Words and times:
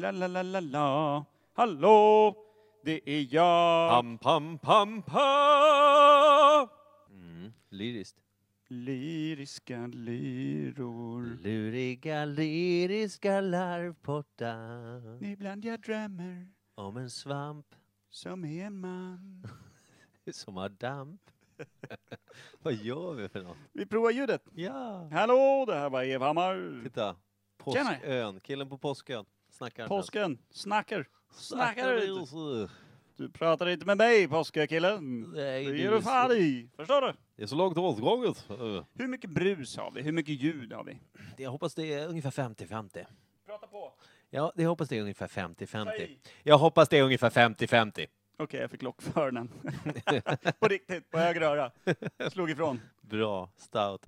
la 0.00 0.10
la 0.10 0.26
la 0.26 0.42
la 0.42 0.60
la. 0.60 1.24
Hallå, 1.52 2.36
det 2.84 3.00
är 3.10 3.34
jag. 3.34 3.90
Pam, 3.90 4.18
pam, 4.18 4.58
pam, 4.58 5.02
pam! 5.02 6.68
Mm, 7.10 7.52
lyriskt. 7.68 8.16
Lyriska 8.68 9.86
lyror. 9.86 11.38
Luriga 11.42 12.24
lyriska 12.24 13.40
larvpottar 13.40 15.24
Ibland 15.24 15.64
jag 15.64 15.80
drömmer 15.80 16.48
om 16.74 16.96
en 16.96 17.10
svamp 17.10 17.66
som 18.10 18.44
är 18.44 18.64
en 18.66 18.80
man. 18.80 19.46
som 20.32 20.56
har 20.56 20.68
damp. 20.68 21.20
Vad 22.62 22.74
gör 22.74 23.14
vi 23.14 23.28
för 23.28 23.42
något? 23.42 23.56
Vi 23.72 23.86
provar 23.86 24.10
ljudet. 24.10 24.42
Ja! 24.54 25.08
Hallå, 25.12 25.64
det 25.66 25.74
här 25.74 25.90
var 25.90 26.02
Evhammar. 26.04 26.80
Titta! 26.84 27.16
Påskön, 27.58 28.40
killen 28.40 28.68
på 28.68 28.78
Påskön. 28.78 29.24
Snackar. 29.60 29.86
Påsken, 29.88 30.38
snackar. 30.50 31.08
Snackar 31.32 32.18
inte. 32.20 32.68
Du 33.16 33.28
pratar 33.30 33.68
inte 33.68 33.86
med 33.86 33.96
mig, 33.96 34.28
påskakillen. 34.28 35.20
Nej, 35.20 35.64
Det 35.64 35.72
du 35.72 35.78
ger 35.78 35.88
är 35.92 35.94
du 35.94 36.02
fan 36.02 36.32
i. 36.32 36.68
Förstår 36.76 37.00
du? 37.00 37.12
Det 37.36 37.42
är 37.42 37.46
så 37.46 37.56
långt 37.56 37.78
åtgånget. 37.78 38.46
Hur 38.94 39.06
mycket 39.08 39.30
brus 39.30 39.76
har 39.76 39.90
vi? 39.90 40.02
Hur 40.02 40.12
mycket 40.12 40.34
ljud 40.42 40.72
har 40.72 40.84
vi? 40.84 40.98
Jag 41.36 41.50
hoppas 41.50 41.74
det 41.74 41.92
är 41.92 42.08
ungefär 42.08 42.30
50-50. 42.30 43.06
Prata 43.46 43.66
på. 43.66 43.92
Ja, 44.30 44.52
jag 44.56 44.68
hoppas 44.68 44.88
det 44.88 44.96
är 44.98 45.02
ungefär 45.02 45.28
50-50. 45.28 45.84
Säg. 45.86 46.20
Jag 46.42 46.58
hoppas 46.58 46.88
det 46.88 46.98
är 46.98 47.02
ungefär 47.02 47.30
50-50. 47.30 48.06
Okej, 48.38 48.60
jag 48.60 48.70
fick 48.70 48.82
lock 48.82 49.02
för 49.02 49.30
den. 49.30 49.48
på 50.60 50.68
riktigt, 50.68 51.10
på 51.10 51.18
höger 51.18 51.40
öra. 51.40 51.70
Slog 52.30 52.50
ifrån. 52.50 52.80
Bra, 53.00 53.50
stout. 53.56 54.06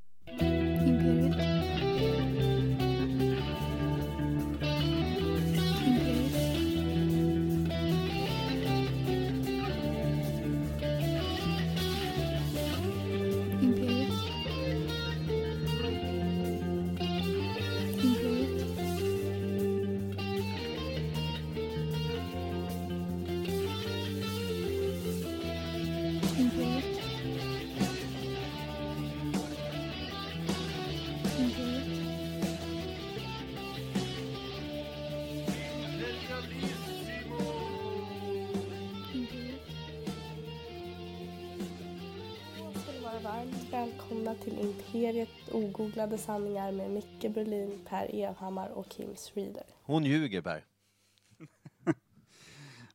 Ogooglade 45.73 46.19
sanningar 46.19 46.73
med 46.73 46.91
Micke 46.91 47.35
Berlin, 47.35 47.81
Per 47.89 48.15
Evhammar 48.15 48.69
och 48.69 48.89
Kim 48.89 49.15
Reader. 49.35 49.65
Hon 49.83 50.05
ljuger, 50.05 50.43
Per. 50.43 50.65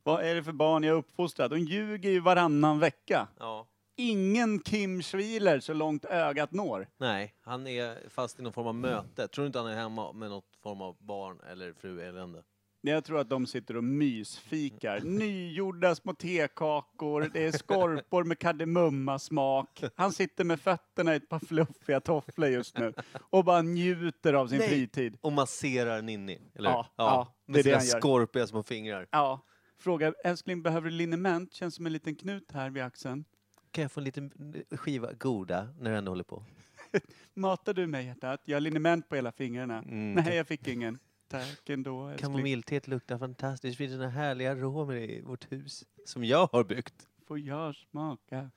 Vad 0.04 0.24
är 0.24 0.36
det 0.36 0.44
för 0.44 0.52
barn 0.52 0.84
jag 0.84 0.98
uppfostrat? 0.98 1.52
De 1.52 1.60
ljuger 1.60 2.10
ju 2.10 2.20
varannan 2.20 2.80
vecka. 2.80 3.28
Ja. 3.40 3.68
Ingen 3.96 4.60
Kim 4.60 5.02
Schwiler 5.02 5.60
så 5.60 5.74
långt 5.74 6.06
ögat 6.06 6.52
når. 6.52 6.88
Nej, 6.98 7.36
han 7.42 7.68
är 7.68 8.10
fast 8.10 8.40
i 8.40 8.42
någon 8.44 8.54
form 8.54 8.68
av 8.68 8.76
möte. 8.76 9.28
Tror 9.28 9.44
du 9.44 9.48
inte 9.48 9.60
han 9.60 9.68
är 9.68 9.76
hemma 9.76 10.14
med 10.14 10.30
något 10.30 10.56
form 10.64 10.82
av 10.82 10.96
barn 11.00 11.40
eller 11.52 11.74
fru 11.74 12.02
elände? 12.02 12.44
Jag 12.82 13.04
tror 13.06 13.20
att 13.20 13.30
de 13.30 13.48
sitter 13.48 13.78
och 13.78 13.84
mysfikar. 13.84 15.00
Nygjorda 15.00 15.96
små 15.96 16.14
tekakor, 16.14 17.30
det 17.34 17.46
är 17.46 17.52
skorpor 17.52 18.24
med 18.24 18.40
kardemummasmak. 18.40 19.84
Han 19.96 20.12
sitter 20.12 20.44
med 20.44 20.60
fötterna 20.60 21.14
i 21.14 21.18
ett 21.18 21.30
par 21.30 21.40
fluffiga 21.40 22.00
tofflor 22.00 22.50
just 22.50 22.78
nu 22.78 22.94
och 23.30 23.44
bara 23.46 23.62
njuter 23.62 24.34
av 24.34 24.48
sin 24.48 24.58
Nej. 24.58 24.70
fritid. 24.70 25.18
Och 25.22 25.32
masserar 25.34 26.02
Ninni, 26.02 26.40
eller? 26.56 26.70
Ja, 26.70 26.88
ja, 26.96 27.36
det 27.46 27.52
är 27.52 27.54
med 27.54 27.60
det 27.60 27.64
sina 27.64 27.78
han 27.78 27.86
gör. 27.86 28.00
skorpiga 28.00 28.48
små 28.48 28.64
fingrar. 28.64 29.08
Ja. 29.12 29.42
Frågar, 29.80 30.16
älskling 30.24 30.62
behöver 30.62 30.90
du 30.90 30.96
liniment? 30.96 31.54
Känns 31.54 31.76
som 31.76 31.86
en 31.86 31.94
liten 31.94 32.16
knut 32.16 32.52
här 32.52 32.70
vid 32.70 32.84
axeln. 32.84 33.26
Kan 33.72 33.82
jag 33.82 33.92
få 33.92 34.00
en 34.00 34.04
liten 34.04 34.32
skiva 34.72 35.14
goda 35.14 35.68
när 35.80 35.92
du 35.92 35.98
ändå 35.98 36.12
håller 36.12 36.24
på? 36.24 36.44
Matar 37.34 37.74
du 37.74 37.88
mig 37.88 38.06
hjärtat? 38.06 38.42
Jag 38.46 38.56
har 38.56 38.62
liniment 38.62 39.10
på 39.10 39.16
hela 39.16 39.32
fingrarna. 39.32 39.78
Mm. 39.78 40.14
Nej, 40.14 40.36
jag 40.36 40.48
fick 40.48 40.68
ingen. 40.68 41.00
Tack 41.28 41.70
ändå 41.70 42.08
älskling. 42.08 42.32
Kamomillteet 42.32 42.88
luktar 42.88 43.18
fantastiskt. 43.18 43.78
Det 43.78 43.84
finns 43.84 43.94
såna 43.94 44.10
härliga 44.10 44.52
aromer 44.52 44.96
i 44.96 45.22
vårt 45.22 45.52
hus 45.52 45.84
som 46.06 46.24
jag 46.24 46.50
har 46.52 46.64
byggt. 46.64 47.08
Får 47.28 47.40
jag 47.40 47.76
smaka? 47.76 48.52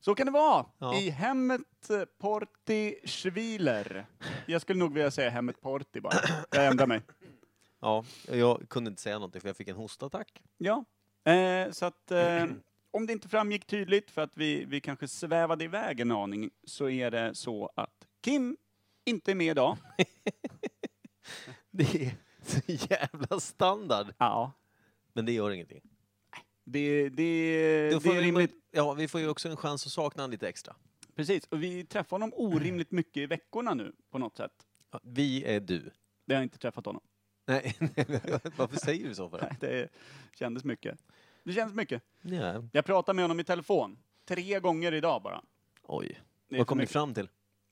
Så 0.00 0.14
kan 0.14 0.26
det 0.26 0.32
vara 0.32 0.66
Ja. 0.78 0.98
i 0.98 1.10
hemmet 1.10 1.90
eh, 1.90 2.04
Porti 2.04 2.94
Schwiler. 3.04 4.06
Jag 4.46 4.62
skulle 4.62 4.78
nog 4.78 4.94
vilja 4.94 5.10
säga 5.10 5.30
hemmet 5.30 5.60
Porti 5.60 6.00
bara. 6.00 6.14
Jag 6.50 6.66
ändrar 6.66 6.86
mig. 6.86 7.02
Ja, 7.80 8.04
jag 8.28 8.68
kunde 8.68 8.90
inte 8.90 9.02
säga 9.02 9.14
någonting 9.18 9.40
för 9.40 9.48
jag 9.48 9.56
fick 9.56 9.68
en 9.68 9.76
hostattack. 9.76 10.42
Ja, 10.58 10.84
eh, 11.32 11.70
så 11.70 11.86
att 11.86 12.10
eh, 12.10 12.46
om 12.90 13.06
det 13.06 13.12
inte 13.12 13.28
framgick 13.28 13.66
tydligt 13.66 14.10
för 14.10 14.22
att 14.22 14.36
vi, 14.36 14.64
vi 14.64 14.80
kanske 14.80 15.08
svävade 15.08 15.64
iväg 15.64 16.00
en 16.00 16.10
aning 16.10 16.50
så 16.64 16.88
är 16.88 17.10
det 17.10 17.34
så 17.34 17.70
att 17.76 18.06
Kim 18.24 18.56
inte 19.04 19.30
är 19.30 19.34
med 19.34 19.46
idag. 19.50 19.76
Det 21.70 22.04
är 22.04 22.12
så 22.42 22.60
jävla 22.66 23.40
standard. 23.40 24.14
Ja. 24.18 24.52
Men 25.12 25.26
det 25.26 25.32
gör 25.32 25.50
ingenting. 25.50 25.82
Det, 26.64 27.08
det, 27.08 27.90
Då 27.90 27.94
det 27.98 28.00
får 28.00 28.10
är 28.10 28.14
vi, 28.20 28.26
rimligt. 28.26 28.54
ja, 28.70 28.92
vi 28.92 29.08
får 29.08 29.20
ju 29.20 29.28
också 29.28 29.48
en 29.48 29.56
chans 29.56 29.86
att 29.86 29.92
sakna 29.92 30.22
honom 30.22 30.30
lite 30.32 30.48
extra. 30.48 30.76
Precis, 31.16 31.44
och 31.46 31.62
vi 31.62 31.84
träffar 31.84 32.10
honom 32.10 32.32
orimligt 32.36 32.90
mycket 32.90 33.16
i 33.16 33.26
veckorna 33.26 33.74
nu 33.74 33.92
på 34.10 34.18
något 34.18 34.36
sätt. 34.36 34.52
Ja, 34.90 35.00
Vi 35.02 35.44
är 35.44 35.60
du. 35.60 35.90
Det 36.26 36.34
har 36.34 36.40
jag 36.40 36.42
inte 36.42 36.58
träffat 36.58 36.86
honom. 36.86 37.02
Nej, 37.46 37.76
varför 38.56 38.76
säger 38.76 39.08
du 39.08 39.14
så 39.14 39.30
för? 39.30 39.40
Nej, 39.40 39.56
Det 39.60 39.88
kändes 40.34 40.64
mycket. 40.64 40.98
Det 41.44 41.52
kändes 41.52 41.74
mycket. 41.76 42.02
Ja. 42.22 42.64
Jag 42.72 42.84
pratade 42.84 43.16
med 43.16 43.24
honom 43.24 43.40
i 43.40 43.44
telefon. 43.44 43.98
Tre 44.28 44.60
gånger 44.60 44.92
idag 44.92 45.22
bara. 45.22 45.42
Oj. 45.82 46.20
Det 46.48 46.54
är 46.54 46.58
Vad 46.58 46.66
för 46.66 46.68
kom 46.68 46.78
ni 46.78 46.82
mycket. 46.82 46.92
fram 46.92 47.14
till? 47.14 47.28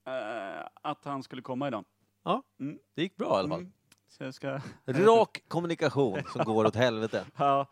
Eh, 0.07 0.67
att 0.83 1.05
han 1.05 1.23
skulle 1.23 1.43
komma 1.43 1.69
idag. 1.69 1.85
Ja, 2.25 2.43
Mm. 2.61 2.79
det 2.95 3.03
gick 3.03 3.17
bra 3.17 3.27
i 3.37 3.39
alla 3.39 3.49
fall. 3.49 3.61
Mm. 3.61 3.73
Så 4.09 4.25
jag 4.25 4.35
ska... 4.35 4.61
Rak 4.87 5.43
kommunikation 5.49 6.23
som 6.33 6.45
går 6.45 6.65
åt 6.65 6.77
helvete. 6.77 7.27
Ja, 7.37 7.67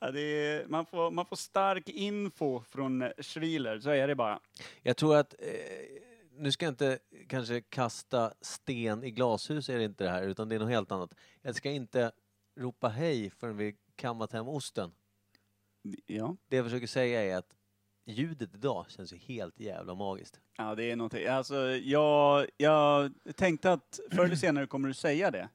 ja, 0.00 0.06
är, 0.06 0.66
man, 0.66 0.86
får, 0.86 1.10
man 1.10 1.26
får 1.26 1.36
stark 1.36 1.88
info 1.88 2.62
från 2.62 3.02
eh, 3.02 3.10
Schwiler, 3.18 3.80
så 3.80 3.90
är 3.90 4.08
det 4.08 4.14
bara. 4.14 4.40
Jag 4.82 4.96
tror 4.96 5.16
att, 5.16 5.34
eh, 5.38 5.48
nu 6.30 6.52
ska 6.52 6.64
jag 6.64 6.72
inte 6.72 6.98
kanske 7.28 7.60
kasta 7.60 8.32
sten 8.40 9.04
i 9.04 9.10
glashus 9.10 9.68
är 9.68 9.78
det 9.78 9.84
inte 9.84 10.04
det 10.04 10.10
här, 10.10 10.22
utan 10.22 10.48
det 10.48 10.54
är 10.54 10.58
något 10.58 10.68
helt 10.68 10.92
annat. 10.92 11.14
Jag 11.42 11.54
ska 11.54 11.70
inte 11.70 12.12
ropa 12.60 12.88
hej 12.88 13.30
förrän 13.30 13.56
vi 13.56 13.76
kammat 13.96 14.32
hem 14.32 14.48
osten. 14.48 14.92
Ja. 16.06 16.36
Det 16.48 16.56
jag 16.56 16.66
försöker 16.66 16.86
säga 16.86 17.22
är 17.22 17.36
att 17.36 17.54
ljudet 18.04 18.54
idag 18.54 18.86
känns 18.90 19.12
ju 19.12 19.16
helt 19.16 19.60
jävla 19.60 19.94
magiskt. 19.94 20.40
Ja, 20.56 20.74
det 20.74 20.84
är 20.90 20.96
någonting. 20.96 21.26
Alltså, 21.26 21.56
jag, 21.70 22.46
jag 22.56 23.12
tänkte 23.36 23.72
att 23.72 24.00
förr 24.10 24.24
eller 24.24 24.36
senare 24.36 24.66
kommer 24.66 24.88
du 24.88 24.94
säga 24.94 25.30
det. 25.30 25.48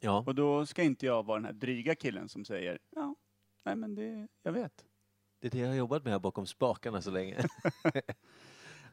Ja, 0.00 0.24
Och 0.26 0.34
då 0.34 0.66
ska 0.66 0.82
inte 0.82 1.06
jag 1.06 1.26
vara 1.26 1.38
den 1.38 1.44
här 1.44 1.52
dryga 1.52 1.94
killen 1.94 2.28
som 2.28 2.44
säger 2.44 2.78
ja, 2.90 3.14
nej 3.64 3.76
men 3.76 3.94
det, 3.94 4.28
jag 4.42 4.52
vet. 4.52 4.84
det 5.40 5.46
är 5.46 5.50
det 5.50 5.58
jag 5.58 5.68
har 5.68 5.74
jobbat 5.74 6.04
med 6.04 6.12
här 6.12 6.20
bakom 6.20 6.46
spakarna 6.46 7.02
så 7.02 7.10
länge. 7.10 7.44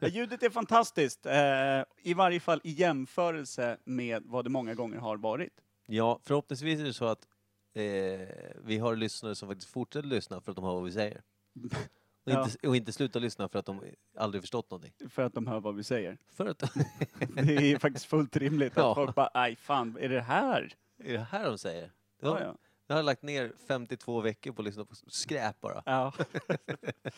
Ljudet 0.00 0.42
är 0.42 0.50
fantastiskt, 0.50 1.26
eh, 1.26 1.82
i 2.02 2.14
varje 2.14 2.40
fall 2.40 2.60
i 2.64 2.70
jämförelse 2.70 3.78
med 3.84 4.22
vad 4.26 4.44
det 4.44 4.50
många 4.50 4.74
gånger 4.74 4.98
har 4.98 5.16
varit. 5.16 5.60
Ja, 5.86 6.20
förhoppningsvis 6.22 6.80
är 6.80 6.84
det 6.84 6.92
så 6.94 7.04
att 7.04 7.28
eh, 7.74 7.82
vi 8.64 8.78
har 8.78 8.96
lyssnare 8.96 9.34
som 9.34 9.48
faktiskt 9.48 9.70
fortsätter 9.70 10.08
lyssna 10.08 10.40
för 10.40 10.52
att 10.52 10.56
de 10.56 10.64
hör 10.64 10.74
vad 10.74 10.84
vi 10.84 10.92
säger. 10.92 11.22
Och, 12.28 12.38
Ja. 12.40 12.44
inte, 12.44 12.68
och 12.68 12.76
inte 12.76 12.92
slutar 12.92 13.20
lyssna 13.20 13.48
för 13.48 13.58
att 13.58 13.66
de 13.66 13.80
aldrig 14.16 14.42
förstått 14.42 14.70
någonting. 14.70 14.92
För 15.08 15.22
att 15.22 15.34
de 15.34 15.46
hör 15.46 15.60
vad 15.60 15.74
vi 15.76 15.84
säger. 15.84 16.18
För 16.32 16.46
att 16.46 16.58
Det 17.34 17.72
är 17.72 17.78
faktiskt 17.78 18.04
fullt 18.06 18.36
rimligt 18.36 18.72
att 18.72 18.76
Ja. 18.76 18.94
folk 18.94 19.14
bara, 19.14 19.30
aj 19.34 19.56
fan, 19.56 19.96
är 20.00 20.08
det 20.08 20.20
här? 20.20 20.72
är 21.04 21.12
det 21.12 21.26
här 21.30 21.44
de 21.48 21.58
säger? 21.58 21.92
Ja, 22.22 22.40
ja. 22.40 22.56
Jag 22.86 22.96
har 22.96 23.02
lagt 23.02 23.22
ner 23.22 23.52
52 23.68 24.20
veckor 24.20 24.52
på 24.52 24.62
att 24.62 24.66
lyssna 24.66 24.84
på 24.84 24.94
skräp 24.94 25.60
bara. 25.60 25.82
Ja. 25.86 26.12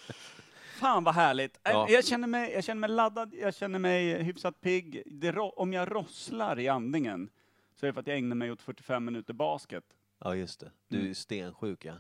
Fan 0.80 1.04
vad 1.04 1.14
härligt. 1.14 1.56
Äh, 1.64 1.72
Ja. 1.72 1.86
Jag, 1.88 2.04
känner 2.04 2.28
mig, 2.28 2.52
jag 2.52 2.64
känner 2.64 2.80
mig 2.80 2.90
laddad, 2.90 3.34
jag 3.34 3.54
känner 3.54 3.78
mig 3.78 4.22
hyfsat 4.22 4.60
pigg. 4.60 5.02
Det, 5.06 5.32
ro- 5.32 5.52
om 5.56 5.72
jag 5.72 5.90
rosslar 5.96 6.58
i 6.58 6.68
andningen 6.68 7.30
så 7.74 7.86
är 7.86 7.88
det 7.88 7.92
för 7.92 8.00
att 8.00 8.06
jag 8.06 8.16
ägnar 8.18 8.36
mig 8.36 8.52
åt 8.52 8.62
45 8.62 9.04
minuter 9.04 9.34
basket. 9.34 9.84
Ja, 10.18 10.34
just 10.34 10.60
det. 10.60 10.70
Du 10.88 10.98
är 11.00 11.04
ju 11.04 11.14
stensjuk, 11.14 11.84
ja. 11.84 11.94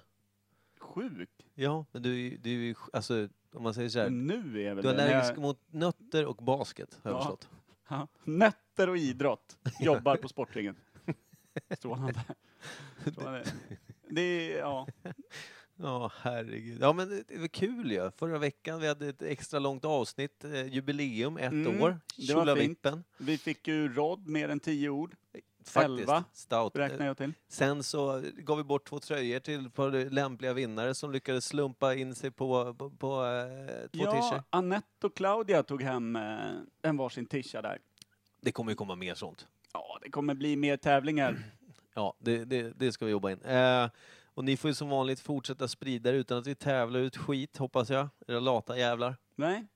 Sjuk. 0.80 1.30
Ja, 1.54 1.86
men 1.92 2.02
du, 2.02 2.36
du 2.36 2.74
alltså, 2.92 3.28
om 3.52 3.62
man 3.62 3.74
säger 3.74 3.88
så 3.88 3.98
här. 3.98 4.10
Men 4.10 4.26
nu 4.26 4.62
är 4.62 4.74
väl 4.74 4.82
Du 4.84 4.88
är 4.90 4.94
det. 4.94 4.98
När 5.04 5.08
allergisk 5.10 5.32
jag, 5.32 5.38
mot 5.42 5.58
nötter 5.70 6.26
och 6.26 6.36
basket, 6.36 6.98
har 7.02 7.10
jag 7.10 7.18
Ja. 7.18 7.22
förstått. 7.22 7.48
ja, 7.88 8.08
nötter 8.24 8.88
och 8.88 8.96
idrott. 8.98 9.58
Jobbar 9.80 10.16
på 10.16 10.28
Sportringen. 10.28 10.76
Strålande. 11.76 12.24
Det. 13.04 13.44
Det 14.08 14.20
är, 14.54 14.58
ja. 14.58 14.86
Ja, 15.76 16.12
herregud. 16.20 16.78
Ja, 16.80 16.92
men 16.92 17.08
det- 17.08 17.24
det 17.28 17.38
var 17.38 17.48
kul 17.48 17.92
ju. 17.92 18.10
Förra 18.10 18.38
veckan 18.38 18.80
vi 18.80 18.88
hade 18.88 19.08
ett 19.08 19.22
extra 19.22 19.58
långt 19.58 19.84
avsnitt, 19.84 20.44
eh, 20.44 20.66
jubileum, 20.66 21.36
ett 21.36 21.52
Mm, 21.52 21.66
år. 21.66 21.72
det 21.72 21.74
var 21.82 22.00
fint. 22.16 22.28
Tjolavippen. 22.28 23.04
Vi 23.18 23.38
fick 23.38 23.68
ju 23.68 23.88
Rod 23.94 24.26
mer 24.28 24.48
än 24.48 24.60
tio 24.60 24.88
ord, 24.88 25.14
Faktiskt. 25.72 26.00
Elva, 26.00 26.24
Stout. 26.32 26.76
räknar 26.76 27.06
jag 27.06 27.16
till. 27.16 27.32
Sen 27.48 27.82
så 27.82 28.22
gav 28.36 28.56
vi 28.56 28.64
bort 28.64 28.88
två 28.88 29.00
tröjor 29.00 29.40
till 29.40 29.70
på 29.70 29.88
lämpliga 29.88 30.52
vinnare 30.52 30.94
som 30.94 31.12
lyckades 31.12 31.44
slumpa 31.46 31.94
in 31.94 32.14
sig 32.14 32.30
på, 32.30 32.74
på, 32.74 32.90
på 32.90 33.24
eh, 33.24 33.88
två 33.98 34.04
Ja, 34.04 34.12
t-shirts. 34.12 34.44
Anette 34.50 35.06
och 35.06 35.16
Claudia 35.16 35.62
tog 35.62 35.82
hem 35.82 36.16
eh, 36.16 36.22
en 36.82 36.96
varsin 36.96 37.26
tisha 37.26 37.62
där. 37.62 37.78
Det 38.40 38.52
kommer 38.52 38.72
ju 38.72 38.76
komma 38.76 38.94
mer 38.96 39.14
sånt. 39.14 39.46
Ja, 39.72 39.98
det 40.02 40.10
kommer 40.10 40.34
bli 40.34 40.56
mer 40.56 40.76
tävlingar. 40.76 41.42
Ja, 41.94 42.16
det, 42.18 42.44
det, 42.44 42.72
det 42.76 42.92
ska 42.92 43.04
vi 43.04 43.10
jobba 43.10 43.30
in. 43.30 43.42
Eh, 43.42 43.88
och 44.34 44.44
ni 44.44 44.56
får 44.56 44.70
ju 44.70 44.74
som 44.74 44.88
vanligt 44.88 45.20
fortsätta 45.20 45.68
sprida 45.68 46.12
det 46.12 46.16
utan 46.18 46.38
att 46.38 46.46
vi 46.46 46.54
tävlar 46.54 47.00
ut 47.00 47.16
skit, 47.16 47.56
hoppas 47.56 47.90
jag. 47.90 48.08
Era 48.28 48.40
lata 48.40 48.78
jävlar. 48.78 49.16
Nej? 49.36 49.66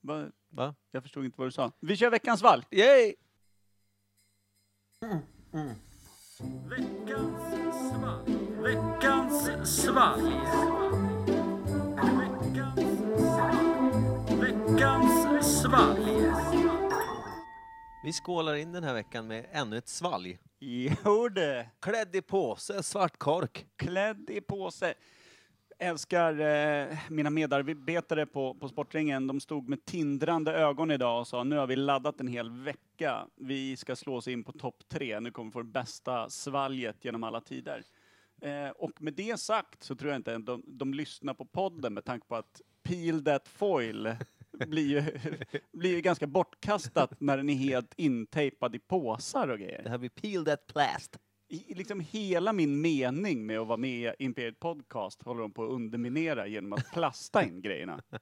Va? 0.00 0.26
Va? 0.48 0.74
Jag 0.90 1.02
förstod 1.02 1.24
inte 1.24 1.38
vad 1.38 1.46
du 1.46 1.52
sa. 1.52 1.72
Vi 1.80 1.96
kör 1.96 2.10
veckans 2.10 2.42
valg! 2.42 2.64
Yay! 2.70 3.14
Veckans 6.62 7.42
svalg. 9.82 10.32
Veckans 14.40 15.60
svalg. 15.60 16.04
Vi 18.04 18.12
skålar 18.12 18.54
in 18.54 18.72
den 18.72 18.84
här 18.84 18.94
veckan 18.94 19.26
med 19.26 19.46
ännu 19.52 19.78
ett 19.78 19.88
svalg. 19.88 20.38
Jo 20.58 21.28
det. 21.28 21.68
Klädd 21.80 22.16
i 22.16 22.22
påse, 22.22 22.82
svart 22.82 23.18
kork. 23.18 23.66
Klädd 23.76 24.30
i 24.30 24.40
påse. 24.40 24.94
Älskar 25.82 26.40
eh, 26.40 26.98
mina 27.08 27.30
medarbetare 27.30 28.26
på, 28.26 28.54
på 28.54 28.68
Sportringen. 28.68 29.26
De 29.26 29.40
stod 29.40 29.68
med 29.68 29.84
tindrande 29.84 30.52
ögon 30.52 30.90
idag 30.90 31.20
och 31.20 31.26
sa 31.26 31.44
nu 31.44 31.56
har 31.56 31.66
vi 31.66 31.76
laddat 31.76 32.20
en 32.20 32.28
hel 32.28 32.50
vecka. 32.50 33.26
Vi 33.36 33.76
ska 33.76 33.96
slå 33.96 34.16
oss 34.16 34.28
in 34.28 34.44
på 34.44 34.52
topp 34.52 34.82
tre. 34.88 35.20
Nu 35.20 35.30
kommer 35.30 35.50
vi 35.50 35.52
få 35.52 35.62
det 35.62 35.68
bästa 35.68 36.30
svalget 36.30 37.04
genom 37.04 37.24
alla 37.24 37.40
tider. 37.40 37.82
Eh, 38.42 38.68
och 38.68 39.02
med 39.02 39.14
det 39.14 39.40
sagt 39.40 39.82
så 39.82 39.96
tror 39.96 40.10
jag 40.10 40.18
inte 40.18 40.36
att 40.36 40.46
de, 40.46 40.62
de 40.66 40.94
lyssnar 40.94 41.34
på 41.34 41.44
podden 41.44 41.94
med 41.94 42.04
tanke 42.04 42.26
på 42.26 42.36
att 42.36 42.60
Peel 42.82 43.24
That 43.24 43.48
Foil 43.48 44.14
blir 44.66 44.86
ju, 44.86 45.18
blir 45.72 45.90
ju 45.90 46.00
ganska 46.00 46.26
bortkastat 46.26 47.20
när 47.20 47.36
den 47.36 47.48
är 47.48 47.54
helt 47.54 47.94
intejpad 47.96 48.74
i 48.74 48.78
påsar 48.78 49.48
och 49.48 49.58
grejer. 49.58 49.82
Det 49.82 49.90
här 49.90 49.98
blir 49.98 50.10
Peel 50.10 50.44
That 50.44 50.66
Plast. 50.66 51.18
I, 51.52 51.74
liksom 51.74 52.00
hela 52.00 52.52
min 52.52 52.80
mening 52.80 53.46
med 53.46 53.58
att 53.58 53.66
vara 53.66 53.76
med 53.76 54.14
i 54.18 54.24
Imperiet 54.24 54.60
Podcast 54.60 55.22
håller 55.22 55.40
de 55.40 55.52
på 55.52 55.64
att 55.64 55.70
underminera 55.70 56.46
genom 56.46 56.72
att 56.72 56.92
plasta 56.92 57.44
in 57.44 57.60
grejerna. 57.62 58.02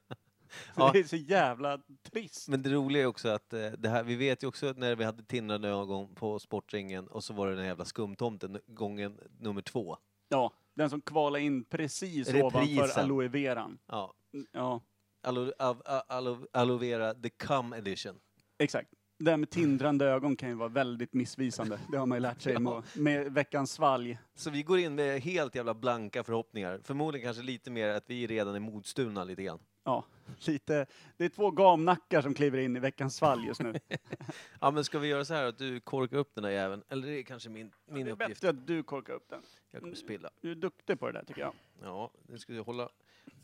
Ja. 0.75 0.89
Det 0.93 0.99
är 0.99 1.03
så 1.03 1.15
jävla 1.15 1.81
trist. 2.11 2.47
Men 2.47 2.61
det 2.61 2.69
roliga 2.69 3.03
är 3.03 3.05
också 3.07 3.29
att 3.29 3.53
eh, 3.53 3.71
det 3.71 3.89
här, 3.89 4.03
vi 4.03 4.15
vet 4.15 4.43
ju 4.43 4.47
också 4.47 4.67
att 4.67 4.77
när 4.77 4.95
vi 4.95 5.03
hade 5.03 5.23
tindrande 5.23 5.67
ögon 5.69 6.15
på 6.15 6.39
Sportringen 6.39 7.07
och 7.07 7.23
så 7.23 7.33
var 7.33 7.47
det 7.47 7.55
den 7.55 7.65
jävla 7.65 7.85
skumtomten 7.85 8.59
gången 8.67 9.19
nummer 9.39 9.61
två. 9.61 9.97
Ja, 10.29 10.53
den 10.75 10.89
som 10.89 11.01
kvalade 11.01 11.43
in 11.43 11.63
precis 11.63 12.27
Reprisen. 12.27 12.45
ovanför 12.79 12.99
aloe 13.01 13.27
veran. 13.27 13.79
Ja. 13.87 14.13
Ja, 14.51 14.81
Aloe, 15.23 15.53
av- 15.59 15.81
a- 15.85 16.03
aloe, 16.07 16.45
aloe 16.53 16.77
vera, 16.77 17.13
the 17.13 17.29
cum 17.29 17.73
edition. 17.73 18.19
exakt. 18.59 18.89
Det 19.21 19.29
här 19.31 19.37
med 19.37 19.49
tindrande 19.49 20.05
ögon 20.05 20.35
kan 20.35 20.49
ju 20.49 20.55
vara 20.55 20.69
väldigt 20.69 21.13
missvisande. 21.13 21.79
Det 21.91 21.97
har 21.97 22.05
man 22.05 22.15
ju 22.15 22.19
lärt 22.21 22.41
sig 22.41 22.59
med, 22.59 22.83
med 22.95 23.33
veckans 23.33 23.71
svalg. 23.71 24.17
Så 24.35 24.49
vi 24.49 24.63
går 24.63 24.79
in 24.79 24.95
med 24.95 25.21
helt 25.21 25.55
jävla 25.55 25.73
blanka 25.73 26.23
förhoppningar. 26.23 26.79
Förmodligen 26.83 27.27
kanske 27.27 27.43
lite 27.43 27.71
mer 27.71 27.89
att 27.89 28.03
vi 28.07 28.27
redan 28.27 28.55
är 28.55 28.59
modstulna 28.59 29.23
lite 29.23 29.43
grann. 29.43 29.59
Ja, 29.83 30.05
lite. 30.47 30.85
Det 31.17 31.25
är 31.25 31.29
två 31.29 31.51
gamnackar 31.51 32.21
som 32.21 32.33
kliver 32.33 32.57
in 32.57 32.75
i 32.77 32.79
veckans 32.79 33.15
svalg 33.15 33.47
just 33.47 33.61
nu. 33.61 33.79
Ja 34.61 34.71
men 34.71 34.83
ska 34.83 34.99
vi 34.99 35.07
göra 35.07 35.25
så 35.25 35.33
här 35.33 35.43
att 35.43 35.57
du 35.57 35.79
korkar 35.79 36.17
upp 36.17 36.35
den 36.35 36.43
där 36.43 36.51
jäveln? 36.51 36.83
Eller 36.89 37.07
det 37.07 37.19
är 37.19 37.23
kanske 37.23 37.49
min, 37.49 37.71
min 37.85 38.05
det 38.05 38.11
är 38.11 38.13
uppgift. 38.13 38.41
bättre 38.41 38.49
att 38.49 38.67
du 38.67 38.83
korkar 38.83 39.13
upp 39.13 39.29
den. 39.29 39.41
Jag 39.71 39.81
kommer 39.81 39.95
spilla. 39.95 40.29
Du 40.41 40.51
är 40.51 40.55
duktig 40.55 40.99
på 40.99 41.07
det 41.07 41.13
där 41.13 41.23
tycker 41.25 41.41
jag. 41.41 41.53
Ja, 41.83 42.11
nu 42.27 42.37
ska 42.37 42.53
vi 42.53 42.59
hålla, 42.59 42.89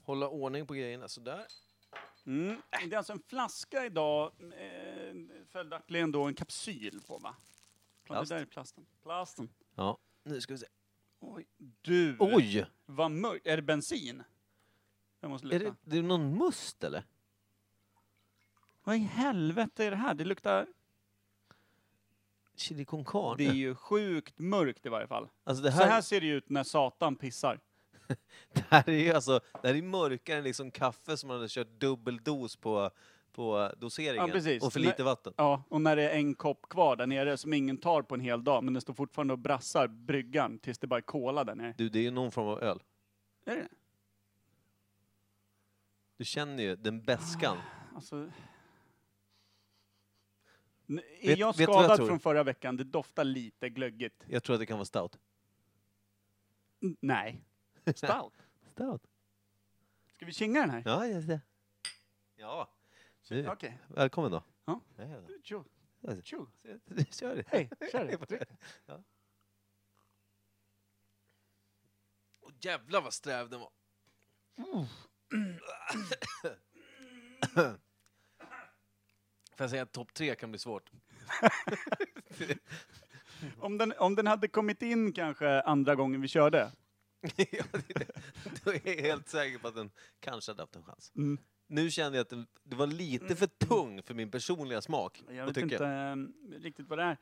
hålla 0.04 0.28
ordning 0.30 0.66
på 0.68 0.74
grejerna 0.74 1.08
sådär. 1.08 1.46
Mm. 2.26 2.62
Det 2.90 2.94
är 2.94 2.98
alltså 2.98 3.14
en 3.14 3.20
flaska 3.28 3.86
idag, 3.86 4.32
eh, 4.58 5.16
följaktligen 5.50 6.12
då 6.12 6.24
en 6.24 6.34
kapsyl 6.36 7.02
på 7.08 7.18
va? 7.18 7.36
Ja, 7.38 8.08
Plast. 8.08 8.30
det 8.30 8.36
där 8.36 8.42
är 8.42 8.46
plasten. 8.46 8.86
Plasten. 9.04 9.50
Ja, 9.76 9.98
nu 10.24 10.42
ska 10.42 10.54
vi 10.54 10.58
se. 10.58 10.66
Oj. 11.20 11.48
Du, 11.82 12.18
Oj! 12.20 12.66
vad 12.86 13.12
mörkt. 13.12 13.48
Är 13.48 13.56
det 13.56 13.62
bensin? 13.62 14.24
Jag 15.20 15.30
måste 15.32 15.48
Är 15.48 15.60
lukta. 15.60 15.70
det, 15.70 15.92
det 15.92 15.98
är 15.98 16.04
någon 16.04 16.38
must 16.38 16.84
eller? 16.84 17.04
Vad 18.84 18.96
i 18.96 19.00
helvete 19.00 19.86
är 19.86 19.92
det 19.92 19.98
här? 19.98 20.14
Det 20.14 20.26
luktar... 20.26 20.68
Chili 22.56 22.86
con 22.86 23.06
carne? 23.06 23.36
Det 23.38 23.46
är 23.50 23.54
ju 23.54 23.76
sjukt 23.76 24.40
mörkt 24.40 24.86
i 24.86 24.90
varje 24.90 25.08
fall. 25.08 25.30
Alltså 25.44 25.64
det 25.64 25.72
Så 25.72 25.78
här, 25.78 25.88
här 25.90 26.02
ser 26.02 26.22
det 26.22 26.28
ut 26.28 26.50
när 26.50 26.64
Satan 26.64 27.16
pissar. 27.16 27.60
Det 28.54 28.66
här 28.70 28.90
är 28.90 29.00
ju 29.04 29.12
alltså, 29.14 29.40
det 29.62 29.68
här 29.68 29.76
är 29.76 29.82
mörkare 29.82 30.38
än 30.38 30.44
liksom 30.44 30.72
kaffe 30.72 31.18
som 31.18 31.28
man 31.28 31.38
hade 31.38 31.50
kört 31.50 31.68
dubbeldos 31.80 32.56
på, 32.56 32.90
på 33.32 33.72
doseringen. 33.78 34.32
Precis. 34.32 34.64
Och 34.64 34.74
för 34.74 34.80
lite 34.80 35.04
vatten. 35.04 35.34
Ja, 35.38 35.64
och 35.70 35.82
när 35.82 35.96
det 35.96 36.10
är 36.10 36.16
en 36.18 36.36
kopp 36.36 36.70
kvar 36.70 36.96
där 36.96 37.08
nere 37.08 37.38
som 37.38 37.54
ingen 37.54 37.78
tar 37.78 38.02
på 38.02 38.16
en 38.16 38.22
hel 38.22 38.44
dag, 38.44 38.64
men 38.64 38.74
den 38.74 38.82
står 38.82 38.94
fortfarande 38.94 39.34
och 39.34 39.40
brassar 39.40 39.88
bryggan 39.88 40.60
tills 40.60 40.78
det 40.80 40.88
bara 40.88 40.98
är 40.98 41.02
cola 41.02 41.44
där 41.44 41.56
nere. 41.56 41.74
Du, 41.78 41.90
det 41.90 42.00
är 42.00 42.04
ju 42.04 42.12
någon 42.12 42.32
form 42.32 42.48
av 42.48 42.64
öl. 42.64 42.84
Är 43.46 43.56
det 43.56 43.68
Du 46.18 46.26
känner 46.26 46.64
ju 46.64 46.76
den 46.76 47.02
beskan. 47.02 47.58
Alltså... 47.96 48.16
N- 50.90 51.00
Är 51.22 51.28
Vet- 51.28 51.38
jag 51.40 51.48
vet 51.48 51.58
du 51.58 51.66
vad 51.66 51.76
jag 51.76 51.84
skadad 51.84 51.98
tror? 51.98 52.08
från 52.08 52.20
förra 52.20 52.44
veckan? 52.44 52.78
Det 52.78 52.84
doftar 52.84 53.24
lite 53.24 53.70
glöggigt. 53.70 54.24
Jag 54.28 54.44
tror 54.44 54.54
att 54.54 54.60
det 54.60 54.66
kan 54.66 54.78
vara 54.78 54.86
stout. 54.86 55.20
N- 56.84 56.98
Nej. 57.02 57.42
Stout. 57.96 58.34
Stout? 58.72 59.08
Ska 60.14 60.26
vi 60.26 60.34
kinga 60.34 60.62
den 60.62 60.70
här? 60.70 60.84
Ja, 60.86 61.08
just 61.08 61.28
det. 61.28 61.42
Ja. 62.36 62.70
Du, 63.28 63.48
Okej. 63.48 63.80
välkommen 63.88 64.32
då. 64.32 64.44
Ja. 64.66 64.82
Tjo. 65.44 65.66
Tjo. 66.24 66.48
Kör. 67.12 67.44
Hej, 67.48 67.70
kör. 67.92 68.18
Ja. 68.86 69.04
Åh, 72.42 72.52
jävlar 72.60 73.02
vad 73.02 73.14
sträv 73.14 73.50
den 73.50 73.60
var. 73.60 73.72
Får 79.56 79.64
jag 79.64 79.70
säga 79.70 79.84
att 79.84 79.92
topp 79.92 80.14
tre 80.14 80.36
kan 80.36 80.52
bli 80.52 80.60
svårt? 80.60 80.92
Om 83.60 83.78
den, 83.78 83.94
om 83.98 84.16
den 84.16 84.28
hade 84.28 84.48
kommit 84.48 84.82
in 84.82 85.14
kanske 85.14 85.62
andra 85.62 85.96
gången 85.96 86.22
vi 86.22 86.28
körde. 86.28 86.72
ja, 87.52 87.64
det, 87.72 87.96
är 87.96 88.00
det. 88.00 88.12
Då 88.64 88.72
är 88.72 88.82
jag 88.84 89.02
helt 89.02 89.30
säker 89.30 89.58
på 89.58 89.68
att 89.68 89.76
den 89.76 89.92
kanske 90.20 90.52
hade 90.52 90.62
haft 90.62 90.76
en 90.76 90.84
chans. 90.84 91.12
Mm. 91.16 91.38
Nu 91.68 91.92
kände 91.92 92.18
jag 92.18 92.24
att 92.24 92.30
den, 92.30 92.48
det 92.64 92.76
var 92.76 92.88
lite 92.88 93.36
för 93.36 93.48
tung 93.48 94.04
för 94.04 94.14
min 94.14 94.32
personliga 94.32 94.82
smak. 94.82 95.24
Jag 95.30 95.46
vet 95.46 95.58
inte 95.58 95.86
eh, 95.86 96.16
riktigt 96.60 96.88
vad 96.88 97.00
det 97.00 97.04
är. 97.04 97.18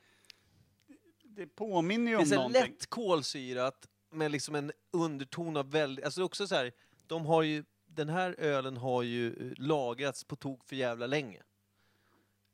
Det 1.23 1.47
påminner 1.47 2.11
ju 2.11 2.17
Det 2.17 2.19
är 2.19 2.21
om 2.21 2.25
så 2.25 2.35
här 2.35 2.41
någonting. 2.41 2.61
lätt 2.61 2.89
kolsyrat 2.89 3.87
med 4.11 4.31
liksom 4.31 4.55
en 4.55 4.71
underton 4.91 5.57
av 5.57 5.71
väldigt... 5.71 6.05
Alltså 6.05 6.23
också 6.23 6.47
så 6.47 6.55
här, 6.55 6.71
de 7.07 7.25
har 7.25 7.41
ju... 7.41 7.63
Den 7.85 8.09
här 8.09 8.35
ölen 8.39 8.77
har 8.77 9.03
ju 9.03 9.27
eh, 9.27 9.53
lagrats 9.57 10.23
på 10.23 10.35
tok 10.35 10.65
för 10.65 10.75
jävla 10.75 11.07
länge. 11.07 11.43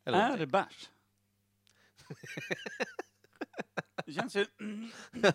Eller 0.05 0.17
Är 0.17 0.21
någonting. 0.21 0.39
det 0.39 0.51
bärs? 0.51 0.89
det 4.05 4.13
känns 4.13 4.35
ju... 4.35 4.45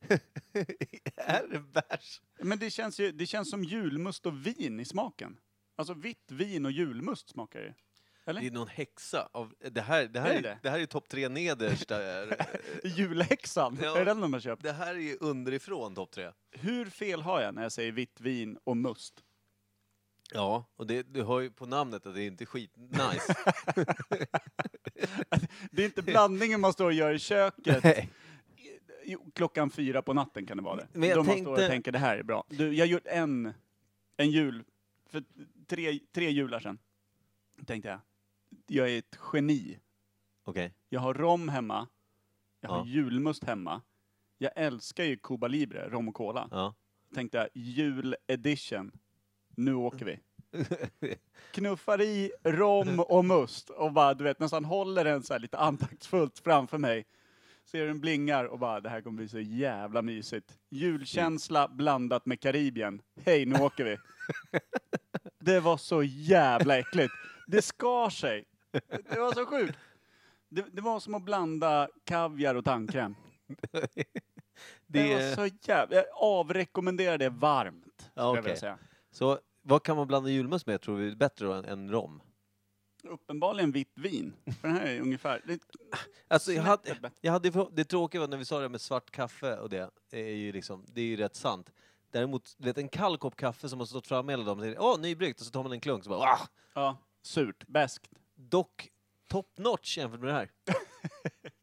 är 1.16 1.48
det 1.50 1.58
bärs? 1.60 2.20
Men 2.40 2.58
det 2.58 2.70
känns 2.70 3.00
ju 3.00 3.12
det 3.12 3.26
känns 3.26 3.50
som 3.50 3.64
julmust 3.64 4.26
och 4.26 4.46
vin 4.46 4.80
i 4.80 4.84
smaken. 4.84 5.38
Alltså 5.76 5.94
vitt 5.94 6.30
vin 6.30 6.66
och 6.66 6.72
julmust 6.72 7.28
smakar 7.28 7.60
ju. 7.60 7.72
Eller? 8.26 8.40
Det 8.40 8.46
är 8.46 8.50
någon 8.50 8.68
häxa 8.68 9.28
av... 9.32 9.54
Det 9.70 9.80
här, 9.80 10.04
det 10.06 10.20
här, 10.20 10.30
Är 10.30 10.34
är, 10.38 10.42
det 10.42 10.58
det? 10.62 10.70
här 10.70 10.78
är 10.78 10.86
topp 10.86 11.08
tre 11.08 11.28
nederst. 11.28 11.88
där. 11.88 12.46
Julhäxan, 12.84 13.78
Ja. 13.82 13.94
är 13.96 13.98
det 13.98 14.04
den 14.04 14.20
de 14.20 14.32
har 14.32 14.40
köpt? 14.40 14.62
det 14.62 14.72
här 14.72 14.94
är 14.94 14.98
ju 14.98 15.16
underifrån 15.20 15.94
topp 15.94 16.10
tre. 16.10 16.30
Hur 16.50 16.90
fel 16.90 17.22
har 17.22 17.40
jag 17.40 17.54
när 17.54 17.62
jag 17.62 17.72
säger 17.72 17.92
vitt 17.92 18.20
vin 18.20 18.58
och 18.64 18.76
must? 18.76 19.14
Ja, 20.32 20.64
och 20.76 20.86
det, 20.86 21.02
du 21.02 21.22
hör 21.22 21.40
ju 21.40 21.50
på 21.50 21.66
namnet 21.66 22.06
att 22.06 22.14
det 22.14 22.22
är 22.22 22.26
inte 22.26 22.46
skit 22.46 22.72
nice. 22.76 23.34
Det 25.70 25.82
är 25.82 25.86
inte 25.86 26.02
blandningen 26.02 26.60
man 26.60 26.72
står 26.72 26.84
och 26.84 26.92
gör 26.92 27.14
i 27.14 27.18
köket. 27.18 27.84
Nej. 27.84 28.10
Klockan 29.34 29.70
fyra 29.70 30.02
på 30.02 30.14
natten 30.14 30.46
kan 30.46 30.56
det 30.56 30.62
vara 30.62 30.76
det. 30.76 30.88
Men 30.92 31.08
jag 31.08 31.18
Då 31.18 31.22
man 31.22 31.38
står 31.38 31.50
och 31.50 31.56
tänkte- 31.56 31.72
tänker 31.72 31.92
det 31.92 31.98
här 31.98 32.16
är 32.16 32.22
bra. 32.22 32.44
Du, 32.48 32.74
jag 32.74 32.86
har 32.86 32.90
gjort 32.90 33.06
en, 33.06 33.52
en 34.16 34.30
jul, 34.30 34.64
för 35.06 35.24
tre, 35.66 35.98
tre 36.12 36.30
jular 36.30 36.60
sedan. 36.60 36.78
Tänkte 37.66 37.88
jag, 37.88 38.00
jag 38.66 38.90
är 38.90 38.98
ett 38.98 39.18
geni. 39.32 39.78
Okej. 40.44 40.74
Jag 40.88 41.00
har 41.00 41.14
rom 41.14 41.48
hemma, 41.48 41.88
jag 42.60 42.68
har 42.70 42.78
Ja. 42.78 42.86
julmust 42.86 43.44
hemma, 43.44 43.82
Jag 44.38 44.52
älskar 44.56 45.04
ju 45.04 45.16
Cuba 45.16 45.48
Libre, 45.48 45.88
rom 45.88 46.08
och 46.08 46.14
cola. 46.14 46.48
Ja. 46.50 46.74
Tänkte 47.14 47.38
jag, 47.38 47.48
jul 47.54 48.16
edition. 48.26 48.92
Nu 49.56 49.74
åker 49.74 50.04
vi. 50.04 50.20
Knuffar 51.52 52.00
i 52.00 52.32
rom 52.44 53.00
och 53.00 53.24
must 53.24 53.70
och 53.70 53.92
bara, 53.92 54.14
du 54.14 54.24
vet, 54.24 54.38
nästan 54.40 54.64
håller 54.64 55.04
den 55.04 55.22
så 55.22 55.32
här 55.34 55.40
lite 55.40 55.58
andaktsfullt 55.58 56.38
framför 56.38 56.78
mig. 56.78 57.06
Ser 57.70 57.86
den 57.86 58.00
blingar 58.00 58.44
och 58.44 58.58
bara, 58.58 58.80
det 58.80 58.88
här 58.88 59.00
kommer 59.00 59.16
bli 59.16 59.28
så 59.28 59.40
jävla 59.40 60.02
mysigt. 60.02 60.58
Julkänsla 60.70 61.68
blandat 61.68 62.26
med 62.26 62.40
Karibien. 62.40 63.02
Hej, 63.24 63.46
nu 63.46 63.58
åker 63.60 63.84
vi. 63.84 63.96
Det 65.40 65.60
var 65.60 65.76
så 65.76 66.02
jävla 66.02 66.78
äckligt. 66.78 67.12
Det 67.46 67.62
skar 67.62 68.10
sig. 68.10 68.44
Det 69.10 69.18
var 69.18 69.32
så 69.32 69.46
sjukt. 69.46 69.78
Det, 70.48 70.64
det 70.72 70.80
var 70.82 71.00
som 71.00 71.14
att 71.14 71.22
blanda 71.22 71.88
kaviar 72.04 72.54
och 72.54 72.64
tandkräm. 72.64 73.14
Det, 73.72 74.04
Det, 74.86 75.14
var 75.14 75.34
så 75.48 75.56
jävla... 75.62 75.96
Jag 75.96 76.04
avrekommenderar 76.14 77.18
det 77.18 77.28
varmt. 77.28 77.84
skulle 77.96 78.10
Ja, 78.14 78.22
jag 78.22 78.32
vilja 78.32 78.40
okej. 78.42 78.56
säga. 78.56 78.78
så 79.10 79.38
vad 79.62 79.82
kan 79.82 79.96
man 79.96 80.06
blanda 80.06 80.30
julmust 80.30 80.66
med 80.66 80.80
tror 80.80 80.96
vi 80.96 81.16
bättre 81.16 81.58
än, 81.58 81.64
än 81.64 81.90
rom? 81.90 82.20
Uppenbarligen 83.04 83.72
vitt 83.72 83.92
vin. 83.94 84.34
För 84.60 84.68
den 84.68 84.76
här 84.76 84.86
är 84.86 85.00
ungefär... 85.00 85.42
Det, 85.46 85.60
Alltså 86.28 86.52
jag 86.52 86.62
hade, 86.62 87.10
jag 87.20 87.32
hade, 87.32 87.66
det 87.72 87.84
tråkiga 87.84 88.20
var 88.20 88.28
när 88.28 88.36
vi 88.36 88.44
sa 88.44 88.60
det 88.60 88.68
med 88.68 88.80
svart 88.80 89.10
kaffe 89.10 89.56
och 89.56 89.68
det, 89.68 89.90
är 90.10 90.34
ju 90.34 90.52
liksom, 90.52 90.84
det 90.88 91.00
är 91.00 91.04
ju 91.04 91.16
rätt 91.16 91.36
sant. 91.36 91.70
Däremot, 92.10 92.54
du 92.58 92.64
vet 92.64 92.78
en 92.78 92.88
kall 92.88 93.18
kopp 93.18 93.36
kaffe 93.36 93.68
som 93.68 93.78
har 93.78 93.86
stått 93.86 94.06
framme 94.06 94.32
hela 94.32 94.44
dagen 94.44 94.76
åh 94.78 95.00
nybryggt 95.00 95.40
och 95.40 95.46
så 95.46 95.52
tar 95.52 95.62
man 95.62 95.72
en 95.72 95.80
klunk 95.80 96.04
så 96.04 96.10
bara 96.10 96.20
ah! 96.20 96.48
ja, 96.74 96.96
surt, 97.22 97.66
beskt. 97.66 98.10
Dock 98.34 98.88
top 99.28 99.58
notch 99.58 99.98
jämfört 99.98 100.20
med 100.20 100.28
det 100.28 100.34
här. 100.34 100.50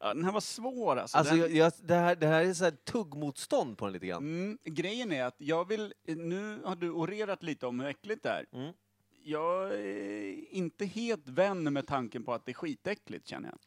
Ja, 0.00 0.14
den 0.14 0.24
här 0.24 0.32
var 0.32 0.40
svår 0.40 0.96
alltså. 0.96 1.18
Alltså 1.18 1.36
den, 1.36 1.56
jag, 1.56 1.72
det, 1.82 1.94
här, 1.94 2.16
det 2.16 2.26
här 2.26 2.44
är 2.44 2.54
så 2.54 2.64
här 2.64 2.70
tuggmotstånd 2.70 3.78
på 3.78 3.84
den 3.84 3.92
lite 3.92 4.06
grann. 4.06 4.22
mm, 4.22 4.58
grejen 4.64 5.12
är 5.12 5.24
att 5.24 5.34
jag 5.38 5.68
vill... 5.68 5.94
Nu 6.04 6.62
har 6.64 6.76
du 6.76 6.90
orerat 6.90 7.42
lite 7.42 7.66
om 7.66 7.80
hur 7.80 7.88
äckligt 7.88 8.22
det 8.22 8.28
är. 8.28 8.46
Mm. 8.52 8.72
Jag 9.28 9.74
är 9.74 10.54
inte 10.54 10.86
helt 10.86 11.28
vän 11.28 11.72
med 11.72 11.86
tanken 11.86 12.24
på 12.24 12.34
att 12.34 12.44
det 12.46 12.52
är 12.52 12.54
skitäckligt 12.54 13.28
känner 13.28 13.48
jag. 13.48 13.58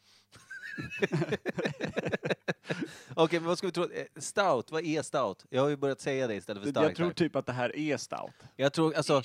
Okej, 3.16 3.39
men 3.39 3.48
vad 3.48 3.58
ska 3.58 3.68
vi 3.68 3.74
tro? 3.74 3.84
Eh, 3.84 4.06
Stout, 4.16 4.72
vad 4.72 4.86
är 4.86 5.01
stout? 5.01 5.46
Jag 5.50 5.62
har 5.62 5.70
ju 5.70 5.75
börjat 5.75 6.01
säga 6.01 6.28
det 6.28 6.36
istället 6.36 6.63
för 6.63 6.70
starkt. 6.72 6.88
Jag 6.88 6.96
tror 6.96 7.08
här. 7.08 7.13
typ 7.13 7.36
att 7.36 7.46
det 7.46 7.54
här 7.54 7.75
är 7.75 7.98
stout. 7.98 8.34
jag 8.56 8.74
tror, 8.74 8.94
alltså, 8.94 9.22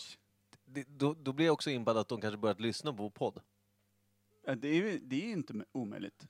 det, 0.65 0.85
då, 0.89 1.15
då 1.15 1.33
blir 1.33 1.47
jag 1.47 1.53
också 1.53 1.71
inblandad 1.71 2.01
att 2.01 2.09
de 2.09 2.21
kanske 2.21 2.39
börjat 2.39 2.61
lyssna 2.61 2.93
på 2.93 3.03
vår 3.03 3.11
podd. 3.11 3.41
Det 4.57 4.69
är 4.69 4.75
ju 4.75 4.99
det 4.99 5.17
är 5.17 5.27
ju 5.27 5.33
inte 5.33 5.65
omöjligt. 5.73 6.27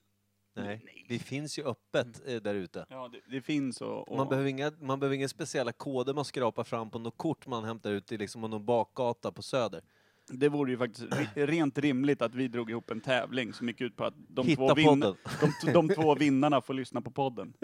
Nej. 0.57 0.81
Nej. 0.85 1.07
Det 1.09 1.19
finns 1.19 1.59
ju 1.59 1.65
öppet 1.65 2.23
eh, 2.29 2.37
där 2.37 2.55
ute. 2.55 2.87
Ja, 2.89 3.09
det, 3.13 3.21
det 3.37 3.41
finns 3.43 3.81
och... 3.81 4.09
och 4.09 4.17
Man 4.17 4.29
behöver, 4.29 4.49
inga, 4.49 4.73
man 4.81 5.01
behöver 5.01 5.17
inga 5.17 5.29
speciella 5.29 5.73
koder 5.73 6.15
man 6.15 6.25
skrapar 6.25 6.65
fram 6.65 6.91
på 6.91 6.99
något 6.99 7.17
kort 7.17 7.47
man 7.47 7.65
hämtar 7.65 7.91
ut 7.91 8.13
i 8.13 8.17
liksom 8.19 8.41
någon 8.41 8.65
bakgata 8.65 9.33
på 9.33 9.43
Söder. 9.43 9.83
Det 10.29 10.49
vore 10.49 10.71
ju 10.71 10.79
faktiskt 10.79 11.07
ri- 11.07 11.47
rent 11.47 11.79
rimligt 11.79 12.23
att 12.23 12.35
vi 12.35 12.49
drog 12.49 12.71
ihop 12.71 12.91
en 12.91 13.01
tävling 13.01 13.53
som 13.53 13.69
gick 13.69 13.81
ut 13.81 13.97
på 13.97 14.05
att 14.05 14.15
de, 14.29 14.55
två, 14.55 14.75
vinn- 14.75 14.85
podden. 14.89 15.17
de, 15.65 15.73
de 15.73 15.89
två 15.95 16.15
vinnarna 16.15 16.61
får 16.61 16.75
lyssna 16.75 17.01
på 17.01 17.11
podden. 17.11 17.55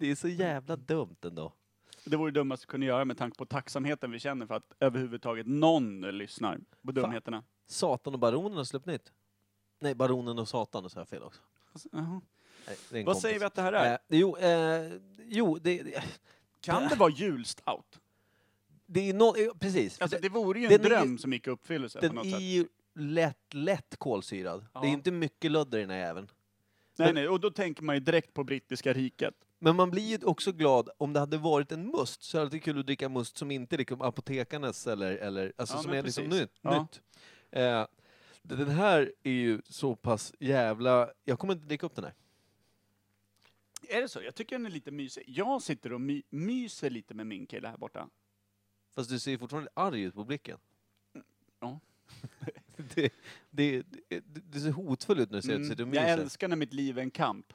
Det 0.00 0.10
är 0.10 0.14
så 0.14 0.28
jävla 0.28 0.76
dumt 0.76 1.16
ändå. 1.24 1.52
Det 2.04 2.16
vore 2.16 2.30
det 2.30 2.40
dummaste 2.40 2.66
vi 2.66 2.70
kunde 2.70 2.86
göra 2.86 3.04
med 3.04 3.18
tanke 3.18 3.38
på 3.38 3.46
tacksamheten 3.46 4.10
vi 4.10 4.18
känner 4.18 4.46
för 4.46 4.54
att 4.54 4.72
överhuvudtaget 4.80 5.46
någon 5.46 6.00
lyssnar 6.00 6.58
på 6.86 6.92
dumheterna. 6.92 7.44
Satan 7.66 8.12
och 8.14 8.20
Baronen 8.20 8.56
har 8.56 8.64
släppt 8.64 8.86
nytt. 8.86 9.12
Nej, 9.80 9.94
Baronen 9.94 10.38
och 10.38 10.48
Satan, 10.48 10.84
och 10.84 10.90
så 10.92 10.98
jag 10.98 11.08
fel 11.08 11.22
också. 11.22 11.40
Jaha. 11.92 12.20
Nej, 12.66 12.76
det 12.90 12.96
är 12.96 13.00
en 13.00 13.06
Vad 13.06 13.14
kompis. 13.14 13.22
säger 13.22 13.38
vi 13.38 13.44
att 13.44 13.54
det 13.54 13.62
här 13.62 13.72
är? 13.72 13.92
Eh, 13.92 13.98
jo, 14.08 14.36
eh, 14.36 14.92
jo 15.26 15.58
det, 15.58 15.82
det, 15.82 16.02
Kan 16.60 16.82
det 16.88 16.94
vara 16.96 17.10
julstout? 17.10 18.00
det 18.86 19.08
är 19.10 19.14
no, 19.14 19.36
eh, 19.36 19.54
precis. 19.58 20.00
Alltså, 20.00 20.18
det- 20.22 20.28
vore 20.28 20.58
ju 20.60 20.64
en 20.66 20.70
den 20.72 20.80
är 20.80 20.84
ju- 20.84 20.88
dröm 20.90 21.18
som 21.18 21.32
gick 21.32 21.46
i 21.46 21.50
uppfyllelse 21.50 21.98
på 22.00 22.06
den 22.06 22.14
något 22.14 22.26
är 22.26 22.30
sätt. 22.30 22.40
ju 22.40 22.66
lätt, 22.94 23.54
lätt 23.54 23.96
kolsyrad. 23.98 24.66
Ja. 24.74 24.80
Det 24.80 24.86
är 24.86 24.90
inte 24.90 25.10
mycket 25.10 25.50
lödder 25.50 25.78
i 25.78 25.80
den 25.80 25.90
här 25.90 25.98
jäveln. 25.98 26.30
Nej, 26.98 27.12
nej, 27.12 27.28
och 27.28 27.40
då 27.40 27.50
tänker 27.50 27.82
man 27.82 27.94
ju 27.96 28.00
direkt 28.00 28.34
på 28.34 28.44
brittiska 28.44 28.92
riket. 28.92 29.34
Men 29.58 29.76
man 29.76 29.90
blir 29.90 30.02
ju 30.02 30.18
också 30.24 30.52
glad 30.52 30.90
om 30.98 31.12
det 31.12 31.20
hade 31.20 31.36
varit 31.38 31.72
en 31.72 31.86
must, 31.86 32.22
så 32.22 32.38
hade 32.38 32.50
det 32.50 32.58
kul 32.58 32.80
att 32.80 32.86
dricka 32.86 33.08
must 33.08 33.36
som 33.36 33.50
inte 33.50 33.76
är 33.76 33.78
liksom 33.78 34.02
apotekarnes 34.02 34.86
eller, 34.86 35.12
eller 35.16 35.52
alltså 35.56 35.76
Ja, 35.76 35.82
som 35.82 35.90
men 35.90 35.98
är 35.98 36.02
liksom 36.02 36.24
precis. 36.24 36.40
nytt. 36.40 36.50
Ja. 36.62 36.80
nytt. 36.82 37.00
Eh, 37.50 37.86
den 38.42 38.68
här 38.68 39.12
är 39.22 39.30
ju 39.32 39.62
så 39.64 39.96
pass 39.96 40.34
jävla... 40.38 41.10
Jag 41.24 41.38
kommer 41.38 41.54
inte 41.54 41.66
dricka 41.66 41.86
upp 41.86 41.94
den 41.94 42.04
här. 42.04 42.14
Är 43.88 44.00
det 44.00 44.08
så? 44.08 44.22
Jag 44.22 44.34
tycker 44.34 44.56
den 44.56 44.66
är 44.66 44.70
lite 44.70 44.90
mysig. 44.90 45.24
Jag 45.26 45.62
sitter 45.62 45.92
och 45.92 46.00
my 46.00 46.22
myser 46.30 46.90
lite 46.90 47.14
med 47.14 47.26
min 47.26 47.46
kille 47.46 47.68
här 47.68 47.76
borta. 47.76 48.08
Fast 48.94 49.10
du 49.10 49.18
ser 49.18 49.38
fortfarande 49.38 49.70
arg 49.74 50.02
ut 50.02 50.14
på 50.14 50.24
blicken. 50.24 50.58
Ja. 51.60 51.80
det, 52.94 53.12
det, 53.50 53.82
det, 54.08 54.22
det 54.24 54.60
ser 54.60 54.70
hotfull 54.70 55.20
ut 55.20 55.30
när 55.30 55.38
du 55.38 55.42
ser 55.42 55.58
du 55.58 55.64
Mm, 55.64 55.70
och 55.72 55.80
jag 55.80 55.86
myser. 55.86 56.18
älskar 56.18 56.48
när 56.48 56.56
mitt 56.56 56.72
liv 56.72 56.98
är 56.98 57.02
en 57.02 57.10
kamp. 57.10 57.52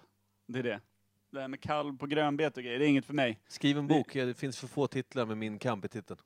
Det 0.47 0.59
är 0.59 0.63
det. 0.63 0.81
Det 1.29 1.41
här 1.41 1.47
med 1.47 1.61
kalv 1.61 1.97
på 1.97 2.07
grönbete 2.07 2.59
och 2.59 2.63
grejer, 2.63 2.79
det 2.79 2.85
är 2.85 2.89
inget 2.89 3.05
för 3.05 3.13
mig. 3.13 3.39
Skriv 3.47 3.77
en 3.77 3.87
bok, 3.87 4.13
det 4.13 4.37
finns 4.37 4.57
för 4.57 4.67
få 4.67 4.87
titlar 4.87 5.25
med 5.25 5.37
min 5.37 5.59
kamp 5.59 5.85
i 5.85 5.87
titeln. 5.87 6.19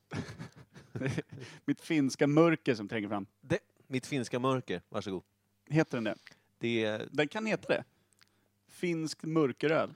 Mitt 1.66 1.82
finska 1.82 2.28
mörker 2.28 2.75
som 2.75 2.88
tränger 2.88 3.08
fram. 3.10 3.25
Det, 3.42 3.60
mitt 3.89 4.05
finska 4.08 4.39
mörker, 4.39 4.81
varsågod. 4.89 5.24
Heter 5.69 5.98
den 5.98 6.03
det? 6.03 6.15
Det. 6.58 7.08
Den 7.12 7.27
kan 7.27 7.46
heta 7.46 7.67
det. 7.74 7.84
Finsk 8.67 9.24
mörkeröl. 9.24 9.93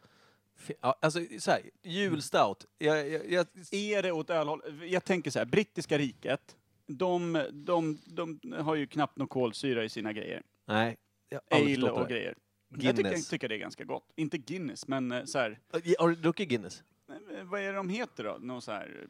fi- 0.55 0.73
Ja, 0.81 0.95
alltså 1.01 1.19
så 1.39 1.51
här, 1.51 1.61
julstout. 1.83 2.65
Jag, 2.77 3.09
jag, 3.09 3.31
jag, 3.31 3.47
Är 3.71 4.03
det 4.03 4.11
åt 4.11 4.29
ölhåll? 4.29 4.61
Jag 4.87 5.03
tänker 5.03 5.31
så 5.31 5.39
här, 5.39 5.45
brittiska 5.45 5.97
riket, 5.97 6.55
de, 6.87 7.45
de, 7.51 7.99
de 8.05 8.39
har 8.59 8.75
ju 8.75 8.87
knappt 8.87 9.17
någon 9.17 9.27
kolsyra 9.27 9.83
i 9.83 9.89
sina 9.89 10.13
grejer. 10.13 10.43
nej, 10.65 10.97
jag 11.29 11.41
har 11.49 11.57
aldrig 11.57 11.77
Ale 11.77 11.81
förstått 11.87 12.01
och 12.01 12.07
det. 12.07 12.13
grejer. 12.13 12.35
Jag 12.69 12.79
tycker, 12.79 12.93
Guinness. 13.03 13.27
tycker 13.29 13.49
det 13.49 13.55
är 13.55 13.59
ganska 13.59 13.83
gott. 13.83 14.11
Inte 14.15 14.37
Guinness, 14.37 14.87
men 14.87 15.11
eh, 15.11 15.25
så 15.25 15.39
här, 15.39 15.59
Har 15.99 16.09
du 16.09 16.15
druckit 16.15 16.49
Guinness? 16.49 16.83
eh, 17.09 17.43
vad 17.43 17.61
är 17.61 17.65
det 17.67 17.73
de 17.77 17.89
heter 17.89 18.23
då? 18.23 18.37
Någon 18.39 18.61
så 18.61 18.71
här 18.71 19.07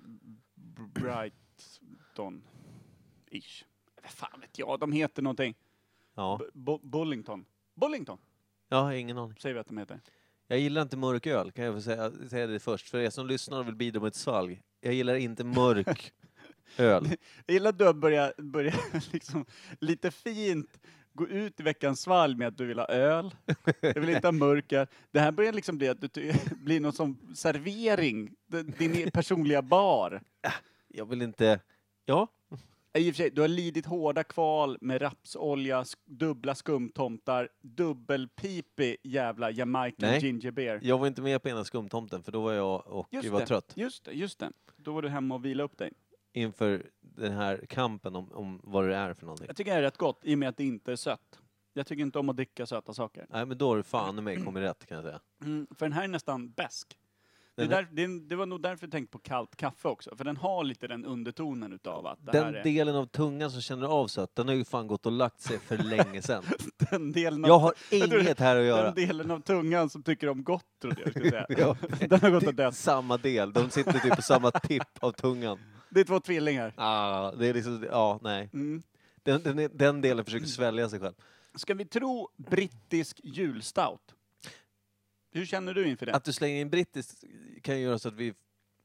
B- 0.56 0.82
Brighton 1.02 2.44
ish. 3.32 3.66
Vad 4.04 4.12
fan 4.12 4.40
vet 4.42 4.60
jag, 4.60 4.80
de 4.80 4.92
heter 4.92 5.22
någonting. 5.22 5.56
Ja. 6.16 6.40
B- 6.54 6.78
Bullington. 6.82 7.46
Bullington 7.76 8.18
har 8.70 8.92
ingen 8.92 9.18
aning. 9.18 9.38
säger 9.40 9.54
vi 9.54 9.60
att 9.60 9.68
de 9.68 9.78
heter. 9.78 10.00
Jag 10.48 10.60
gillar 10.60 10.82
inte 10.82 10.98
mörk 10.98 11.28
öl, 11.28 11.52
kan 11.52 11.66
jag 11.66 11.74
få 11.76 11.82
säga, 11.82 12.12
säga 12.30 12.48
det 12.48 12.60
först. 12.60 12.90
För 12.90 12.98
er 13.00 13.10
som 13.10 13.28
lyssnar 13.28 13.60
och 13.60 13.68
vill 13.68 13.76
bidra 13.76 14.00
med 14.00 14.08
ett 14.08 14.16
svalg. 14.16 14.62
Jag 14.82 14.94
gillar 14.94 15.16
inte 15.16 15.44
mörk 15.44 16.14
öl. 16.78 17.10
Jag 17.46 17.54
gillar 17.54 17.70
att 17.70 17.78
du 17.78 17.86
har 17.86 17.94
börjat, 17.94 18.38
börjat 18.38 18.76
liksom 19.14 19.46
lite 19.80 20.12
fint 20.12 20.80
gå 21.14 21.28
ut 21.28 21.60
i 21.60 21.64
veckans 21.64 22.02
svalg 22.02 22.38
med 22.38 22.48
att 22.48 22.58
du 22.58 22.66
vill 22.66 22.80
ha 22.80 22.88
öl. 22.88 23.36
Jag 23.82 23.94
vill 24.00 24.10
inte 24.10 24.28
ha 24.28 24.32
mörk 24.32 24.72
öl. 24.74 24.88
Det 25.12 25.20
här 25.20 25.32
börjar 25.32 25.54
liksom 25.54 25.78
bli 25.78 25.88
att 25.90 26.02
du 26.02 26.08
ty- 26.08 26.34
blir 26.56 26.80
någon 26.80 26.94
som 26.94 27.36
servering. 27.36 28.36
D- 28.48 28.64
Din 28.64 28.96
e- 28.96 29.12
personliga 29.12 29.62
bar. 29.62 30.22
Jag 30.88 31.06
vill 31.06 31.22
inte... 31.22 31.60
Ja, 32.06 32.28
I 32.98 33.12
och 33.12 33.16
för 33.16 33.24
sig, 33.24 33.30
du 33.30 33.42
har 33.42 33.48
lidit 33.48 33.86
hårda 33.86 34.24
kval 34.24 34.78
med 34.82 35.02
rapsolja, 35.02 35.86
dubbla 36.06 36.56
skumtomtar, 36.56 37.50
dubbelpipig 37.62 38.96
jävla 39.04 39.52
Jamaican 39.52 40.10
Nej. 40.10 40.20
ginger 40.22 40.52
beer. 40.52 40.80
jag 40.84 40.98
var 40.98 41.08
inte 41.08 41.22
med 41.22 41.42
på 41.44 41.50
ena 41.50 41.64
skumtomten 41.64 42.24
för 42.24 42.32
då 42.32 42.42
var 42.42 42.54
jag 42.54 42.88
och 42.88 43.08
Just 43.12 43.30
var 43.30 43.40
det. 43.40 43.46
trött 43.46 43.74
Just 43.76 44.04
det, 44.06 44.12
just 44.12 44.40
det. 44.40 44.52
Då 44.78 44.94
var 44.94 45.02
du 45.02 45.10
hemma 45.10 45.36
och 45.36 45.46
vila 45.46 45.64
upp 45.64 45.78
dig. 45.78 45.92
inför 46.34 46.86
den 47.02 47.32
här 47.34 47.66
kampen 47.70 48.16
om, 48.16 48.32
om 48.32 48.60
vad 48.64 48.88
det 48.88 48.96
är 48.96 49.14
för 49.14 49.26
någonting. 49.26 49.48
Jag 49.48 49.56
tycker 49.56 49.72
det 49.72 49.78
är 49.78 49.82
rätt 49.82 49.98
gott 49.98 50.20
i 50.24 50.34
och 50.36 50.40
med 50.40 50.50
att 50.50 50.58
det 50.58 50.64
inte 50.64 50.92
är 50.92 50.96
sött. 50.96 51.40
Jag 51.74 51.88
tycker 51.88 52.02
inte 52.04 52.20
om 52.20 52.30
att 52.30 52.36
dricka 52.36 52.66
söta 52.66 52.94
saker. 52.94 53.26
Nej, 53.30 53.46
men 53.46 53.58
då 53.58 53.68
har 53.70 53.78
du 53.78 53.84
fan 53.84 54.18
i 54.20 54.22
mig 54.22 54.42
kommit 54.44 54.64
rätt 54.64 54.86
kan 54.86 54.96
jag 54.96 55.04
säga. 55.06 55.20
Mm, 55.42 55.68
för 55.76 55.86
den 55.86 55.94
här 55.94 56.04
är 56.04 56.08
nästan 56.08 56.50
besk. 56.52 56.98
Det, 57.56 57.68
där, 57.68 57.88
det, 57.92 58.20
det 58.30 58.36
var 58.36 58.46
nog 58.46 58.62
därför 58.62 58.86
jag 58.86 58.92
tänkte 58.92 59.12
på 59.12 59.20
kallt 59.20 59.56
kaffe 59.56 59.88
också, 59.88 60.16
för 60.16 60.24
den 60.24 60.38
har 60.38 60.64
lite 60.64 60.88
den 60.88 61.06
undertonen 61.06 61.74
utav 61.74 62.08
att 62.08 62.26
det 62.26 62.32
Den 62.32 62.44
här 62.44 62.54
är 62.54 62.64
delen 62.64 62.96
av 62.96 63.06
tungan 63.06 63.52
som 63.52 63.62
känner 63.62 63.88
av 63.88 64.08
sött, 64.08 64.36
den 64.36 64.48
har 64.48 64.56
ju 64.56 64.66
fan 64.66 64.88
gått 64.88 65.06
och 65.06 65.12
lagt 65.12 65.42
sig 65.42 65.60
för 65.60 65.78
länge 65.78 66.22
sedan. 66.22 66.44
den 66.92 67.12
delen, 67.12 67.44
av, 67.44 67.50
Jag 67.50 67.60
har 67.60 67.74
inget 68.20 68.40
här 68.40 68.56
att 68.56 68.66
göra. 68.66 68.84
den 68.84 68.96
delen 69.08 69.32
av 69.32 69.40
tungan 69.40 69.90
som 69.90 70.04
tycker 70.04 70.30
om 70.30 70.44
gott, 70.44 70.66
trodde 70.82 71.02
jag 71.02 71.10
skulle 71.10 71.30
säga. 71.30 71.46
Ja. 71.58 71.76
Den 72.10 72.22
har 72.22 72.30
gått 72.30 72.48
och 72.48 72.56
dött. 72.56 72.76
Samma 72.76 73.18
del, 73.18 73.54
de 73.54 73.70
sitter 73.70 74.00
typ 74.00 74.16
på 74.16 74.22
samma 74.22 74.52
tipp 74.52 74.84
av 75.00 75.12
tungan. 75.12 75.60
Det 75.90 76.00
är 76.00 76.04
två 76.04 76.20
tvillingar. 76.20 76.74
Ah, 76.78 77.32
det 77.32 77.48
är 77.48 77.54
liksom, 77.54 77.86
ja, 77.92 78.20
nej. 78.22 78.50
Mm. 78.54 78.84
Den, 79.24 79.44
den, 79.44 79.70
den 79.74 80.02
delen 80.02 80.26
försöker 80.26 80.46
svälja 80.46 80.90
sig 80.90 81.00
själv. 81.00 81.14
Ska 81.56 81.74
vi 81.74 81.86
tro 81.86 82.30
brittisk 82.38 83.20
julstout? 83.24 84.16
Hur 85.34 85.46
känner 85.46 85.74
du 85.74 85.88
inför 85.88 86.06
det? 86.06 86.14
Att 86.14 86.24
du 86.24 86.34
slänger 86.34 86.62
in 86.62 86.70
brittiskt 86.70 87.24
kan 87.62 87.76
ju 87.78 87.84
göra 87.84 88.00
så 88.00 88.08
att 88.08 88.14
vi 88.14 88.34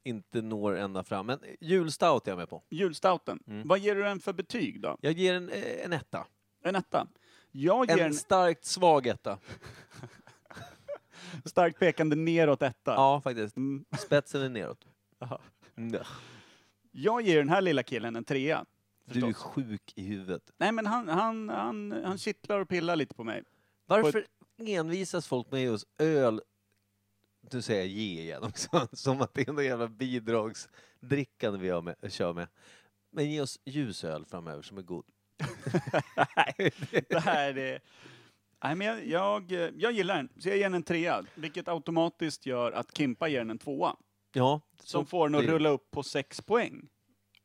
inte 0.05 0.43
når 0.43 0.77
ända 0.77 1.05
fram. 1.05 1.27
Men 1.27 1.39
julstout 1.61 2.27
är 2.27 2.31
jag 2.31 2.39
med 2.39 2.49
på. 2.49 2.63
Julstouten. 2.71 3.43
Mm. 3.47 3.69
Vad 3.69 3.79
ger 3.79 3.95
du 3.95 4.03
den 4.03 4.21
för 4.21 4.33
betyg 4.33 4.81
då? 4.81 4.99
Jag 5.01 5.13
ger 5.13 5.35
en, 5.35 5.49
eh, 5.49 5.85
en 5.85 5.93
etta. 5.93 6.27
En 6.65 6.77
etta? 6.77 7.07
Jag 7.51 7.91
ger 7.91 7.99
En 7.99 8.07
en... 8.07 8.15
starkt 8.15 8.65
svag 8.65 9.07
etta. 9.07 9.39
Starkt 11.45 11.79
pekande 11.79 12.17
neråt 12.17 12.63
etta. 12.63 12.93
Ja, 12.93 13.21
faktiskt. 13.21 13.57
Mm. 13.57 13.85
Spetsen 13.99 14.43
är 14.43 14.49
neråt. 14.49 14.87
Mm. 15.77 16.01
Jag 16.91 17.23
ger 17.23 17.39
den 17.39 17.49
här 17.49 17.61
lilla 17.61 17.83
killen 17.83 18.17
en 18.17 18.25
trea. 18.25 18.65
Du 19.05 19.19
är 19.19 19.27
förstås. 19.27 19.43
sjuk 19.43 19.93
i 19.97 20.03
huvudet. 20.03 20.51
Nej 20.57 20.73
men 20.73 20.87
han, 20.87 21.09
han, 21.09 21.49
han, 21.49 22.03
han 22.05 22.19
kittlar 22.19 22.61
och 22.61 22.69
pillar 22.69 22.97
lite 22.97 23.15
på 23.15 23.25
mig. 23.25 23.43
Varför 23.87 24.27
envisas 24.67 25.27
folk 25.27 25.51
med 25.51 25.63
just 25.65 25.87
öl? 25.99 26.41
Du 27.51 27.63
säger 27.63 27.81
jag 27.81 27.89
ge 27.89 28.21
igen 28.23 28.43
också, 28.43 28.89
som 28.93 29.21
att 29.23 29.35
det 29.35 29.49
är 29.49 29.53
någon 29.53 29.65
jävla 29.65 29.89
bidragsdrickande 29.89 31.59
vi 31.59 31.81
med, 31.83 32.13
kör 32.13 32.33
med. 32.33 32.49
Men 33.13 33.31
ge 33.31 33.41
oss 33.41 33.59
ljusöl 33.65 34.25
framöver 34.25 34.63
som 34.63 34.79
är 34.79 34.83
god. 34.83 35.05
Det 37.09 37.19
här 37.21 37.59
är... 37.59 37.81
Nej, 38.65 38.75
men 38.75 38.87
jag, 39.11 39.51
jag, 39.53 39.73
jag 39.77 39.93
gillar 39.93 40.17
den, 40.17 40.29
så 40.39 40.49
jag 40.49 40.57
ger 40.57 40.63
den 40.65 40.75
en 40.75 40.83
trea. 40.83 41.25
Vilket 41.35 41.69
automatiskt 41.69 42.47
gör 42.47 42.73
att 42.73 42.97
Kimpa 42.97 43.29
ger 43.29 43.39
den 43.39 43.51
en 43.51 43.59
tvåa. 43.59 43.97
Ja, 44.33 44.61
Som 44.83 45.07
får 45.07 45.29
den 45.29 45.35
att 45.41 45.47
det- 45.47 45.53
rulla 45.53 45.69
upp 45.69 45.91
på 45.91 46.03
sex 46.03 46.41
poäng. 46.43 46.89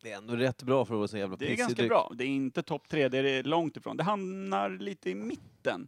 Det 0.02 0.12
är 0.12 0.18
ändå 0.18 0.36
rätt 0.36 0.64
bra 0.64 0.86
för 0.86 0.94
att 0.94 0.98
vara 0.98 1.08
så 1.08 1.18
jävla 1.18 1.36
Det 1.38 1.46
är 1.46 1.48
pissig 1.48 1.60
ganska 1.60 1.76
dryck. 1.76 1.90
bra. 1.90 2.12
Det 2.16 2.24
är 2.24 2.28
inte 2.28 2.64
topp 2.64 2.90
tre, 2.90 3.10
det 3.10 3.18
är 3.18 3.44
långt 3.44 3.78
ifrån. 3.78 3.98
Det 3.98 4.04
hamnar 4.04 4.70
lite 4.70 5.10
i 5.10 5.16
mitten. 5.16 5.88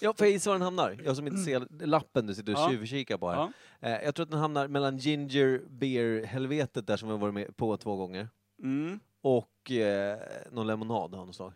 Ja, 0.00 0.14
får 0.18 0.26
jag 0.26 0.32
gissa 0.32 0.50
var 0.50 0.54
den 0.54 0.62
hamnar? 0.62 0.96
Jag 1.04 1.16
som 1.16 1.26
inte 1.26 1.38
ser 1.38 1.86
lappen 1.86 2.26
du 2.26 2.34
sitter 2.34 2.52
och 2.52 2.58
Ja. 2.58 2.70
tjuvkikar 2.70 3.18
på 3.18 3.30
här. 3.30 3.52
Eh, 3.80 4.04
jag 4.04 4.14
tror 4.14 4.24
att 4.24 4.30
den 4.30 4.40
hamnar 4.40 4.68
mellan 4.68 4.98
ginger 4.98 5.62
beer-helvetet 5.68 6.86
där 6.86 6.96
som 6.96 7.08
vi 7.08 7.12
har 7.12 7.18
varit 7.18 7.34
med 7.34 7.56
på 7.56 7.76
två 7.76 7.96
gånger. 7.96 8.28
Mm. 8.62 9.00
Och 9.20 9.70
eh, 9.70 10.18
någon 10.50 10.66
lemonad 10.66 11.14
av 11.14 11.26
något 11.26 11.36
slag. 11.36 11.52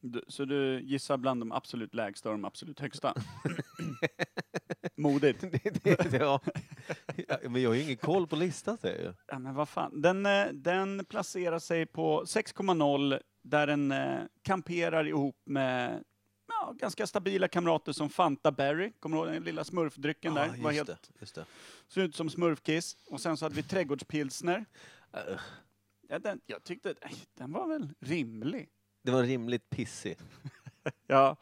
Du, 0.00 0.22
så 0.28 0.44
du 0.44 0.80
gissar 0.80 1.16
bland 1.16 1.40
de 1.40 1.52
absolut 1.52 1.94
lägsta 1.94 2.28
och 2.28 2.34
de 2.34 2.44
absolut 2.44 2.80
högsta? 2.80 3.14
Modigt. 4.96 5.40
Det- 5.50 5.82
det- 6.10 6.16
ja. 6.20 6.40
Ja, 7.28 7.36
Men 7.48 7.62
jag 7.62 7.70
har 7.70 7.74
ju 7.74 7.82
ingen 7.82 7.96
koll 7.96 8.26
på 8.26 8.36
listan 8.36 8.78
säger 8.78 9.04
jag. 9.04 9.14
Ja, 9.26 9.38
men 9.38 9.54
vad 9.54 9.68
fan. 9.68 10.00
Den, 10.00 10.26
eh, 10.26 10.44
den 10.52 11.04
placerar 11.04 11.58
sig 11.58 11.86
på 11.86 12.22
6,0 12.26 13.20
där 13.42 13.66
den 13.66 13.92
eh, 13.92 14.20
kamperar 14.42 15.04
ihop 15.08 15.36
med 15.44 16.04
ja, 16.66 16.74
ganska 16.78 17.06
stabila 17.06 17.48
kamrater 17.48 17.92
som 17.92 18.10
Fanta 18.10 18.52
Berry. 18.52 18.92
Kommer 19.00 19.16
du 19.16 19.22
ihåg 19.22 19.32
den 19.34 19.44
lilla 19.44 19.64
smurfdrycken 19.64 20.34
där? 20.34 20.56
Var 20.62 20.72
helt, 20.72 20.86
det. 20.86 20.98
Just 21.20 21.34
det. 21.34 21.44
såg 21.88 22.04
ut 22.04 22.16
som 22.16 22.30
smurfkiss. 22.30 22.96
Och 23.06 23.20
sen 23.20 23.36
så 23.36 23.44
hade 23.44 23.54
vi 23.54 23.62
trädgårdspilsner. 23.62 24.64
Eh, 25.12 25.20
Ja, 26.08 26.18
den, 26.18 26.40
jag 26.46 26.64
tyckte, 26.64 26.94
nej, 27.04 27.14
den 27.34 27.52
var 27.52 27.68
väl 27.68 27.88
rimlig. 28.00 28.68
Det 29.02 29.10
var 29.10 29.22
rimligt 29.22 29.70
pissig. 29.70 30.16
Ja, 31.06 31.36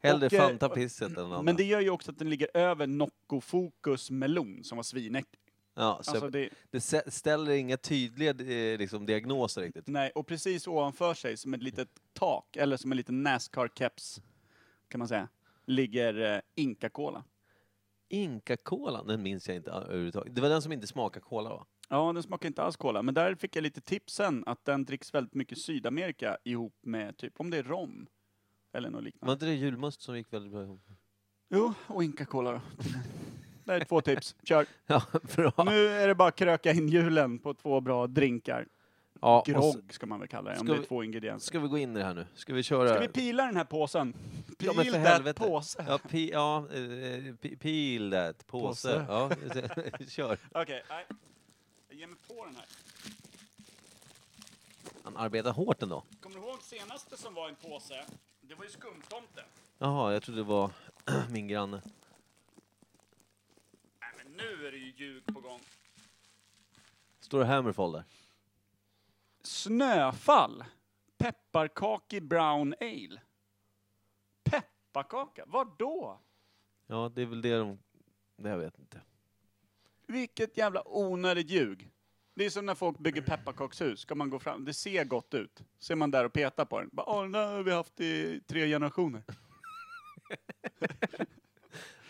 Hellre 0.00 0.26
Och, 0.26 0.32
eh, 0.32 0.40
Fanta-pisset 0.40 1.16
än 1.16 1.18
andra. 1.18 1.42
men 1.42 1.56
det 1.56 1.64
gör 1.64 1.80
ju 1.80 1.90
också 1.90 2.10
att 2.10 2.18
den 2.18 2.30
ligger 2.30 2.48
över 2.54 2.86
Nocco 2.86 3.40
Focus 3.40 4.10
Melon 4.10 4.64
som 4.64 4.76
var 4.76 4.82
svinäcklig. 4.82 5.40
Ja, 5.78 6.00
så 6.02 6.10
Alltså 6.10 6.30
det, 6.30 6.48
det 6.70 6.80
ställer 7.12 7.50
inga 7.52 7.76
tydliga 7.76 8.30
eh, 8.30 8.78
liksom, 8.78 9.06
diagnoser 9.06 9.60
riktigt. 9.62 9.86
nej, 9.86 10.10
och 10.14 10.26
precis 10.26 10.66
ovanför 10.66 11.14
sig 11.14 11.36
som 11.36 11.54
ett 11.54 11.62
litet 11.62 11.88
tak, 12.12 12.56
eller 12.56 12.76
som 12.76 12.90
en 12.92 12.96
liten 12.96 13.26
Nascar-keps, 13.26 14.20
kan 14.88 14.98
man 14.98 15.08
säga, 15.08 15.28
ligger 15.66 16.34
eh, 16.34 16.40
Inca-Cola. 16.54 17.24
Inca-kolan, 18.08 19.06
den 19.06 19.22
minns 19.22 19.48
jag 19.48 19.56
inte 19.56 19.70
överhuvudtaget. 19.70 20.34
Det 20.34 20.40
var 20.40 20.48
den 20.48 20.62
som 20.62 20.72
inte 20.72 20.86
smakade 20.86 21.24
cola 21.24 21.50
va? 21.50 21.66
Ja, 21.88 22.12
den 22.12 22.22
smakar 22.22 22.48
inte 22.48 22.62
alls 22.62 22.76
cola, 22.76 23.02
men 23.02 23.14
där 23.14 23.34
fick 23.34 23.56
jag 23.56 23.62
lite 23.62 23.80
tipsen 23.80 24.44
att 24.46 24.64
den 24.64 24.84
dricks 24.84 25.14
väldigt 25.14 25.34
mycket 25.34 25.58
Sydamerika 25.58 26.38
ihop 26.44 26.74
med 26.82 27.16
typ, 27.16 27.40
om 27.40 27.50
det 27.50 27.56
är 27.58 27.62
rom. 27.62 28.06
Eller 28.72 28.90
något 28.90 28.94
Var 28.98 29.02
liknande. 29.02 29.32
inte 29.32 29.46
det 29.46 29.54
julmust 29.54 30.00
som 30.00 30.16
gick 30.16 30.32
väldigt 30.32 30.52
bra 30.52 30.62
ihop? 30.62 30.82
Jo, 31.50 31.74
och 31.86 32.04
Inca-Cola 32.04 32.52
då. 32.52 32.60
Det 33.74 33.80
är 33.80 33.84
två 33.84 34.00
tips. 34.00 34.36
Kör. 34.42 34.66
Ja, 34.86 35.02
bra. 35.36 35.52
Nu 35.64 35.88
är 35.88 36.08
det 36.08 36.14
bara 36.14 36.28
att 36.28 36.36
kröka 36.36 36.72
in 36.72 36.88
julen 36.88 37.38
på 37.38 37.54
två 37.54 37.80
bra 37.80 38.06
drinkar. 38.06 38.66
Ja, 39.20 39.42
Grogg 39.46 39.92
ska 39.94 40.06
man 40.06 40.18
väl 40.20 40.28
kalla 40.28 40.50
det, 40.52 40.58
om 40.60 40.66
det 40.66 40.72
är 40.74 40.78
vi- 40.78 40.86
två 40.86 41.04
ingredienser. 41.04 41.46
ska 41.46 41.58
vi 41.60 41.68
gå 41.68 41.78
in 41.78 41.96
i 41.96 41.98
det 41.98 42.04
här 42.04 42.14
nu? 42.14 42.26
Ska 42.34 42.54
vi 42.54 42.62
köra? 42.62 42.88
Ska 42.88 43.00
vi 43.00 43.08
pila 43.08 43.44
den 43.46 43.56
här 43.56 43.64
påsen? 43.64 44.12
Pil 44.58 44.70
Ja, 44.76 44.84
that 44.84 44.94
helvete. 44.94 45.40
påse. 45.42 45.84
Ja, 45.88 45.98
pi, 45.98 46.30
ja 46.30 46.66
eh, 46.72 47.56
peel 47.56 48.10
that, 48.10 48.46
påse. 48.46 49.04
Påse. 49.06 49.06
Ja, 49.08 49.30
kör. 50.08 50.38
Okej. 50.52 50.82
Jag 51.88 51.98
ger 51.98 52.06
mig 52.06 52.16
på 52.28 52.44
den 52.44 52.56
här. 52.56 52.64
Han 55.04 55.16
arbetar 55.16 55.52
hårt 55.52 55.82
ändå. 55.82 56.02
Kommer 56.20 56.36
du 56.36 56.42
ihåg 56.46 56.62
senaste 56.62 57.16
som 57.16 57.34
var 57.34 57.48
en 57.48 57.54
påse? 57.54 58.04
Det 58.40 58.54
var 58.54 58.64
ju 58.64 58.70
skumtomte. 58.70 59.44
Jaha, 59.78 60.12
jag 60.12 60.22
trodde 60.22 60.40
det 60.40 60.44
var 60.44 60.70
min 61.30 61.48
granne. 61.48 61.82
Nu 64.38 64.66
är 64.66 64.72
det 64.72 64.78
ju 64.78 64.92
ljug 64.96 65.26
på 65.26 65.40
gång. 65.40 65.60
Står 67.20 67.38
det 67.38 67.46
Hammerfall 67.46 67.92
där? 67.92 68.04
Snöfall. 69.42 70.64
Pepparkaki 71.18 72.20
brown 72.20 72.74
ale. 72.80 73.20
Pepparkaka? 74.44 75.44
Var 75.46 75.68
då? 75.78 76.20
Ja, 76.86 77.12
det 77.14 77.22
är 77.22 77.26
väl 77.26 77.42
det 77.42 77.56
de... 77.58 77.78
Det 78.36 78.48
jag 78.48 78.58
vet 78.58 78.78
inte. 78.78 79.00
Vilket 80.06 80.56
jävla 80.56 80.82
onödigt 80.86 81.50
ljug. 81.50 81.90
Det 82.34 82.44
är 82.44 82.50
som 82.50 82.66
när 82.66 82.74
folk 82.74 82.98
bygger 82.98 83.22
pepparkakshus. 83.22 84.00
Ska 84.00 84.14
man 84.14 84.30
gå 84.30 84.38
fram, 84.38 84.64
det 84.64 84.74
ser 84.74 85.04
gott 85.04 85.34
ut. 85.34 85.62
Ser 85.78 85.94
man 85.94 86.10
där 86.10 86.24
och 86.24 86.32
petar 86.32 86.64
på 86.64 86.80
den. 86.80 86.90
Bara, 86.92 87.06
Åh, 87.06 87.22
den 87.22 87.32
där 87.32 87.46
har 87.46 87.62
vi 87.62 87.72
haft 87.72 88.00
i 88.00 88.40
tre 88.46 88.66
generationer. 88.68 89.22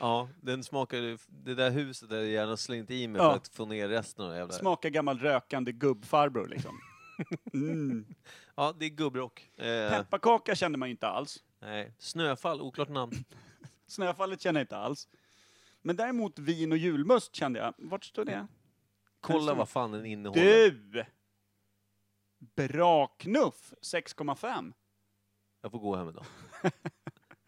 Ja, 0.01 0.29
den 0.41 0.65
smakar... 0.65 1.19
Det 1.45 1.55
där 1.55 1.71
huset 1.71 2.09
där 2.11 2.17
jag 2.17 2.27
gärna 2.27 2.57
slängt 2.57 2.91
i 2.91 3.09
mig 3.09 3.23
Ja. 3.23 3.31
för 3.31 3.37
att 3.37 3.49
få 3.49 3.67
ner 3.67 3.89
resten 3.89 4.25
av 4.25 4.31
det 4.31 4.37
jävla... 4.39 4.55
Smakar 4.55 4.89
gammal 4.89 5.19
rökande 5.19 5.73
gubbfarbror 5.73 6.49
liksom. 6.49 6.81
Mm. 7.53 8.07
Ja, 8.55 8.75
det 8.79 8.85
är 8.85 8.89
gubbrock. 8.91 9.51
Eh, 9.57 9.91
Pepparkaka 9.91 10.55
kände 10.55 10.79
man 10.79 10.89
ju 10.89 10.91
inte 10.91 11.09
alls. 11.09 11.45
nej. 11.61 11.95
Snöfall, 11.99 12.61
oklart 12.61 12.89
namn. 12.89 13.13
Snöfallet 13.87 14.41
kände 14.41 14.61
jag 14.61 14.65
inte 14.65 14.77
alls. 14.77 15.09
Men 15.83 15.97
däremot 15.97 16.39
vin 16.39 16.73
och 16.73 16.79
julmust 16.79 17.35
kände 17.35 17.59
jag. 17.61 17.75
Vart 17.79 18.05
står 18.05 18.25
det? 18.25 18.47
Kolla 19.21 19.55
vad 19.55 19.69
fan 19.69 19.93
den 19.93 20.07
innehåller. 20.07 20.43
Du! 20.43 21.05
Bra 22.39 23.07
knuff! 23.07 23.73
6,5. 23.83 24.73
Jag 25.63 25.71
får 25.71 25.79
gå 25.79 25.97
hem 25.97 26.09
idag. 26.09 26.25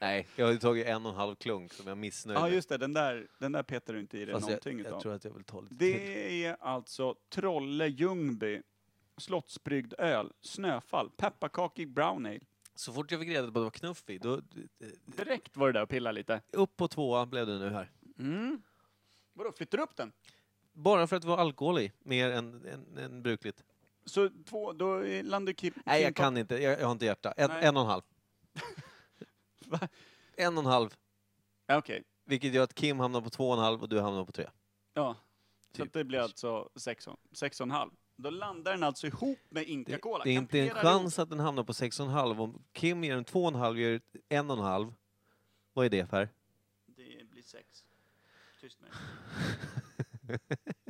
Nej, 0.01 0.27
jag 0.37 0.47
har 0.47 0.57
tagit 0.57 0.87
en 0.87 1.07
och 1.07 1.13
en 1.13 1.17
halv 1.19 1.35
klunk 1.35 1.73
som 1.73 1.87
jag 1.87 1.93
är 1.93 1.97
missnöjd 1.97 2.39
Ja 2.39 2.43
med. 2.43 2.53
just 2.53 2.69
det, 2.69 2.77
den 2.79 2.93
där, 2.93 3.27
den 3.39 3.53
där 3.53 3.63
petar 3.63 3.95
du 3.95 4.01
inte 4.01 4.19
i 4.19 4.25
dig 4.25 4.35
Fast 4.35 4.47
någonting 4.47 4.79
jag, 4.79 4.87
jag 4.87 4.91
utav. 4.91 5.01
tror 5.01 5.15
att 5.15 5.25
jag 5.25 5.33
vill 5.33 5.45
ta 5.45 5.61
lite 5.61 5.77
till. 5.77 5.79
Det 5.79 6.45
är 6.45 6.57
alltså 6.61 7.15
Trolle 7.29 7.87
Ljungby 7.87 8.63
Slottsbryggd 9.17 9.95
öl, 9.99 10.33
Snöfall, 10.41 11.11
pepparkakig 11.11 11.89
brown 11.89 12.27
ale. 12.27 12.41
Så 12.75 12.93
fort 12.93 13.11
jag 13.11 13.21
fick 13.21 13.29
reda 13.29 13.43
på 13.43 13.49
att 13.49 13.55
det 13.55 13.61
var 13.61 13.71
knuff 13.71 14.11
i, 14.11 14.19
då... 14.19 14.41
Direkt 15.07 15.57
var 15.57 15.67
det 15.67 15.73
där 15.73 15.83
och 15.83 15.89
pilla 15.89 16.13
lite. 16.13 16.41
Upp 16.53 16.77
på 16.77 16.89
tvåa 16.89 17.27
blev 17.27 17.47
det 17.47 17.59
nu 17.59 17.71
här. 17.71 17.91
Mm. 18.19 18.63
Vadå, 19.33 19.53
flyttar 19.53 19.79
du 19.79 19.85
upp 19.85 19.97
den? 19.97 20.13
Bara 20.73 21.07
för 21.07 21.17
att 21.17 21.23
det 21.23 21.29
var 21.29 21.39
alkohol 21.39 21.79
i, 21.79 21.93
mer 22.03 22.31
än, 22.31 22.67
än, 22.67 22.99
än 22.99 23.23
brukligt. 23.23 23.65
Så 24.05 24.31
två, 24.49 24.73
då 24.73 25.03
landar 25.23 25.53
Kim... 25.53 25.75
Nej, 25.87 26.03
jag 26.03 26.17
kan 26.17 26.37
inte. 26.37 26.55
Jag, 26.63 26.81
jag 26.81 26.87
har 26.87 26.93
inte 26.93 27.05
hjärta. 27.05 27.33
En, 27.37 27.51
Nej. 27.51 27.65
en 27.65 27.77
och 27.77 27.83
en 27.83 27.89
halv. 27.89 28.03
Va? 29.71 29.89
En 30.37 30.59
och 30.59 30.65
en 30.65 30.71
halv. 30.71 30.97
Ja, 31.67 31.79
Okej, 31.79 32.05
Vilket 32.25 32.55
gör 32.55 32.63
att 32.65 32.75
Kim 32.75 32.99
hamnar 33.01 33.21
på 33.21 33.31
två 33.31 33.49
och 33.49 33.55
en 33.57 33.61
halv 33.63 33.83
och 33.83 33.89
du 33.89 34.01
hamnar 34.01 34.25
på 34.25 34.33
tre. 34.33 34.47
ja. 34.95 35.17
Så 35.71 35.77
Typ. 35.77 35.87
att 35.87 35.93
det 35.93 36.05
blir 36.05 36.19
alltså 36.19 36.71
sex 36.77 37.07
och, 37.07 37.17
sex 37.33 37.61
och 37.61 37.65
en 37.65 37.71
halv. 37.71 37.91
Då 38.17 38.31
landar 38.31 38.73
den 38.73 38.83
alltså 38.83 39.07
ihop 39.07 39.39
med 39.49 39.63
Det, 39.67 39.71
Inca-Cola. 39.71 40.25
det 40.25 40.31
är 40.31 40.35
inte 40.35 40.59
en 40.61 40.69
Kamperar 40.69 40.83
chans 40.93 41.19
att 41.19 41.31
den 41.31 41.41
hamnar 41.41 41.65
på 41.65 41.75
sex 41.75 42.01
och 42.01 42.07
en 42.07 42.13
halv. 42.13 42.41
Om 42.41 42.63
Kim 42.73 43.05
ger 43.05 43.17
en 43.17 43.25
två 43.25 43.43
och 43.43 43.49
en 43.49 43.55
halv, 43.55 43.79
gör 43.79 44.01
en 44.29 44.51
och 44.51 44.57
en 44.59 44.63
halv. 44.65 44.95
Vad 45.73 45.85
är 45.87 45.91
det 45.91 46.07
Per? 46.07 46.21
ihop. 46.23 46.29
Det 46.87 47.31
blir 47.31 47.43
sex. 47.43 47.85
Tyst 48.61 48.79
nu. 48.81 48.89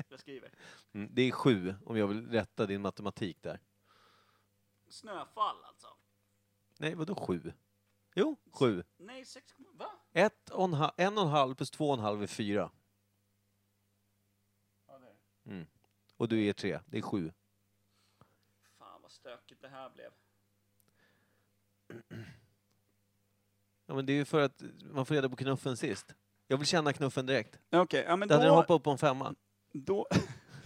Jag 0.09 0.21
skriver. 0.21 0.51
Mm, 0.93 1.09
det 1.15 1.23
är 1.23 1.31
sju, 1.33 1.75
om 1.87 1.97
jag 1.97 2.07
vill 2.07 2.29
rätta 2.31 2.67
din 2.67 2.83
matematik 2.83 3.43
där. 3.43 3.61
Snöfall 4.89 5.57
alltså. 5.65 5.87
Nej, 6.79 6.95
vadå 6.95 7.15
sju? 7.15 7.53
Jo, 8.15 8.37
sju. 8.53 8.85
Nej, 8.97 9.25
sex... 9.25 9.55
Va? 9.73 9.91
Ett 10.13 10.51
och 10.51 10.65
en, 10.65 10.73
halv, 10.75 10.93
en 10.97 11.19
och 11.19 11.25
en 11.25 11.31
halv 11.31 11.55
plus 11.55 11.71
två 11.71 11.89
och 11.89 11.95
en 11.95 12.01
halv 12.01 12.23
är 12.23 12.27
fyra. 12.27 12.71
Ja, 14.87 14.99
det 14.99 15.07
är 15.07 15.15
det. 15.45 15.51
Mm. 15.51 15.67
Och 16.17 16.29
du 16.29 16.45
är 16.45 16.53
tre. 16.53 16.81
Det 16.87 16.99
är 16.99 17.03
sju. 17.03 17.33
Fan 18.79 19.03
vad 19.03 19.11
stökigt 19.11 19.63
det 19.63 19.69
här 19.69 19.91
blev. 19.91 20.11
Ja, 23.87 23.95
men 23.97 24.07
det 24.07 24.13
är 24.13 24.15
ju 24.15 24.25
för 24.25 24.41
att 24.41 24.63
man 24.81 25.07
får 25.07 25.15
reda 25.15 25.29
på 25.29 25.37
knuffen 25.37 25.77
sist. 25.77 26.15
Jag 26.47 26.57
vill 26.59 26.67
känna 26.67 26.93
knuffen 26.93 27.27
direkt. 27.27 27.59
Okej, 27.71 28.05
ja 28.09 28.17
men 28.17 28.29
Det 28.29 28.35
hade 28.35 28.47
den 28.47 28.55
då, 28.55 28.61
hoppat 28.61 28.75
upp 28.75 28.83
på 28.83 28.91
en 28.91 28.99
femma. 28.99 29.35
då, 29.73 30.07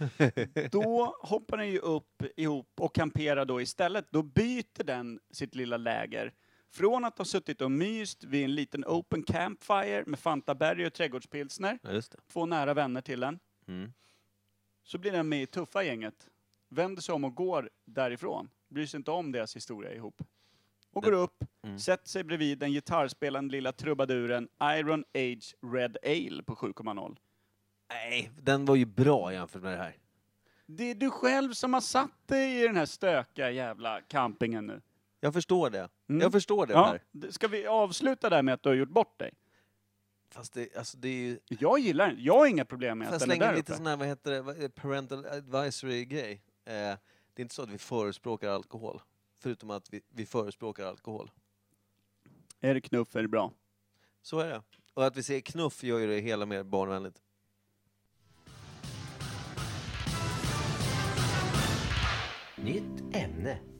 då 0.71 1.15
hoppar 1.19 1.57
den 1.57 1.69
ju 1.69 1.79
upp 1.79 2.23
ihop 2.35 2.69
och 2.79 2.95
kamperar 2.95 3.45
då 3.45 3.61
istället. 3.61 4.05
Då 4.11 4.23
byter 4.23 4.83
den 4.83 5.19
sitt 5.31 5.55
lilla 5.55 5.77
läger 5.77 6.33
Från 6.75 7.05
att 7.05 7.17
ha 7.17 7.25
suttit 7.25 7.61
och 7.61 7.71
myst 7.71 8.23
vid 8.23 8.43
en 8.43 8.55
liten 8.55 8.85
open 8.85 9.23
campfire 9.23 10.03
med 10.05 10.19
Fanta 10.19 10.55
Berry 10.55 10.87
och 10.87 10.93
trädgårdspilsner, 10.93 11.79
Ja, 11.83 11.91
just 11.91 12.11
det. 12.11 12.17
två 12.27 12.45
nära 12.45 12.73
vänner 12.73 13.01
till 13.01 13.23
en, 13.23 13.39
Mm. 13.67 13.93
så 14.83 14.97
blir 14.97 15.11
den 15.11 15.29
med 15.29 15.41
i 15.41 15.45
tuffa 15.45 15.83
gänget, 15.83 16.29
vänder 16.69 17.01
sig 17.01 17.15
om 17.15 17.23
och 17.23 17.35
går 17.35 17.69
därifrån, 17.85 18.49
bryr 18.69 18.85
sig 18.85 18.97
inte 18.97 19.11
om 19.11 19.31
deras 19.31 19.55
historia 19.55 19.93
ihop. 19.93 20.21
Och 20.91 21.03
går 21.03 21.11
upp, 21.11 21.43
Mm. 21.63 21.79
sätter 21.79 22.09
sig 22.09 22.23
bredvid 22.23 22.57
den 22.59 22.71
gitarrspelande 22.71 23.51
lilla 23.51 23.71
trubaduren 23.71 24.49
Iron 24.63 25.03
Age 25.13 25.55
Red 25.73 25.97
Ale 26.03 26.43
på 26.43 26.55
7,0. 26.55 27.17
Nej, 27.89 28.31
den 28.41 28.65
var 28.65 28.75
ju 28.75 28.85
bra 28.85 29.33
jämfört 29.33 29.61
med 29.61 29.71
det 29.71 29.77
här. 29.77 29.97
Det 30.65 30.91
är 30.91 30.95
du 30.95 31.09
själv 31.09 31.53
som 31.53 31.73
har 31.73 31.81
satt 31.81 32.27
dig 32.27 32.59
i 32.61 32.67
den 32.67 32.75
här 32.75 32.85
stökiga 32.85 33.51
jävla 33.51 34.01
campingen 34.01 34.65
nu. 34.67 34.81
Jag 35.25 35.33
förstår 35.33 35.69
det. 35.69 35.89
Mm. 36.09 36.21
Jag 36.21 36.31
förstår 36.31 36.67
det 36.67 36.73
Ja, 36.73 36.97
Per. 37.21 37.31
ska 37.31 37.47
vi 37.47 37.67
avsluta 37.67 38.29
där 38.29 38.41
med 38.43 38.53
att 38.53 38.63
du 38.63 38.69
har 38.69 38.75
gjort 38.75 38.89
bort 38.89 39.19
dig? 39.19 39.33
Fast 40.29 40.53
det, 40.53 40.77
alltså 40.77 40.97
det 40.97 41.07
är 41.07 41.13
ju... 41.13 41.39
Jag 41.47 41.79
gillar 41.79 42.07
den. 42.07 42.23
Jag 42.23 42.37
har 42.37 42.47
inga 42.47 42.65
problem 42.65 42.97
med 42.97 43.05
att 43.07 43.11
den 43.11 43.21
är 43.21 43.25
slänga 43.25 43.45
där 43.47 43.55
lite 43.55 43.71
uppe. 43.71 43.77
sån 43.77 43.87
här, 43.87 43.97
vad 43.97 44.07
heter 44.07 44.31
det, 44.31 44.63
är 44.65 44.69
parental 44.69 45.25
advisory-grej? 45.25 46.31
Eh, 46.65 46.71
det 46.73 46.97
är 47.35 47.41
inte 47.41 47.55
så 47.55 47.61
att 47.61 47.69
vi 47.69 47.77
förespråkar 47.77 48.49
alkohol. 48.49 49.01
Förutom 49.39 49.69
att 49.69 49.93
vi, 49.93 50.01
vi 50.09 50.25
förespråkar 50.25 50.85
alkohol. 50.85 51.31
Är 52.59 52.73
det 52.73 52.81
knuff 52.81 53.15
är 53.15 53.21
det 53.21 53.27
bra. 53.27 53.51
Så 54.21 54.39
är 54.39 54.49
det. 54.49 54.61
Och 54.93 55.05
att 55.05 55.17
vi 55.17 55.23
säger 55.23 55.41
knuff 55.41 55.83
gör 55.83 55.99
ju 55.99 56.07
det 56.07 56.19
hela 56.19 56.45
mer 56.45 56.63
barnvänligt. 56.63 57.21
Nytt 62.55 63.15
ämne. 63.15 63.74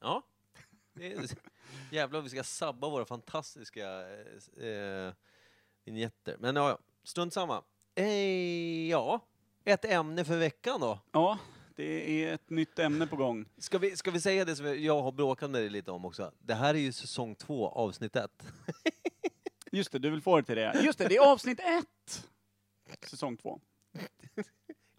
Ja. 0.00 0.22
Det 0.92 1.12
är, 1.12 1.26
jävlar 1.90 2.20
vi 2.20 2.28
ska 2.28 2.44
sabba 2.44 2.88
våra 2.88 3.04
fantastiska 3.04 3.88
eh, 4.58 4.66
eh, 4.66 5.12
vignetter. 5.84 6.36
Men 6.38 6.56
ja, 6.56 6.68
ja, 6.68 6.78
strunt 7.04 7.32
samma. 7.32 7.62
Eh, 7.94 8.88
ja, 8.88 9.20
ett 9.64 9.84
ämne 9.84 10.24
för 10.24 10.36
veckan 10.36 10.80
då. 10.80 10.98
Ja, 11.12 11.38
det 11.76 12.24
är 12.24 12.34
ett 12.34 12.50
nytt 12.50 12.78
ämne 12.78 13.06
på 13.06 13.16
gång. 13.16 13.44
Ska 13.58 13.78
vi, 13.78 13.96
ska 13.96 14.10
vi 14.10 14.20
säga 14.20 14.44
det 14.44 14.56
som 14.56 14.82
jag 14.84 15.02
har 15.02 15.12
bråkat 15.12 15.50
med 15.50 15.60
dig 15.60 15.70
lite 15.70 15.90
om 15.90 16.04
också? 16.04 16.32
Det 16.38 16.54
här 16.54 16.74
är 16.74 16.78
ju 16.78 16.92
säsong 16.92 17.34
två, 17.34 17.68
avsnitt 17.68 18.16
ett. 18.16 18.46
Just 19.72 19.92
det, 19.92 19.98
du 19.98 20.10
vill 20.10 20.22
få 20.22 20.36
det 20.36 20.42
till 20.42 20.56
det. 20.56 20.80
Just 20.82 20.98
det, 20.98 21.08
det 21.08 21.16
är 21.16 21.32
avsnitt 21.32 21.60
ett! 21.60 22.28
Säsong 23.02 23.36
två. 23.36 23.60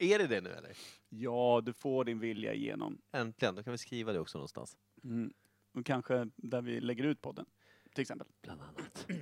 Är 0.02 0.20
det 0.20 0.28
det 0.28 0.42
nu 0.42 0.50
eller? 0.50 0.78
Ja, 1.10 1.62
du 1.66 1.74
får 1.74 2.06
din 2.06 2.20
vilja 2.20 2.54
igenom. 2.54 3.02
Äntligen, 3.12 3.56
då 3.56 3.64
kan 3.64 3.72
vi 3.72 3.78
skriva 3.78 4.14
det 4.14 4.20
också 4.20 4.38
någonstans. 4.38 4.78
Mm. 5.04 5.34
Och 5.74 5.86
kanske 5.86 6.30
där 6.36 6.62
vi 6.62 6.82
lägger 6.82 7.04
ut 7.04 7.22
podden. 7.22 7.46
Till 7.94 8.02
exempel. 8.02 8.28
Bland 8.42 8.62
annat. 8.62 9.08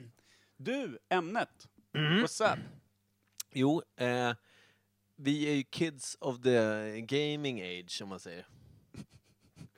Du, 0.61 0.97
ämnet. 1.09 1.67
What's 1.93 2.53
up? 2.53 2.59
Jo, 3.51 3.81
eh, 3.95 4.33
vi 5.15 5.49
är 5.49 5.53
ju 5.53 5.63
kids 5.63 6.17
of 6.19 6.41
the 6.41 7.01
gaming 7.01 7.61
age, 7.61 7.99
om 8.03 8.09
man 8.09 8.19
säger. 8.19 8.47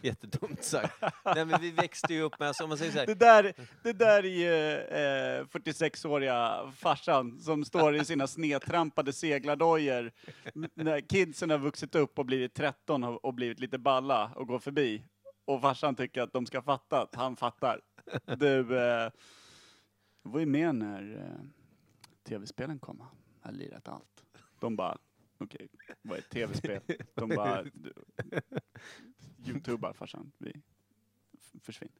Jättedumt 0.07 0.63
sagt. 0.63 0.93
Nej 1.25 1.45
men 1.45 1.61
vi 1.61 1.71
växte 1.71 2.13
ju 2.13 2.21
upp 2.21 2.39
med, 2.39 2.47
alltså, 2.47 2.63
om 2.63 2.69
man 2.69 2.77
säger 2.77 2.91
så 2.91 2.99
här, 2.99 3.05
Det 3.05 3.15
där, 3.15 3.53
det 3.83 3.93
där 3.93 4.23
är 4.23 4.29
ju 4.29 4.73
eh, 4.77 5.45
46-åriga 5.45 6.71
farsan 6.75 7.39
som 7.39 7.65
står 7.65 7.95
i 7.95 8.05
sina 8.05 8.27
snedtrampade 8.27 9.13
seglardojor 9.13 10.11
när 10.73 11.01
kidsen 11.01 11.49
har 11.49 11.57
vuxit 11.57 11.95
upp 11.95 12.19
och 12.19 12.25
blivit 12.25 12.53
13 12.53 13.03
och 13.03 13.25
och 13.25 13.33
blivit 13.33 13.59
lite 13.59 13.77
balla 13.77 14.31
och 14.35 14.47
går 14.47 14.59
förbi. 14.59 15.03
Och 15.45 15.61
farsan 15.61 15.95
tycker 15.95 16.21
att 16.21 16.33
de 16.33 16.45
ska 16.45 16.61
fatta 16.61 17.01
att 17.01 17.15
han 17.15 17.35
fattar. 17.35 17.81
Du, 18.37 18.77
eh, 18.77 19.11
jag 20.23 20.31
var 20.31 20.39
ju 20.39 20.45
med 20.45 20.75
när 20.75 21.15
eh, 21.17 21.45
tv-spelen 22.23 22.79
kom. 22.79 23.03
Jag 23.41 23.49
har 23.49 23.53
lirat 23.53 23.87
allt. 23.87 24.25
De 24.59 24.75
bara, 24.75 24.97
okej, 25.39 25.67
vad 26.01 26.17
är 26.17 26.21
ett 26.21 26.29
tv-spel? 26.29 26.81
De 27.15 27.29
bara, 27.29 27.63
du, 27.63 27.93
youtubar 29.47 29.93
farsan, 29.93 30.31
vi 30.37 30.53
försvinn. 31.61 31.91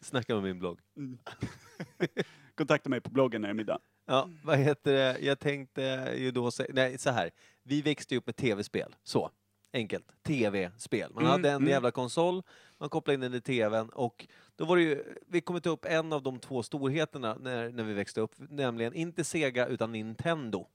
snacka 0.00 0.34
med 0.34 0.42
min 0.42 0.58
blogg. 0.58 0.80
Kontakta 2.54 2.88
mig 2.90 3.00
på 3.00 3.10
bloggen 3.10 3.40
när 3.40 3.48
det 3.48 3.52
är 3.52 3.54
middag. 3.54 3.78
Ja, 4.06 4.30
vad 4.44 4.58
heter 4.58 4.92
det? 4.92 5.18
Jag 5.20 5.38
tänkte 5.38 6.14
ju 6.18 6.30
då 6.30 6.50
säga, 6.50 6.70
nej 6.74 6.98
så 6.98 7.10
här. 7.10 7.30
Vi 7.62 7.82
växte 7.82 8.14
ju 8.14 8.18
upp 8.18 8.26
med 8.26 8.36
tv-spel, 8.36 8.96
så. 9.02 9.30
Enkelt. 9.72 10.22
Tv-spel. 10.22 11.10
Man 11.14 11.22
Mm, 11.22 11.30
hade 11.30 11.50
en 11.50 11.56
mm. 11.56 11.68
jävla 11.68 11.90
konsol, 11.90 12.42
man 12.78 12.88
kopplade 12.88 13.14
in 13.14 13.20
den 13.20 13.34
i 13.34 13.40
tvn 13.40 13.88
och 13.88 14.26
då 14.56 14.64
var 14.64 14.76
det 14.76 14.82
ju, 14.82 15.04
vi 15.26 15.40
kom 15.40 15.56
inte 15.56 15.68
upp 15.68 15.84
en 15.84 16.12
av 16.12 16.22
de 16.22 16.38
två 16.40 16.62
storheterna 16.62 17.34
när, 17.40 17.70
när 17.72 17.84
vi 17.84 17.92
växte 17.94 18.20
upp, 18.20 18.34
nämligen 18.36 18.94
inte 18.94 19.24
Sega 19.24 19.66
utan 19.66 19.92
Nintendo. 19.92 20.66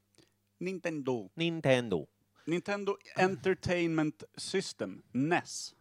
Nintendo. 0.59 1.29
Nintendo. 1.33 2.07
Nintendo 2.45 2.97
Entertainment 3.17 4.23
System, 4.38 5.01
NES. 5.12 5.75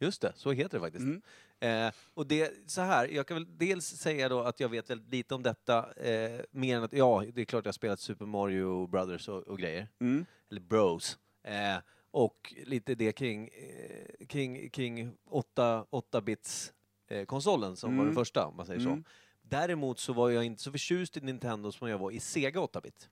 Just 0.00 0.22
det, 0.22 0.32
så 0.36 0.52
heter 0.52 0.78
det 0.78 0.84
faktiskt. 0.84 1.04
Mm. 1.04 1.86
Eh, 1.86 1.92
och 2.14 2.26
det, 2.26 2.52
så 2.66 2.80
här, 2.80 3.08
jag 3.08 3.26
kan 3.26 3.34
väl 3.36 3.58
dels 3.58 3.86
säga 3.86 4.28
då 4.28 4.40
att 4.40 4.60
jag 4.60 4.68
vet 4.68 4.90
väldigt 4.90 5.10
lite 5.12 5.34
om 5.34 5.42
detta, 5.42 5.92
eh, 5.92 6.40
mer 6.50 6.76
än 6.76 6.82
att, 6.82 6.92
ja, 6.92 7.24
det 7.34 7.40
är 7.40 7.44
klart 7.44 7.64
jag 7.64 7.68
har 7.68 7.72
spelat 7.72 8.00
Super 8.00 8.26
Mario 8.26 8.86
Brothers 8.86 9.28
och, 9.28 9.42
och 9.48 9.58
grejer. 9.58 9.88
Mm. 10.00 10.26
eller 10.50 10.60
Bros. 10.60 11.18
Eh, 11.44 11.76
och 12.10 12.54
lite 12.66 12.94
det 12.94 13.12
kring, 13.12 13.48
eh, 13.48 14.26
kring, 14.26 14.70
kring 14.70 15.12
8, 15.30 15.84
8-bits 15.90 16.72
eh, 17.08 17.26
som 17.28 17.50
var 17.82 17.88
Mm. 17.88 18.06
den 18.06 18.14
första, 18.14 18.46
om 18.46 18.56
man 18.56 18.66
säger 18.66 18.80
Mm. 18.80 19.04
så. 19.04 19.10
Däremot 19.42 19.98
så 19.98 20.12
var 20.12 20.30
jag 20.30 20.44
inte 20.44 20.62
så 20.62 20.70
förtjust 20.72 21.16
i 21.16 21.20
Nintendo 21.20 21.72
som 21.72 21.88
jag 21.88 21.98
var 21.98 22.10
i 22.10 22.20
Sega 22.20 22.60
8-bit. 22.60 23.08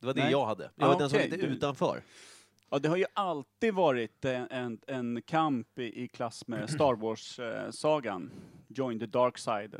Det 0.00 0.06
var 0.06 0.14
det 0.14 0.22
Nej. 0.22 0.32
jag 0.32 0.46
hade. 0.46 0.70
Jag 0.74 0.84
Ah, 0.84 0.92
var 0.92 0.98
den 0.98 1.10
som 1.10 1.18
var 1.18 1.24
lite 1.24 1.46
utanför. 1.46 2.02
Ja, 2.70 2.78
det 2.78 2.88
har 2.88 2.96
ju 2.96 3.06
alltid 3.12 3.74
varit 3.74 4.24
en, 4.24 4.46
en, 4.50 4.80
en 4.86 5.22
kamp 5.22 5.78
i, 5.78 6.02
i 6.04 6.08
klass 6.08 6.46
med 6.46 6.70
Star 6.70 6.94
Wars-sagan. 6.94 8.30
Join 8.68 8.98
the 8.98 9.06
dark 9.06 9.38
side. 9.38 9.74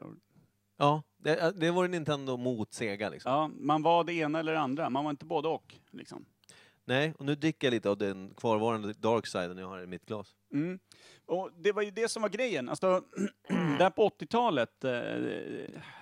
Ja, 0.76 1.02
det, 1.16 1.60
det 1.60 1.70
var 1.70 1.88
Nintendo 1.88 2.36
mot 2.36 2.72
Sega 2.72 3.08
liksom. 3.08 3.32
Ja, 3.32 3.50
man 3.54 3.82
var 3.82 4.04
det 4.04 4.12
ena 4.12 4.38
eller 4.38 4.52
det 4.52 4.60
andra, 4.60 4.90
man 4.90 5.04
var 5.04 5.10
inte 5.10 5.24
både 5.24 5.48
och. 5.48 5.74
Liksom. 5.90 6.24
Nej, 6.84 7.14
och 7.18 7.24
nu 7.24 7.34
dricker 7.34 7.66
jag 7.66 7.72
lite 7.72 7.90
av 7.90 7.98
den 7.98 8.34
kvarvarande 8.36 8.92
dark 8.92 9.26
siden 9.26 9.58
jag 9.58 9.68
har 9.68 9.82
i 9.82 9.86
mitt 9.86 10.06
glas. 10.06 10.34
Mm. 10.52 10.78
Och 11.26 11.50
det 11.56 11.72
var 11.72 11.82
ju 11.82 11.90
det 11.90 12.08
som 12.08 12.22
var 12.22 12.28
grejen. 12.28 12.68
Alltså, 12.68 13.02
där 13.78 13.90
på 13.90 14.08
80-talet, 14.08 14.84
eh, 14.84 14.90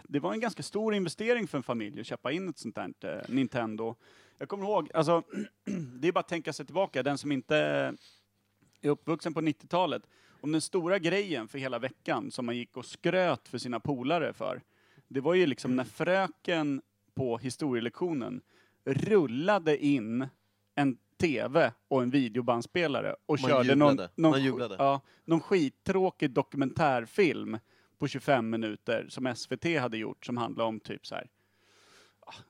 det 0.05 0.20
var 0.20 0.33
en 0.33 0.40
ganska 0.40 0.62
stor 0.62 0.94
investering 0.94 1.46
för 1.46 1.59
en 1.59 1.62
familj 1.62 2.01
att 2.01 2.07
köpa 2.07 2.33
in 2.33 2.49
ett 2.49 2.59
sånt 2.59 2.79
här 2.79 2.92
eh, 3.01 3.35
Nintendo. 3.35 3.96
Jag 4.38 4.49
kommer 4.49 4.64
ihåg, 4.64 4.90
alltså, 4.94 5.22
det 6.01 6.09
är 6.09 6.12
bara 6.12 6.20
att 6.20 6.29
tänka 6.29 6.53
sig 6.53 6.66
tillbaka, 6.66 7.03
den 7.03 7.18
som 7.18 7.33
inte 7.33 7.57
är 7.57 8.90
uppvuxen 8.90 9.35
på 9.35 9.40
90-talet, 9.40 10.03
om 10.40 10.53
den 10.53 10.61
stora 10.61 10.99
grejen 10.99 11.49
för 11.49 11.59
hela 11.59 11.79
veckan 11.79 12.31
som 12.31 12.46
man 12.46 12.57
gick 12.57 12.77
och 12.77 12.87
skröt 12.87 13.49
för 13.49 13.59
sina 13.59 13.81
polare 13.81 14.33
för, 14.33 14.62
det 15.09 15.20
var 15.20 15.35
ju 15.35 15.46
liksom 15.46 15.77
när 15.77 15.85
fröken 15.85 16.83
på 17.14 17.38
historielektionen 17.38 18.40
rullade 18.85 19.85
in 19.85 20.29
en 20.75 20.99
TV 21.18 21.72
och 21.88 22.03
en 22.03 22.11
videobandspelare 22.11 23.16
och 23.27 23.40
Man 23.40 23.51
körde 23.51 23.75
någon, 23.75 23.90
jublade. 23.90 24.11
någon, 24.16 24.31
Man 24.31 24.40
sk- 24.40 24.44
jublade. 24.44 24.77
Ja, 24.79 25.01
någon 25.25 25.40
skittråkig 25.40 26.31
dokumentärfilm 26.31 27.59
på 27.99 28.09
25 28.09 28.51
minuter 28.51 29.07
som 29.09 29.35
SVT 29.37 29.64
hade 29.81 29.96
gjort 29.99 30.27
som 30.27 30.37
handlade 30.37 30.68
om 30.68 30.81
typ 30.81 31.07
så 31.07 31.14
här. 31.14 31.29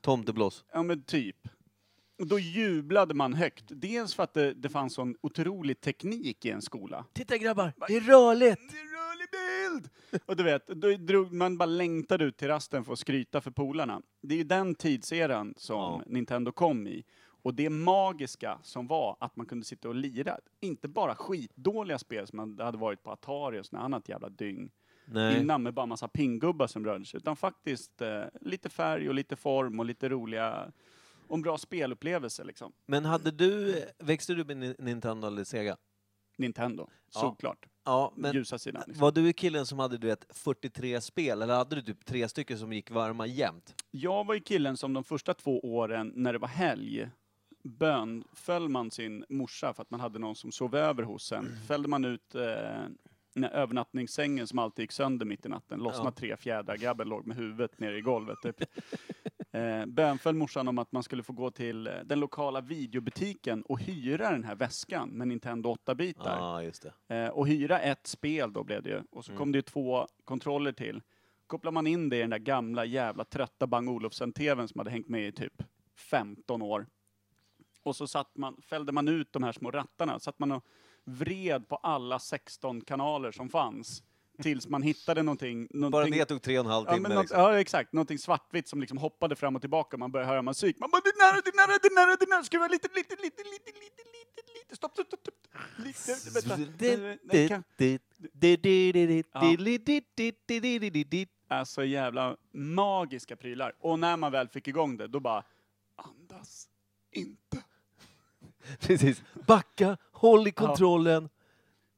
Tomteblås. 0.01 0.65
Ja 0.73 0.83
men 0.83 1.03
typ. 1.03 1.47
Och 2.19 2.27
då 2.27 2.39
jublade 2.39 3.13
man 3.13 3.33
högt. 3.33 3.63
Dels 3.67 4.15
för 4.15 4.23
att 4.23 4.33
det, 4.33 4.53
det 4.53 4.69
fanns 4.69 4.93
sån 4.93 5.15
otrolig 5.21 5.81
teknik 5.81 6.45
i 6.45 6.49
en 6.51 6.61
skola. 6.61 7.05
Titta 7.13 7.37
grabbar, 7.37 7.73
det 7.87 7.95
är 7.95 8.01
rörligt! 8.01 8.61
Det 8.71 8.77
är 8.77 8.97
rörlig 8.97 9.27
bild! 9.31 9.89
Och 10.25 10.35
du 10.35 10.43
vet, 10.43 10.67
då 10.67 10.91
drog 10.97 11.33
man 11.33 11.57
bara 11.57 11.65
längtade 11.65 12.25
ut 12.25 12.37
till 12.37 12.47
rasten 12.47 12.83
för 12.85 12.93
att 12.93 12.99
skryta 12.99 13.41
för 13.41 13.51
polarna. 13.51 14.01
Det 14.21 14.33
är 14.33 14.37
ju 14.37 14.43
den 14.43 14.75
tidseran 14.75 15.53
som 15.57 15.75
Ja. 15.77 16.01
Nintendo 16.07 16.51
kom 16.51 16.87
i. 16.87 17.03
Och 17.43 17.53
det 17.53 17.69
magiska 17.69 18.59
som 18.63 18.87
var 18.87 19.17
att 19.19 19.35
man 19.35 19.45
kunde 19.45 19.65
sitta 19.65 19.87
och 19.89 19.95
lira, 19.95 20.37
inte 20.59 20.87
bara 20.87 21.15
skitdåliga 21.15 21.97
spel 21.97 22.27
som 22.27 22.37
man 22.37 22.59
hade 22.59 22.77
varit 22.77 23.03
på 23.03 23.11
Atari 23.11 23.59
och 23.59 23.65
sånt 23.65 23.81
annat 23.83 24.09
jävla 24.09 24.29
dyng 24.29 24.69
Nej. 25.05 25.39
innan 25.41 25.63
med 25.63 25.73
bara 25.73 25.85
massa 25.85 26.07
pinggubbar 26.07 26.67
som 26.67 26.85
rörde 26.85 27.05
sig, 27.05 27.17
utan 27.17 27.35
faktiskt 27.35 28.01
eh, 28.01 28.23
lite 28.41 28.69
färg 28.69 29.07
och 29.09 29.15
lite 29.15 29.35
form 29.35 29.79
och 29.79 29.85
lite 29.85 30.09
roliga 30.09 30.71
och 31.29 31.35
en 31.35 31.41
bra 31.41 31.57
spelupplevelse 31.57 32.43
liksom. 32.43 32.71
Men 32.85 33.05
hade 33.05 33.31
du, 33.31 33.83
växte 33.99 34.33
du 34.33 34.43
med 34.45 34.57
Ni- 34.57 34.75
Nintendo 34.79 35.27
eller 35.27 35.43
Sega? 35.43 35.77
Nintendo, 36.37 36.89
Ja. 37.13 37.19
såklart. 37.19 37.65
Ja, 37.85 38.13
men 38.15 38.33
Ljusa 38.35 38.59
sidan. 38.59 38.83
Liksom. 38.87 39.01
Var 39.01 39.11
du 39.11 39.33
killen 39.33 39.65
som 39.65 39.79
hade 39.79 39.97
du 39.97 40.07
vet, 40.07 40.25
43 40.29 41.01
spel, 41.01 41.41
eller 41.41 41.53
hade 41.55 41.75
du 41.75 41.81
typ 41.81 42.05
tre 42.05 42.29
stycken 42.29 42.57
som 42.59 42.73
gick 42.73 42.91
varma 42.91 43.27
jämt? 43.27 43.75
Jag 43.91 44.25
var 44.25 44.33
ju 44.33 44.39
killen 44.39 44.77
som 44.77 44.93
de 44.93 45.03
första 45.03 45.33
två 45.33 45.59
åren 45.75 46.11
när 46.15 46.33
det 46.33 46.39
var 46.39 46.47
helg 46.47 47.09
bönföll 47.63 48.69
man 48.69 48.91
sin 48.91 49.25
morsa 49.29 49.73
för 49.73 49.81
att 49.81 49.89
man 49.91 49.99
hade 49.99 50.19
någon 50.19 50.35
som 50.35 50.51
sov 50.51 50.75
över 50.75 51.03
hos 51.03 51.31
en. 51.31 51.55
Fällde 51.67 51.87
man 51.87 52.05
ut 52.05 52.35
eh, 52.35 52.41
den 53.41 53.51
här 53.51 53.59
övernattningssängen 53.59 54.47
som 54.47 54.59
alltid 54.59 54.83
gick 54.83 54.91
sönder 54.91 55.25
mitt 55.25 55.45
i 55.45 55.49
natten, 55.49 55.79
lossnade 55.79 56.07
Ja. 56.07 56.11
tre 56.11 56.37
fjädrar, 56.37 56.75
grabben 56.77 57.09
låg 57.09 57.27
med 57.27 57.37
huvudet 57.37 57.79
nere 57.79 57.97
i 57.97 58.01
golvet. 58.01 58.37
Typ. 58.43 58.63
Eh, 59.51 59.85
bönföll 59.85 60.35
morsan 60.35 60.67
om 60.67 60.77
att 60.77 60.91
man 60.91 61.03
skulle 61.03 61.23
få 61.23 61.33
gå 61.33 61.51
till 61.51 61.87
eh, 61.87 61.93
den 62.05 62.19
lokala 62.19 62.61
videobutiken 62.61 63.61
och 63.61 63.79
hyra 63.79 64.31
den 64.31 64.43
här 64.43 64.55
väskan 64.55 65.09
med 65.09 65.27
Nintendo 65.27 65.69
8-bitar. 65.85 66.37
Ja, 66.37 66.63
just 66.63 66.87
det. 67.07 67.15
Eh, 67.15 67.29
och 67.29 67.47
hyra 67.47 67.79
ett 67.79 68.07
spel 68.07 68.53
då 68.53 68.63
blev 68.63 68.83
det 68.83 68.89
ju. 68.89 69.01
Och 69.11 69.25
så 69.25 69.31
Mm. 69.31 69.37
kom 69.39 69.51
det 69.51 69.57
ju 69.57 69.61
två 69.61 70.07
kontroller 70.25 70.71
till. 70.71 71.01
Kopplar 71.47 71.71
man 71.71 71.87
in 71.87 72.09
det 72.09 72.17
i 72.17 72.21
den 72.21 72.29
där 72.29 72.37
gamla 72.37 72.85
jävla 72.85 73.23
trötta 73.25 73.67
Bang 73.67 73.89
Olufsen-tvn 73.89 74.67
som 74.67 74.79
hade 74.79 74.91
hängt 74.91 75.07
med 75.09 75.27
i 75.27 75.31
typ 75.31 75.63
15 75.95 76.61
år. 76.61 76.85
Och 77.83 77.95
så 77.95 78.07
satt 78.07 78.37
man, 78.37 78.61
fällde 78.61 78.91
man 78.91 79.07
ut 79.07 79.33
de 79.33 79.43
här 79.43 79.51
små 79.51 79.71
rattarna, 79.71 80.19
satt 80.19 80.39
man 80.39 80.51
och 80.51 80.65
vred 81.07 81.67
på 81.67 81.75
alla 81.75 82.19
16 82.19 82.81
kanaler 82.81 83.31
som 83.31 83.49
fanns. 83.49 84.03
Tills 84.41 84.67
man 84.67 84.81
hittade 84.81 85.23
någonting. 85.23 85.67
Bara 85.71 85.79
någonting 85.89 86.19
det 86.19 86.25
tog 86.25 86.41
tre 86.41 86.59
och 86.59 86.65
en 86.65 86.71
halv 86.71 86.85
Ja, 86.87 86.93
timme. 86.93 87.07
men 87.07 87.15
något, 87.15 87.23
liksom. 87.23 87.39
ja, 87.39 87.59
exakt. 87.59 87.93
Någonting 87.93 88.19
svartvitt 88.19 88.67
som 88.67 88.79
liksom 88.81 88.97
hoppade 88.97 89.35
fram 89.35 89.55
och 89.55 89.61
tillbaka. 89.61 89.97
Man 89.97 90.11
började 90.11 90.31
höra 90.31 90.41
musik. 90.41 90.79
Man 90.79 90.89
bara, 90.91 91.01
det 91.03 91.09
är 91.09 91.31
nära, 91.31 91.41
det 91.45 91.49
är 91.49 91.67
nära, 91.67 91.77
det 91.81 91.87
är 91.87 91.95
nära, 91.95 92.15
det 92.19 92.25
är 92.25 92.29
nära. 92.29 92.43
Skruva 92.43 92.67
lite, 92.67 92.87
lite, 92.95 93.15
lite, 93.15 93.21
lite, 93.21 93.43
lite, 93.43 93.71
lite, 93.73 94.53
lite. 94.59 94.75
Stopp, 94.75 94.91
stopp, 94.91 95.07
stopp. 95.07 95.19
stopp. 95.19 95.35
Lite, 95.77 96.15
Alltså 101.47 101.85
jävla 101.85 102.37
magiska 102.53 103.35
prylar. 103.35 103.73
Och 103.79 103.99
när 103.99 104.17
man 104.17 104.31
väl 104.31 104.47
fick 104.49 104.67
igång 104.67 104.97
det, 104.97 105.07
då 105.07 105.19
bara, 105.19 105.43
andas 105.95 106.67
inte. 107.11 107.63
Precis. 108.79 109.23
Backa, 109.47 109.97
håll 110.17 110.47
i 110.47 110.51
kontrollen. 110.51 111.29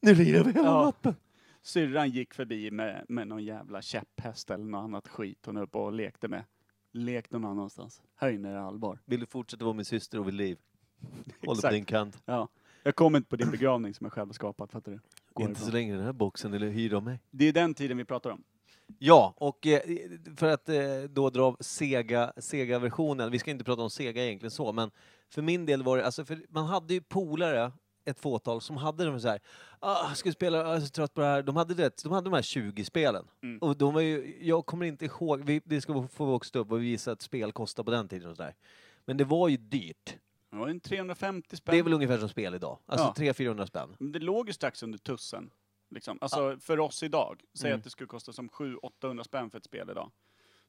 Nu 0.02 0.16
lirar 0.16 0.44
vi 0.44 0.52
hela 0.52 0.66
Ja. 0.68 0.84
natten. 0.86 1.16
Syrran 1.62 2.10
gick 2.10 2.34
förbi 2.34 2.72
med, 2.72 3.06
med 3.10 3.28
någon 3.28 3.44
jävla 3.44 3.82
käpphäst 3.82 4.50
eller 4.52 4.66
något 4.66 4.84
annat 4.84 5.08
skit 5.08 5.40
hon 5.46 5.56
höll 5.58 5.68
på 5.68 5.80
och 5.84 5.94
lekte 5.94 6.28
med. 6.28 6.44
Lek 6.92 7.32
någon 7.32 7.46
annanstans. 7.46 8.02
Här 8.16 8.30
inne 8.30 8.50
är 8.50 8.56
allvar. 8.56 9.00
Vill 9.06 9.20
du 9.20 9.26
fortsätta 9.26 9.66
vara 9.66 9.74
min 9.76 9.86
syster 9.86 10.20
och 10.20 10.28
vid 10.28 10.34
liv? 10.34 10.58
Håll 11.00 11.34
på 11.46 11.52
Exakt. 11.52 11.74
din 11.74 11.86
kant. 11.86 12.22
Ja. 12.26 12.48
Jag 12.84 12.96
kommer 12.96 13.18
inte 13.18 13.30
på 13.30 13.36
din 13.36 13.52
begravning 13.52 13.94
som 13.94 14.06
jag 14.06 14.14
själv 14.14 14.28
har 14.28 14.34
skapat, 14.34 14.72
fattar 14.72 14.92
du? 14.92 15.00
Går 15.34 15.48
Inte 15.50 15.60
så 15.60 15.68
ifrån. 15.68 15.74
länge 15.80 15.96
den 15.96 16.06
här 16.06 16.14
boxen 16.14 16.54
eller 16.54 16.68
hyr 16.70 16.94
av 16.94 17.04
mig. 17.04 17.20
Det 17.32 17.46
är 17.46 17.54
den 17.54 17.74
tiden 17.74 17.98
vi 17.98 18.06
pratar 18.06 18.30
om. 18.30 18.44
Ja, 19.00 19.34
och 19.38 19.68
eh, 19.68 19.80
för 20.36 20.48
att 20.48 20.70
eh, 20.70 20.78
då 21.10 21.30
dra 21.30 21.56
Sega, 21.60 22.34
Sega-versionen, 22.38 23.32
vi 23.32 23.40
ska 23.40 23.52
inte 23.52 23.64
prata 23.64 23.82
om 23.82 23.90
Sega 23.90 24.24
egentligen 24.26 24.52
så, 24.52 24.72
men 24.74 24.92
för 25.30 25.42
min 25.42 25.66
del 25.66 25.84
var 25.84 25.98
det, 25.98 26.06
alltså 26.06 26.26
för 26.26 26.46
man 26.50 26.66
hade 26.66 26.94
ju 26.94 27.02
polare, 27.02 27.72
ett 28.06 28.20
fåtal, 28.20 28.62
som 28.62 28.78
hade 28.78 29.06
de 29.06 29.20
så 29.22 29.28
här, 29.28 29.40
ah, 29.80 30.14
ska 30.14 30.30
vi 30.30 30.34
spela, 30.34 30.58
ah, 30.64 30.68
jag 30.68 30.76
är 30.76 30.80
så 30.82 30.90
trött 30.90 31.14
på 31.14 31.22
det 31.22 31.28
här. 31.28 31.44
De 31.44 31.56
hade, 31.56 31.74
det, 31.74 32.04
de 32.04 32.12
hade 32.12 32.30
de 32.30 32.34
här 32.36 32.42
20 32.42 32.86
spelen. 32.86 33.28
Mm. 33.44 33.58
Och 33.60 33.78
de 33.78 33.94
var 33.94 34.02
ju, 34.02 34.38
jag 34.42 34.66
kommer 34.66 34.86
inte 34.86 35.06
ihåg, 35.06 35.44
vi, 35.44 35.62
det 35.66 35.82
ska 35.82 36.08
få 36.08 36.26
vuxit 36.26 36.56
upp 36.56 36.72
och 36.72 36.82
visa 36.84 37.12
att 37.12 37.22
spel 37.22 37.52
kostar 37.52 37.84
på 37.84 37.92
den 37.92 38.08
tiden 38.08 38.30
och 38.30 38.36
sådär. 38.38 38.56
Men 39.06 39.18
det 39.18 39.24
var 39.24 39.48
ju 39.48 39.58
dyrt. 39.58 40.18
Det 40.52 40.58
var 40.58 40.68
en 40.68 40.80
350 40.80 41.56
spänn. 41.58 41.74
Det 41.74 41.80
är 41.80 41.84
väl 41.84 41.94
ungefär 41.94 42.18
som 42.18 42.30
spel 42.30 42.56
idag. 42.56 42.78
Alltså 42.86 43.14
Ja. 43.18 43.32
300-400 43.32 43.66
spänn. 43.66 43.96
Men 44.00 44.12
det 44.12 44.20
låg 44.20 44.48
ju 44.48 44.54
strax 44.54 44.84
under 44.84 44.98
tussen. 44.98 45.50
Liksom. 45.90 46.18
Alltså 46.22 46.58
för 46.60 46.80
oss 46.80 47.04
idag. 47.04 47.42
Säg 47.54 47.70
Mm. 47.70 47.78
att 47.78 47.84
det 47.84 47.90
skulle 47.90 48.08
kosta 48.08 48.34
som 48.34 48.50
700-800 48.50 49.24
spänn 49.24 49.50
för 49.50 49.58
ett 49.58 49.64
spel 49.66 49.90
idag. 49.90 50.12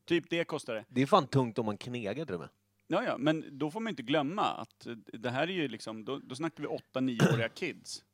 Typ 0.05 0.31
det 0.31 0.45
kostar 0.45 0.75
det. 0.75 0.85
Det 0.89 1.03
är 1.03 1.07
fan 1.07 1.27
tungt 1.27 1.59
om 1.59 1.67
man 1.67 1.77
till 1.79 2.35
och 2.35 2.41
med. 2.41 2.49
Ja, 2.93 3.05
ja, 3.05 3.19
men 3.19 3.59
då 3.59 3.71
får 3.71 3.81
man 3.81 3.91
inte 3.91 4.03
glömma 4.03 4.43
att 4.43 4.87
eh, 4.87 4.93
det 4.93 5.31
här 5.31 5.43
är 5.43 5.53
ju 5.53 5.69
liksom, 5.69 6.05
då, 6.05 6.19
då 6.19 6.35
snackar 6.35 6.63
vi 6.63 6.69
8-9-åriga 6.69 7.49
kids. 7.55 8.05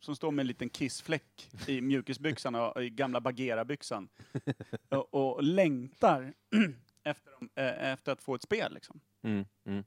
Som 0.00 0.16
står 0.16 0.30
med 0.30 0.42
en 0.42 0.46
liten 0.46 0.70
kissfläck 0.70 1.48
i 1.66 1.80
mjukisbyxan 1.80 2.54
och 2.54 2.84
i 2.84 2.90
gamla 2.90 3.20
Bagheera-byxan. 3.20 4.08
och, 4.88 5.14
och 5.14 5.42
längtar 5.42 6.34
efter, 7.04 7.30
dem- 7.30 7.50
eh, 7.54 7.92
efter 7.92 8.12
att 8.12 8.22
få 8.22 8.34
ett 8.34 8.42
spel 8.42 8.74
liksom. 8.74 9.00
Mm, 9.22 9.44
mm. 9.66 9.84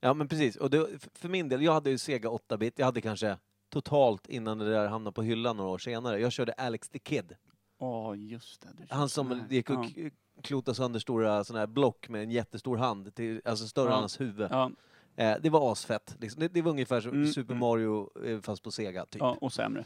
Ja 0.00 0.14
men 0.14 0.28
precis, 0.28 0.56
och 0.56 0.70
det, 0.70 1.08
för 1.14 1.28
min 1.28 1.48
del, 1.48 1.62
jag 1.62 1.72
hade 1.72 1.90
ju 1.90 1.98
Sega 1.98 2.28
8-bit, 2.28 2.78
jag 2.78 2.86
hade 2.86 3.00
kanske 3.00 3.38
totalt 3.68 4.28
innan 4.28 4.58
det 4.58 4.70
där 4.70 4.88
hamnade 4.88 5.14
på 5.14 5.22
hyllan 5.22 5.56
några 5.56 5.70
år 5.70 5.78
senare, 5.78 6.20
jag 6.20 6.32
körde 6.32 6.52
Alex 6.52 6.88
the 6.88 6.98
Kid. 6.98 7.36
Åh, 7.82 8.14
just 8.18 8.60
det. 8.60 8.68
du 8.78 8.94
Han 8.94 9.08
som 9.08 9.44
gick 9.50 9.70
och 9.70 9.84
ja. 9.96 10.10
klotade 10.42 10.74
sönder 10.74 11.00
stora 11.00 11.44
såna 11.44 11.58
här 11.58 11.66
block 11.66 12.08
med 12.08 12.22
en 12.22 12.30
jättestor 12.30 12.76
hand, 12.76 13.14
till, 13.14 13.42
alltså 13.44 13.66
större 13.68 13.88
Ja. 13.88 13.94
än 13.94 14.00
hans 14.00 14.20
huvud. 14.20 14.48
Ja, 14.50 14.70
Eh, 15.16 15.36
det 15.42 15.50
var 15.50 15.72
asfett. 15.72 16.16
Liksom. 16.20 16.40
Det, 16.40 16.48
det 16.48 16.62
var 16.62 16.70
ungefär 16.70 17.00
som 17.00 17.10
Mm, 17.12 17.32
Super 17.32 17.52
mm. 17.54 17.60
Mario 17.60 18.24
eh, 18.26 18.40
fast 18.40 18.62
på 18.62 18.70
Sega, 18.70 19.06
typ. 19.06 19.20
ja, 19.20 19.36
och 19.40 19.52
sämre. 19.52 19.84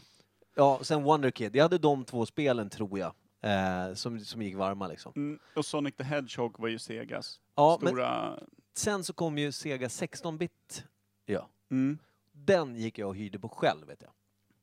Ja, 0.55 0.79
sen 0.83 1.03
Wonder 1.03 1.31
Kid, 1.31 1.57
jag 1.57 1.63
hade 1.65 1.79
de 1.79 2.05
två 2.05 2.27
spelen 2.27 2.71
tror 2.71 2.99
jag, 2.99 3.13
eh, 3.41 3.95
som, 3.95 4.21
som 4.21 4.43
gick 4.43 4.57
varma 4.57 4.87
liksom. 4.89 5.13
Mm, 5.17 5.39
och 5.57 5.65
Sonic 5.65 5.95
the 5.97 6.05
Hedgehog 6.05 6.59
var 6.61 6.69
ju 6.69 6.79
Segas 6.79 7.41
Ja, 7.55 7.79
men 7.81 7.89
stora... 7.89 8.39
sen 8.75 9.05
så 9.05 9.13
kom 9.13 9.39
ju 9.39 9.53
Sega 9.53 9.89
16-bit. 9.89 10.85
Ja. 11.27 11.49
Mm. 11.71 11.99
Den 12.33 12.77
gick 12.77 12.99
jag 12.99 13.09
och 13.09 13.17
hyrde 13.17 13.39
på 13.39 13.49
själv, 13.49 13.87
vet 13.87 14.03
jag. 14.03 14.11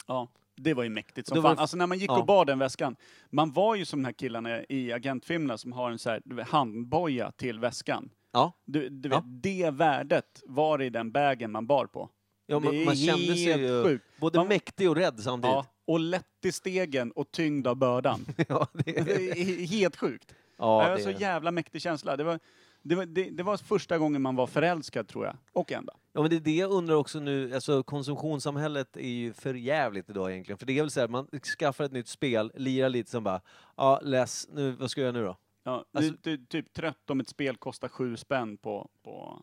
Ja, 0.08 0.28
det 0.56 0.74
var 0.74 0.84
ju 0.84 0.89
mäktigt 0.89 1.28
som 1.28 1.36
Det 1.36 1.42
var 1.42 1.50
fan. 1.50 1.60
Alltså 1.60 1.78
när 1.78 1.88
man 1.88 1.98
gick 2.00 2.10
ja. 2.12 2.20
och 2.20 2.26
bar 2.26 2.46
den 2.46 2.60
väskan, 2.60 2.96
man 3.30 3.52
var 3.52 3.76
ju 3.76 3.86
som 3.86 4.00
de 4.02 4.06
här 4.06 4.13
killarna 4.13 4.63
i 4.70 4.92
agentfilmerna 4.94 5.58
som 5.58 5.72
har 5.74 5.92
en 5.92 6.00
så 6.00 6.10
här 6.10 6.22
du 6.26 6.36
vet, 6.36 6.48
handboja 6.48 7.32
till 7.32 7.60
väskan. 7.60 8.10
Ja. 8.32 8.52
Du, 8.66 8.89
du 8.89 9.10
Ja. 9.10 9.16
vet, 9.16 9.44
det 9.44 9.70
värdet 9.72 10.44
var 10.46 10.82
i 10.82 10.89
den 10.89 11.12
bagen 11.12 11.52
man 11.52 11.68
bar 11.68 11.86
på. 11.86 12.10
Ja, 12.48 12.60
det 12.60 12.66
man, 12.66 12.76
är 12.76 12.86
man 12.86 12.96
kände 12.96 13.26
sig 13.26 13.44
helt 13.46 13.62
ju 13.62 13.84
sjukt. 13.84 14.06
både 14.20 14.38
Man- 14.39 14.48
mäktig 14.48 14.89
och 14.89 14.96
rädd 14.96 15.20
samtidigt. 15.20 15.54
Ja, 15.56 15.66
och 15.86 16.00
lätt 16.00 16.26
i 16.46 16.52
stegen 16.52 17.12
och 17.12 17.32
tyngd 17.32 17.68
av 17.68 17.76
bördan. 17.76 18.26
Ja, 18.48 18.68
det, 18.74 18.92
det 19.06 19.32
är 19.32 19.68
helt 19.68 19.96
sjukt. 19.96 20.34
ja, 20.58 20.84
det 20.84 20.89
var 20.89 20.98
det, 20.98 21.04
så 21.04 21.12
jävla 21.12 21.52
mäktig 21.52 21.82
känsla. 21.82 22.18
Det 22.18 22.24
var, 22.24 22.39
det, 22.84 22.96
var, 22.96 23.06
det, 23.06 23.30
det 23.30 23.43
var 23.43 23.58
första 23.58 23.98
gången 23.98 24.22
man 24.22 24.36
var 24.36 24.48
förälskad 24.48 25.08
tror 25.08 25.26
jag. 25.26 25.36
Och 25.54 25.72
enda. 25.72 25.93
ja, 26.13 26.22
men 26.22 26.30
det 26.30 26.36
är 26.36 26.39
det 26.39 26.56
jag 26.56 26.72
undrar 26.72 26.96
också 26.96 27.19
nu. 27.19 27.54
Alltså, 27.56 27.84
konsumtionssamhället 27.84 28.98
är 28.98 29.08
ju 29.10 29.34
för 29.34 29.54
jävligt 29.54 30.10
idag 30.10 30.32
egentligen. 30.32 30.58
För 30.58 30.65
det 30.65 30.78
är 30.78 30.82
väl 30.82 30.91
så 30.91 31.00
här, 31.00 31.08
man 31.08 31.28
skaffar 31.60 31.84
ett 31.84 31.91
nytt 31.91 32.08
spel, 32.08 32.52
lirar 32.56 32.89
lite, 32.89 33.10
sen 33.12 33.24
bara, 33.24 33.41
ja, 33.78 34.00
läs, 34.04 34.48
nu, 34.52 34.72
vad 34.72 34.91
ska 34.91 35.02
jag 35.02 35.06
göra 35.15 35.22
nu 35.22 35.28
då? 35.28 35.38
Ja, 35.63 35.86
Alltså- 35.93 36.13
du, 36.22 36.38
du, 36.38 36.46
typ 36.46 36.74
trött 36.74 37.10
om 37.10 37.19
ett 37.19 37.28
spel 37.30 37.58
kostar 37.58 37.88
sju 37.88 38.17
spänn 38.17 38.58
på, 38.58 38.89
på 39.04 39.41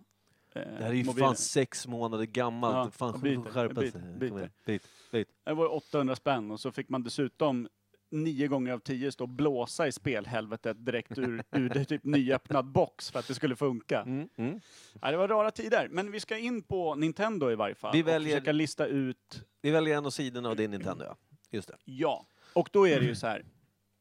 eh, 0.54 0.60
Det 0.62 0.68
här 0.84 0.90
är 0.90 0.92
ju 0.92 1.04
mobilen. 1.04 1.28
fan 1.28 1.36
sex 1.36 1.86
månader 1.86 2.24
gammalt. 2.24 2.74
Ja, 3.00 3.10
fan, 3.12 3.20
byter, 3.20 3.50
skärpa 3.50 3.80
sig. 3.80 3.90
byter, 3.92 4.18
byter. 4.18 4.50
byt, 4.66 4.82
byt. 5.12 5.28
Det 5.44 5.54
var 5.54 5.72
800 5.74 6.16
spänn 6.16 6.50
och 6.50 6.60
så 6.60 6.72
fick 6.72 6.88
man 6.88 7.02
dessutom 7.02 7.68
nio 8.10 8.48
gånger 8.48 8.72
av 8.72 8.78
tio 8.78 9.12
stå 9.12 9.24
och 9.24 9.28
blåsa 9.28 9.86
i 9.88 9.92
spelhelvetet 9.92 10.86
direkt 10.86 11.18
ur, 11.18 11.42
ur 11.52 11.84
typ 11.84 12.04
nyöppnad 12.04 12.66
box 12.66 13.10
för 13.10 13.18
att 13.18 13.28
det 13.28 13.34
skulle 13.34 13.56
funka. 13.56 14.00
Mm, 14.02 14.28
mm. 14.36 14.60
Ja, 15.02 15.10
det 15.10 15.16
var 15.16 15.28
rara 15.28 15.50
tider, 15.50 15.88
men 15.90 16.10
vi 16.10 16.20
ska 16.20 16.38
in 16.38 16.62
på 16.62 16.94
Nintendo 16.94 17.50
i 17.50 17.54
varje 17.54 17.74
fall. 17.74 17.92
Vi 17.92 18.02
och 18.02 18.06
väljer- 18.08 18.34
försöka 18.36 18.52
lista 18.52 18.86
ut, 18.86 19.44
Vi 19.62 19.70
väljer 19.70 19.96
en 19.98 20.06
av 20.06 20.10
sidorna 20.10 20.48
och 20.48 20.56
det 20.56 20.64
är 20.64 20.68
Nintendo, 20.68 21.04
ja. 21.04 21.16
Just 21.50 21.68
det. 21.68 21.76
ja. 21.84 22.26
Och 22.52 22.68
då 22.72 22.88
är 22.88 23.00
det 23.00 23.06
ju 23.06 23.14
så 23.14 23.26
här, 23.26 23.44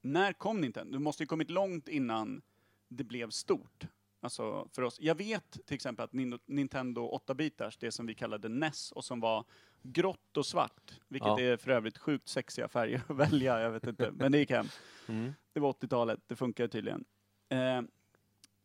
när 0.02 0.34
kom 0.34 0.62
Nintendo? 0.62 0.94
Det 0.94 1.00
måste 1.00 1.24
ju 1.24 1.28
kommit 1.28 1.50
långt 1.50 1.88
innan 1.88 2.42
det 2.88 3.04
blev 3.04 3.30
stort. 3.30 3.88
Alltså 4.22 4.68
för 4.74 4.82
oss. 4.82 4.98
Jag 5.02 5.16
vet 5.16 5.52
till 5.66 5.76
exempel 5.76 6.04
att 6.06 6.12
Nin- 6.12 6.40
Nintendo 6.46 7.20
8-bitars, 7.28 7.78
det 7.80 7.92
som 7.92 8.06
vi 8.06 8.16
kallade 8.16 8.50
NES 8.50 8.92
och 8.92 9.06
som 9.06 9.20
var 9.20 9.46
grått 9.82 10.38
och 10.38 10.46
svart, 10.46 11.00
vilket 11.08 11.28
Ja. 11.28 11.40
är 11.40 11.58
för 11.58 11.72
övrigt 11.72 11.98
sjukt 11.98 12.28
sexiga 12.28 12.68
färger 12.68 13.02
att 13.08 13.16
välja, 13.16 13.60
jag 13.62 13.72
vet 13.72 13.88
inte, 13.88 14.12
men 14.12 14.32
det 14.32 14.38
gick 14.38 14.52
hem. 14.52 14.66
Mm. 15.08 15.34
Det 15.54 15.60
var 15.60 15.70
80-talet, 15.74 16.20
det 16.28 16.36
funkar 16.36 16.68
tydligen. 16.68 17.06
Eh, 17.50 17.82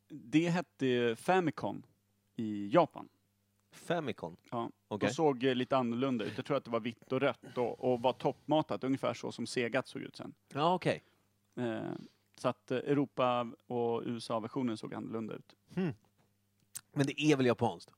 det 0.09 0.48
hette 0.48 1.16
Famicom 1.16 1.83
i 2.37 2.68
Japan. 2.68 3.09
Famicom. 3.72 4.37
Ja. 4.50 4.70
Okej. 4.88 5.09
De 5.09 5.14
såg 5.14 5.42
lite 5.42 5.77
annorlunda 5.77 6.24
ut. 6.24 6.33
Jag 6.37 6.44
tror 6.46 6.57
att 6.57 6.64
det 6.64 6.70
var 6.70 6.81
vitt 6.81 7.12
och 7.12 7.20
rött 7.20 7.59
och, 7.59 7.92
och 7.92 8.03
var 8.03 8.12
toppmatat, 8.12 8.85
ungefär 8.85 9.14
så 9.14 9.33
som 9.33 9.46
Segat 9.46 9.88
såg 9.88 10.03
ut 10.03 10.16
sen. 10.16 10.35
Ja, 10.55 10.74
okej. 10.74 11.03
Eh, 11.57 11.92
så 12.38 12.48
att 12.48 12.70
eh, 12.70 12.79
Europa 12.79 13.53
och 13.66 14.03
USA-versionen 14.07 14.77
såg 14.77 14.94
annorlunda 14.94 15.35
ut. 15.35 15.55
Men 16.92 17.07
det 17.07 17.20
är 17.20 17.37
väl 17.37 17.46
japanskt? 17.46 17.90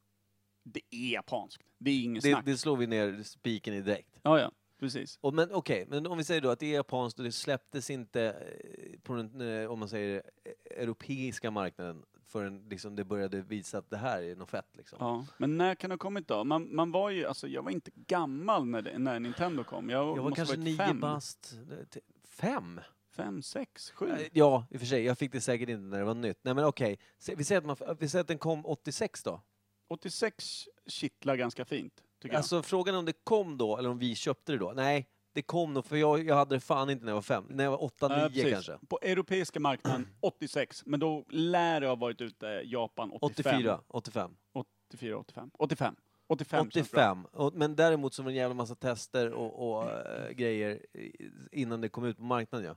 Det 0.69 0.81
är 0.91 1.13
japanskt. 1.13 1.63
Det 1.79 1.91
är 1.91 2.03
inget 2.03 2.23
Det, 2.23 2.31
snack. 2.31 2.45
det 2.45 2.57
slår 2.57 2.77
vi 2.77 2.87
ner 2.87 3.23
spiken 3.23 3.75
i 3.75 3.81
direkt. 3.81 4.19
Ja, 4.23 4.41
ja, 4.41 4.51
precis. 4.81 5.19
Och, 5.21 5.35
men 5.35 5.53
okej, 5.53 5.85
men 5.89 6.07
om 6.07 6.19
vi 6.19 6.25
säger 6.25 6.41
då 6.41 6.51
att 6.51 6.59
det 6.61 6.67
är 6.67 6.75
japanskt 6.75 7.19
och 7.19 7.25
det 7.25 7.33
släpptes 7.33 7.91
inte 7.91 8.23
eh, 8.23 9.01
på 9.03 9.15
den, 9.15 9.41
eh, 9.63 9.71
om 9.71 9.79
man 9.79 9.89
säger 9.89 10.23
eh, 10.45 10.83
europeiska 10.83 11.51
marknaden 11.51 12.03
förrän 12.29 12.69
liksom 12.69 12.97
det 12.97 13.05
började 13.05 13.43
visa 13.43 13.79
att 13.79 13.91
det 13.91 13.97
här 13.97 14.23
är 14.23 14.37
något 14.37 14.51
fett 14.51 14.77
liksom. 14.77 14.99
Ja. 15.01 15.27
Men 15.39 15.57
när 15.57 15.75
kan 15.75 15.91
det 15.91 15.95
ha 15.95 15.99
kommit 15.99 16.29
då? 16.29 16.45
Man, 16.45 16.75
man 16.77 16.93
var 16.93 17.11
ju, 17.11 17.27
alltså 17.27 17.49
jag 17.49 17.63
var 17.63 17.71
inte 17.71 17.91
gammal 17.95 18.67
när, 18.67 18.83
det, 18.83 18.99
när 18.99 19.21
Nintendo 19.21 19.65
kom. 19.65 19.91
Jag, 19.91 20.01
Jag 20.09 20.17
var 20.17 20.23
måste 20.23 20.37
kanske 20.37 20.57
varit 20.57 20.65
nio 20.65 20.77
fem, 20.77 21.01
bast. 21.01 21.55
eh, 21.71 21.87
t- 21.87 22.01
Fem? 22.25 22.81
fem, 23.17 23.43
sex, 23.43 23.91
sju. 23.91 24.09
Eh, 24.11 24.19
Ja, 24.33 24.67
i 24.71 24.77
och 24.77 24.81
för 24.81 24.87
sig. 24.87 25.05
Jag 25.05 25.19
fick 25.19 25.33
det 25.33 25.41
säkert 25.41 25.69
inte 25.69 25.83
när 25.83 25.99
det 25.99 26.05
var 26.05 26.15
nytt. 26.15 26.39
Nej 26.43 26.55
men 26.55 26.65
okej, 26.65 26.99
Se- 27.19 27.35
vi 27.35 27.45
säger 27.45 27.61
att, 27.61 27.81
man, 27.81 27.97
vi 28.01 28.09
säger 28.09 28.21
att 28.21 28.29
den 28.29 28.39
kom 28.39 28.67
86 28.67 29.23
då. 29.23 29.41
86 29.89 30.69
kittlar 30.87 31.37
ganska 31.37 31.65
fint, 31.65 32.03
tycker 32.23 32.37
Alltså 32.37 32.63
frågan 32.63 32.95
är 32.95 32.99
om 32.99 33.05
det 33.05 33.25
kom 33.25 33.59
då, 33.59 33.77
eller 33.77 33.89
om 33.89 33.99
vi 33.99 34.15
köpte 34.15 34.53
det 34.53 34.59
då. 34.59 34.73
Nej, 34.77 35.09
det 35.33 35.43
kom 35.43 35.75
nog, 35.75 35.85
för 35.85 35.97
jag, 35.97 36.25
jag 36.27 36.35
hade 36.35 36.57
det 36.57 36.61
fan 36.61 36.91
inte 36.91 37.05
när 37.05 37.11
jag 37.13 37.17
var 37.17 37.23
fem. 37.23 37.45
När 37.49 37.65
jag 37.65 37.71
var 37.71 37.83
åtta, 37.85 38.19
jag. 38.21 38.33
nio 38.33 38.47
Eh, 38.47 38.53
kanske. 38.53 38.79
På 38.89 38.99
europeiska 39.03 39.61
marknaden 39.61 40.09
86, 40.21 40.83
men 40.87 41.01
då 41.01 41.25
lär 41.29 41.81
det 41.81 41.87
ha 41.87 41.95
varit 41.95 42.21
ute 42.21 42.47
Japan 42.65 43.11
85. 43.21 43.57
84, 43.57 43.81
85. 43.89 44.37
84, 44.53 45.17
85. 45.19 45.51
85. 45.59 45.97
85. 46.29 46.71
känns 46.71 46.91
bra. 46.91 47.11
85. 47.13 47.27
Och, 47.33 47.55
men 47.55 47.77
däremot 47.77 48.15
så 48.15 48.23
var 48.23 48.31
det 48.31 48.33
en 48.33 48.37
jävla 48.37 48.55
massa 48.55 48.75
tester 48.75 49.33
och, 49.33 49.71
och 49.77 49.91
äh, 49.91 50.31
grejer 50.31 50.97
i- 50.97 51.31
innan 51.53 51.81
det 51.81 51.89
kom 51.89 52.05
ut 52.05 52.17
på 52.17 52.23
marknaden 52.23 52.67
ja. 52.67 52.77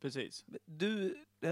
Precis. 0.00 0.44
Du, 0.64 1.16
eh, 1.40 1.50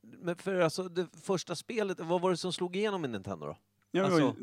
men 0.00 0.36
för 0.36 0.60
alltså 0.60 0.82
det 0.82 1.06
första 1.22 1.54
spelet, 1.54 2.00
vad 2.00 2.20
var 2.20 2.30
det 2.30 2.36
som 2.36 2.52
slog 2.52 2.76
igenom 2.76 3.04
i 3.04 3.08
Nintendo 3.08 3.46
då? 3.46 3.56
Ja, 3.90 4.04
Alltså- 4.04 4.34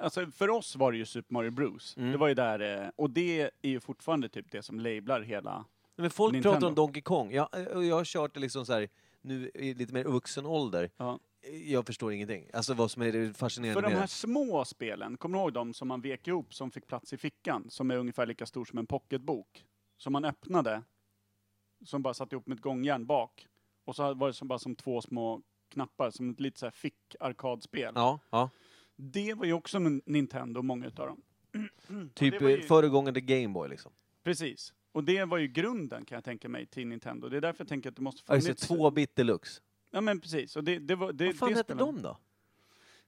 alltså, 0.00 0.26
för 0.26 0.50
oss 0.50 0.76
var 0.76 0.92
det 0.92 0.98
ju 0.98 1.06
Super 1.06 1.32
Mario 1.34 1.50
Bros. 1.50 1.96
Mm. 1.96 2.12
Det 2.12 2.18
var 2.18 2.28
ju 2.28 2.34
där, 2.34 2.82
eh, 2.84 2.88
och 2.96 3.10
det 3.10 3.40
är 3.62 3.68
ju 3.68 3.80
fortfarande 3.80 4.28
typ 4.28 4.50
det 4.50 4.62
som 4.62 4.80
lablar 4.80 5.20
hela... 5.20 5.64
Men 5.96 6.10
folk 6.10 6.32
Nintendo. 6.32 6.54
pratar 6.54 6.68
om 6.68 6.74
Donkey 6.74 7.02
Kong. 7.02 7.32
Jag, 7.32 7.48
och 7.74 7.84
jag 7.84 7.96
har 7.96 8.04
kört 8.04 8.34
det 8.34 8.40
liksom 8.40 8.66
så 8.66 8.72
här, 8.72 8.88
nu 9.22 9.50
i 9.54 9.74
lite 9.74 9.94
mer 9.94 10.04
vuxen 10.04 10.46
ålder. 10.46 10.90
Ja. 10.96 11.18
Jag 11.64 11.86
förstår 11.86 12.12
ingenting. 12.12 12.50
Alltså 12.52 12.74
vad 12.74 12.90
som 12.90 13.02
är 13.02 13.32
fascinerande 13.32 13.82
För 13.82 13.90
de 13.90 13.96
här 13.96 14.06
små 14.06 14.64
spelen, 14.64 15.16
kommer 15.16 15.38
du 15.38 15.42
ihåg 15.42 15.52
dem 15.52 15.74
som 15.74 15.88
man 15.88 16.00
vek 16.00 16.28
ihop 16.28 16.54
som 16.54 16.70
fick 16.70 16.86
plats 16.86 17.12
i 17.12 17.16
fickan? 17.16 17.70
Som 17.70 17.90
är 17.90 17.96
ungefär 17.96 18.26
lika 18.26 18.46
stor 18.46 18.64
som 18.64 18.78
en 18.78 18.86
pocketbok. 18.86 19.64
Som 19.96 20.12
man 20.12 20.24
öppnade, 20.24 20.82
som 21.84 22.02
bara 22.02 22.14
satt 22.14 22.32
ihop 22.32 22.46
med 22.46 22.56
ett 22.56 22.62
gångjärn 22.62 23.06
bak. 23.06 23.46
Och 23.84 23.96
så 23.96 24.14
var 24.14 24.26
det 24.26 24.32
som 24.34 24.48
bara 24.48 24.58
som 24.58 24.76
två 24.76 25.00
små 25.00 25.42
knappar, 25.68 26.10
som 26.10 26.30
ett 26.30 26.40
lite 26.40 26.58
så 26.60 26.66
här 26.66 26.70
fick-arkadspel. 26.70 27.92
Ja, 27.94 28.18
ja. 28.30 28.50
Det 28.96 29.34
var 29.34 29.44
ju 29.46 29.52
också 29.52 29.76
en 29.76 30.02
Nintendo, 30.06 30.62
många 30.62 30.86
utav 30.86 31.06
dem. 31.06 31.22
Typ 32.14 32.42
ju- 32.42 32.62
föregångaren 32.62 33.14
till 33.14 33.24
Gameboy 33.24 33.68
liksom. 33.68 33.92
Precis. 34.22 34.74
Och 34.92 35.04
det 35.04 35.24
var 35.24 35.38
ju 35.38 35.48
grunden 35.48 36.04
kan 36.04 36.16
jag 36.16 36.24
tänka 36.24 36.48
mig 36.48 36.66
till 36.66 36.86
Nintendo. 36.86 37.28
Det 37.28 37.36
är 37.36 37.40
därför 37.40 37.60
jag 37.64 37.68
tänker 37.68 37.88
att 37.90 37.96
det 37.96 38.02
måste 38.02 38.32
Alltså 38.32 38.46
funnits... 38.46 38.66
två 38.66 38.90
bit 38.90 39.16
deluxe. 39.16 39.60
Ja 39.90 40.00
men 40.00 40.20
precis. 40.20 40.56
Och 40.56 40.64
det, 40.64 40.78
det 40.78 40.94
var, 40.94 41.12
det, 41.12 41.26
Vad 41.26 41.36
fan 41.36 41.48
det 41.48 41.54
hette 41.54 41.74
de 41.74 42.02
då? 42.02 42.18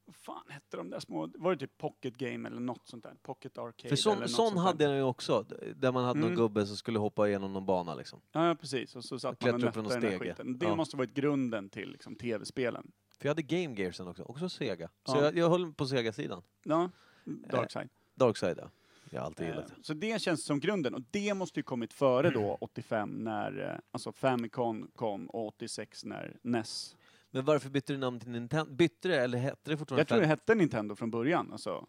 Vad 0.06 0.16
fan 0.16 0.42
hette 0.48 0.76
de 0.76 0.90
där 0.90 1.00
små... 1.00 1.30
Var 1.38 1.50
det 1.54 1.58
typ 1.58 1.78
Pocket 1.78 2.16
Game 2.16 2.48
eller 2.48 2.60
något 2.60 2.88
sånt 2.88 3.04
där? 3.04 3.14
Pocket 3.22 3.58
Arcade 3.58 3.76
För 3.82 3.86
eller 3.88 3.96
sån, 3.96 4.18
något 4.18 4.30
sån 4.30 4.48
sånt 4.50 4.60
hade 4.60 4.78
där. 4.84 4.90
jag 4.90 4.96
ju 4.96 5.02
också, 5.02 5.44
där 5.76 5.92
man 5.92 6.04
hade 6.04 6.20
någon 6.20 6.28
Mm. 6.28 6.38
gubbe 6.40 6.66
som 6.66 6.76
skulle 6.76 6.98
hoppa 6.98 7.28
igenom 7.28 7.52
någon 7.52 7.66
bana 7.66 7.94
liksom. 7.94 8.20
Ja, 8.32 8.46
ja, 8.48 8.54
precis. 8.54 8.96
Och 8.96 9.04
så 9.04 9.18
satt 9.18 9.24
man 9.24 9.32
och 9.32 9.38
klättra 9.40 9.56
upp 9.56 9.62
nötte 9.62 9.72
för 9.74 9.82
någon 9.82 9.92
den 10.02 10.02
här 10.10 10.18
stege. 10.18 10.30
skiten. 10.30 10.58
Det 10.58 10.66
Ja. 10.66 10.76
måste 10.76 10.96
varit 10.96 11.14
grunden 11.14 11.68
till 11.68 11.90
liksom, 11.90 12.14
tv-spelen. 12.16 12.92
För 13.18 13.28
jag 13.28 13.30
hade 13.30 13.42
Game 13.42 13.74
Gear 13.80 13.92
sen 13.92 14.08
också, 14.08 14.22
också 14.22 14.48
Sega. 14.48 14.88
Så 15.04 15.16
Ja. 15.16 15.22
jag, 15.24 15.36
jag 15.36 15.50
höll 15.50 15.72
på 15.72 15.86
Sega-sidan. 15.86 16.42
Ja, 16.62 16.90
Darkside. 17.24 17.88
Darkside 18.14 18.58
ja. 18.58 18.70
Jag 19.10 19.20
har 19.20 19.26
alltid 19.26 19.46
Eh, 19.46 19.50
gillat 19.52 19.68
det. 19.76 19.84
så 19.84 19.94
det 19.94 20.22
känns 20.22 20.44
som 20.44 20.60
grunden. 20.60 20.94
Och 20.94 21.02
det 21.10 21.34
måste 21.34 21.58
ju 21.58 21.62
kommit 21.64 21.92
före 21.92 22.30
då, 22.30 22.54
85, 22.60 23.10
när 23.10 23.70
eh, 23.72 23.78
alltså 23.90 24.12
Famicom 24.12 24.90
kom 24.94 25.26
och 25.26 25.46
86 25.46 26.04
när 26.04 26.36
NES. 26.42 26.96
Men 27.30 27.44
varför 27.44 27.70
bytte 27.70 27.92
du 27.92 27.98
namn 27.98 28.20
till 28.20 28.30
Nintendo? 28.30 28.72
Bytte 28.72 29.08
det 29.08 29.20
eller 29.24 29.38
hette 29.38 29.70
det 29.70 29.76
fortfarande 29.76 30.00
Jag 30.00 30.08
tror 30.08 30.20
det 30.20 30.26
hette 30.26 30.54
Nintendo 30.54 30.94
från 30.94 31.10
början, 31.10 31.52
alltså. 31.52 31.86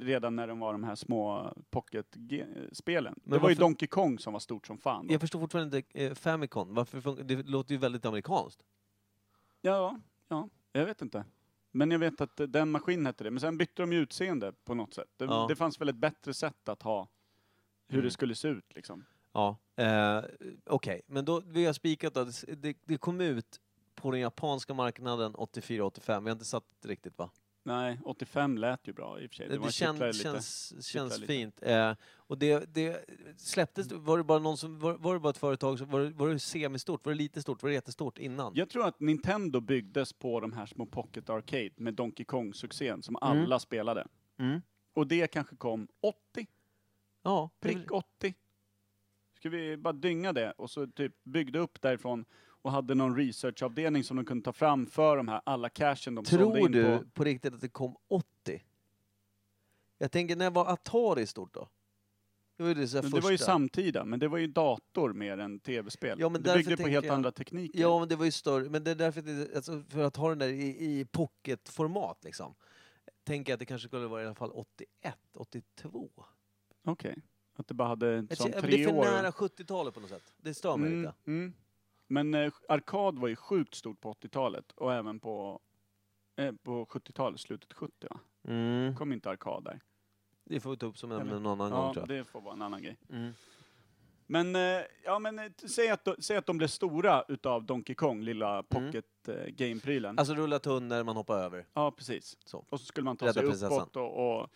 Redan 0.00 0.36
när 0.36 0.46
de 0.48 0.58
var 0.58 0.72
de 0.72 0.84
här 0.84 0.94
små 0.94 1.52
pocket-spelen. 1.70 3.20
Det 3.24 3.38
var 3.38 3.48
ju 3.48 3.54
Donkey 3.54 3.88
Kong 3.88 4.18
som 4.18 4.32
var 4.32 4.40
stort 4.40 4.66
som 4.66 4.78
fan. 4.78 5.06
Då. 5.06 5.14
Jag 5.14 5.20
förstår 5.20 5.40
fortfarande 5.40 5.76
inte 5.76 6.04
eh, 6.04 6.14
Famicom. 6.14 6.74
Varför 6.74 7.22
det 7.24 7.42
låter 7.48 7.72
ju 7.72 7.78
väldigt 7.78 8.04
amerikanskt. 8.04 8.62
Ja, 9.62 10.00
ja, 10.28 10.48
jag 10.72 10.86
vet 10.86 11.02
inte. 11.02 11.24
Men 11.72 11.90
jag 11.90 11.98
vet 11.98 12.20
att 12.20 12.40
den 12.48 12.70
maskinen 12.70 13.06
hette 13.06 13.24
det. 13.24 13.30
Men 13.30 13.40
sen 13.40 13.58
bytte 13.58 13.82
de 13.82 13.92
ju 13.92 13.98
utseende 13.98 14.52
på 14.64 14.74
något 14.74 14.94
sätt. 14.94 15.08
Det, 15.16 15.24
Ja. 15.24 15.46
det 15.48 15.56
fanns 15.56 15.80
väl 15.80 15.88
ett 15.88 15.96
bättre 15.96 16.34
sätt 16.34 16.68
att 16.68 16.82
ha 16.82 17.08
hur 17.88 17.94
Mm. 17.98 18.04
det 18.04 18.10
skulle 18.10 18.34
se 18.34 18.48
ut 18.48 18.74
liksom. 18.74 19.04
Ja. 19.32 19.56
Eh, 19.76 20.22
Okej, 20.66 21.02
men 21.06 21.24
då 21.24 21.40
vi 21.46 21.66
har 21.66 21.72
spikat. 21.72 22.14
Det, 22.14 22.54
det, 22.56 22.76
det 22.84 22.98
kom 22.98 23.20
ut 23.20 23.60
på 24.06 24.10
den 24.10 24.20
japanska 24.20 24.74
marknaden 24.74 25.34
84-85. 25.34 26.20
Vi 26.22 26.28
har 26.28 26.32
inte 26.32 26.44
satt 26.44 26.64
riktigt 26.84 27.18
va? 27.18 27.30
Nej, 27.62 28.00
85 28.04 28.58
lät 28.58 28.88
ju 28.88 28.92
bra 28.92 29.20
i 29.20 29.26
och 29.26 29.30
för 29.30 29.36
sig. 29.36 29.48
Det, 29.48 29.58
var 29.58 29.70
kän, 29.70 30.12
känns, 30.12 30.86
känns 30.86 31.18
lite. 31.18 31.32
fint. 31.32 31.62
Eh, 31.62 31.92
och 32.16 32.38
det, 32.38 32.74
det 32.74 33.04
släpptes, 33.36 33.92
var 33.92 34.18
det 34.18 34.24
bara 34.24 34.38
någon 34.38 34.56
som, 34.56 34.78
var, 34.78 34.94
var 34.94 35.14
det 35.14 35.20
bara 35.20 35.30
ett 35.30 35.38
företag, 35.38 35.78
som, 35.78 35.90
var, 35.90 36.00
det, 36.00 36.10
var 36.10 36.28
det 36.28 36.38
semistort, 36.38 37.04
var 37.06 37.12
det 37.12 37.18
lite 37.18 37.42
stort, 37.42 37.62
var 37.62 37.68
det 37.70 37.74
jättestort 37.74 38.18
innan? 38.18 38.52
Jag 38.54 38.68
tror 38.70 38.86
att 38.86 39.00
Nintendo 39.00 39.60
byggdes 39.60 40.12
på 40.12 40.40
de 40.40 40.52
här 40.52 40.66
små 40.66 40.86
Pocket 40.86 41.30
Arcade 41.30 41.70
med 41.76 41.94
Donkey 41.94 42.24
Kong-succén 42.26 43.02
som 43.02 43.16
Mm. 43.22 43.42
alla 43.42 43.58
spelade. 43.58 44.06
Mm. 44.38 44.62
Och 44.94 45.06
det 45.06 45.26
kanske 45.26 45.56
kom 45.56 45.88
80, 46.00 46.46
Ja, 47.22 47.50
det 47.58 47.68
prick 47.68 47.90
80. 47.92 48.34
Ska 49.36 49.48
vi 49.48 49.76
bara 49.76 49.92
dynga 49.92 50.32
det 50.32 50.50
och 50.52 50.70
så 50.70 50.86
typ 50.86 51.24
byggde 51.24 51.58
upp 51.58 51.80
därifrån 51.82 52.24
och 52.66 52.72
hade 52.72 52.94
någon 52.94 53.16
researchavdelning 53.16 54.04
som 54.04 54.16
de 54.16 54.24
kunde 54.26 54.44
ta 54.44 54.52
fram 54.52 54.86
för 54.86 55.16
de 55.16 55.28
här 55.28 55.40
alla 55.44 55.68
cashen 55.68 56.14
de 56.14 56.24
sålde 56.24 56.44
Tror 56.44 56.58
in 56.58 56.72
du 56.72 56.98
på. 56.98 57.04
på 57.14 57.24
riktigt 57.24 57.54
att 57.54 57.60
det 57.60 57.68
kom 57.68 57.96
80? 58.08 58.62
Jag 59.98 60.12
tänker, 60.12 60.36
när 60.36 60.50
var 60.50 60.72
Atari 60.72 61.26
stort 61.26 61.54
då? 61.54 61.68
Det 62.56 62.62
var 62.62 62.68
ju 62.68 62.74
det, 62.74 62.88
så 62.88 62.96
här 62.96 63.02
Men 63.02 63.10
det 63.12 63.20
var 63.20 63.30
ju 63.30 63.38
samtida, 63.38 64.04
men 64.04 64.18
det 64.18 64.28
var 64.28 64.38
ju 64.38 64.46
dator 64.46 65.12
mer 65.12 65.38
än 65.38 65.60
tv-spel. 65.60 66.20
Ja, 66.20 66.28
men 66.28 66.42
det 66.42 66.48
därför 66.48 66.58
byggde 66.58 66.70
på 66.70 66.76
tänker 66.76 66.92
helt 66.92 67.06
jag- 67.06 67.14
andra 67.14 67.32
tekniker. 67.32 67.80
Ja, 67.80 67.98
men 67.98 68.08
det 68.08 68.16
var 68.16 68.24
ju 68.24 68.30
större. 68.30 68.68
Men 68.70 68.84
det 68.84 68.90
är 68.90 68.94
därför, 68.94 69.22
det, 69.22 69.56
alltså, 69.56 69.82
för 69.88 70.02
att 70.04 70.16
ha 70.16 70.28
den 70.28 70.38
där 70.38 70.48
i, 70.48 70.98
i 71.00 71.04
pocketformat 71.04 72.24
liksom. 72.24 72.54
Tänker 73.24 73.52
jag 73.52 73.54
att 73.54 73.60
det 73.60 73.66
kanske 73.66 73.88
skulle 73.88 74.06
vara 74.06 74.22
i 74.22 74.26
alla 74.26 74.34
fall 74.34 74.50
81, 74.50 75.14
82. 75.34 76.10
Okej. 76.84 77.16
Att 77.56 77.68
det 77.68 77.74
bara 77.74 77.88
hade 77.88 78.26
Jag 78.28 78.38
känner- 78.38 78.60
tre 78.60 78.70
det 78.70 78.82
är 78.82 78.88
för 78.88 78.94
år. 78.96 79.04
nära 79.04 79.30
70-talet 79.32 79.94
på 79.94 80.00
något 80.00 80.10
sätt. 80.10 80.32
Det 80.36 80.54
stör 80.54 80.76
mig 80.76 80.88
Mm, 80.88 81.00
lite. 81.02 81.14
mm. 81.26 81.52
Men 82.06 82.34
eh, 82.34 82.52
arkad 82.68 83.18
var 83.18 83.28
ju 83.28 83.36
sjukt 83.36 83.74
stort 83.74 84.00
på 84.00 84.12
80-talet 84.12 84.72
och 84.72 84.94
även 84.94 85.20
på, 85.20 85.60
eh, 86.36 86.52
på 86.62 86.84
70-talet, 86.86 87.40
slutet 87.40 87.72
70 87.72 88.06
va? 88.10 88.20
Mm. 88.48 88.96
Kom 88.96 89.12
inte 89.12 89.30
arkad 89.30 89.64
där. 89.64 89.80
Det 90.44 90.60
får 90.60 90.70
vi 90.70 90.76
ta 90.76 90.86
upp 90.86 90.98
som 90.98 91.12
Eller? 91.12 91.20
en 91.36 91.46
annan 91.46 91.58
gång 91.70 91.80
Ja, 91.86 91.92
tror 91.94 92.06
jag. 92.10 92.18
det 92.18 92.24
får 92.24 92.40
vara 92.40 92.54
en 92.54 92.62
annan 92.62 92.82
grej. 92.82 92.96
Mm. 93.10 93.32
Men, 94.26 94.56
eh, 94.56 94.82
ja 95.04 95.18
men 95.18 95.38
eh, 95.38 95.50
säg 95.68 95.88
att, 95.88 96.04
de- 96.04 96.16
säg 96.18 96.36
att 96.36 96.46
de 96.46 96.58
blev 96.58 96.68
stora 96.68 97.24
utav 97.28 97.64
Donkey 97.64 97.94
Kong, 97.94 98.22
lilla 98.22 98.62
pocket 98.62 99.28
eh, 99.28 99.34
game-prylen. 99.46 100.10
Mm. 100.10 100.18
Alltså 100.18 100.34
rulla 100.34 100.58
tunnor, 100.58 101.02
man 101.04 101.16
hoppar 101.16 101.38
över. 101.38 101.66
ja, 101.74 101.90
precis. 101.90 102.36
Så. 102.44 102.64
Och 102.68 102.80
så 102.80 102.86
skulle 102.86 103.04
man 103.04 103.16
ta 103.16 103.24
Rädda 103.26 103.32
sig 103.34 103.42
prinsessan. 103.42 103.72
uppåt 103.82 103.96
och, 103.96 104.40
och 104.40 104.48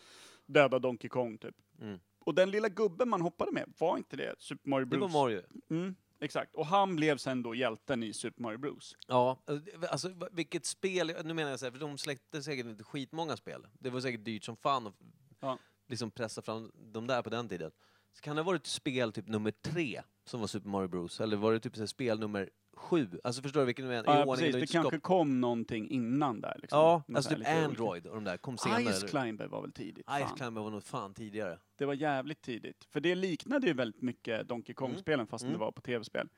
döda 0.46 0.78
Donkey 0.78 1.08
Kong 1.08 1.38
typ. 1.38 1.54
Mm. 1.80 2.00
Och 2.18 2.34
den 2.34 2.50
lilla 2.50 2.68
gubben 2.68 3.08
man 3.08 3.20
hoppade 3.20 3.52
med, 3.52 3.72
var 3.78 3.96
inte 3.96 4.16
det 4.16 4.34
Super 4.38 4.70
Mario 4.70 4.84
Det 4.84 4.96
Bros? 4.98 5.12
var 5.12 5.22
Mario. 5.22 5.42
Mm, 5.70 5.94
exakt. 6.20 6.54
Och 6.54 6.66
han 6.66 6.96
blev 6.96 7.16
sen 7.16 7.42
då 7.42 7.54
hjälten 7.54 8.02
i 8.02 8.12
Super 8.12 8.42
Mario 8.42 8.58
Bros. 8.58 8.96
Ja, 9.06 9.42
alltså 9.90 10.12
vilket 10.32 10.66
spel, 10.66 11.12
nu 11.24 11.34
menar 11.34 11.50
jag 11.50 11.58
så 11.60 11.66
här, 11.66 11.72
för 11.72 11.78
de 11.78 11.98
släppte 11.98 12.42
säkert 12.42 12.66
inte 12.66 12.84
skitmånga 12.84 13.36
spel. 13.36 13.66
Det 13.78 13.90
var 13.90 14.00
säkert 14.00 14.24
dyrt 14.24 14.44
som 14.44 14.56
fan 14.56 14.86
att 14.86 14.94
Ja. 15.40 15.58
liksom 15.88 16.10
pressa 16.10 16.42
fram 16.42 16.72
de 16.92 17.06
där 17.06 17.22
på 17.22 17.30
den 17.30 17.48
tiden. 17.48 17.70
Så 18.12 18.20
kan 18.22 18.36
det 18.36 18.42
ha 18.42 18.46
varit 18.46 18.66
spel 18.66 19.12
typ 19.12 19.28
nummer 19.28 19.50
tre 19.50 20.02
som 20.24 20.40
var 20.40 20.46
Super 20.46 20.68
Mario 20.68 20.88
Bros? 20.88 21.20
Eller 21.20 21.36
var 21.36 21.52
det 21.52 21.60
typ 21.60 21.74
så 21.74 21.80
här, 21.82 21.86
spel 21.86 22.18
nummer 22.20 22.50
sju? 22.80 23.20
Alltså 23.24 23.42
förstår 23.42 23.60
du 23.60 23.66
vilken 23.66 23.84
du 23.84 23.88
menar? 23.90 24.04
Ja, 24.04 24.24
ordningen 24.24 24.36
precis. 24.36 24.52
Det 24.54 24.58
inte 24.60 24.66
stopp. 24.66 24.82
kanske 24.82 24.98
kom 25.00 25.40
någonting 25.40 25.90
innan 25.90 26.40
där. 26.40 26.58
Liksom. 26.62 26.78
Ja, 26.78 27.02
Något 27.06 27.16
alltså 27.16 27.30
så 27.30 27.36
typ. 27.36 27.48
Android 27.48 28.06
och 28.06 28.14
de 28.14 28.24
där 28.24 28.36
kom 28.36 28.58
senare. 28.58 28.92
Ice? 28.92 29.02
Climber 29.04 29.46
var 29.46 29.60
väl 29.62 29.72
tidigt? 29.72 30.06
Ice 30.06 30.22
fan. 30.28 30.36
Climber 30.36 30.60
var 30.62 30.70
nog 30.70 30.82
fan 30.82 31.14
tidigare. 31.14 31.58
Det 31.76 31.84
var 31.84 31.94
jävligt 31.94 32.42
tidigt. 32.42 32.84
För 32.90 33.00
det 33.00 33.14
liknade 33.14 33.66
ju 33.66 33.72
väldigt 33.72 34.02
mycket 34.02 34.48
Donkey 34.48 34.74
Kong-spelen 34.74 35.26
fast 35.26 35.42
Mm. 35.44 35.52
det 35.52 35.58
var 35.58 35.72
på 35.72 35.80
tv-spel. 35.80 36.28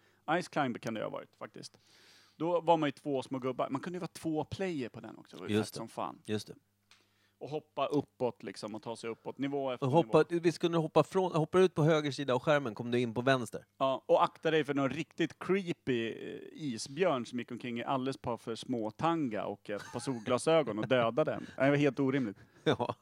Ice 0.43 0.49
Climber 0.49 0.79
kan 0.81 0.95
det 0.95 1.01
ju 1.01 1.05
ha 1.05 1.11
varit 1.11 1.37
faktiskt. 1.37 1.79
Då 2.37 2.61
var 2.61 2.77
man 2.77 2.87
ju 2.87 2.91
två 2.93 3.23
små 3.23 3.39
gubbar. 3.39 3.69
Man 3.71 3.81
kunde 3.81 3.97
ju 3.97 4.01
vara 4.01 4.11
två 4.13 4.45
player 4.45 4.89
på 4.89 5.01
den 5.01 5.19
också. 5.19 5.37
Det 5.37 5.43
var 5.43 5.49
ju 5.49 5.55
Just 5.55 5.73
det. 5.75 5.79
som 5.79 5.89
fan. 5.89 6.23
Just 6.25 6.47
det. 6.47 6.55
Och 7.43 7.49
hoppa 7.49 7.87
uppåt 7.87 8.43
liksom 8.43 8.75
och 8.75 8.83
ta 8.83 8.97
sig 8.97 9.11
uppåt 9.11 9.39
nivå 9.39 9.71
efter 9.71 9.87
Och 9.87 9.93
hoppa, 9.93 10.25
nivå. 10.31 10.43
visst 10.43 10.59
kunde 10.59 10.79
du 10.79 10.83
hoppa 10.83 11.03
från, 11.03 11.33
hoppar 11.33 11.59
ut 11.61 11.75
på 11.75 11.83
höger 11.83 12.11
sida 12.11 12.35
av 12.35 12.41
skärmen 12.41 12.75
kom 12.75 12.91
du 12.91 13.01
in 13.01 13.15
på 13.15 13.21
vänster. 13.23 13.65
Ja, 13.79 14.05
och 14.07 14.25
akta 14.25 14.51
dig 14.51 14.65
för 14.65 14.75
någon 14.75 14.91
riktigt 14.91 15.39
creepy 15.39 16.09
eh, 16.11 16.41
isbjörn 16.53 17.27
som 17.27 17.39
gick 17.39 17.51
omkring 17.51 17.79
i 17.79 17.85
alldeles 17.85 18.17
par 18.19 18.37
för 18.37 18.55
små 18.55 18.91
tanga 18.91 19.45
och 19.45 19.71
ett 19.71 19.83
par 19.93 20.01
solglasögon 20.01 20.79
och 20.79 20.89
dödade 20.89 21.31
den. 21.31 21.47
Det 21.57 21.71
var 21.71 21.77
helt 21.77 22.01
orimligt. 22.01 22.37
Ja, 22.65 22.95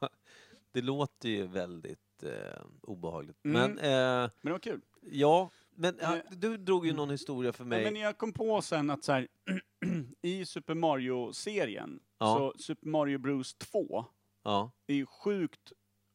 det 0.71 0.81
låter 0.81 1.29
ju 1.29 1.47
väldigt 1.47 2.23
eh, 2.23 2.61
obehagligt. 2.81 3.45
Mm. 3.45 3.61
Men 3.61 3.77
eh, 3.77 3.91
Men 4.21 4.29
det 4.41 4.51
var 4.51 4.59
kul. 4.59 4.81
ja, 5.01 5.49
men 5.75 5.97
ja, 6.01 6.15
Eh, 6.15 6.21
du 6.31 6.57
drog 6.57 6.85
ju 6.87 6.93
någon 6.93 7.09
historia 7.09 7.53
för 7.53 7.63
Ja, 7.63 7.67
mig. 7.67 7.83
men 7.83 7.95
jag 8.01 8.17
kom 8.17 8.33
på 8.33 8.61
sen 8.61 8.89
att 8.89 9.03
så 9.03 9.11
här, 9.11 9.27
i 10.21 10.45
Super 10.45 10.73
Mario-serien, 10.75 11.99
Ja. 12.19 12.53
så 12.57 12.63
Super 12.63 12.87
Mario 12.87 13.17
Bros 13.17 13.53
2 13.53 14.05
Ja, 14.43 14.71
är 14.87 14.93
ju 14.95 15.05
sjukt 15.05 15.71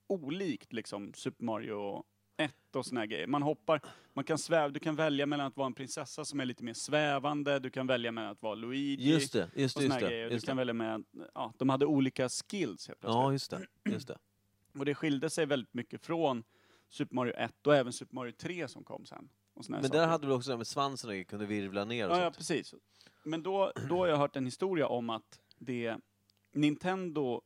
olikt 0.07 0.73
liksom 0.73 1.15
Super 1.15 1.45
Mario 1.45 2.05
1 2.37 2.53
och 2.77 2.87
såna 2.87 3.01
här 3.01 3.07
grejer. 3.07 3.27
Man 3.27 3.43
hoppar, 3.43 3.81
man 4.15 4.25
kan 4.25 4.39
sväva, 4.39 4.69
du 4.69 4.81
kan 4.81 4.97
välja 4.97 5.27
mellan 5.27 5.47
att 5.47 5.57
vara 5.57 5.67
en 5.67 5.75
prinsessa 5.75 6.25
som 6.25 6.41
är 6.41 6.45
lite 6.45 6.65
mer 6.65 6.75
svävande, 6.75 7.59
du 7.59 7.71
kan 7.71 7.87
välja 7.87 8.13
mellan 8.13 8.31
att 8.31 8.43
vara 8.43 8.55
Luigi. 8.55 9.11
Just 9.11 9.33
det, 9.33 9.51
just 9.55 9.77
och 9.77 9.83
det, 9.83 9.89
såna 9.89 9.95
just 9.95 9.95
här 9.95 10.01
det. 10.01 10.09
grejer. 10.17 10.29
Du 10.29 10.35
Just 10.35 10.47
kan 10.47 10.57
det. 10.57 10.61
välja 10.61 10.73
mellan, 10.75 11.05
ja, 11.35 11.53
de 11.57 11.69
hade 11.69 11.87
olika 11.87 12.29
skills 12.29 12.89
helt 12.89 13.01
plötsligt. 13.01 13.15
Ja, 13.23 13.33
just 13.33 13.51
det. 13.51 13.67
Just 13.85 14.09
det. 14.09 14.19
Och 14.79 14.85
det 14.85 14.95
skilde 14.95 15.31
sig 15.31 15.47
väldigt 15.47 15.75
mycket 15.75 16.01
från 16.07 16.45
Super 16.89 17.15
Mario 17.15 17.33
1 17.35 17.67
och 17.67 17.77
även 17.77 17.93
Super 17.93 18.15
Mario 18.15 18.33
3 18.33 18.69
som 18.69 18.85
kom 18.85 19.05
sen. 19.07 19.29
Och 19.55 19.65
såna 19.65 19.77
här 19.77 19.83
Men 19.83 19.89
saker. 19.91 20.01
där 20.01 20.07
hade 20.09 20.27
du 20.27 20.33
också 20.33 20.51
det 20.51 20.53
här 20.55 20.59
med 20.59 20.67
svansen 20.67 21.21
och 21.21 21.27
kunde 21.27 21.47
virvla 21.47 21.85
ner 21.85 22.09
och 22.09 22.15
Ja, 22.17 22.19
ja, 22.19 22.25
sånt. 22.25 22.37
precis. 22.37 22.75
Men 23.25 23.43
då, 23.43 23.73
då 23.89 23.97
har 23.99 24.07
jag 24.07 24.17
hört 24.17 24.37
en 24.37 24.45
historia 24.45 24.87
om 24.87 25.11
att 25.11 25.41
det 25.59 25.97
Nintendo 26.53 27.43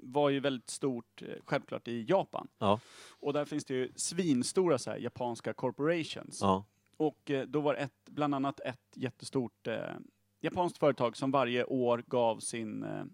var 0.00 0.30
ju 0.30 0.40
väldigt 0.40 0.70
stort, 0.70 1.22
eh, 1.22 1.28
självklart, 1.44 1.88
i 1.88 2.04
Japan. 2.08 2.48
Ja. 2.58 2.80
Och 3.20 3.32
där 3.32 3.44
finns 3.44 3.64
det 3.64 3.74
ju 3.74 3.92
svinstora 3.96 4.78
så 4.78 4.90
här, 4.90 4.98
japanska 4.98 5.52
corporations. 5.52 6.38
Ja. 6.40 6.64
Och 6.96 7.30
eh, 7.30 7.46
då 7.46 7.60
var 7.60 7.74
ett, 7.74 8.04
bland 8.10 8.34
annat 8.34 8.60
ett 8.60 8.92
jättestort 8.94 9.66
eh, 9.66 9.94
japanskt 10.40 10.78
företag 10.78 11.16
som 11.16 11.30
varje 11.30 11.64
år 11.64 12.04
gav 12.06 12.38
sin, 12.40 12.82
eh, 12.82 13.04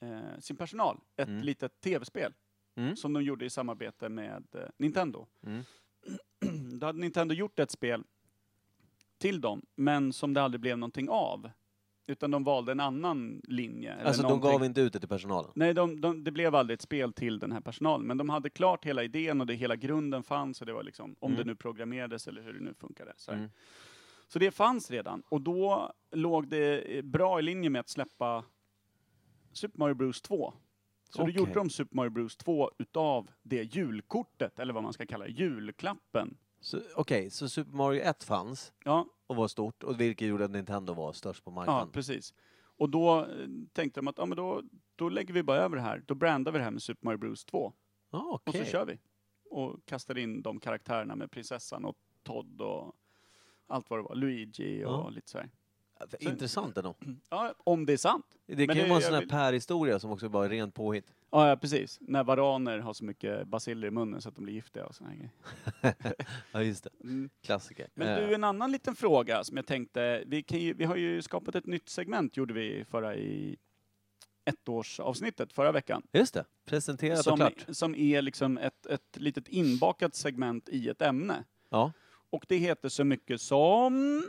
eh, 0.00 0.38
sin 0.38 0.56
personal 0.56 1.00
ett 1.16 1.28
Mm. 1.28 1.42
litet 1.42 1.80
tv-spel. 1.80 2.34
Mm. 2.74 2.96
Som 2.96 3.12
de 3.12 3.22
gjorde 3.22 3.44
i 3.44 3.50
samarbete 3.50 4.08
med 4.08 4.46
eh, 4.54 4.68
Nintendo. 4.76 5.26
Mm. 5.46 5.62
Då 6.80 6.86
hade 6.86 6.98
Nintendo 6.98 7.34
gjort 7.34 7.58
ett 7.58 7.70
spel 7.70 8.04
till 9.18 9.40
dem, 9.40 9.62
men 9.74 10.12
som 10.12 10.34
det 10.34 10.42
aldrig 10.42 10.60
blev 10.60 10.78
någonting 10.78 11.08
av. 11.08 11.50
Utan 12.10 12.30
de 12.30 12.44
valde 12.44 12.72
en 12.72 12.80
annan 12.80 13.40
linje. 13.44 13.92
eller 13.92 14.04
Alltså 14.04 14.22
de 14.22 14.40
gav 14.40 14.64
inte 14.64 14.80
ut 14.80 14.92
det 14.92 14.98
till 15.00 15.08
personalen? 15.08 15.50
Nej, 15.54 15.74
de, 15.74 16.00
de, 16.00 16.24
det 16.24 16.30
blev 16.30 16.54
aldrig 16.54 16.74
ett 16.74 16.82
spel 16.82 17.12
till 17.12 17.38
den 17.38 17.52
här 17.52 17.60
personalen, 17.60 18.06
men 18.06 18.16
de 18.18 18.28
hade 18.28 18.50
klart 18.50 18.84
hela 18.84 19.04
idén 19.04 19.40
och 19.40 19.46
det 19.46 19.54
hela 19.54 19.76
grunden 19.76 20.22
fanns 20.22 20.60
och 20.60 20.66
det 20.66 20.72
var 20.72 20.82
liksom, 20.82 21.16
om 21.20 21.32
Mm. 21.32 21.38
det 21.38 21.44
nu 21.52 21.56
programmerades 21.56 22.28
eller 22.28 22.42
hur 22.42 22.52
det 22.52 22.60
nu 22.60 22.74
funkade. 22.74 23.12
Så. 23.16 23.32
Mm. 23.32 23.50
så 24.28 24.38
det 24.38 24.50
fanns 24.50 24.90
redan, 24.90 25.22
och 25.28 25.40
då 25.40 25.92
låg 26.12 26.48
det 26.48 26.96
eh, 26.98 27.02
bra 27.02 27.38
i 27.38 27.42
linje 27.42 27.70
med 27.70 27.80
att 27.80 27.88
släppa 27.88 28.44
Super 29.52 29.78
Mario 29.78 29.94
Bros 29.94 30.22
2. 30.22 30.52
Så 31.10 31.22
Okej. 31.22 31.34
då 31.34 31.38
gjorde 31.40 31.52
de 31.52 31.70
Super 31.70 31.96
Mario 31.96 32.10
Bros 32.10 32.36
2 32.36 32.70
utav 32.78 33.30
det 33.42 33.62
julkortet, 33.76 34.58
eller 34.58 34.72
vad 34.72 34.82
man 34.82 34.92
ska 34.92 35.06
kalla 35.06 35.24
det, 35.24 35.30
julklappen. 35.30 36.36
Okej, 36.96 37.30
så 37.30 37.48
Super 37.48 37.72
Mario 37.76 38.00
1 38.02 38.24
fanns 38.24 38.72
Ja, 38.84 39.06
och 39.30 39.36
var 39.36 39.48
stort, 39.48 39.82
och 39.82 40.00
vilket 40.00 40.28
gjorde 40.28 40.44
att 40.44 40.50
Nintendo 40.50 40.94
var 40.94 41.12
störst 41.12 41.44
på 41.44 41.50
ja 41.50 41.54
marknaden? 41.54 41.90
precis. 41.92 42.34
Och 42.62 42.90
då 42.90 43.18
eh, 43.20 43.46
tänkte 43.72 44.00
de 44.00 44.08
att, 44.08 44.18
ja 44.18 44.26
men 44.26 44.36
då, 44.36 44.62
då 44.96 45.08
lägger 45.08 45.34
vi 45.34 45.42
bara 45.42 45.56
över 45.58 45.76
det 45.76 45.82
här. 45.82 46.02
Då 46.06 46.14
brandar 46.14 46.52
vi 46.52 46.58
det 46.58 46.64
här 46.64 46.70
med 46.70 46.82
Super 46.82 47.04
Mario 47.06 47.18
Bros 47.18 47.44
2. 47.44 47.72
Ja, 48.10 48.18
Och 48.18 48.42
okej. 48.48 48.64
så 48.64 48.70
kör 48.70 48.84
vi. 48.86 48.98
Och 49.50 49.86
kastar 49.86 50.18
in 50.18 50.42
de 50.42 50.60
karaktärerna 50.60 51.16
med 51.16 51.30
prinsessan 51.30 51.84
och 51.84 51.96
Todd 52.22 52.60
och 52.60 52.94
allt 53.66 53.90
vad 53.90 53.98
det 53.98 54.02
var. 54.02 54.14
Luigi 54.14 54.84
och 54.84 54.90
Ja. 54.92 55.08
lite 55.08 55.30
så 55.30 55.38
här. 55.38 55.50
Intressant 56.20 56.76
ändå. 56.78 56.94
Ja, 57.30 57.54
om 57.58 57.86
det 57.86 57.92
är 57.92 57.96
sant. 57.96 58.26
Det 58.46 58.56
Men 58.56 58.68
kan 58.68 58.76
ju 58.76 58.82
vara 58.88 58.96
en 58.96 59.02
sån 59.02 59.12
här 59.14 59.20
vill- 59.20 59.28
Per-historia 59.28 59.98
som 59.98 60.10
också 60.10 60.28
bara 60.28 60.44
är 60.44 60.48
rent 60.48 60.74
påhitt. 60.74 61.14
Ja, 61.32 61.48
ja, 61.48 61.56
precis. 61.56 61.98
När 62.00 62.24
varaner 62.24 62.78
har 62.78 62.92
så 62.92 63.04
mycket 63.04 63.48
basiller 63.48 63.88
i 63.88 63.90
munnen 63.90 64.20
så 64.20 64.28
att 64.28 64.34
de 64.34 64.44
blir 64.44 64.54
giftiga 64.54 64.86
och 64.86 64.94
såna 64.94 65.10
här 65.10 65.16
grejer. 65.16 65.32
Ja, 66.52 66.62
just 66.62 66.84
det. 66.84 66.90
Mm. 67.04 67.30
Klassiker. 67.42 67.88
Men 67.94 68.28
du, 68.28 68.34
en 68.34 68.44
annan 68.44 68.72
liten 68.72 68.94
fråga 68.94 69.44
som 69.44 69.56
jag 69.56 69.66
tänkte. 69.66 70.22
Vi, 70.26 70.42
kan 70.42 70.58
ju, 70.58 70.74
vi 70.74 70.84
har 70.84 70.96
ju 70.96 71.22
skapat 71.22 71.54
ett 71.54 71.66
nytt 71.66 71.88
segment, 71.88 72.36
gjorde 72.36 72.54
vi 72.54 72.84
förra 72.84 73.16
i 73.16 73.56
ettårsavsnittet 74.44 75.52
förra 75.52 75.72
veckan. 75.72 76.02
Just 76.12 76.34
det. 76.34 76.44
Presenterat 76.66 77.18
och 77.18 77.24
Som, 77.24 77.36
klart. 77.36 77.64
som 77.68 77.94
är 77.94 78.22
liksom 78.22 78.58
ett, 78.58 78.86
ett 78.86 79.16
litet 79.16 79.48
inbakat 79.48 80.14
segment 80.14 80.68
i 80.68 80.88
ett 80.88 81.02
ämne. 81.02 81.44
Ja. 81.68 81.92
Och 82.30 82.44
det 82.48 82.56
heter 82.56 82.88
så 82.88 83.04
mycket 83.04 83.40
som... 83.40 84.22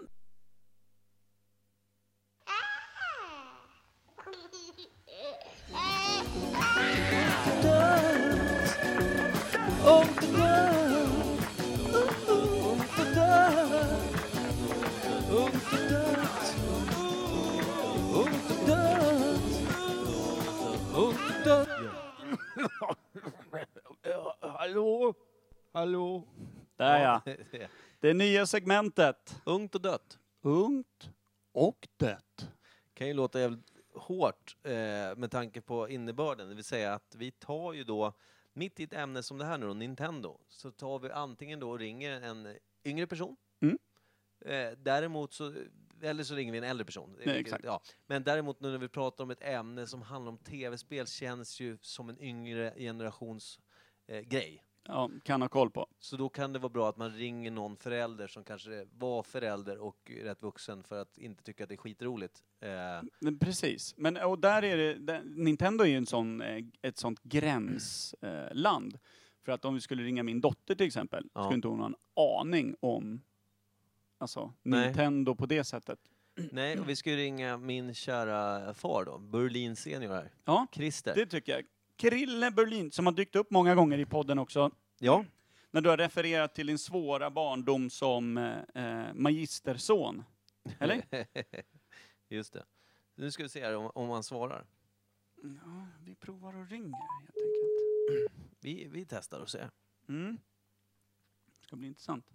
Hallå? 24.42 25.14
Hallå? 25.72 26.28
Där 26.76 27.04
ja. 27.04 27.22
Det 28.00 28.14
nya 28.14 28.46
segmentet. 28.46 29.42
Ungt 29.46 29.76
och 29.76 29.82
dött. 29.82 30.20
Ungt 30.42 31.10
och 31.52 31.88
dött. 31.98 32.50
kan 32.94 33.08
ju 33.08 33.14
låta 33.14 33.40
jävligt 33.40 33.72
hårt 33.94 34.58
eh, 34.64 34.72
med 35.18 35.32
tanke 35.32 35.62
på 35.62 35.90
innebörden. 35.90 36.50
Det 36.50 36.56
vill 36.56 36.64
säga 36.64 36.94
att 36.94 37.16
vi 37.18 37.32
tar 37.32 37.74
ju 37.74 37.84
då, 37.84 38.14
mitt 38.54 38.80
i 38.80 38.84
ett 38.84 38.94
ämne 38.94 39.24
som 39.24 39.38
det 39.38 39.46
här 39.46 39.58
nu 39.58 39.68
då, 39.68 39.74
Nintendo, 39.74 40.40
så 40.48 40.72
tar 40.72 41.00
vi 41.00 41.12
antingen 41.12 41.60
då 41.60 41.70
och 41.70 41.80
ringer 41.80 42.22
en 42.22 42.58
yngre 42.84 43.08
person. 43.08 43.38
Mm. 43.62 43.78
Eh, 44.46 44.78
däremot 44.78 45.34
så, 45.34 45.54
eller 46.04 46.24
så 46.24 46.36
ringer 46.36 46.52
vi 46.52 46.58
en 46.58 46.64
äldre 46.64 46.86
person. 46.86 47.16
Nej. 47.26 47.46
Ja. 47.64 47.82
Men 48.08 48.24
däremot 48.24 48.60
nu 48.62 48.72
när 48.72 48.78
vi 48.78 48.88
pratar 48.88 49.24
om 49.24 49.30
ett 49.32 49.44
ämne 49.44 49.88
som 49.88 50.02
handlar 50.02 50.32
om 50.32 50.38
tv-spel 50.38 51.08
känns 51.08 51.60
ju 51.60 51.78
som 51.82 52.10
en 52.10 52.22
yngre 52.22 52.74
generations 52.78 53.60
eh, 54.08 54.20
grej. 54.20 54.64
Ja, 54.88 55.10
kan 55.24 55.42
ha 55.42 55.50
koll 55.50 55.72
på. 55.72 55.88
Så 56.00 56.18
då 56.18 56.30
kan 56.30 56.54
det 56.54 56.60
vara 56.60 56.70
bra 56.70 56.90
att 56.90 56.98
man 56.98 57.12
ringer 57.12 57.52
någon 57.52 57.78
förälder 57.78 58.28
som 58.28 58.44
kanske 58.44 58.88
var 58.92 59.24
förälder 59.24 59.78
och 59.78 60.12
rätt 60.24 60.42
vuxen 60.42 60.84
för 60.84 61.02
att 61.02 61.18
inte 61.18 61.44
tycka 61.44 61.64
att 61.64 61.70
det 61.70 61.76
är 61.76 61.78
skitroligt. 61.78 62.44
Eh, 62.62 62.70
Men 63.20 63.40
precis. 63.40 63.94
Men 63.98 64.18
och 64.18 64.40
där 64.40 64.64
är 64.64 64.78
det, 64.78 64.94
där, 64.94 65.22
Nintendo 65.24 65.84
är 65.84 65.88
ju 65.88 65.96
en 65.98 66.06
sån, 66.06 66.42
eh, 66.42 66.64
ett 66.82 66.98
sånt 66.98 67.24
gränsland. 67.24 68.50
Land. 68.52 69.00
För 69.46 69.52
att 69.52 69.66
om 69.66 69.74
vi 69.74 69.82
skulle 69.82 70.04
ringa 70.04 70.24
min 70.24 70.42
dotter 70.42 70.76
till 70.76 70.88
exempel, 70.88 71.30
Ja. 71.34 71.44
skulle 71.44 71.56
inte 71.56 71.68
hon 71.68 71.80
ha 71.80 71.86
en 71.88 71.96
aning 72.40 72.76
om 72.80 73.22
alltså, 74.22 74.54
Nej. 74.64 74.86
Nintendo 74.86 75.36
på 75.36 75.46
det 75.46 75.64
sättet. 75.64 76.00
Nej, 76.52 76.80
och 76.80 76.90
vi 76.90 76.96
ska 76.96 77.10
ju 77.10 77.16
ringa 77.18 77.58
min 77.58 77.94
kära 77.94 78.74
far 78.74 79.06
då, 79.06 79.18
Berlin 79.18 79.76
senior 79.76 80.14
här. 80.14 80.32
Ja, 80.46 80.68
Christer. 80.72 81.16
det 81.16 81.26
tycker 81.26 81.52
jag. 81.52 81.66
Krille 81.96 82.52
Berlin, 82.52 82.92
som 82.92 83.06
har 83.06 83.14
dykt 83.14 83.36
upp 83.36 83.52
många 83.52 83.76
gånger 83.76 83.98
i 83.98 84.06
podden 84.06 84.40
också, 84.40 84.72
Ja, 85.00 85.26
när 85.72 85.82
du 85.82 85.90
har 85.90 85.98
refererat 85.98 86.56
till 86.56 86.68
din 86.68 86.80
svåra 86.80 87.32
barndom 87.32 87.90
som 87.90 88.38
eh, 88.38 88.84
eh, 88.84 89.14
magisterson. 89.14 90.24
Eller? 90.80 91.04
just 92.30 92.54
det. 92.54 92.64
Nu 93.16 93.32
ska 93.32 93.44
vi 93.44 93.50
se 93.50 93.64
här 93.64 93.76
om, 93.76 93.92
om 93.96 94.10
han 94.10 94.24
svarar. 94.24 94.66
Ja, 95.44 95.88
vi 96.06 96.16
provar 96.16 96.56
och 96.56 96.70
ringer 96.70 97.00
helt 97.20 97.36
enkelt. 97.36 98.32
Vi, 98.60 98.88
vi 98.88 99.06
testar 99.06 99.40
och 99.40 99.50
ser. 99.50 99.70
Mm. 100.10 100.38
Det 101.60 101.64
ska 101.66 101.76
bli 101.76 101.88
intressant. 101.88 102.26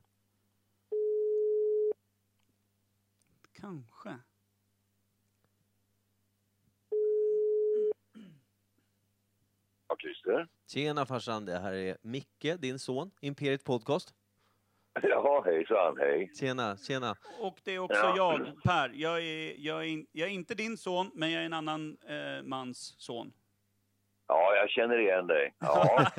Kanske. 3.60 4.18
Ja, 9.88 9.96
Christer. 10.00 10.48
Tjena 10.68 11.06
farsan, 11.06 11.44
det 11.44 11.58
här 11.58 11.72
är 11.72 11.96
Micke, 12.02 12.56
din 12.58 12.78
son, 12.78 13.10
Imperiet 13.20 13.64
Podcast. 13.64 14.14
Ja, 15.02 15.42
hejsan, 15.46 15.96
hej. 15.98 16.30
Tjena, 16.40 16.76
tjena. 16.76 17.16
Och 17.40 17.60
det 17.64 17.74
är 17.74 17.78
också 17.78 17.96
Ja. 17.96 18.14
jag, 18.16 18.62
Per. 18.64 18.90
Jag 18.94 19.18
är, 19.22 19.54
jag, 19.58 19.78
är 19.78 19.86
in, 19.86 20.06
jag 20.12 20.28
är 20.28 20.32
inte 20.32 20.54
din 20.54 20.76
son, 20.76 21.10
men 21.14 21.30
jag 21.32 21.42
är 21.42 21.46
en 21.46 21.52
annan 21.52 21.96
eh, 22.08 22.42
mans 22.42 22.94
son. 22.98 23.32
Ja, 24.28 24.54
jag 24.56 24.70
känner 24.70 24.98
igen 24.98 25.26
dig. 25.26 25.54
Ja, 25.58 26.06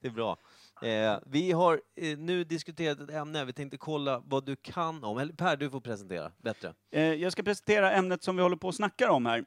det 0.00 0.08
är 0.08 0.10
bra. 0.10 0.36
Eh, 0.82 1.18
vi 1.26 1.52
har 1.52 1.80
eh, 1.96 2.18
nu 2.18 2.44
diskuterat 2.44 3.00
ett 3.00 3.10
ämne, 3.10 3.44
vi 3.44 3.52
tänkte 3.52 3.76
kolla 3.78 4.22
vad 4.24 4.44
du 4.46 4.56
kan 4.56 5.04
om. 5.04 5.18
Eller 5.18 5.32
Per, 5.32 5.56
du 5.56 5.70
får 5.70 5.80
presentera 5.80 6.32
bättre. 6.38 6.74
Eh, 6.92 7.14
jag 7.14 7.32
ska 7.32 7.42
presentera 7.42 7.92
ämnet 7.92 8.22
som 8.22 8.36
vi 8.36 8.42
håller 8.42 8.56
på 8.56 8.68
att 8.68 8.74
snacka 8.74 9.12
om 9.12 9.26
här. 9.26 9.44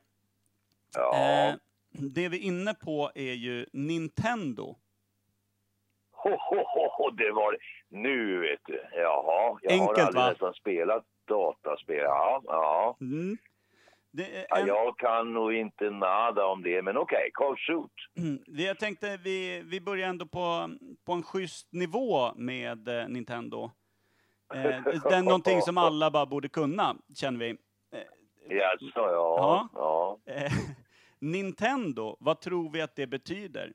ja. 0.95 1.15
Eh, 1.49 1.55
det 1.91 2.29
vi 2.29 2.37
är 2.37 2.41
inne 2.41 2.73
på 2.73 3.11
är 3.15 3.33
ju 3.33 3.65
Nintendo. 3.73 4.75
Ho, 6.11 6.29
ho, 6.29 6.55
ho, 6.55 6.87
ho, 6.97 7.09
det 7.11 7.31
var 7.31 7.51
det. 7.51 7.57
Nu 7.89 8.39
vet 8.39 8.59
du. 8.65 8.83
Jaha, 8.91 9.59
jag 9.61 9.71
Enkelt, 9.73 9.97
har 9.97 10.05
aldrig 10.05 10.23
va? 10.23 10.29
nästan 10.29 10.53
spelat 10.53 11.03
dataspel. 11.27 11.97
Ja, 11.97 12.41
ja. 12.45 12.97
Mm. 13.01 13.37
Är 14.17 14.45
ja. 14.49 14.57
en, 14.57 14.67
Jag 14.67 14.97
kan 14.97 15.33
nog 15.33 15.53
inte 15.53 15.89
nada 15.89 16.45
om 16.45 16.63
det, 16.63 16.81
men 16.81 16.97
okej, 16.97 17.31
okay, 17.37 17.55
shoot. 17.57 17.91
Mm, 18.17 18.43
vi- 18.47 18.67
Jag 18.67 18.79
tänkte 18.79 19.17
vi, 19.17 19.61
vi 19.65 19.81
börjar 19.81 20.09
ändå 20.09 20.25
på, 20.25 20.69
på 21.05 21.13
en 21.13 21.23
schysst 21.23 21.73
nivå 21.73 22.33
med 22.35 22.87
eh, 22.87 23.07
Nintendo. 23.07 23.71
Eh, 24.53 24.83
det 25.09 25.15
är 25.15 25.21
någonting 25.23 25.61
som 25.61 25.77
alla 25.77 26.11
bara 26.11 26.25
borde 26.25 26.49
kunna, 26.49 26.95
känner 27.15 27.39
vi. 27.39 27.57
Jaså, 28.55 28.89
ja. 28.95 29.69
ja. 29.73 30.19
Eh, 30.25 30.51
Nintendo, 31.19 32.17
vad 32.19 32.41
tror 32.41 32.69
vi 32.71 32.81
att 32.81 32.95
det 32.95 33.07
betyder? 33.07 33.73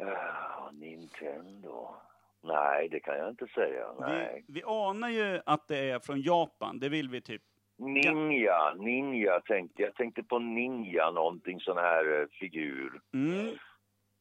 Eh, 0.00 0.72
Nintendo. 0.72 1.94
Nej, 2.42 2.88
det 2.88 3.00
kan 3.00 3.18
jag 3.18 3.28
inte 3.28 3.46
säga. 3.46 3.86
Vi, 4.06 4.44
vi 4.48 4.62
anar 4.66 5.08
ju 5.08 5.40
att 5.46 5.68
det 5.68 5.90
är 5.90 5.98
från 5.98 6.20
Japan, 6.22 6.78
det 6.78 6.88
vill 6.88 7.08
vi 7.08 7.20
typ. 7.20 7.42
Ninja, 7.78 8.74
Ninja 8.74 9.40
tänkte 9.40 9.82
jag. 9.82 9.94
tänkte 9.94 10.22
på 10.22 10.38
Ninja, 10.38 11.10
någonting 11.10 11.60
sån 11.60 11.76
här 11.76 12.20
eh, 12.20 12.26
figur. 12.40 13.00
Mm. 13.14 13.56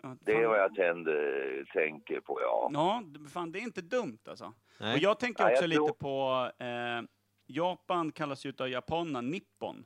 Ja, 0.03 0.15
Det 0.21 0.31
är 0.31 0.35
fan. 0.41 0.49
vad 0.49 0.59
jag 0.59 0.75
tänder, 0.75 1.65
tänker 1.73 2.19
på, 2.19 2.41
ja. 2.41 2.69
Ja, 2.73 3.03
det- 3.05 3.29
fan 3.29 3.51
det 3.51 3.59
är 3.59 3.61
inte 3.63 3.81
dumt 3.81 4.17
alltså. 4.27 4.53
Nej. 4.79 4.93
Och 4.93 4.99
jag 4.99 5.19
tänker 5.19 5.43
Nej, 5.43 5.53
också 5.53 5.63
jag 5.63 5.69
lite 5.69 5.77
tror- 5.79 5.93
på, 5.93 6.51
eh, 6.63 7.01
Japan 7.47 8.11
kallas 8.11 8.45
ju 8.45 8.49
utav 8.49 8.69
japanerna 8.69 9.21
Nippon. 9.21 9.85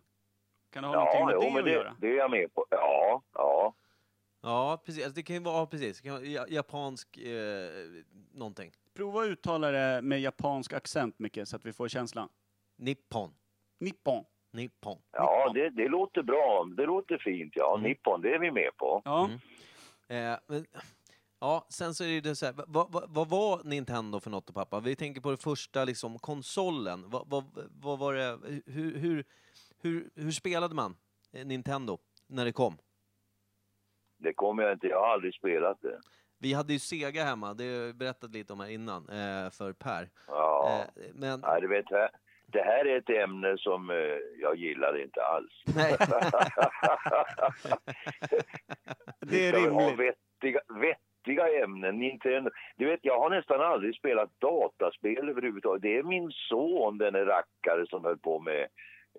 Kan 0.73 0.83
det 0.83 0.89
ha 0.89 0.95
Ja, 0.95 1.03
någonting 1.19 1.25
med 1.25 1.33
jo, 1.33 1.41
det 1.41 1.49
men 1.53 1.59
att 1.59 1.65
det, 1.65 1.71
göra? 1.71 1.95
det 1.99 2.07
är 2.07 2.17
jag 2.17 2.31
med 2.31 2.53
på. 2.53 2.65
Ja, 2.69 3.21
ja. 3.33 3.73
Ja, 4.43 4.81
precis. 4.85 5.03
Alltså, 5.05 5.15
det 5.15 5.23
kan 5.23 5.35
ju 5.35 5.41
vara, 5.41 5.55
ja, 5.57 5.65
precis. 5.65 5.97
Det 6.01 6.03
kan 6.07 6.13
vara 6.17 6.23
ja- 6.25 6.45
japansk 6.49 7.17
eh, 7.17 7.69
någonting. 8.33 8.71
Prova 8.93 9.21
att 9.21 9.27
uttala 9.27 9.71
det 9.71 10.01
med 10.01 10.21
japansk 10.21 10.73
accent, 10.73 11.19
Micke, 11.19 11.39
så 11.47 11.55
att 11.55 11.65
vi 11.65 11.73
får 11.73 11.87
känslan. 11.87 12.29
Nippon. 12.77 13.33
Nippon. 13.81 14.25
Nippon. 14.51 14.97
Ja, 15.11 15.51
det, 15.53 15.69
det 15.69 15.87
låter 15.87 16.23
bra. 16.23 16.67
Det 16.77 16.85
låter 16.85 17.17
fint, 17.17 17.53
ja. 17.55 17.75
Mm. 17.77 17.89
Nippon, 17.89 18.21
det 18.21 18.33
är 18.33 18.39
vi 18.39 18.51
med 18.51 18.77
på. 18.77 19.01
Ja. 19.05 19.25
Mm. 19.25 20.33
Eh, 20.33 20.39
men, 20.47 20.65
ja, 21.39 21.65
sen 21.69 21.93
så 21.93 22.03
är 22.03 22.21
det 22.21 22.35
så 22.35 22.45
här, 22.45 22.53
vad, 22.67 22.91
vad, 22.91 23.03
vad 23.09 23.29
var 23.29 23.61
Nintendo 23.63 24.19
för 24.19 24.29
något 24.29 24.53
pappa? 24.53 24.79
Vi 24.79 24.95
tänker 24.95 25.21
på 25.21 25.29
den 25.29 25.37
första 25.37 25.85
liksom, 25.85 26.19
konsolen. 26.19 27.09
Vad, 27.09 27.29
vad, 27.29 27.43
vad 27.81 27.99
var 27.99 28.13
det, 28.13 28.39
hur, 28.65 28.97
hur, 28.97 29.25
hur, 29.81 30.09
hur 30.15 30.31
spelade 30.31 30.75
man 30.75 30.95
eh, 31.33 31.45
Nintendo 31.45 31.97
när 32.27 32.45
det 32.45 32.51
kom? 32.51 32.77
Det 34.17 34.33
kommer 34.33 34.63
jag 34.63 34.73
inte, 34.73 34.87
jag 34.87 34.99
har 34.99 35.13
aldrig 35.13 35.33
spelat 35.33 35.81
det. 35.81 35.99
Vi 36.37 36.53
hade 36.53 36.73
ju 36.73 36.79
Sega 36.79 37.23
hemma, 37.23 37.53
det 37.53 37.95
berättat 37.95 38.31
lite 38.31 38.53
om 38.53 38.59
här 38.59 38.69
innan, 38.69 39.09
eh, 39.09 39.49
för 39.49 39.73
Per. 39.73 40.09
Ja. 40.27 40.85
Eh, 40.95 41.03
men, 41.13 41.39
Nej, 41.39 41.61
du 41.61 41.67
vet, 41.67 41.89
här, 41.89 42.09
det 42.51 42.63
här 42.63 42.85
är 42.85 42.97
ett 42.97 43.09
ämne 43.09 43.57
som 43.57 43.89
eh, 43.89 43.95
jag 44.41 44.55
gillar 44.55 45.01
inte 45.03 45.21
alls. 45.21 45.63
nej, 45.75 45.97
Det 49.19 49.47
är 49.47 49.53
rimligt. 49.53 49.99
vettiga, 49.99 50.59
vettiga 50.81 51.63
ämnen. 51.63 51.99
Nintendo. 51.99 52.49
Du 52.77 52.85
vet, 52.85 52.99
jag 53.03 53.19
har 53.19 53.29
nästan 53.29 53.61
aldrig 53.61 53.95
spelat 53.95 54.39
dataspel 54.39 55.29
överhuvudtaget. 55.29 55.81
Det 55.81 55.97
är 55.97 56.03
min 56.03 56.31
son, 56.31 56.97
den 56.97 57.15
är 57.15 57.25
rackare, 57.25 57.87
som 57.87 58.05
höll 58.05 58.17
på 58.17 58.39
med 58.39 58.61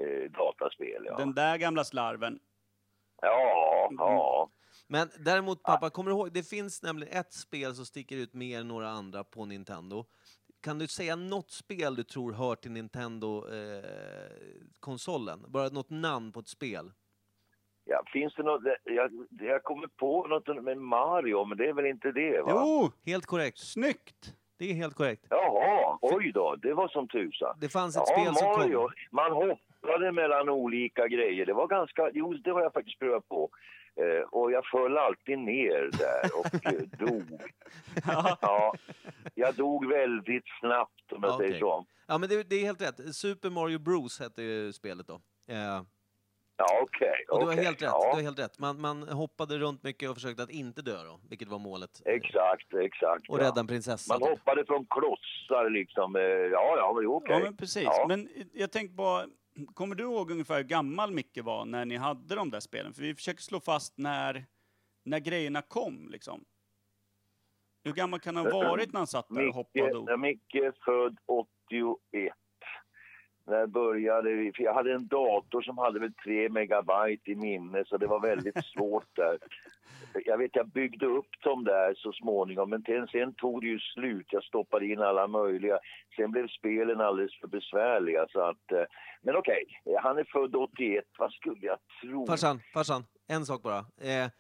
eh, 0.00 0.30
dataspel. 0.30 1.02
Ja, 1.06 1.16
Den 1.16 1.34
där 1.34 1.56
gamla 1.58 1.84
slarven. 1.84 2.38
ja. 3.22 3.88
ja. 3.98 4.50
men 4.88 5.08
däremot 5.24 5.62
pappa, 5.62 5.90
kommer 5.90 6.10
du 6.10 6.16
ihåg, 6.16 6.32
det 6.32 6.48
finns 6.48 6.82
nämligen 6.82 7.18
ett 7.18 7.32
spel 7.32 7.74
som 7.74 7.84
sticker 7.84 8.16
ut 8.16 8.34
mer 8.34 8.60
än 8.60 8.68
några 8.68 8.88
andra 8.88 9.24
på 9.24 9.44
Nintendo. 9.44 10.04
Kan 10.62 10.78
du 10.78 10.86
säga 10.88 11.16
något 11.16 11.50
spel 11.50 11.94
du 11.94 12.02
tror 12.04 12.32
hör 12.32 12.54
till 12.54 12.70
Nintendo-konsolen? 12.70 15.44
Bara 15.48 15.68
något 15.68 15.90
namn 15.90 16.32
på 16.32 16.40
ett 16.40 16.48
spel? 16.48 16.92
ja. 17.84 18.02
Finns 18.12 18.34
det 18.34 18.42
något? 18.42 18.62
Jag, 18.84 19.10
jag 19.40 19.62
kommer 19.62 19.86
på 19.86 20.26
något 20.26 20.62
med 20.64 20.78
Mario, 20.78 21.44
men 21.44 21.58
det 21.58 21.68
är 21.68 21.72
väl 21.72 21.86
inte 21.86 22.12
det? 22.12 22.42
va? 22.42 22.50
Jo, 22.50 22.90
Helt 23.06 23.26
korrekt. 23.26 23.58
snyggt! 23.58 24.34
Det 24.58 24.70
är 24.70 24.74
helt 24.74 24.94
korrekt. 24.94 25.26
Jaha, 25.30 25.98
oj 26.02 26.32
då, 26.34 26.56
det 26.56 26.74
var 26.74 26.88
som 26.88 27.08
tusan. 27.08 27.56
Det 27.60 27.68
fanns 27.68 27.96
ett 27.96 28.02
Ja, 28.06 28.12
spel 28.22 28.34
som 28.34 28.46
Mario. 28.48 28.78
kom. 28.80 28.90
Man 29.10 29.32
hoppade 29.32 30.12
mellan 30.12 30.48
olika 30.48 31.08
grejer. 31.08 31.46
Det 31.46 31.52
var 31.52 31.66
ganska, 31.66 32.10
jo 32.14 32.32
det 32.34 32.50
har 32.50 32.62
jag 32.62 32.72
faktiskt 32.72 32.98
prövat 32.98 33.28
på. 33.28 33.50
Eh, 34.00 34.28
och 34.30 34.52
jag 34.52 34.64
föll 34.66 34.98
alltid 34.98 35.38
ner 35.38 35.90
där 35.98 36.30
och 36.38 36.66
eh, 36.72 37.06
dog. 37.06 37.40
Ja. 38.06 38.38
Ja, 38.40 38.74
jag 39.34 39.54
dog 39.54 39.86
väldigt 39.88 40.44
snabbt 40.60 41.12
om 41.12 41.22
jag 41.22 41.32
Ja, 41.32 41.38
säger 41.38 41.58
så. 41.58 41.86
Ja, 42.06 42.18
men 42.18 42.28
det, 42.28 42.42
det 42.50 42.56
är 42.56 42.64
helt 42.64 42.82
rätt. 42.82 43.14
Super 43.14 43.50
Mario 43.50 43.78
Bros 43.78 44.20
hette 44.20 44.42
ju 44.42 44.72
spelet 44.72 45.06
då. 45.06 45.14
Eh, 45.48 45.82
Ja, 46.56 46.80
okej. 46.82 47.24
och 47.30 47.40
du 47.40 47.46
har 47.46 47.52
helt 47.52 47.82
rätt. 47.82 47.88
Ja, 47.92 48.10
Du 48.10 48.16
har 48.16 48.22
helt 48.22 48.38
rätt. 48.38 48.58
Man, 48.58 48.80
man 48.80 49.08
hoppade 49.08 49.58
runt 49.58 49.82
mycket 49.82 50.08
och 50.10 50.16
försökte 50.16 50.42
att 50.42 50.50
inte 50.50 50.82
dö 50.82 51.04
då, 51.04 51.20
vilket 51.30 51.48
var 51.48 51.58
målet. 51.58 52.02
exakt, 52.04 52.74
exakt. 52.74 53.28
Och 53.28 53.38
ja. 53.38 53.42
rädda 53.44 53.60
en 53.60 53.66
prinsessa. 53.66 54.18
Man 54.18 54.28
hoppade 54.30 54.64
från 54.66 54.86
klossar 54.86 55.70
liksom. 55.70 56.14
Ja, 56.52 56.76
ja, 56.76 56.92
men 56.96 57.06
okej. 57.06 57.36
Ja, 57.36 57.44
men 57.44 57.56
precis. 57.56 57.82
Ja. 57.84 58.04
Men 58.08 58.28
jag 58.52 58.72
tänkte 58.72 58.96
på, 58.96 59.24
kommer 59.74 59.94
du 59.94 60.02
ihåg 60.02 60.30
ungefär 60.30 60.56
hur 60.56 60.64
gammal 60.64 61.12
Micke 61.12 61.38
var 61.42 61.64
när 61.64 61.84
ni 61.84 61.96
hade 61.96 62.34
de 62.34 62.50
där 62.50 62.60
spelen? 62.60 62.94
För 62.94 63.02
vi 63.02 63.14
försöker 63.14 63.42
slå 63.42 63.60
fast 63.60 63.98
när, 63.98 64.46
när 65.04 65.18
grejerna 65.18 65.62
kom, 65.62 66.08
liksom. 66.08 66.44
Hur 67.84 67.92
gammal 67.92 68.20
kan 68.20 68.36
han 68.36 68.46
ha 68.46 68.52
varit 68.52 68.92
när 68.92 69.00
han 69.00 69.06
satt 69.06 69.28
där 69.28 69.48
och 69.48 69.54
hoppade 69.54 69.96
och? 69.96 70.20
Micke 70.20 70.54
är 70.54 70.72
född 70.84 71.18
81. 71.26 72.34
När 73.46 73.66
började 73.66 74.32
vi? 74.32 74.52
För 74.52 74.62
jag 74.62 74.74
hade 74.74 74.92
en 74.92 75.06
dator 75.06 75.62
som 75.62 75.78
hade 75.78 76.00
väl 76.00 76.12
3 76.12 76.48
megabyte 76.48 77.30
i 77.30 77.34
minne 77.34 77.84
så 77.86 77.96
det 77.96 78.06
var 78.06 78.20
väldigt 78.20 78.64
svårt 78.74 79.16
där. 79.16 79.38
Jag 80.24 80.38
vet 80.38 80.56
jag 80.56 80.68
byggde 80.68 81.06
upp 81.06 81.42
dem 81.44 81.64
där 81.64 81.94
så 81.96 82.12
småningom 82.12 82.70
men 82.70 82.82
sen, 82.82 83.06
sen 83.06 83.34
tog 83.34 83.60
det 83.60 83.66
ju 83.66 83.78
slut. 83.78 84.26
Jag 84.30 84.44
stoppade 84.44 84.86
in 84.86 85.00
alla 85.02 85.26
möjliga. 85.26 85.78
Sen 86.16 86.30
blev 86.30 86.48
spelen 86.48 87.00
alldeles 87.00 87.40
för 87.40 87.48
besvärliga 87.48 88.26
så 88.30 88.40
att... 88.40 88.72
eh, 88.72 88.84
Men 89.22 89.36
okej, 89.36 89.64
han 90.02 90.18
är 90.18 90.24
född 90.24 90.56
81. 90.56 91.04
Vad 91.18 91.32
skulle 91.32 91.66
jag 91.66 91.78
tro? 92.02 92.26
Farsan, 92.26 92.60
farsan, 92.74 93.04
en 93.28 93.46
sak 93.46 93.62
bara. 93.62 93.78
Eh, 93.78 94.30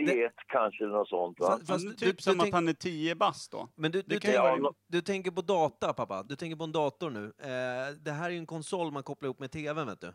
91 0.00 0.32
kanske 0.48 0.84
något 0.84 1.08
sånt 1.08 1.40
va? 1.40 1.46
Fast- 1.46 1.66
Fast 1.66 1.86
du- 1.86 1.94
typ 1.94 2.16
du 2.16 2.22
som 2.22 2.38
tänk- 2.38 2.48
att 2.48 2.54
han 2.54 2.68
är 2.68 2.72
10 2.72 3.14
bast 3.14 3.52
då. 3.52 3.68
men 3.74 3.92
du, 3.92 4.02
du, 4.02 4.14
Det 4.14 4.20
kan 4.20 4.30
ju 4.30 4.36
tänk, 4.36 4.62
vara- 4.62 4.74
du 4.86 5.00
tänker 5.00 5.30
på 5.30 5.40
data, 5.42 5.92
pappa. 5.92 6.22
Du 6.22 6.36
tänker 6.36 6.56
på 6.56 6.64
en 6.64 6.72
dator 6.72 7.10
nu. 7.10 7.24
Eh, 7.38 7.94
det 8.00 8.10
här 8.12 8.24
är 8.26 8.30
ju 8.30 8.38
en 8.38 8.46
konsol 8.46 8.92
man 8.92 9.02
kopplar 9.02 9.26
ihop 9.26 9.38
med 9.38 9.50
tvn, 9.50 9.86
vet 9.86 10.00
du. 10.00 10.14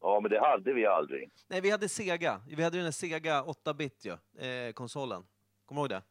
Ja 0.00 0.20
men 0.20 0.30
det 0.30 0.40
hade 0.40 0.72
vi 0.72 0.86
aldrig. 0.86 1.30
Nej, 1.48 1.60
vi 1.60 1.70
hade 1.70 1.88
Sega. 1.88 2.40
Vi 2.48 2.62
hade 2.62 2.76
ju 2.76 2.80
den 2.80 2.84
här 2.86 2.92
Sega 2.92 3.42
8-bit 3.42 4.04
ju, 4.04 4.44
eh, 4.46 4.72
konsolen. 4.72 5.22
Kommer 5.66 5.80
du 5.80 5.82
ihåg 5.82 5.90
det? 5.90 6.02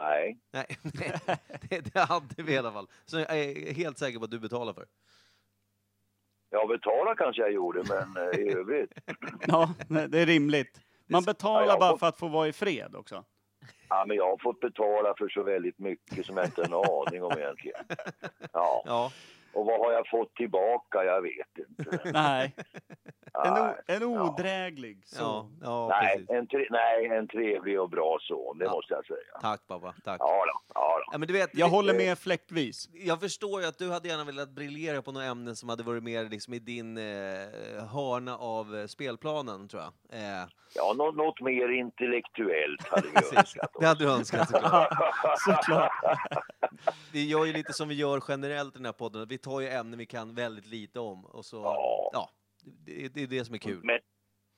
Nej. 0.00 0.38
Nej, 0.52 0.66
det, 1.70 1.94
det 1.94 2.00
hade 2.00 2.42
vi 2.42 2.52
i 2.52 2.58
alla 2.58 2.72
fall. 2.72 2.88
Så 3.04 3.18
jag 3.18 3.38
är 3.38 3.74
helt 3.74 3.98
säker 3.98 4.18
på 4.18 4.24
att 4.24 4.30
du 4.30 4.38
betalar 4.38 4.72
för. 4.72 4.86
Ja, 6.50 6.66
betala 6.66 7.14
kanske 7.14 7.42
jag 7.42 7.52
gjorde, 7.52 7.82
men 7.88 8.16
eh, 8.32 8.38
i 8.40 8.52
övrigt. 8.52 8.92
Ja, 9.46 9.74
det 9.88 10.18
är 10.18 10.26
rimligt. 10.26 10.80
Man 11.08 11.22
betalar 11.24 11.66
Ja, 11.66 11.78
bara 11.78 11.90
får- 11.90 11.98
för 11.98 12.06
att 12.06 12.18
få 12.18 12.28
vara 12.28 12.48
i 12.48 12.52
fred 12.52 12.94
också. 12.96 13.24
Ja, 13.88 14.04
men 14.08 14.16
jag 14.16 14.24
har 14.30 14.38
fått 14.42 14.60
betala 14.60 15.14
för 15.18 15.28
så 15.28 15.42
väldigt 15.42 15.78
mycket 15.78 16.26
som 16.26 16.36
jag 16.36 16.46
inte 16.46 16.60
har 16.60 16.66
en 16.66 16.74
aning 17.08 17.22
om 17.24 17.38
egentligen. 17.38 17.84
Ja, 18.52 18.82
Ja, 18.86 19.12
och 19.52 19.66
vad 19.66 19.80
har 19.80 19.92
jag 19.92 20.08
fått 20.08 20.34
tillbaka? 20.34 21.04
Jag 21.04 21.22
vet 21.22 21.68
inte. 21.68 22.00
Nej, 22.12 22.54
en, 23.44 23.52
o, 23.52 23.56
Nej, 23.64 23.74
en 23.86 24.02
ja. 24.12 24.22
odräglig 24.32 24.98
ja, 25.12 25.18
son. 25.18 25.58
ja 25.62 25.88
Nej, 25.88 26.12
precis. 26.16 26.30
en 26.30 26.46
tre, 26.46 26.66
nej, 26.70 27.06
en 27.06 27.28
trevlig 27.28 27.80
och 27.80 27.90
bra 27.90 28.18
son, 28.20 28.58
det 28.58 28.64
Ja. 28.64 28.70
måste 28.70 28.94
jag 28.94 29.06
säga. 29.06 29.38
Tack 29.40 29.66
pappa, 29.66 29.94
tack. 30.04 30.16
Ja, 30.20 30.44
då, 30.46 30.60
ja, 30.74 30.98
då. 30.98 31.04
Ja, 31.12 31.18
men 31.18 31.28
du 31.28 31.32
vet, 31.34 31.50
Jag 31.58 31.66
vi- 31.66 31.72
håller 31.74 31.94
med 31.94 32.18
fläktvis. 32.18 32.88
Jag 32.92 33.20
förstår 33.20 33.60
ju 33.60 33.66
att 33.66 33.78
du 33.78 33.90
hade 33.90 34.08
gärna 34.08 34.24
velat 34.24 34.50
briljera 34.50 35.02
på 35.02 35.12
några 35.12 35.26
ämnen 35.26 35.56
som 35.56 35.68
hade 35.68 35.82
varit 35.82 36.02
mer 36.02 36.24
liksom 36.24 36.54
i 36.54 36.58
din 36.58 36.96
eh, 36.98 37.04
hörna 37.92 38.36
av 38.38 38.76
eh, 38.76 38.86
spelplanen, 38.86 39.68
tror 39.68 39.82
jag. 39.82 40.20
Eh, 40.20 40.46
Ja, 40.74 40.92
något, 40.96 41.16
något 41.16 41.40
mer 41.40 41.68
intellektuellt 41.68 42.88
hade 42.88 43.08
vi 43.08 43.36
önskat 43.38 43.70
Det 43.80 43.86
hade 43.86 44.04
du 44.04 44.10
önskat 44.10 44.50
såklart. 44.50 44.88
Såklart. 45.38 45.92
Vi 47.12 47.28
gör 47.28 47.44
ju 47.44 47.52
lite 47.52 47.72
som 47.72 47.88
vi 47.88 47.94
gör 47.94 48.22
generellt 48.28 48.74
i 48.74 48.78
den 48.78 48.84
här 48.86 48.92
podden, 48.92 49.28
vi 49.38 49.42
tar 49.42 49.60
ju 49.60 49.68
ämnen 49.68 49.98
vi 49.98 50.06
kan 50.06 50.34
väldigt 50.34 50.66
lite 50.66 51.00
om 51.00 51.24
och 51.24 51.44
så, 51.44 51.56
Ja. 51.56 52.10
ja, 52.12 52.30
det, 52.86 53.14
det 53.14 53.22
är 53.22 53.26
det 53.26 53.44
som 53.44 53.54
är 53.54 53.58
kul. 53.58 53.80
Men, 53.82 53.98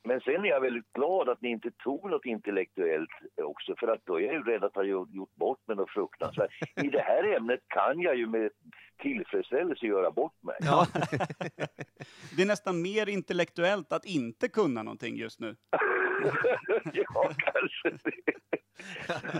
men 0.04 0.20
sen 0.20 0.44
är 0.44 0.48
jag 0.48 0.60
väldigt 0.60 0.92
glad 0.92 1.28
att 1.28 1.40
ni 1.42 1.48
inte 1.48 1.70
tog 1.70 2.10
något 2.10 2.24
intellektuellt 2.24 3.10
också, 3.42 3.74
för 3.78 3.88
att 3.88 4.06
då 4.06 4.20
är 4.20 4.20
jag 4.20 4.34
ju 4.34 4.42
rädd 4.42 4.64
att 4.64 4.74
ha 4.74 4.82
gjort 4.82 5.10
gjort 5.10 5.34
bort 5.34 5.58
mig 5.66 5.76
något 5.76 5.90
fruktansvärt. 5.90 6.50
I 6.84 6.88
det 6.88 7.00
här 7.00 7.36
ämnet 7.36 7.60
kan 7.68 8.00
jag 8.00 8.16
ju 8.16 8.26
med 8.26 8.50
tillfredsställelse 9.02 9.86
göra 9.86 10.10
bort 10.10 10.42
mig. 10.42 10.56
Ja, 10.60 10.86
Det 12.36 12.42
är 12.42 12.46
nästan 12.46 12.82
mer 12.82 13.08
intellektuellt 13.08 13.92
att 13.92 14.04
inte 14.04 14.48
kunna 14.48 14.82
någonting 14.82 15.16
just 15.16 15.40
nu. 15.40 15.56
ja, 16.92 17.30
kanske 17.38 17.90
det. 18.10 18.12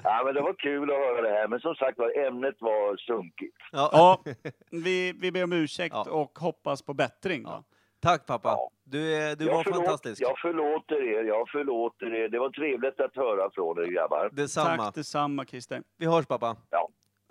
Ja, 0.04 0.22
men 0.24 0.34
det 0.34 0.40
var 0.40 0.52
kul 0.54 0.90
att 0.90 0.96
höra 0.96 1.22
det 1.22 1.28
här, 1.28 1.48
men 1.48 1.60
som 1.60 1.74
sagt 1.74 1.98
var, 1.98 2.18
ämnet 2.26 2.56
var 2.60 2.96
sunkigt. 2.96 3.56
ja. 3.72 3.90
Ja, 3.92 4.32
vi, 4.70 5.12
vi 5.12 5.32
ber 5.32 5.44
om 5.44 5.52
ursäkt 5.52 5.94
Ja. 5.94 6.10
och 6.10 6.38
hoppas 6.38 6.82
på 6.82 6.94
bättring. 6.94 7.42
Ja. 7.42 7.64
Tack 8.02 8.26
pappa, 8.26 8.48
Ja. 8.48 8.70
du, 8.84 9.14
är, 9.16 9.36
du 9.36 9.44
Jag 9.44 9.54
var 9.54 9.64
förlåt- 9.64 9.76
fantastisk. 9.84 10.22
Jag 10.22 10.38
förlåter 10.38 11.02
er, 11.02 11.24
jag 11.24 11.48
förlåter 11.48 12.14
er. 12.14 12.28
Det 12.28 12.38
var 12.38 12.50
trevligt 12.50 13.00
att 13.00 13.16
höra 13.16 13.50
från 13.50 13.78
er 13.78 13.86
grabbar. 13.86 14.30
Detsamma. 14.32 14.76
Tack 14.84 14.94
detsamma 14.94 15.44
Christer. 15.44 15.82
Vi 15.96 16.06
hörs 16.06 16.26
pappa. 16.26 16.56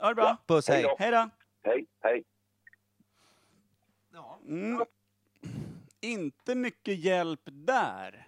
Ha 0.02 0.10
det 0.10 0.16
bra. 0.16 0.38
Puss, 0.48 0.68
Hej 0.70 0.78
hej. 0.78 0.84
då. 0.84 0.96
Hej 1.00 1.12
då. 1.12 1.30
Hej, 1.64 1.86
hej. 2.04 2.24
Mm. 4.48 4.82
Inte 6.02 6.56
mycket 6.56 7.00
hjälp 7.00 7.40
där, 7.46 8.28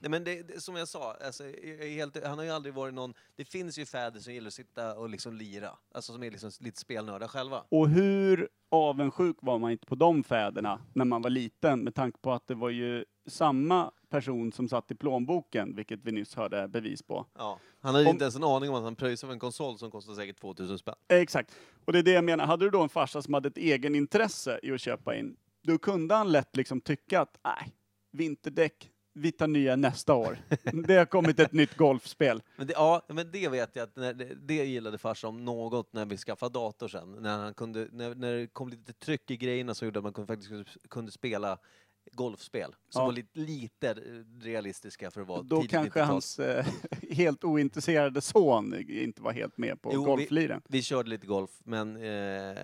Nej, 0.00 0.10
men 0.10 0.24
det, 0.24 0.42
det, 0.42 0.60
som 0.60 0.76
jag 0.76 0.88
sa, 0.88 1.16
alltså, 1.26 1.44
jag 1.44 1.54
är 1.64 1.90
helt, 1.94 2.24
han 2.26 2.38
har 2.38 2.44
ju 2.44 2.50
aldrig 2.50 2.74
varit 2.74 2.94
någon... 2.94 3.14
Det 3.36 3.44
finns 3.44 3.78
ju 3.78 3.86
fäder 3.86 4.20
som 4.20 4.32
gillar 4.34 4.46
att 4.46 4.54
sitta 4.54 4.94
och 4.98 5.08
liksom 5.08 5.34
lira. 5.34 5.70
Alltså 5.94 6.12
som 6.12 6.22
är 6.22 6.30
liksom 6.30 6.50
lite 6.60 6.80
spelnördar 6.80 7.28
själva. 7.28 7.64
Och 7.68 7.88
hur 7.88 8.48
avundsjuk 8.70 9.36
var 9.40 9.58
man 9.58 9.70
inte 9.70 9.86
på 9.86 9.94
de 9.94 10.24
fäderna 10.24 10.80
när 10.92 11.04
man 11.04 11.22
var 11.22 11.30
liten 11.30 11.80
med 11.84 11.94
tanke 11.94 12.18
på 12.18 12.32
att 12.32 12.46
det 12.46 12.54
var 12.54 12.70
ju 12.70 13.04
samma 13.26 13.90
person 14.08 14.52
som 14.52 14.68
satt 14.68 14.90
i 14.90 14.94
plånboken, 14.94 15.76
vilket 15.76 16.00
vi 16.02 16.12
nyss 16.12 16.34
hörde 16.34 16.68
bevis 16.68 17.02
på. 17.02 17.26
Ja. 17.38 17.58
Han 17.80 17.94
hade 17.94 18.06
Om- 18.06 18.10
inte 18.10 18.24
ens 18.24 18.36
en 18.36 18.44
aning 18.44 18.70
om 18.70 18.76
att 18.76 18.82
han 18.82 18.96
pröjsade 18.96 19.28
för 19.28 19.32
en 19.32 19.38
konsol 19.40 19.78
som 19.78 19.90
kostar 19.90 20.14
säkert 20.14 20.40
2000 20.40 20.78
spänn. 20.78 20.94
Exakt. 21.08 21.54
Och 21.84 21.92
det 21.92 21.98
är 21.98 22.02
det 22.02 22.10
jag 22.12 22.24
menar, 22.24 22.46
hade 22.46 22.64
du 22.64 22.70
då 22.70 22.82
en 22.82 22.88
farsa 22.88 23.22
som 23.22 23.34
hade 23.34 23.48
ett 23.48 23.56
egen 23.58 23.94
intresse 23.94 24.60
i 24.62 24.72
att 24.72 24.80
köpa 24.80 25.16
in, 25.16 25.36
då 25.62 25.78
kunde 25.78 26.14
han 26.14 26.32
lätt 26.32 26.56
liksom 26.56 26.80
tycka 26.80 27.20
att, 27.20 27.38
nej, 27.44 27.72
vinterdäck, 28.10 28.90
vi 29.20 29.32
tar 29.32 29.46
nya 29.46 29.76
nästa 29.76 30.14
år. 30.14 30.38
Det 30.86 30.94
har 30.94 31.04
kommit 31.04 31.40
ett 31.40 31.52
nytt 31.52 31.76
golfspel. 31.76 32.42
Men 32.56 32.66
det, 32.66 32.72
ja, 32.72 33.02
men 33.08 33.30
det 33.30 33.48
vet 33.48 33.76
jag 33.76 33.82
att 33.82 33.96
när 33.96 34.14
det, 34.14 34.34
det 34.34 34.64
gillade 34.64 34.98
farsan 34.98 35.28
om 35.28 35.44
något 35.44 35.92
när 35.92 36.04
vi 36.04 36.16
skaffade 36.16 36.52
dator 36.52 36.88
sen. 36.88 37.12
När, 37.12 37.38
han 37.38 37.54
kunde, 37.54 37.88
när, 37.92 38.14
när 38.14 38.32
det 38.32 38.46
kom 38.46 38.68
lite 38.68 38.92
tryck 38.92 39.30
i 39.30 39.36
grejerna 39.36 39.74
så 39.74 39.84
gjorde 39.84 39.98
att 39.98 40.02
man 40.02 40.12
kunde, 40.12 40.26
faktiskt 40.26 40.48
kunde, 40.48 40.64
kunde 40.88 41.12
spela 41.12 41.58
golfspel 42.12 42.74
som 42.88 43.00
Ja. 43.00 43.04
var 43.06 43.12
lite, 43.12 43.38
lite 43.38 43.94
realistiska 44.40 45.10
för 45.10 45.20
att 45.20 45.26
vara 45.26 45.42
Då 45.42 45.62
kanske 45.62 45.78
90-tal. 46.00 46.06
hans 46.06 46.38
eh, 46.38 46.66
helt 47.10 47.44
ointresserade 47.44 48.20
son 48.20 48.74
inte 48.88 49.22
var 49.22 49.32
helt 49.32 49.58
med 49.58 49.82
på 49.82 49.90
Jo, 49.94 50.00
vi- 50.00 50.06
golfliren. 50.06 50.62
Vi 50.68 50.82
körde 50.82 51.08
lite 51.10 51.26
golf, 51.26 51.50
men 51.64 51.96
eh, 51.96 52.56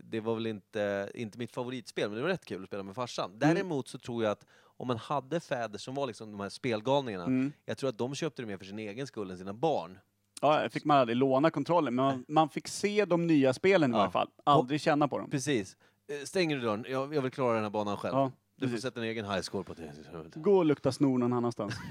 det 0.00 0.20
var 0.20 0.34
väl 0.34 0.46
inte, 0.46 1.10
inte 1.14 1.38
mitt 1.38 1.52
favoritspel, 1.52 2.08
men 2.08 2.16
det 2.16 2.22
var 2.22 2.28
rätt 2.28 2.44
kul 2.44 2.62
att 2.62 2.68
spela 2.68 2.82
med 2.82 2.94
farsan. 2.94 3.38
Däremot 3.38 3.88
så 3.88 3.98
tror 3.98 4.24
jag 4.24 4.30
att 4.32 4.46
om 4.62 4.86
man 4.86 4.96
hade 4.96 5.40
fäder 5.40 5.78
som 5.78 5.94
var 5.94 6.06
liksom 6.06 6.30
de 6.32 6.40
här 6.40 6.48
spelgalningarna, 6.48 7.24
Mm. 7.24 7.52
jag 7.64 7.78
tror 7.78 7.90
att 7.90 7.98
de 7.98 8.14
köpte 8.14 8.42
det 8.42 8.46
mer 8.46 8.56
för 8.56 8.64
sin 8.64 8.78
egen 8.78 9.06
skull 9.06 9.30
än 9.30 9.38
sina 9.38 9.54
barn. 9.54 9.98
Ja, 10.42 10.68
fick 10.70 10.84
man 10.84 10.96
aldrig 10.98 11.16
låna 11.16 11.50
kontrollen, 11.50 11.94
men 11.94 12.04
man, 12.04 12.24
man 12.28 12.48
fick 12.48 12.68
se 12.68 13.04
de 13.04 13.26
nya 13.26 13.52
spelen 13.54 13.90
i 13.90 13.96
Ja. 13.96 14.00
alla 14.02 14.10
fall. 14.10 14.28
Aldrig 14.44 14.80
känna 14.80 15.08
på 15.08 15.18
dem. 15.18 15.30
Precis. 15.30 15.76
Eh, 16.10 16.24
Stänger 16.24 16.56
du 16.56 16.62
dörren? 16.62 16.84
Jag, 16.88 17.14
jag 17.14 17.22
vill 17.22 17.30
klara 17.30 17.54
den 17.54 17.62
här 17.62 17.70
banan 17.70 17.96
själv. 17.96 18.14
Ja, 18.14 18.32
du 18.56 18.66
får 18.66 18.66
precis. 18.66 18.82
sätta 18.82 19.00
en 19.00 19.06
egen 19.06 19.24
high 19.24 19.40
score 19.40 19.64
på 19.64 19.74
det. 19.74 19.92
Gå 20.34 20.58
och 20.58 20.64
lukta 20.64 20.92
snor 20.92 21.18
någon 21.18 21.32
annanstans. 21.32 21.74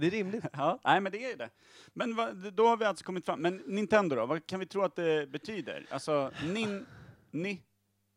Det 0.00 0.06
är 0.06 0.10
rimligt. 0.10 0.44
Ja, 0.52 0.80
nej 0.84 1.00
men 1.00 1.12
det 1.12 1.24
är 1.24 1.30
ju 1.30 1.36
det. 1.36 1.50
Men 1.94 2.14
vad, 2.16 2.52
då 2.52 2.66
har 2.66 2.76
vi 2.76 2.84
alltså 2.84 3.04
kommit 3.04 3.24
fram. 3.24 3.40
Men 3.40 3.56
Nintendo 3.56 4.16
då, 4.16 4.26
vad 4.26 4.46
kan 4.46 4.60
vi 4.60 4.66
tro 4.66 4.82
att 4.82 4.96
det 4.96 5.30
betyder? 5.30 5.86
Alltså, 5.90 6.32
nin, 6.46 6.86
ni, 7.30 7.62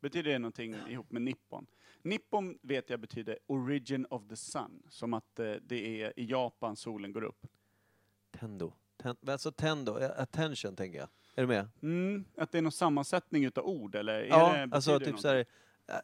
betyder 0.01 0.31
det 0.31 0.39
någonting 0.39 0.75
ihop 0.89 1.11
med 1.11 1.21
Nippon? 1.21 1.65
Nippon 2.01 2.57
vet 2.61 2.89
jag 2.89 2.99
betyder 2.99 3.39
origin 3.47 4.05
of 4.09 4.27
the 4.29 4.35
sun, 4.35 4.83
som 4.89 5.13
att 5.13 5.39
eh, 5.39 5.53
det 5.61 6.01
är 6.01 6.19
i 6.19 6.25
Japan 6.25 6.75
solen 6.75 7.13
går 7.13 7.23
upp. 7.23 7.47
Tendo. 8.39 8.73
Ten, 8.97 9.15
alltså 9.27 9.51
Tendo, 9.51 9.99
eh, 9.99 10.11
attention 10.21 10.75
tänker 10.75 10.99
jag. 10.99 11.09
Är 11.35 11.41
du 11.41 11.47
med? 11.47 11.69
Mm, 11.81 12.25
att 12.37 12.51
det 12.51 12.57
är 12.57 12.61
någon 12.61 12.71
sammansättning 12.71 13.45
utav 13.45 13.65
ord, 13.65 13.95
eller? 13.95 14.13
Är 14.13 14.25
Ja, 14.25 14.53
det, 14.53 14.75
alltså 14.75 14.99
typ 14.99 15.19
såhär, 15.19 15.45
eh, 15.87 15.95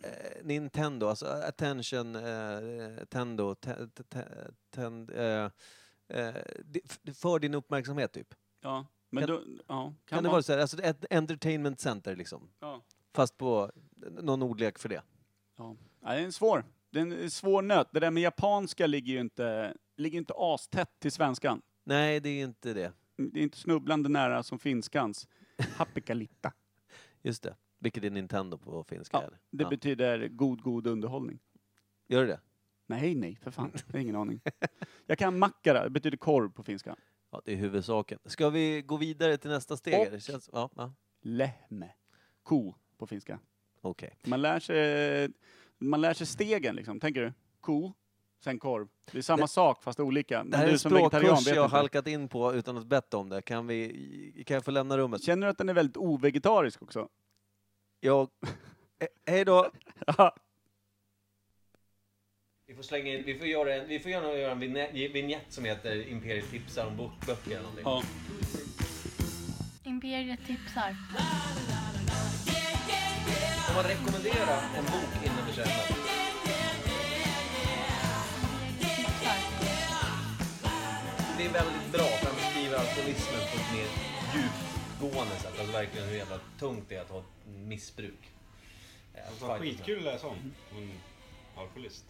Nintendo, 0.44 1.08
alltså 1.08 1.26
attention, 1.26 2.16
eh, 2.16 3.06
Tendo, 3.10 3.56
te, 3.56 3.76
te, 3.88 4.04
te, 4.04 4.24
tend, 4.70 5.12
eh, 5.12 5.50
eh, 6.08 6.36
för 7.14 7.40
din 7.40 7.54
uppmärksamhet 7.54 8.12
typ. 8.12 8.34
Ja, 8.62 8.86
men 9.10 9.28
kan- 9.28 9.36
då, 9.36 9.42
ja, 9.68 9.94
Kan, 10.06 10.24
det 10.24 10.30
vara 10.30 10.42
såhär, 10.44 10.60
alltså 10.60 10.82
ett 10.82 11.06
entertainment 11.10 11.80
center 11.80 12.16
liksom? 12.16 12.50
Ja. 12.60 12.82
Fast 13.14 13.38
på 13.38 13.72
någon 14.22 14.44
ordlek 14.44 14.80
för 14.80 14.90
det. 14.90 15.02
Ja. 15.58 15.76
Ja, 16.02 16.10
det 16.12 16.20
är 16.20 16.24
en 16.24 16.32
svår. 16.32 16.64
Det 16.90 17.00
är 17.00 17.24
en 17.24 17.32
svår 17.32 17.62
nöt. 17.62 17.88
Det 17.92 18.00
där 18.00 18.12
med 18.12 18.24
japanska 18.24 18.88
ligger 18.88 19.14
ju 19.14 19.20
inte, 19.20 19.74
ligger 19.98 20.18
inte 20.18 20.34
astätt 20.38 21.00
till 21.00 21.12
svenskan. 21.12 21.62
Nej, 21.84 22.20
det 22.20 22.30
är 22.30 22.44
inte 22.44 22.74
det. 22.74 22.92
Det 23.18 23.39
är 23.39 23.43
inte 23.43 23.57
snubblande 23.57 24.09
nära 24.09 24.43
som 24.43 24.59
finskans. 24.59 25.28
Happikalitta. 25.76 26.53
Just 27.22 27.43
det. 27.43 27.55
Vilket 27.80 28.03
är 28.03 28.09
Nintendo 28.09 28.57
på 28.57 28.84
finska? 28.84 29.18
Ja, 29.18 29.24
eller? 29.28 29.39
det 29.49 29.63
Ja. 29.63 29.70
betyder 29.70 30.28
god, 30.28 30.61
god 30.61 30.88
underhållning. 30.88 31.39
Gör 32.07 32.22
det 32.22 32.28
det? 32.28 32.39
Nej, 32.86 33.15
nej, 33.15 33.36
för 33.36 33.51
fan. 33.51 33.72
Jag 33.88 33.93
har 33.93 33.99
ingen 33.99 34.15
aning. 34.22 34.41
Jag 35.05 35.18
kan 35.18 35.39
mackara, 35.39 35.84
det 35.84 35.89
betyder 35.89 36.18
korv 36.18 36.49
på 36.51 36.63
finska. 36.63 36.95
Ja, 37.32 37.41
det 37.45 37.51
är 37.51 37.55
huvudsaken. 37.55 38.20
Ska 38.26 38.49
vi 38.49 38.82
gå 38.82 38.97
vidare 38.97 39.38
till 39.38 39.49
nästa 39.49 39.78
steg? 39.78 39.99
Och- 40.07 40.11
Det 40.11 40.20
känns, 40.20 40.49
ja, 40.53 40.70
ja. 40.76 40.93
Lehme. 41.22 41.89
Ko 42.43 42.76
på 42.97 43.07
finska. 43.07 43.39
okej. 43.82 44.18
Man 44.26 44.41
lär 44.41 44.59
sig, 44.59 45.30
man 45.78 46.01
lär 46.01 46.13
sig 46.13 46.28
stegen 46.28 46.76
liksom. 46.76 46.99
Tänker 46.99 47.22
du? 47.22 47.34
Ko, 47.61 47.93
sen 48.44 48.60
korv. 48.60 48.88
Det 49.12 49.18
är 49.18 49.22
samma 49.22 49.42
Det- 49.42 49.48
sak 49.48 49.84
fast 49.84 50.00
olika. 50.00 50.44
Men 50.44 50.52
Det 50.52 50.58
här 50.58 50.68
är 50.68 50.72
en 50.72 50.80
språkkurs 50.80 51.48
jag 51.48 51.62
har 51.62 51.70
halkat 51.70 52.08
in 52.08 52.28
på 52.28 52.54
utan 52.54 52.78
att 52.78 52.86
betta 52.88 53.18
om 53.18 53.30
det. 53.30 53.42
Kan, 53.42 53.68
vi, 53.68 54.44
kan 54.48 54.54
jag 54.56 54.66
få 54.66 54.72
lämna 54.72 54.98
rummet? 54.98 55.24
Känner 55.24 55.48
du 55.48 55.52
att 55.52 55.58
den 55.58 55.70
är 55.70 55.74
väldigt 55.74 55.98
ovegetarisk 55.98 56.82
också? 56.82 57.08
Jag... 58.00 58.30
Eh, 59.00 59.08
hej 59.34 59.46
då! 59.46 59.72
Ja. 60.18 60.36
Vi 62.68 62.76
får 62.76 62.84
slänga 62.84 63.14
in, 63.14 63.24
vi 63.26 63.38
får 63.38 63.48
göra 63.48 63.76
en, 63.76 63.88
vi 63.88 64.00
får 64.00 64.12
göra 64.12 64.52
en 64.52 64.60
vignett 64.90 65.46
som 65.54 65.66
heter 65.66 66.08
Imperiet 66.08 66.50
tipsar 66.52 66.88
om 66.88 66.98
bok, 66.98 67.12
böcker 67.28 67.52
eller 67.52 67.62
någonting. 67.62 67.84
ja. 67.86 68.04
Imperiet 69.84 70.40
tipsar. 70.48 70.96
Om 73.70 73.76
man 73.76 73.84
rekommenderar 73.84 74.62
en 74.78 74.84
bok 74.86 75.26
innan 75.26 75.48
vi 75.48 75.54
Det 81.38 81.46
är 81.46 81.54
väldigt 81.54 81.92
bra 81.92 82.04
för 82.04 82.26
han 82.28 82.36
beskriver 82.36 82.78
alkoholismen 82.78 83.40
på 83.52 83.58
ett 83.60 83.72
mer 83.74 83.88
djupgående 84.36 85.36
sätt. 85.36 85.60
Alltså 85.60 85.74
verkligen 85.74 86.08
hur 86.08 86.16
jävla 86.16 86.40
tungt 86.60 86.86
det 86.90 86.96
är 86.96 87.02
att 87.02 87.10
ha 87.10 87.20
ett 87.20 87.48
missbruk. 87.68 88.32
Eh, 89.14 89.48
var 89.48 89.58
fight- 89.58 89.62
skitkul 89.62 89.98
att 89.98 90.04
läsa 90.04 90.28
om. 90.28 90.36
Hon 90.74 90.92
alkoholist. 91.58 92.06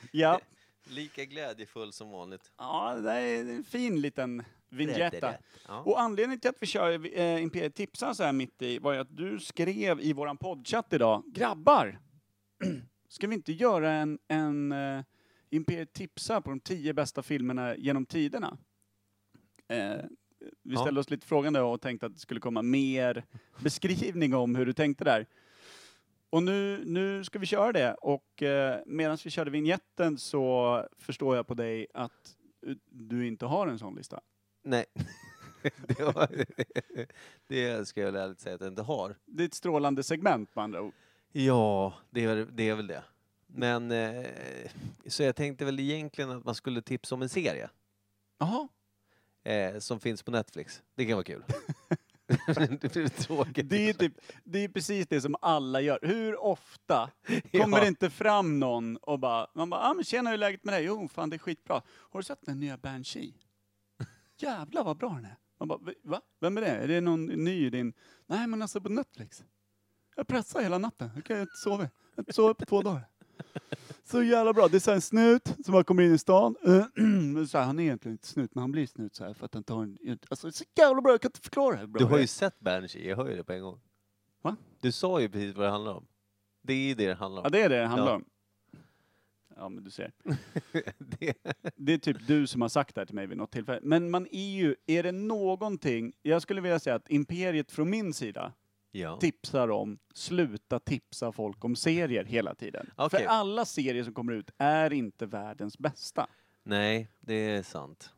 ja. 0.12 0.40
Lika 0.88 1.24
glädjefull 1.24 1.92
som 1.92 2.10
vanligt. 2.10 2.52
Ja, 2.58 2.94
det 2.94 3.12
är 3.12 3.40
en 3.40 3.64
fin 3.64 4.00
liten 4.00 4.42
vignetta. 4.68 5.34
Ja. 5.68 5.78
Och 5.80 6.00
anledningen 6.00 6.40
till 6.40 6.50
att 6.50 6.56
vi 6.60 6.66
kör 6.66 7.18
eh, 7.18 7.42
Imperiet 7.42 7.74
tipsar 7.74 8.14
så 8.14 8.22
här 8.24 8.32
mitt 8.32 8.62
i 8.62 8.78
var 8.78 8.92
ju 8.92 8.98
att 8.98 9.16
du 9.16 9.40
skrev 9.40 10.00
i 10.00 10.12
våran 10.12 10.36
poddchatt 10.36 10.92
idag, 10.92 11.22
grabbar, 11.26 12.00
ska 13.08 13.26
vi 13.26 13.34
inte 13.34 13.52
göra 13.52 13.92
en, 13.92 14.18
en 14.28 14.72
eh, 14.72 15.02
Imperiet 15.56 15.92
tipsar 15.92 16.40
på 16.40 16.50
de 16.50 16.60
tio 16.60 16.94
bästa 16.94 17.22
filmerna 17.22 17.76
genom 17.76 18.06
tiderna? 18.06 18.58
Eh, 19.68 20.04
vi 20.62 20.74
Ja. 20.74 20.80
ställde 20.80 21.00
oss 21.00 21.10
lite 21.10 21.26
frågande 21.26 21.60
och 21.60 21.80
tänkte 21.80 22.06
att 22.06 22.14
det 22.14 22.20
skulle 22.20 22.40
komma 22.40 22.62
mer 22.62 23.24
beskrivning 23.62 24.34
om 24.34 24.54
hur 24.54 24.66
du 24.66 24.72
tänkte 24.72 25.04
där. 25.04 25.26
Och 26.30 26.42
nu, 26.42 26.82
nu 26.86 27.24
ska 27.24 27.38
vi 27.38 27.46
köra 27.46 27.72
det 27.72 27.94
och 27.94 28.42
eh, 28.42 28.80
medan 28.86 29.18
vi 29.24 29.30
körde 29.30 29.50
vignetten 29.50 30.18
så 30.18 30.86
förstår 30.98 31.36
jag 31.36 31.46
på 31.46 31.54
dig 31.54 31.86
att 31.94 32.36
du 32.90 33.26
inte 33.26 33.46
har 33.46 33.66
en 33.66 33.78
sån 33.78 33.94
lista. 33.94 34.20
Nej. 34.64 34.84
det, 37.48 37.88
ska 37.88 38.00
jag 38.00 38.16
ärligt 38.16 38.40
säga 38.40 38.54
att 38.54 38.60
jag 38.60 38.70
inte 38.70 38.82
har. 38.82 39.16
Det 39.26 39.42
är 39.42 39.46
ett 39.46 39.54
strålande 39.54 40.02
segment 40.02 40.54
med 40.56 40.64
andra 40.64 40.82
ord. 40.82 40.94
Ja, 41.32 41.94
det 42.10 42.24
är, 42.24 42.46
det 42.52 42.68
är 42.68 42.74
väl 42.74 42.86
det. 42.86 43.04
Men 43.56 43.90
eh, 43.90 44.26
så 45.06 45.22
jag 45.22 45.36
tänkte 45.36 45.64
väl 45.64 45.80
egentligen 45.80 46.30
att 46.30 46.44
man 46.44 46.54
skulle 46.54 46.82
tipsa 46.82 47.14
om 47.14 47.22
en 47.22 47.28
serie 47.28 47.70
Jaha. 48.38 48.68
eh, 49.44 49.78
som 49.78 50.00
finns 50.00 50.22
på 50.22 50.30
Netflix. 50.30 50.82
Det 50.94 51.04
kan 51.06 51.14
vara 51.14 51.24
kul. 51.24 51.44
det 52.80 52.92
blir 52.94 53.08
tråkigt. 53.08 53.70
Det 53.70 53.88
är, 53.90 53.92
typ, 53.94 54.12
det 54.44 54.58
är 54.64 54.68
precis 54.68 55.06
det 55.06 55.20
som 55.20 55.36
alla 55.40 55.80
gör. 55.80 55.98
Hur 56.02 56.36
ofta 56.44 57.10
kommer 57.52 57.78
Ja. 57.78 57.82
det 57.82 57.88
inte 57.88 58.10
fram 58.10 58.60
någon 58.60 58.96
och 58.96 59.18
bara, 59.18 59.46
man 59.54 59.70
bara, 59.70 59.80
ah, 59.80 59.94
men 59.94 60.04
tjena 60.04 60.30
hur 60.30 60.34
är 60.34 60.38
läget 60.38 60.64
med 60.64 60.74
dig? 60.74 60.84
Jo, 60.84 61.08
fan 61.08 61.30
det 61.30 61.36
är 61.36 61.38
skitbra. 61.38 61.82
Har 61.86 62.20
du 62.20 62.24
sett 62.24 62.38
den 62.42 62.60
nya 62.60 62.76
Banshee? 62.76 63.34
Jävlar 64.38 64.84
vad 64.84 64.96
bra 64.96 65.08
den 65.10 65.24
är. 65.24 65.36
Man 65.58 65.68
bara, 65.68 65.78
"V- 65.82 65.94
va? 66.02 66.20
Vem 66.40 66.56
är 66.56 66.60
det? 66.60 66.66
Är 66.68 66.88
det 66.88 67.00
någon 67.00 67.24
ny 67.26 67.66
i 67.66 67.70
din? 67.70 67.92
Nej 68.26 68.46
men 68.46 68.62
alltså 68.62 68.80
på 68.80 68.88
Netflix. 68.88 69.44
Jag 70.16 70.26
pressar 70.26 70.60
hela 70.62 70.78
natten. 70.78 71.10
Jag 71.14 71.24
kan 71.24 71.36
ju 71.36 71.42
inte 71.42 71.56
sova. 71.56 71.82
Jag 71.82 71.90
har 72.16 72.22
inte 72.22 72.32
sovit 72.32 72.58
på 72.58 72.64
två 72.66 72.82
dagar. 72.82 73.08
Så 74.04 74.22
jävla 74.22 74.52
bra. 74.52 74.68
Det 74.68 74.76
är 74.76 74.80
så 74.80 74.90
en 74.92 75.00
snut 75.00 75.48
som 75.64 75.72
bara 75.72 75.84
kommer 75.84 76.02
in 76.02 76.14
i 76.14 76.18
stan. 76.18 76.56
Så 77.48 77.58
här, 77.58 77.64
han 77.64 77.78
är 77.78 77.82
egentligen 77.84 78.12
inte 78.14 78.26
snut, 78.26 78.54
men 78.54 78.60
han 78.62 78.72
blir 78.72 78.86
snut 78.86 79.14
så 79.14 79.24
här 79.24 79.34
för 79.34 79.44
att 79.46 79.54
han 79.54 79.64
tar 79.64 79.82
en... 79.82 80.18
Alltså 80.28 80.46
det 80.46 80.52
så 80.52 80.64
jävla 80.76 81.02
bra, 81.02 81.12
jag 81.12 81.20
kan 81.20 81.28
inte 81.28 81.40
förklara 81.40 81.76
hur 81.76 81.86
bra 81.86 81.98
Du 81.98 82.04
har 82.04 82.14
det 82.14 82.20
ju 82.20 82.26
sett 82.26 82.60
Banshee, 82.60 83.08
jag 83.08 83.16
hör 83.16 83.28
ju 83.30 83.36
det 83.36 83.44
på 83.44 83.52
en 83.52 83.62
gång. 83.62 83.80
Va? 84.42 84.56
Du 84.80 84.92
sa 84.92 85.20
ju 85.20 85.28
precis 85.28 85.56
vad 85.56 85.66
det 85.66 85.70
handlar 85.70 85.94
om. 85.94 86.06
Det 86.62 86.72
är 86.72 86.88
ju 86.88 86.94
det 86.94 87.06
det 87.06 87.14
handlar 87.14 87.42
Ja, 87.42 87.46
om. 87.46 87.52
det 87.52 87.62
är 87.62 87.68
det 87.68 87.78
det 87.78 87.86
handlar 87.86 88.08
Ja. 88.12 88.14
om. 88.16 88.24
Ja, 89.56 89.68
men 89.68 89.84
du 89.84 89.90
ser. 89.90 90.12
det, 90.98 91.34
Det 91.76 91.92
är 91.92 91.98
typ 91.98 92.26
du 92.26 92.46
som 92.46 92.62
har 92.62 92.68
sagt 92.68 92.94
det 92.94 93.00
här 93.00 93.06
till 93.06 93.14
mig 93.14 93.26
vid 93.26 93.38
något 93.38 93.50
tillfälle. 93.52 93.80
Men 93.82 94.10
man 94.10 94.26
är 94.30 94.50
ju, 94.56 94.76
är 94.86 95.02
det 95.02 95.12
någonting, 95.12 96.12
jag 96.22 96.42
skulle 96.42 96.60
vilja 96.60 96.78
säga 96.78 96.96
att 96.96 97.10
imperiet 97.10 97.72
från 97.72 97.90
min 97.90 98.14
sida, 98.14 98.52
Ja. 98.96 99.16
tipsar 99.16 99.70
om 99.70 99.98
sluta 100.14 100.78
tipsa 100.78 101.32
folk 101.32 101.64
om 101.64 101.76
serier 101.76 102.24
hela 102.24 102.54
tiden. 102.54 102.90
Okej. 102.96 103.20
För 103.20 103.26
alla 103.26 103.64
serier 103.64 104.04
som 104.04 104.14
kommer 104.14 104.32
ut 104.32 104.50
är 104.58 104.92
inte 104.92 105.26
världens 105.26 105.78
bästa. 105.78 106.26
Nej, 106.62 107.08
det 107.20 107.34
är 107.34 107.62
sant. 107.62 108.14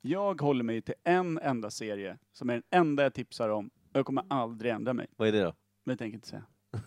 Jag 0.00 0.40
håller 0.40 0.64
mig 0.64 0.82
till 0.82 0.94
en 1.04 1.38
enda 1.38 1.70
serie 1.70 2.18
som 2.32 2.50
är 2.50 2.54
den 2.54 2.62
enda 2.70 3.02
jag 3.02 3.14
tipsar 3.14 3.48
om. 3.48 3.66
och 3.66 3.96
Jag 3.98 4.06
kommer 4.06 4.24
aldrig 4.30 4.72
ändra 4.72 4.92
mig. 4.92 5.06
Vad 5.16 5.28
är 5.28 5.32
det 5.32 5.42
då? 5.42 5.54
Men 5.84 5.92
jag 5.92 5.98
tänker 5.98 6.14
inte 6.14 6.28
säga. 6.28 6.44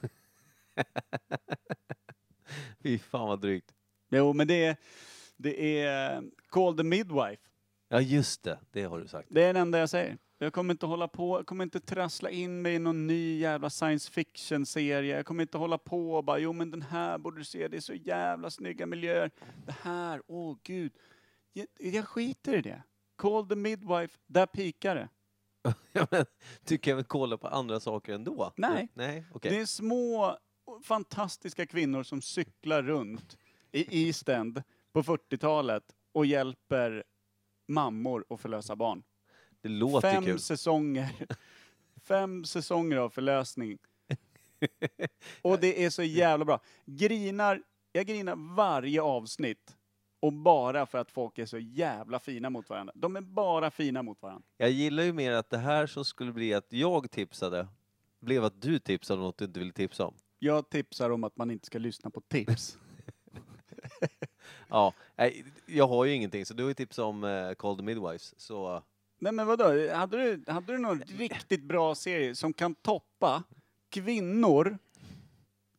Fy 2.83 2.99
fan 2.99 3.27
vad 3.27 3.41
drygt. 3.41 3.73
Jo, 4.09 4.33
men 4.33 4.47
det 4.47 4.65
är, 4.65 4.75
det 5.37 5.81
är 5.81 6.23
Call 6.49 6.77
the 6.77 6.83
Midwife. 6.83 7.41
Ja, 7.87 8.01
just 8.01 8.43
det. 8.43 8.59
Det 8.71 8.83
har 8.83 8.99
du 8.99 9.07
sagt. 9.07 9.27
Det 9.31 9.43
är 9.43 9.53
det 9.53 9.59
enda 9.59 9.79
jag 9.79 9.89
säger. 9.89 10.17
Jag 10.41 10.53
kommer 10.53 10.73
inte 10.73 10.85
hålla 10.85 11.07
på, 11.07 11.37
jag 11.39 11.45
kommer 11.45 11.63
inte 11.63 11.79
trassla 11.79 12.29
in 12.29 12.61
mig 12.61 12.75
i 12.75 12.79
någon 12.79 13.07
ny 13.07 13.39
jävla 13.39 13.69
science 13.69 14.11
fiction-serie. 14.11 15.15
Jag 15.15 15.25
kommer 15.25 15.41
inte 15.41 15.57
hålla 15.57 15.77
på 15.77 16.13
och 16.13 16.23
bara, 16.23 16.39
jo 16.39 16.53
men 16.53 16.71
den 16.71 16.81
här 16.81 17.17
borde 17.17 17.37
du 17.37 17.43
se, 17.43 17.67
det 17.67 17.77
är 17.77 17.81
så 17.81 17.93
jävla 17.93 18.49
snygga 18.49 18.85
miljöer. 18.85 19.31
Det 19.65 19.75
här, 19.81 20.21
åh 20.27 20.57
gud. 20.63 20.93
Jag, 21.53 21.67
jag 21.79 22.07
skiter 22.07 22.53
i 22.53 22.61
det. 22.61 22.83
Call 23.15 23.47
the 23.47 23.55
Midwife, 23.55 24.19
där 24.27 24.45
pikar 24.45 24.95
det. 24.95 25.09
Ja, 25.91 26.07
men, 26.11 26.25
du 26.67 26.77
kan 26.77 26.95
väl 26.95 27.05
kolla 27.05 27.37
på 27.37 27.47
andra 27.47 27.79
saker 27.79 28.13
ändå? 28.13 28.53
Nej. 28.55 28.87
Nej, 28.93 29.25
okej. 29.33 29.51
Det 29.51 29.59
är 29.59 29.65
små, 29.65 30.37
fantastiska 30.83 31.65
kvinnor 31.65 32.03
som 32.03 32.21
cyklar 32.21 32.83
runt 32.83 33.37
i 33.71 34.07
East 34.07 34.29
End 34.29 34.63
på 34.93 35.03
40-talet 35.03 35.83
och 36.11 36.25
hjälper 36.25 37.03
mammor 37.67 38.25
att 38.29 38.39
förlösa 38.39 38.75
barn. 38.75 39.03
Det 39.61 39.69
låter 39.69 40.11
Fem 40.11 40.25
kul. 40.25 40.39
säsonger. 40.39 41.09
Fem 42.03 42.45
säsonger 42.45 42.97
av 42.97 43.09
förlösning. 43.09 43.77
Och 45.41 45.59
det 45.59 45.85
är 45.85 45.89
så 45.89 46.03
jävla 46.03 46.45
bra. 46.45 46.59
Grinar, 46.85 47.63
jag 47.91 48.05
grinar 48.05 48.55
varje 48.55 49.01
avsnitt. 49.01 49.75
Och 50.21 50.33
bara 50.33 50.85
för 50.85 50.97
att 50.97 51.11
folk 51.11 51.37
är 51.37 51.45
så 51.45 51.57
jävla 51.57 52.19
fina 52.19 52.49
mot 52.49 52.69
varandra. 52.69 52.93
De 52.95 53.15
är 53.15 53.21
bara 53.21 53.71
fina 53.71 54.03
mot 54.03 54.21
varandra. 54.21 54.43
Jag 54.57 54.69
gillar 54.69 55.03
ju 55.03 55.13
mer 55.13 55.31
att 55.31 55.49
det 55.49 55.57
här 55.57 55.87
som 55.87 56.05
skulle 56.05 56.31
bli 56.31 56.53
att 56.53 56.73
jag 56.73 57.11
tipsade, 57.11 57.67
blev 58.19 58.43
att 58.43 58.61
du 58.61 58.79
tipsade 58.79 59.19
om 59.19 59.25
något 59.25 59.37
du 59.37 59.45
inte 59.45 59.59
ville 59.59 59.71
tipsa 59.73 60.05
om. 60.05 60.13
Jag 60.39 60.69
tipsar 60.69 61.09
om 61.09 61.23
att 61.23 61.37
man 61.37 61.51
inte 61.51 61.65
ska 61.65 61.77
lyssna 61.79 62.09
på 62.09 62.21
tips. 62.21 62.77
Ja, 64.69 64.93
nej, 65.15 65.45
jag 65.65 65.87
har 65.87 66.05
ju 66.05 66.13
ingenting, 66.13 66.45
så 66.45 66.53
du 66.53 66.63
har 66.63 66.67
ju 66.67 66.73
tipsat 66.73 67.05
om 67.05 67.23
uh, 67.23 67.53
Call 67.53 67.77
the 67.77 67.83
Midwives, 67.83 68.33
så... 68.37 68.83
Nej 69.19 69.31
men 69.33 69.47
vadå, 69.47 69.93
hade 69.93 70.17
du, 70.17 70.51
hade 70.51 70.73
du 70.73 70.77
någon 70.79 71.01
riktigt 71.01 71.63
bra 71.63 71.95
serie 71.95 72.35
som 72.35 72.53
kan 72.53 72.75
toppa 72.75 73.43
kvinnor, 73.89 74.77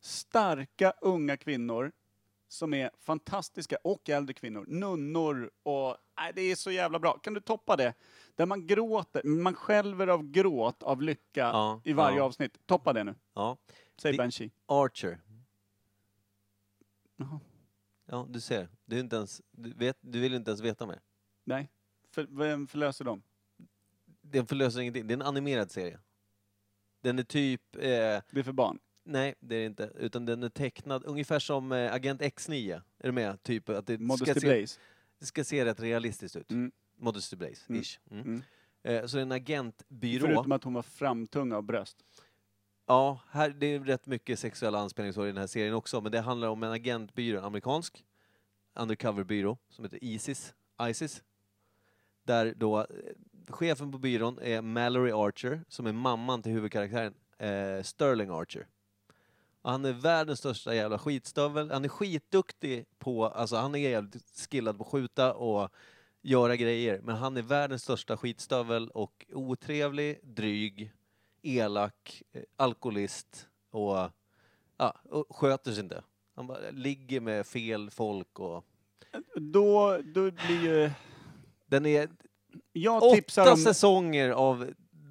starka 0.01 0.93
unga 1.01 1.37
kvinnor, 1.37 1.93
som 2.49 2.75
är 2.75 2.91
fantastiska, 2.99 3.77
och 3.85 4.09
äldre 4.11 4.35
kvinnor, 4.35 4.65
nunnor 4.69 5.51
och... 5.63 5.97
Nej, 6.17 6.33
det 6.35 6.41
är 6.43 6.55
så 6.57 6.71
jävla 6.71 6.99
bra. 6.99 7.19
Kan 7.19 7.35
du 7.35 7.41
toppa 7.41 7.77
det? 7.77 7.95
Där 8.35 8.47
man 8.47 8.67
gråter, 8.67 9.25
man 9.25 9.55
skälver 9.55 10.07
av 10.07 10.23
gråt, 10.31 10.83
av 10.83 11.03
lycka 11.03 11.41
Ja, 11.41 11.81
i 11.85 11.93
varje 11.93 12.17
ja. 12.17 12.23
avsnitt. 12.25 12.67
Toppa 12.67 12.93
det 12.93 13.05
nu. 13.05 13.15
Ja. 13.35 13.57
Säg 13.97 14.13
Det- 14.13 14.19
Banshee. 14.19 14.51
Archer. 14.67 15.21
Jaha. 17.17 17.41
Ja, 18.07 18.27
du 18.29 18.41
ser. 18.41 18.69
Du, 18.85 18.97
är 18.97 19.01
inte 19.01 19.17
ens, 19.17 19.43
du, 19.51 19.73
vet, 19.73 19.97
du 20.01 20.21
vill 20.21 20.35
inte 20.35 20.51
ens 20.51 20.61
veta 20.61 20.87
mer. 20.87 21.01
Nej. 21.45 21.71
För, 22.11 22.27
vem 22.31 22.67
förlöser 22.67 23.05
dem? 23.05 23.23
Den 24.33 24.47
förlöser 24.47 24.81
ingenting. 24.81 25.07
Det 25.07 25.13
är 25.13 25.17
en 25.17 25.23
animerad 25.23 25.71
serie. 25.71 25.99
Den 27.03 27.19
är 27.19 27.23
typ... 27.23 27.77
Eh, 27.77 27.81
Det 27.81 28.33
är 28.33 28.43
för 28.43 28.53
barn. 28.53 28.79
nej, 29.05 29.35
det 29.41 29.55
är 29.55 29.61
det 29.61 29.67
inte. 29.67 29.93
Utan 29.99 30.27
den 30.27 30.43
är 30.43 30.49
tecknad 30.49 31.05
ungefär 31.07 31.39
som 31.39 31.73
eh, 31.73 31.93
Agent 31.95 32.21
X9. 32.21 32.73
Är 32.99 33.07
du 33.09 33.13
med? 33.13 33.43
Typ 33.43 33.69
att 33.69 33.87
det 33.87 33.99
ska, 34.19 34.35
se, 34.35 34.67
det 35.19 35.27
ska 35.27 35.45
se 35.45 35.65
rätt 35.65 35.81
realistiskt 35.81 36.37
ut. 36.37 36.51
Mm. 36.51 36.73
Modesty 36.99 37.37
Blaze, 37.37 37.63
Mm. 37.69 37.83
Mm. 38.11 38.23
Mm. 38.27 38.43
Eh, 38.83 39.07
så 39.07 39.17
det 39.17 39.21
är 39.21 39.23
en 39.23 39.33
agentbyrå. 39.33 40.27
Förutom 40.27 40.53
att 40.53 40.65
hon 40.65 40.75
var 40.75 40.83
framtunga 40.83 41.57
och 41.57 41.65
bröst. 41.65 42.05
Ja, 42.87 43.21
här, 43.31 43.51
det 43.51 43.67
är 43.67 43.81
rätt 43.81 44.07
mycket 44.07 44.39
sexuella 44.39 44.79
anspelningsår 44.79 45.25
i 45.25 45.29
den 45.29 45.37
här 45.37 45.47
serien 45.47 45.75
också, 45.75 46.01
men 46.01 46.13
det 46.13 46.21
handlar 46.21 46.49
om 46.49 46.63
en 46.63 46.73
agentbyrå, 46.73 47.39
en 47.39 47.45
amerikansk 47.45 48.05
undercoverbyrå 48.75 49.59
som 49.69 49.85
heter 49.85 50.05
ISIS, 50.05 50.55
ISIS. 50.83 51.23
Där 52.23 52.55
då 52.57 52.81
eh, 52.81 52.87
chefen 53.53 53.93
på 53.93 53.99
byrån 53.99 54.39
är 54.43 54.63
Mallory 54.63 55.13
Archer, 55.13 55.65
som 55.69 55.87
är 55.87 55.93
mamman 55.93 56.43
till 56.43 56.53
huvudkaraktären 56.53 57.15
eh, 57.39 57.83
Sterling 57.83 58.31
Archer. 58.31 58.67
Och 59.63 59.71
han 59.71 59.85
är 59.85 59.93
världens 59.93 60.39
största 60.39 60.75
jävla 60.75 60.99
skitstövel. 60.99 61.71
Han 61.71 61.85
är 61.85 61.89
skitduktig 61.89 62.87
på, 62.99 63.27
alltså 63.27 63.57
han 63.57 63.75
är 63.75 63.79
jävligt 63.79 64.49
skillad 64.51 64.79
på 64.79 64.85
att 64.85 64.91
skjuta 64.91 65.35
och 65.35 65.71
göra 66.23 66.57
grejer, 66.57 67.01
men 67.05 67.17
han 67.17 67.37
är 67.37 67.43
världens 67.43 67.83
största 67.83 68.17
skitstövel 68.17 68.89
och 68.89 69.27
otrevlig, 69.33 70.21
dryg, 70.23 70.93
elak, 71.43 72.23
eh, 72.33 72.43
alkoholist 72.57 73.49
och, 73.71 74.11
ja, 74.77 74.95
och 75.11 75.37
sköter 75.37 75.73
sig 75.73 75.83
inte. 75.83 76.03
Han 76.35 76.47
bara 76.47 76.71
ligger 76.71 77.21
med 77.21 77.47
fel 77.47 77.91
folk 77.91 78.39
och... 78.39 78.65
Då, 79.37 79.99
då 80.15 80.31
blir 80.31 80.63
ju... 80.63 80.91
Den 81.67 81.87
är 81.87 82.09
Jag 82.73 83.03
åtta 83.03 83.53
om... 83.53 83.59
säsonger 83.59 84.31
av 84.31 84.67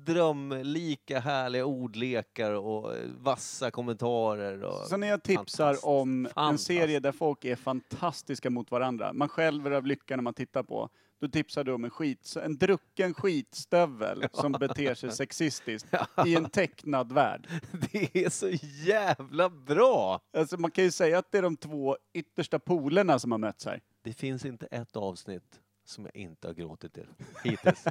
drömlika 0.05 1.19
härliga 1.19 1.65
ordlekar 1.65 2.51
och 2.51 2.95
eh, 2.95 3.09
vassa 3.17 3.71
kommentarer. 3.71 4.63
Och, 4.63 4.87
Så 4.87 4.97
när 4.97 5.07
jag 5.07 5.23
tipsar 5.23 5.85
om 5.85 6.27
en 6.35 6.57
serie 6.57 6.99
där 6.99 7.11
folk 7.11 7.45
är 7.45 7.55
fantastiska 7.55 8.49
mot 8.49 8.71
varandra, 8.71 9.13
man 9.13 9.29
skälver 9.29 9.71
av 9.71 9.85
lycka 9.85 10.15
när 10.15 10.23
man 10.23 10.33
tittar 10.33 10.63
på, 10.63 10.89
då 11.21 11.27
tipsar 11.27 11.63
du 11.63 11.73
om 11.73 11.83
en, 11.83 11.89
skit, 11.89 12.35
en 12.43 12.57
drucken 12.57 13.13
skitstövel 13.13 14.25
som 14.33 14.51
beter 14.51 14.95
sig 14.95 15.11
sexistiskt 15.11 15.87
i 16.25 16.35
en 16.35 16.49
tecknad 16.49 17.11
värld. 17.11 17.47
Det 17.91 18.25
är 18.25 18.29
så 18.29 18.49
jävla 18.85 19.49
bra! 19.49 20.21
Alltså 20.37 20.57
man 20.57 20.71
kan 20.71 20.83
ju 20.83 20.91
säga 20.91 21.17
att 21.17 21.31
det 21.31 21.37
är 21.37 21.41
de 21.41 21.57
två 21.57 21.97
yttersta 22.13 22.59
polerna 22.59 23.19
som 23.19 23.31
har 23.31 23.39
mötts 23.39 23.65
här. 23.65 23.81
Det 24.03 24.13
finns 24.13 24.45
inte 24.45 24.65
ett 24.65 24.95
avsnitt 24.95 25.59
som 25.89 26.05
jag 26.05 26.15
inte 26.15 26.47
har 26.47 26.53
gråtit 26.53 26.93
till 26.93 27.07
hittills. 27.43 27.83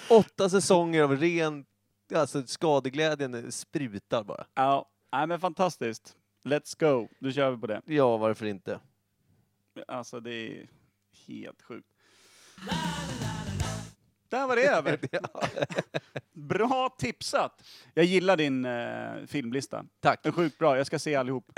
Åtta 0.10 0.48
säsonger 0.50 1.02
av 1.02 1.16
ren, 1.16 1.66
alltså 2.14 2.46
skadeglädjen 2.46 3.52
sprutar 3.52 4.24
bara. 4.24 4.46
Ja, 4.54 4.90
nej, 5.12 5.26
men 5.26 5.40
fantastiskt. 5.40 6.16
Let's 6.44 6.78
go, 6.78 7.08
då 7.20 7.30
kör 7.30 7.50
vi 7.50 7.56
på 7.58 7.66
det. 7.66 7.82
Ja, 7.86 8.16
varför 8.16 8.46
inte? 8.46 8.80
Alltså 9.88 10.20
det 10.20 10.34
är 10.34 10.68
helt 11.26 11.62
sjukt. 11.62 11.88
Där 14.28 14.46
var 14.46 14.56
det 14.56 14.66
över. 14.68 14.98
Bra 16.32 16.88
tipsat! 16.98 17.62
Jag 17.94 18.04
gillar 18.04 18.36
din 18.36 18.64
eh, 18.64 19.26
filmlista. 19.26 19.84
Tack. 20.00 20.22
Den 20.22 20.32
är 20.32 20.36
sjukt 20.36 20.58
bra, 20.58 20.76
jag 20.76 20.86
ska 20.86 20.98
se 20.98 21.14
allihop. 21.14 21.52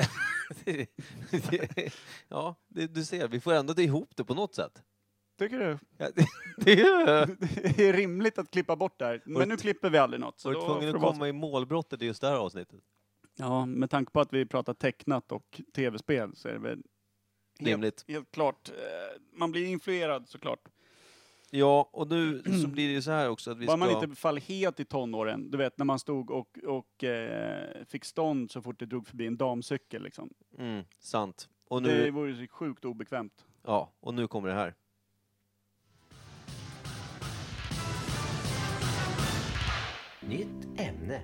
ja, 2.28 2.56
det, 2.68 2.86
du 2.94 3.04
ser, 3.04 3.28
vi 3.28 3.40
får 3.40 3.52
ändå 3.52 3.72
det 3.72 3.82
ihop 3.82 4.16
det 4.16 4.24
på 4.24 4.34
något 4.34 4.54
sätt. 4.54 4.82
Tycker 5.38 5.58
du? 5.58 5.78
Ja, 5.96 6.08
det, 6.14 6.26
det 6.58 6.72
är 6.80 7.26
Det 7.76 7.88
är 7.88 7.92
rimligt 7.92 8.38
att 8.38 8.50
klippa 8.50 8.76
bort 8.76 8.98
det 8.98 9.04
här. 9.04 9.22
Men 9.24 9.48
nu 9.48 9.56
klipper 9.56 9.90
vi 9.90 9.98
aldrig 9.98 10.20
något. 10.20 10.40
Så 10.40 10.48
Var 10.48 10.54
du 10.54 10.60
tvungen 10.66 10.96
att 10.96 11.02
komma 11.02 11.28
i 11.28 11.32
målbrottet 11.32 12.02
i 12.02 12.06
just 12.06 12.20
det 12.20 12.28
här 12.28 12.36
avsnittet? 12.36 12.80
Ja, 13.36 13.66
med 13.66 13.90
tanke 13.90 14.12
på 14.12 14.20
att 14.20 14.32
vi 14.32 14.46
pratar 14.46 14.74
tecknat 14.74 15.32
och 15.32 15.60
tv-spel 15.74 16.36
så 16.36 16.48
är 16.48 16.52
det 16.52 16.58
väl 16.58 16.70
helt, 16.72 16.84
Rimligt. 17.70 18.04
helt 18.08 18.30
klart. 18.30 18.68
eh, 18.68 19.20
Man 19.32 19.52
blir 19.52 19.66
influerad 19.66 20.28
såklart. 20.28 20.60
Ja, 21.50 21.88
och 21.92 22.08
nu 22.10 22.42
så 22.62 22.68
blir 22.68 22.88
det 22.88 22.94
ju 22.94 23.02
så 23.02 23.10
här 23.10 23.28
också 23.28 23.50
att 23.50 23.58
vi 23.58 23.66
Bara 23.66 23.76
ska... 23.78 23.94
man 23.94 24.04
inte 24.04 24.16
faller 24.20 24.40
helt 24.40 24.80
i 24.80 24.84
tonåren. 24.84 25.50
Du 25.50 25.58
vet 25.58 25.78
när 25.78 25.84
man 25.84 25.98
stod 25.98 26.30
och, 26.30 26.58
och 26.66 27.04
eh, 27.04 27.84
fick 27.88 28.04
stånd 28.04 28.50
så 28.50 28.62
fort 28.62 28.78
det 28.78 28.86
drog 28.86 29.06
förbi 29.06 29.26
en 29.26 29.36
damcykel 29.36 30.02
liksom. 30.02 30.30
Mm, 30.58 30.84
sant. 31.00 31.48
Och 31.68 31.82
Det 31.82 31.88
nu, 31.88 32.10
vore 32.10 32.36
så 32.36 32.46
sjukt 32.54 32.84
obekvämt. 32.84 33.44
ja, 33.66 33.92
och 34.00 34.14
nu 34.14 34.26
kommer 34.28 34.48
det 34.48 34.54
här. 34.54 34.74
Nytt 40.20 40.80
ämne. 40.80 41.22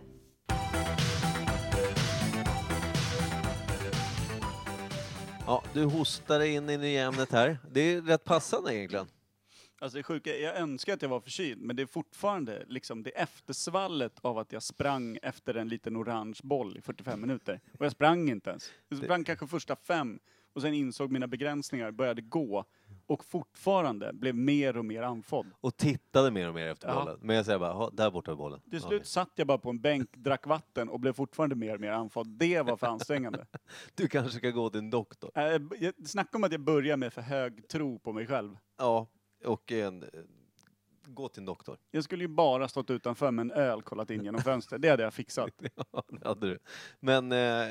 Ja, 5.46 5.62
du 5.72 5.84
hostade 5.84 6.48
in 6.48 6.70
i 6.70 6.76
nya 6.78 7.02
ämnet 7.06 7.32
här. 7.32 7.58
Det 7.70 7.80
är 7.80 8.02
rätt 8.02 8.24
passande 8.24 8.74
egentligen. 8.76 9.06
Alltså 9.84 9.96
det 9.96 10.02
sjuka, 10.02 10.36
jag 10.36 10.56
önskar 10.56 10.94
att 10.94 11.02
jag 11.02 11.08
var 11.08 11.20
förkyld, 11.20 11.60
men 11.62 11.76
det 11.76 11.82
är 11.82 11.86
fortfarande 11.86 12.64
liksom 12.68 13.02
det 13.02 13.10
eftersvallet 13.10 14.18
av 14.22 14.38
att 14.38 14.52
jag 14.52 14.62
sprang 14.62 15.18
efter 15.22 15.54
en 15.54 15.68
liten 15.68 15.96
orange 15.96 16.38
boll 16.42 16.76
i 16.76 16.80
45 16.80 17.20
minuter. 17.20 17.60
Och 17.78 17.84
jag 17.84 17.92
sprang 17.92 18.28
inte 18.30 18.50
ens. 18.50 18.72
Jag 18.88 18.98
sprang 18.98 19.24
kanske 19.24 19.46
första 19.46 19.76
fem 19.76 20.18
och 20.52 20.62
sen 20.62 20.74
insåg 20.74 21.12
mina 21.12 21.26
begränsningar, 21.26 21.90
började 21.90 22.22
gå. 22.22 22.64
och 23.06 23.24
fortfarande 23.24 24.12
blev 24.12 24.34
mer 24.34 24.76
och 24.76 24.84
mer 24.84 25.02
andfådd. 25.02 25.46
Och 25.60 25.76
tittade 25.76 26.30
mer 26.30 26.48
och 26.48 26.54
mer 26.54 26.66
efter 26.66 26.88
Ja. 26.88 26.94
bollen. 27.04 27.18
Men 27.22 27.36
jag 27.36 27.44
säger 27.44 27.58
bara, 27.58 27.72
"Ha, 27.72 27.90
där 27.90 28.10
borta 28.10 28.30
är 28.30 28.34
bollen. 28.36 28.60
Till 28.70 28.80
slut 28.80 29.06
satt 29.06 29.30
jag 29.34 29.46
bara 29.46 29.58
på 29.58 29.70
en 29.70 29.80
bänk, 29.80 30.16
drack 30.16 30.46
vatten 30.46 30.88
och 30.88 31.00
blev 31.00 31.12
fortfarande 31.12 31.56
mer 31.56 31.74
och 31.74 31.80
mer 31.80 31.90
andfådd. 31.90 32.28
Det 32.28 32.60
var 32.62 32.76
för 32.76 32.86
ansträngande. 32.86 33.46
Du 33.94 34.08
kanske 34.08 34.38
ska 34.38 34.50
gå 34.50 34.70
till 34.70 34.78
en 34.78 34.90
doktor. 34.90 35.30
Äh, 35.34 35.90
Snacka 36.04 36.38
om 36.38 36.44
att 36.44 36.52
jag 36.52 36.60
börjar 36.60 36.96
med 36.96 37.12
för 37.12 37.22
hög 37.22 37.68
tro 37.68 37.98
på 37.98 38.12
mig 38.12 38.26
själv. 38.26 38.56
Ja, 38.78 39.06
och 39.44 39.72
en, 39.72 40.02
eh, 40.02 40.08
gå 41.06 41.28
till 41.28 41.40
en 41.40 41.46
doktor. 41.46 41.78
Jag 41.90 42.04
skulle 42.04 42.24
ju 42.24 42.28
bara 42.28 42.68
stått 42.68 42.90
utanför 42.90 43.30
med 43.30 43.42
en 43.42 43.50
öl 43.50 43.82
kollat 43.82 44.10
in 44.10 44.24
genom 44.24 44.40
fönstret. 44.42 44.82
Det 44.82 44.88
hade 44.88 45.02
jag 45.02 45.14
fixat. 45.14 45.50
Ja, 45.92 46.02
det 46.08 46.28
hade 46.28 46.46
du. 46.46 46.58
Men 47.00 47.32
eh, 47.32 47.68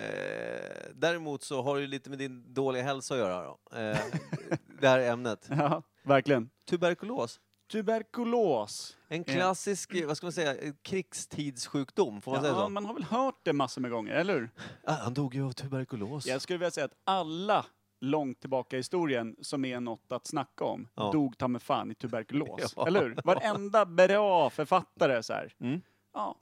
däremot 0.93 1.43
så 1.43 1.61
har 1.61 1.79
det 1.79 1.87
lite 1.87 2.09
med 2.09 2.19
din 2.19 2.53
dåliga 2.53 2.83
hälsa 2.83 3.13
att 3.13 3.19
göra 3.19 3.43
då. 3.43 3.77
Eh, 3.77 3.97
det 4.81 4.87
här 4.87 4.99
ämnet. 4.99 5.47
Ja, 5.49 5.83
verkligen. 6.03 6.49
Tuberkulos. 6.69 7.39
Tuberkulos. 7.71 8.97
En 9.07 9.23
klassisk, 9.23 9.93
eh, 9.95 10.07
vad 10.07 10.17
ska 10.17 10.25
man 10.25 10.31
säga, 10.33 10.73
krigstidssjukdom, 10.81 12.21
får 12.21 12.31
man 12.31 12.41
säga 12.41 12.53
Ja, 12.53 12.59
så? 12.59 12.69
man 12.69 12.85
har 12.85 12.93
väl 12.93 13.03
hört 13.03 13.39
det 13.43 13.53
massor 13.53 13.81
med 13.81 13.91
gånger, 13.91 14.13
eller 14.13 14.33
hur? 14.33 14.49
Ah, 14.83 14.93
han 14.93 15.13
dog 15.13 15.35
ju 15.35 15.45
av 15.45 15.51
tuberkulos. 15.51 16.25
Jag 16.25 16.41
skulle 16.41 16.57
vilja 16.57 16.71
säga 16.71 16.85
att 16.85 16.95
alla 17.03 17.65
långt 18.03 18.39
tillbaka 18.39 18.75
i 18.75 18.79
historien 18.79 19.35
som 19.41 19.65
är 19.65 19.79
något 19.79 20.11
att 20.11 20.27
snacka 20.27 20.65
om 20.65 20.87
Ja. 20.95 21.11
dog 21.11 21.37
ta 21.37 21.47
med 21.47 21.61
fan 21.61 21.91
i 21.91 21.95
tuberkulos. 21.95 22.73
Ja. 22.77 22.87
Eller 22.87 23.01
hur? 23.03 23.19
Varenda 23.23 23.85
bra 23.85 24.49
författare 24.49 25.23
så 25.23 25.33
här. 25.33 25.53
Mm. 25.59 25.81
Ja. 26.13 26.35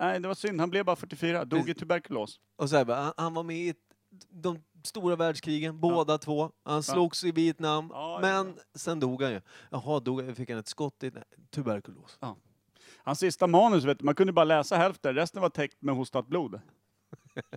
Nej, 0.00 0.20
det 0.20 0.28
var 0.28 0.34
synd. 0.34 0.60
Han 0.60 0.70
blev 0.70 0.84
bara 0.84 0.96
44. 0.96 1.44
Dog 1.44 1.68
i 1.68 1.74
tuberkulos. 1.74 2.40
Och 2.56 2.70
så 2.70 2.76
här, 2.76 2.84
bara, 2.84 2.96
han, 2.96 3.12
han 3.16 3.34
var 3.34 3.42
med 3.42 3.56
i 3.56 3.68
ett- 3.68 3.76
de 4.30 4.58
stora 4.84 5.16
världskrigen, 5.16 5.80
båda 5.80 6.18
två. 6.18 6.50
Han 6.64 6.82
slogs 6.82 7.24
i 7.24 7.32
Vietnam, 7.32 7.90
Ja, 7.94 8.18
men 8.22 8.58
sen 8.74 9.00
dog 9.00 9.22
han 9.22 9.32
ju. 9.32 9.40
Jaha, 9.70 10.00
dog 10.00 10.36
fick 10.36 10.50
han 10.50 10.58
ett 10.58 10.68
skott 10.68 11.02
i 11.02 11.10
nej, 11.10 11.22
tuberkulos. 11.50 12.18
Hans 13.02 13.18
sista 13.18 13.46
manus, 13.46 13.84
vet 13.84 13.98
du, 13.98 14.04
man 14.04 14.14
kunde 14.14 14.32
bara 14.32 14.44
läsa 14.44 14.76
hälften. 14.76 15.14
Resten 15.14 15.42
var 15.42 15.48
täckt 15.50 15.82
med 15.82 15.94
hostat 15.94 16.26
blod. 16.26 16.60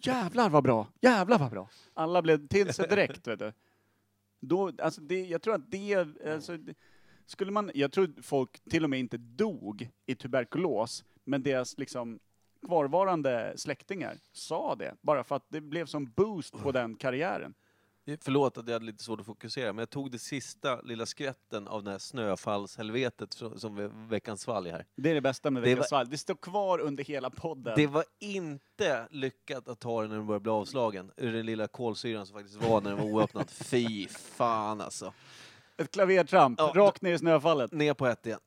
Jävlar 0.02 0.50
vad 0.50 0.64
bra! 0.64 0.88
Jävlar 1.02 1.40
vad 1.40 1.52
bra! 1.52 1.70
Alla 1.94 2.22
blev 2.22 2.48
till 2.48 2.74
sig 2.74 2.88
direkt, 2.88 3.28
vet 3.28 3.40
du. 3.40 3.54
Då, 4.40 4.72
alltså 4.82 5.02
det, 5.02 5.26
jag 5.26 5.42
tror 5.42 5.56
att 5.56 5.72
det, 5.72 5.96
alltså, 6.28 6.58
det, 6.58 6.74
skulle 7.26 7.52
man, 7.52 7.72
jag 7.74 7.92
tror 7.92 8.22
folk 8.22 8.64
till 8.70 8.84
och 8.84 8.90
med 8.90 9.00
inte 9.00 9.18
dog 9.18 9.90
i 10.06 10.16
tuberkulos, 10.16 11.04
men 11.24 11.44
deras 11.44 11.78
liksom 11.78 12.20
kvarvarande 12.66 13.54
släktingar 13.56 14.18
sa 14.32 14.76
det, 14.76 14.96
bara 15.02 15.24
för 15.24 15.36
att 15.36 15.46
det 15.50 15.62
blev 15.62 15.86
som 15.86 16.12
boost 16.12 16.54
på 16.54 16.72
den 16.72 16.96
karriären. 16.96 17.54
Förlåt 18.22 18.58
att 18.58 18.68
jag 18.68 18.74
hade 18.74 18.86
lite 18.86 19.04
svårt 19.04 19.20
att 19.20 19.26
fokusera, 19.26 19.74
men 19.74 19.80
jag 19.82 19.90
tog 19.90 20.12
det 20.12 20.20
sista 20.20 20.82
lilla 20.82 21.06
skvätten 21.06 21.68
av 21.68 21.84
det 21.84 21.92
här 21.92 21.98
snöfallshelvetet 21.98 23.34
som, 23.56 23.76
ve- 23.76 23.90
veckans 23.94 24.42
svalg 24.42 24.70
här. 24.70 24.86
Det 24.96 25.10
är 25.10 25.14
det 25.14 25.22
bästa 25.22 25.52
med 25.52 25.64
Det 25.64 25.70
Veckans 25.70 25.80
var- 25.92 25.98
svalg. 25.98 26.10
Det 26.10 26.18
står 26.18 26.36
kvar 26.36 26.80
under 26.80 27.04
hela 27.04 27.30
podden. 27.30 27.74
Det 27.76 27.88
var 27.88 28.06
inte 28.20 29.08
lyckat 29.12 29.68
att 29.68 29.80
ta 29.80 30.02
den 30.02 30.10
när 30.10 30.18
den 30.18 30.28
började 30.28 30.44
bli 30.44 30.52
avslagen, 30.52 31.12
ur 31.18 31.34
den 31.34 31.46
lilla 31.46 31.68
kolsyran 31.68 32.26
som 32.26 32.34
faktiskt 32.36 32.56
var 32.64 32.82
när 32.82 32.90
den 32.90 33.00
var 33.00 33.06
oöppnad. 33.06 33.50
Fy 33.52 34.08
fan 34.08 34.82
alltså. 34.82 35.14
Ett 35.78 35.92
klavertramp, 35.92 36.60
Ja, 36.60 36.72
rakt 36.76 37.02
ner 37.02 37.14
i 37.14 37.18
snöfallet. 37.18 37.72
Ner 37.72 37.94
på 37.94 38.08
ett 38.08 38.26
igen. 38.26 38.40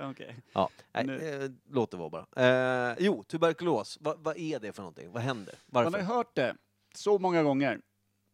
Okej. 0.00 0.36
Ja, 0.52 0.68
nej, 0.92 1.04
Nu- 1.06 1.44
eh, 1.44 1.50
låt 1.70 1.90
det 1.90 1.96
vara 1.96 2.10
bara. 2.10 2.90
Eh, 2.90 2.96
jo, 3.00 3.22
tuberkulos. 3.22 3.98
Va, 4.00 4.14
vad 4.18 4.36
är 4.36 4.58
det 4.60 4.72
för 4.72 4.82
någonting? 4.82 5.12
Vad 5.12 5.22
händer? 5.22 5.54
Man 5.66 5.84
Varför? 5.84 5.98
har 5.98 6.08
ju 6.08 6.14
hört 6.16 6.34
det 6.34 6.56
så 6.94 7.18
många 7.18 7.42
gånger. 7.42 7.80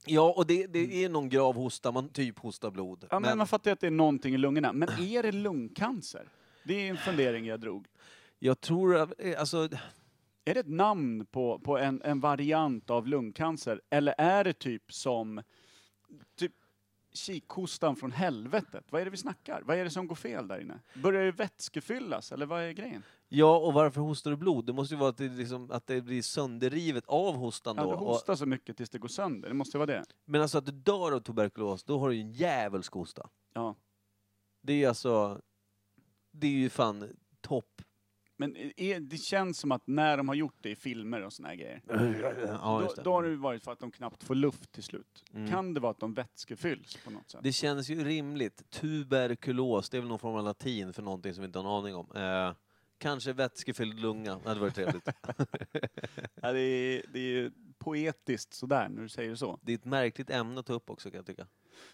Ja, 0.07 0.33
och 0.37 0.47
det, 0.47 0.67
det 0.67 1.05
är 1.05 1.09
någon 1.09 1.29
grav 1.29 1.55
hosta, 1.55 1.93
man 1.93 2.09
typ 2.09 2.39
hostar 2.39 2.71
blod. 2.71 3.07
Ja, 3.11 3.21
men 3.21 3.39
man 3.39 3.47
fattar 3.47 3.71
ju 3.71 3.73
att 3.73 3.81
det 3.81 3.87
är 3.87 3.91
någonting 3.91 4.35
i 4.35 4.39
lungorna. 4.39 4.73
Men 4.73 4.89
är 4.89 5.23
det 5.23 5.33
lungcancer? 5.33 6.29
Det 6.65 6.75
är 6.75 6.91
en 6.91 6.97
fundering 6.97 7.47
jag 7.47 7.61
drog. 7.61 7.87
jag 8.39 8.61
tror 8.61 8.97
att, 8.97 9.13
eh, 9.19 9.41
alltså, 9.41 9.69
Är 10.45 10.55
det 10.55 10.61
ett 10.61 10.69
namn 10.69 11.27
på, 11.27 11.59
på 11.59 11.79
en, 11.79 12.03
en 12.03 12.21
variant 12.21 12.91
av 12.91 13.07
lungcancer? 13.09 13.81
Eller 13.91 14.15
är 14.19 14.45
det 14.45 14.53
typ 14.53 14.93
som 14.93 15.43
typ 16.37 16.53
kikhostan 17.13 17.97
från 17.97 18.13
helvetet? 18.13 18.85
Vad 18.91 19.01
är 19.01 19.05
det 19.05 19.11
vi 19.11 19.17
snackar? 19.17 19.63
Vad 19.65 19.77
är 19.77 19.85
det 19.85 19.91
som 19.91 20.07
går 20.07 20.15
fel 20.15 20.49
där 20.49 20.61
inne? 20.61 20.81
Börjar 20.95 21.25
det 21.25 21.33
vätskefyllas, 21.33 22.33
eller 22.33 22.47
vad 22.47 22.63
är 22.63 22.71
grejen? 22.73 23.03
Ja, 23.37 23.57
och 23.59 23.73
varför 23.73 24.01
hostar 24.01 24.31
du 24.31 24.37
blod? 24.37 24.67
Det 24.67 24.73
måste 24.73 24.95
ju 24.95 24.99
vara 24.99 25.11
att 25.11 25.17
det, 25.17 25.29
liksom, 25.29 25.71
att 25.71 25.87
det 25.87 26.01
blir 26.03 26.23
sönderrivet 26.23 27.05
av 27.07 27.35
hostan 27.37 27.77
Ja, 27.77 27.83
då. 27.83 27.91
du 27.91 27.97
Och- 27.97 28.07
hostar 28.07 28.35
så 28.35 28.47
mycket 28.47 28.77
tills 28.77 28.91
det 28.91 28.99
går 28.99 29.09
sönder. 29.09 29.49
Det 29.49 29.55
måste 29.55 29.79
vara 29.79 29.87
det. 29.87 30.05
Men 30.25 30.43
alltså 30.43 30.59
att 30.59 30.67
du 30.67 30.73
dör 30.73 31.13
av 31.13 31.21
tuberkulos, 31.21 31.85
då 31.85 31.99
har 31.99 32.09
du 32.09 32.15
ju 32.15 32.21
en 32.21 32.33
djävulsk 32.33 32.93
hosta. 32.93 33.29
Ja. 33.55 33.75
Det 34.63 34.73
är 34.73 34.77
ju 34.77 34.87
alltså, 34.87 35.41
det 36.31 36.47
är 36.47 36.51
ju 36.51 36.71
fan 36.71 37.09
topp. 37.41 37.83
Men 38.37 38.57
är, 38.77 39.01
det 39.01 39.17
känns 39.19 39.59
som 39.59 39.73
att 39.73 39.87
när 39.87 40.17
de 40.17 40.29
har 40.29 40.35
gjort 40.35 40.57
det 40.61 40.71
i 40.71 40.77
filmer 40.77 41.23
och 41.23 41.33
såna 41.33 41.49
här 41.49 41.55
grejer, 41.55 41.83
Ja, 42.63 42.77
då, 42.79 42.83
just 42.83 42.97
det. 42.97 43.03
då 43.03 43.13
har 43.13 43.23
det 43.23 43.29
ju 43.29 43.37
varit 43.37 43.63
för 43.65 43.73
att 43.73 43.79
de 43.79 43.91
knappt 43.91 44.25
får 44.25 44.35
luft 44.35 44.73
till 44.73 44.83
slut. 44.83 45.25
Mm. 45.35 45.51
Kan 45.51 45.75
det 45.75 45.81
vara 45.81 45.91
att 45.91 45.99
de 46.01 46.15
vätskefylls 46.15 46.99
på 47.05 47.11
något 47.11 47.31
sätt? 47.31 47.41
Det 47.43 47.53
känns 47.53 47.89
ju 47.91 48.05
rimligt. 48.05 48.71
Tuberkulos, 48.71 49.91
det 49.91 49.97
är 49.97 50.01
väl 50.01 50.09
någon 50.09 50.19
form 50.19 50.37
av 50.37 50.45
latin 50.45 50.93
för 50.93 51.03
någonting 51.03 51.35
som 51.35 51.43
vi 51.43 51.47
inte 51.47 51.59
har 51.59 51.67
en 51.67 51.71
aning 51.85 51.95
om. 51.95 52.07
Eh, 52.17 52.55
kanske 53.03 53.33
vätskefylld 53.33 54.01
lunga, 54.01 54.39
det 54.43 54.49
hade 54.49 54.61
varit 54.61 54.75
trevligt. 54.75 55.09
Ja, 56.43 56.53
det, 56.53 56.61
är, 56.61 57.03
det 57.13 57.19
är 57.19 57.23
ju 57.23 57.51
poetiskt 57.79 58.55
sådär 58.55 58.89
när 58.89 59.03
du 59.03 59.09
säger 59.09 59.35
så. 59.35 59.59
det 59.63 59.73
är 59.73 59.77
ett 59.77 59.85
märkligt 59.85 60.31
ämne 60.31 60.61
att 60.61 60.67
ta 60.67 60.73
upp 60.73 60.91
också 60.91 61.11
kan 61.11 61.17
jag 61.17 61.27
tycka. 61.27 61.47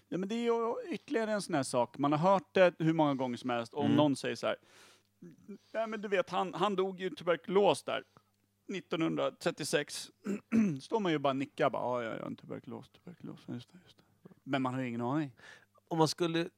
Ja, 0.08 0.18
men 0.18 0.28
det 0.28 0.34
är 0.34 0.44
ju 0.44 0.74
ytterligare 0.94 1.32
en 1.32 1.42
sån 1.42 1.54
här 1.54 1.62
sak. 1.62 1.98
Man 1.98 2.12
har 2.12 2.18
hört 2.18 2.54
det 2.54 2.74
hur 2.78 2.92
många 2.92 3.14
gånger 3.14 3.36
som 3.36 3.50
helst. 3.50 3.74
Om 3.74 3.84
Mm. 3.84 3.96
någon 3.96 4.16
säger 4.16 4.36
så 4.36 4.46
här. 4.46 4.56
Nej, 5.72 5.86
men 5.86 6.00
du 6.00 6.08
vet, 6.08 6.30
han, 6.30 6.54
han 6.54 6.76
dog 6.76 7.00
ju 7.00 7.10
tuberkulos 7.10 7.82
där. 7.82 8.04
1936. 8.74 10.10
Står 10.82 11.00
man 11.00 11.12
ju 11.12 11.18
bara 11.18 11.30
och 11.30 11.36
nickar. 11.36 11.70
Bara, 11.70 12.04
ja, 12.04 12.10
ja, 12.16 12.28
ja, 12.30 12.36
tuberkulos, 12.40 12.90
tuberkulos. 12.90 13.40
Just 13.48 13.72
det, 13.72 13.78
just 13.84 13.96
det. 13.96 14.02
Men 14.44 14.62
man 14.62 14.74
har 14.74 14.80
ju 14.80 14.88
ingen 14.88 15.00
aning. 15.00 15.32
Om 15.88 15.98
man 15.98 16.08
skulle 16.08 16.48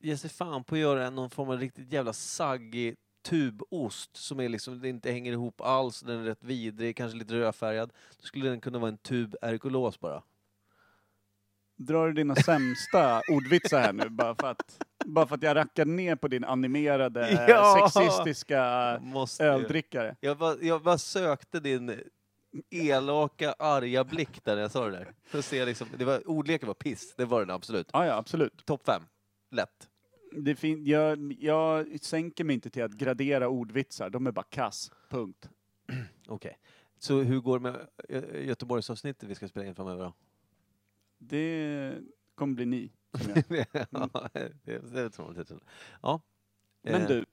ge 0.00 0.16
sig 0.16 0.30
fan 0.30 0.64
på 0.64 0.74
att 0.74 0.80
göra 0.80 1.10
någon 1.10 1.30
form 1.30 1.48
av 1.50 1.58
riktigt 1.58 1.92
jävla 1.92 2.12
saggig 2.12 2.96
tubost 3.22 4.16
som 4.16 4.40
är 4.40 4.48
liksom, 4.48 4.80
det 4.80 4.88
inte 4.88 5.10
hänger 5.10 5.32
ihop 5.32 5.60
alls, 5.60 6.00
den 6.00 6.20
är 6.20 6.24
rätt 6.24 6.44
vidrig, 6.44 6.96
kanske 6.96 7.18
lite 7.18 7.34
rödfärgad. 7.34 7.92
Då 8.20 8.26
skulle 8.26 8.48
den 8.48 8.60
kunna 8.60 8.78
vara 8.78 8.88
en 8.88 8.98
tuberkulos 8.98 10.00
bara. 10.00 10.22
Drar 11.76 12.06
du 12.06 12.12
dina 12.12 12.34
sämsta 12.34 13.22
ordvitsar 13.30 13.80
här 13.80 13.92
nu? 13.92 14.08
Bara 14.08 14.34
för 14.34 14.50
att, 14.50 14.78
bara 15.06 15.26
för 15.26 15.34
att 15.34 15.42
jag 15.42 15.56
rackar 15.56 15.84
ner 15.84 16.16
på 16.16 16.28
din 16.28 16.44
animerade 16.44 17.30
Ja! 17.48 17.90
sexistiska 17.94 18.98
Måste 19.02 19.44
ju. 19.44 19.48
öldrickare. 19.50 20.16
Jag 20.20 20.38
bara, 20.38 20.56
jag 20.60 20.82
bara 20.82 20.98
sökte 20.98 21.60
din 21.60 22.00
elaka, 22.70 23.52
arga 23.58 24.04
blick 24.04 24.44
där 24.44 24.54
när 24.54 24.62
jag 24.62 24.70
sa 24.70 24.84
det 24.84 24.90
där. 24.90 25.14
För 25.24 25.38
att 25.38 25.44
se 25.44 25.64
liksom, 25.64 25.88
det 25.96 26.04
var, 26.04 26.28
ordleken 26.28 26.66
var 26.66 26.74
piss, 26.74 27.14
det 27.16 27.24
var 27.24 27.40
den 27.40 27.50
absolut. 27.50 27.90
Ja, 27.92 28.06
ja, 28.06 28.14
absolut. 28.14 28.66
Topp 28.66 28.82
fem. 28.86 29.02
Lätt. 29.50 29.88
Det 30.36 30.56
fin- 30.56 30.86
jag, 30.86 31.32
jag 31.40 32.00
sänker 32.00 32.44
mig 32.44 32.54
inte 32.54 32.70
till 32.70 32.82
att 32.82 32.92
gradera 32.92 33.48
ordvitsar. 33.48 34.10
De 34.10 34.26
är 34.26 34.32
bara 34.32 34.46
kass. 34.50 34.90
Punkt. 35.08 35.48
Okej. 36.26 36.58
Så 36.98 37.22
hur 37.22 37.40
går 37.40 37.58
det 37.58 37.62
med 37.62 37.88
Gö- 38.08 38.40
Göteborgsavsnittet 38.44 39.28
vi 39.28 39.34
ska 39.34 39.48
spela 39.48 39.66
in 39.66 39.74
framöver 39.74 40.04
då? 40.04 40.14
Det 41.18 41.94
kommer 42.34 42.54
bli 42.54 42.66
ni. 42.66 42.92
som 43.18 43.32
ja, 43.90 44.28
det, 44.64 44.92
det 44.92 45.10
tror 45.10 45.34
jag. 45.36 45.60
Ja. 46.02 46.20
Men 46.82 47.02
Eh, 47.02 47.08
du, 47.08 47.24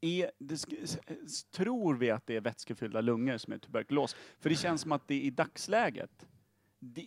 är, 0.00 0.30
det, 0.38 0.54
sk- 0.54 0.78
s- 0.82 0.98
s- 1.24 1.44
tror 1.44 1.94
vi 1.96 2.10
att 2.10 2.26
det 2.26 2.36
är 2.36 2.40
vätskefyllda 2.40 3.00
lungor 3.00 3.38
som 3.38 3.52
är 3.52 3.58
tuberkulos? 3.58 4.16
För 4.38 4.48
det 4.50 4.56
känns 4.56 4.80
som 4.80 4.92
att 4.92 5.08
det 5.08 5.20
i 5.22 5.30
dagsläget, 5.30 6.26
det, 6.78 7.06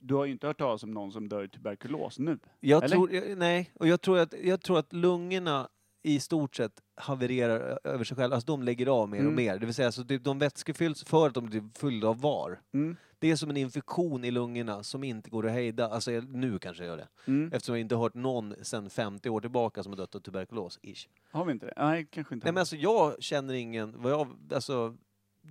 du 0.00 0.14
har 0.14 0.24
ju 0.24 0.32
inte 0.32 0.46
hört 0.46 0.58
talas 0.58 0.82
om 0.82 0.90
någon 0.90 1.12
som 1.12 1.28
dör 1.28 1.44
i 1.44 1.48
tuberkulos 1.48 2.18
nu. 2.18 2.38
Jag 2.60 2.84
Eller? 2.84 2.96
tror, 2.96 3.12
jag- 3.12 3.38
nej, 3.38 3.70
och 3.74 3.88
jag 3.88 4.00
tror, 4.00 4.18
att, 4.18 4.34
jag 4.44 4.60
tror 4.62 4.78
att 4.78 4.92
lungorna 4.92 5.68
i 6.02 6.20
stort 6.20 6.56
sett 6.56 6.72
havererar 6.96 7.78
över 7.84 8.04
sig 8.04 8.16
själva. 8.16 8.34
Alltså 8.36 8.46
de 8.46 8.62
lägger 8.62 8.86
av 8.86 9.08
mer 9.08 9.18
och 9.18 9.22
Mm. 9.22 9.34
mer. 9.34 9.58
Det 9.58 9.66
vill 9.66 9.74
säga, 9.74 9.86
alltså, 9.86 10.04
typ, 10.04 10.24
de 10.24 10.38
vätskefylls 10.38 11.04
för 11.04 11.26
att 11.26 11.34
de 11.34 11.46
blir 11.46 11.62
fyllda 11.78 12.08
av 12.08 12.20
var. 12.20 12.60
Mm. 12.74 12.96
Det 13.18 13.30
är 13.30 13.36
som 13.36 13.50
en 13.50 13.56
infektion 13.56 14.24
i 14.24 14.30
lungorna 14.30 14.82
som 14.82 15.04
inte 15.04 15.30
går 15.30 15.46
att 15.46 15.52
hejda. 15.52 15.88
Alltså 15.88 16.10
nu 16.10 16.58
kanske 16.58 16.82
jag 16.84 16.90
gör 16.90 16.96
det. 16.96 17.08
Mm. 17.26 17.52
Eftersom 17.52 17.74
jag 17.74 17.80
inte 17.80 17.94
har 17.94 18.02
hört 18.02 18.14
någon 18.14 18.54
sedan 18.62 18.90
50 18.90 19.28
år 19.30 19.40
tillbaka 19.40 19.82
som 19.82 19.92
har 19.92 19.96
dött 19.96 20.14
av 20.14 20.20
tuberkulos. 20.20 20.78
Ish. 20.82 21.08
Har 21.30 21.44
vi 21.44 21.52
inte 21.52 21.66
det? 21.66 21.72
Nej, 21.76 22.06
kanske 22.10 22.34
inte. 22.34 22.46
Nej 22.46 22.52
men 22.52 22.60
alltså 22.60 22.76
jag 22.76 23.22
känner 23.22 23.54
ingen, 23.54 24.02
vad 24.02 24.12
jag, 24.12 24.28
alltså, 24.54 24.96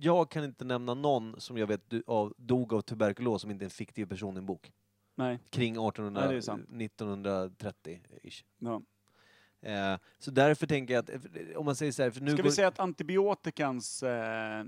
jag 0.00 0.30
kan 0.30 0.44
inte 0.44 0.64
nämna 0.64 0.94
någon 0.94 1.40
som 1.40 1.58
jag 1.58 1.66
vet 1.66 1.90
du- 1.90 2.02
av, 2.06 2.34
dog 2.36 2.72
av 2.74 2.80
tuberkulos 2.80 3.42
som 3.42 3.50
inte 3.50 3.62
är 3.62 3.66
en 3.66 3.70
fiktiv 3.70 4.06
person 4.06 4.34
i 4.34 4.38
en 4.38 4.46
bok. 4.46 4.72
Nej. 5.14 5.38
Kring 5.50 5.72
1800, 5.72 6.20
Nej, 6.20 6.30
det 6.30 6.36
är 6.36 6.40
sant. 6.40 6.68
1930-ish. 6.68 8.44
Ja. 8.58 8.82
Eh, 9.60 9.98
så 10.18 10.30
därför 10.30 10.66
tänker 10.66 10.94
jag 10.94 11.02
att, 11.02 11.10
eh, 11.10 11.56
om 11.56 11.64
man 11.64 11.76
säger 11.76 11.92
så 11.92 12.02
här, 12.02 12.10
för 12.10 12.20
nu 12.20 12.30
Ska 12.30 12.36
går, 12.36 12.42
vi 12.44 12.50
säga 12.52 12.68
att 12.68 12.78
antibiotikans 12.78 14.02
eh, 14.02 14.64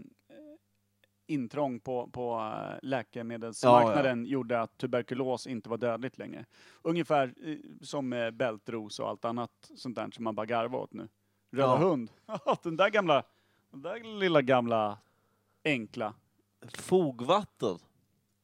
intrång 1.26 1.81
på, 1.81 2.07
på 2.12 2.53
eh, 2.70 2.79
läkemedelsmarknaden 2.83 4.26
gjorde 4.26 4.61
att 4.61 4.79
tuberkulos 4.79 5.47
inte 5.47 5.68
var 5.70 5.76
dödligt 5.76 6.18
längre. 6.18 6.45
Ungefär 6.83 7.35
eh, 7.45 7.57
som 7.83 8.09
med 8.09 8.35
bältros 8.35 8.99
och 8.99 9.09
allt 9.09 9.24
annat 9.24 9.70
sånt 9.76 9.97
där 9.97 10.11
som 10.11 10.24
man 10.24 10.35
bara 10.35 10.47
garvar 10.47 10.79
åt 10.79 10.93
nu. 10.93 11.09
Röda 11.51 11.66
Ja. 11.68 11.76
hund. 11.76 12.11
den 12.62 12.76
där 12.76 12.91
gamla, 12.91 13.22
den 13.70 13.83
där 13.83 14.18
lilla 14.18 14.43
gamla 14.43 14.99
enkla. 15.64 16.14
Fogvatten. 16.74 17.78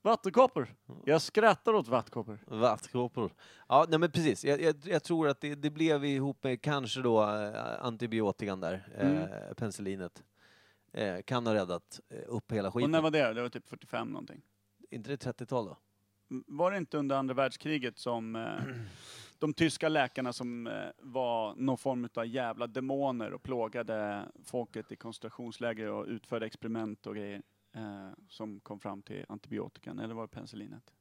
Vattenkoppor. 0.03 0.75
Jag 1.05 1.23
skrattar 1.23 1.73
åt 1.75 1.89
vattenkoppor. 1.89 2.39
Vattkroppor. 2.47 3.31
Ja, 3.69 3.87
nej 3.89 3.99
men 3.99 4.11
precis. 4.11 4.45
Jag, 4.45 4.61
jag, 4.61 4.77
jag 4.85 5.03
tror 5.03 5.29
att 5.29 5.41
det, 5.41 5.55
det 5.55 5.71
blev 5.71 6.05
ihop 6.05 6.45
med 6.45 6.63
kanske 6.63 7.01
då 7.01 7.23
eh, 7.23 7.85
antibiotikan 7.85 8.61
där, 8.61 8.89
Mm. 8.99 9.17
eh, 9.17 9.55
penicillinet. 9.57 10.23
Eh, 10.93 11.23
kan 11.23 11.47
ha 11.47 11.55
räddat 11.55 12.01
eh, 12.09 12.19
upp 12.27 12.53
hela 12.53 12.71
skiten. 12.73 12.85
Och 12.85 12.91
när 12.91 13.01
var 13.03 13.11
det? 13.11 13.33
Det 13.33 13.43
var 13.43 13.49
typ 13.49 13.69
45 13.69 14.09
någonting. 14.09 14.43
inte 14.91 15.11
det 15.11 15.27
30-tal 15.27 15.65
då? 15.67 15.77
Var 16.47 16.71
det 16.71 16.77
inte 16.77 16.99
under 16.99 17.17
andra 17.17 17.35
världskriget 17.35 17.99
som 17.99 18.37
eh, 18.37 18.43
de 19.39 19.53
tyska 19.55 19.89
läkarna 19.89 20.33
som 20.33 20.67
eh, 20.67 20.87
var 20.99 21.55
någon 21.55 21.79
form 21.79 22.09
av 22.15 22.27
jävla 22.27 22.67
demoner 22.67 23.33
och 23.33 23.43
plågade 23.43 24.29
folket 24.45 24.93
i 24.93 24.97
koncentrationsläger 24.97 25.91
och 25.91 26.07
utförde 26.07 26.47
experiment 26.47 27.07
och 27.07 27.15
grejer 27.15 27.43
eh, 27.75 28.09
som 28.29 28.61
kom 28.61 28.81
fram 28.81 29.03
till 29.03 29.25
antibiotikan, 29.29 29.99
eller 29.99 30.15
var 30.15 30.23
det 30.23 30.29
penicillinet? 30.29 30.95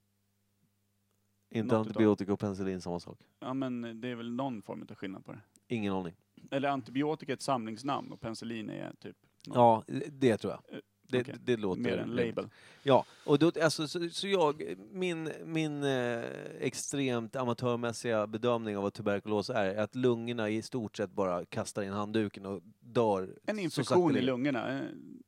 Inte 1.49 1.75
Något 1.75 1.87
utav- 1.87 1.87
antibiotika 1.89 2.33
och 2.33 2.39
penicillin 2.39 2.81
samma 2.81 2.99
sak. 2.99 3.19
Ja 3.39 3.53
men 3.53 4.01
det 4.01 4.07
är 4.07 4.15
väl 4.15 4.31
någon 4.31 4.61
form 4.61 4.87
av 4.89 4.95
skillnad 4.95 5.25
på 5.25 5.31
det. 5.31 5.41
Ingen 5.67 5.93
aning. 5.93 6.15
Eller 6.51 6.69
antibiotika 6.69 7.31
är 7.31 7.33
ett 7.33 7.41
samlingsnamn 7.41 8.11
och 8.11 8.21
penicillin 8.21 8.69
är 8.69 8.93
typ 8.99 9.17
något 9.47 9.55
Ja, 9.55 9.83
det 10.11 10.37
tror 10.37 10.53
jag. 10.53 10.81
Det, 11.13 11.21
okej. 11.21 11.35
det 11.43 11.57
låter 11.57 11.81
mer 11.81 11.97
en 11.97 12.09
label. 12.09 12.49
Ja, 12.83 13.05
och 13.25 13.39
då, 13.39 13.51
alltså, 13.61 13.87
så, 13.87 14.09
så 14.09 14.27
jag, 14.27 14.75
min, 14.91 15.31
min 15.45 15.83
eh, 15.83 16.23
extremt 16.59 17.35
amatörmässiga 17.35 18.27
bedömning 18.27 18.77
av 18.77 18.83
vad 18.83 18.93
tuberkulos 18.93 19.49
är, 19.49 19.65
är 19.65 19.77
att 19.81 19.95
lungorna 19.95 20.49
i 20.49 20.61
stort 20.61 20.97
sett 20.97 21.11
bara 21.11 21.45
kastar 21.45 21.81
in 21.83 21.93
handduken 21.93 22.45
och 22.45 22.61
dör. 22.79 23.29
En 23.45 23.59
infektion 23.59 24.15
i 24.17 24.21
lungorna. 24.21 24.79
eh, 24.79 24.85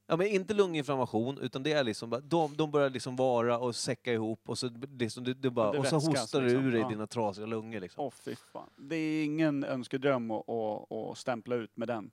Ja, 0.07 0.17
men 0.17 0.27
inte 0.27 0.53
lunginflammation, 0.53 1.37
utan 1.37 1.63
det 1.63 1.71
är 1.71 1.83
liksom 1.83 2.21
de, 2.23 2.57
de 2.57 2.71
börjar 2.71 2.89
liksom 2.89 3.15
vara 3.15 3.59
och 3.59 3.75
säcka 3.75 4.13
ihop 4.13 4.49
och 4.49 4.57
så, 4.57 4.69
liksom, 4.99 5.23
det, 5.23 5.33
det 5.33 5.49
bara, 5.49 5.71
Det 5.71 5.77
och 5.77 5.87
så 5.87 5.95
hostar 5.95 6.41
det 6.41 6.47
liksom, 6.47 6.65
ur 6.65 6.71
dig 6.71 6.81
ja. 6.81 6.89
dina 6.89 7.07
trasiga 7.07 7.45
lungor 7.45 7.79
liksom. 7.79 8.03
Åh 8.03 8.11
fy 8.11 8.35
fan. 8.35 8.69
Det 8.77 8.95
är 8.95 9.25
ingen 9.25 9.63
önskedröm 9.63 10.31
att, 10.31 10.49
att, 10.49 10.91
att 10.91 11.17
stämpla 11.17 11.55
ut 11.55 11.77
med 11.77 11.87
den. 11.87 12.11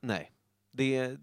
Nej, 0.00 0.32
det 0.72 1.16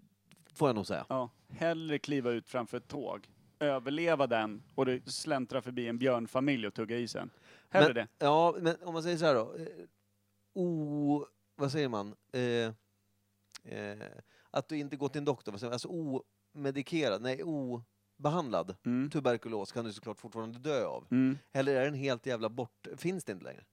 får 0.54 0.68
jag 0.68 0.74
nog 0.76 0.86
säga. 0.86 1.06
Ja. 1.08 1.30
Hellre 1.50 1.98
kliva 1.98 2.30
ut 2.30 2.48
framför 2.48 2.76
ett 2.76 2.88
tåg, 2.88 3.28
överleva 3.58 4.26
den 4.26 4.62
och 4.74 4.86
det 4.86 5.10
släntra 5.10 5.62
förbi 5.62 5.88
en 5.88 5.98
björnfamilj 5.98 6.66
och 6.66 6.74
tugga 6.74 6.96
i 6.98 7.08
sen. 7.08 7.30
Hellre 7.70 7.94
Men- 7.94 7.94
det. 7.94 8.08
Ja, 8.26 8.56
men 8.60 8.76
om 8.82 8.92
man 8.94 9.02
säger 9.02 9.16
så 9.16 9.24
här 9.24 9.34
då. 9.34 9.54
eh, 9.56 9.66
O... 10.54 11.26
Vad 11.56 11.72
säger 11.72 11.88
man? 11.88 12.14
Eh, 12.32 12.72
eh, 13.78 13.98
att 14.50 14.68
du 14.68 14.76
inte 14.78 14.96
går 14.96 15.08
till 15.08 15.18
en 15.18 15.24
doktor, 15.24 15.52
vad 15.52 15.60
säger 15.60 15.68
man? 15.70 15.72
alltså 15.74 16.22
omedikerad, 16.54 17.22
nej 17.22 17.42
obehandlad 17.42 18.76
Mm. 18.84 19.10
tuberkulos 19.10 19.72
kan 19.72 19.84
du 19.84 19.92
såklart 19.92 20.20
fortfarande 20.20 20.58
dö 20.58 20.84
av. 20.86 21.06
Mm. 21.10 21.38
Eller 21.52 21.74
är 21.76 21.84
den 21.84 21.94
helt 21.94 22.26
jävla 22.26 22.48
bort... 22.48 22.86
Finns 22.96 23.24
det 23.24 23.32
inte 23.32 23.44
längre? 23.44 23.64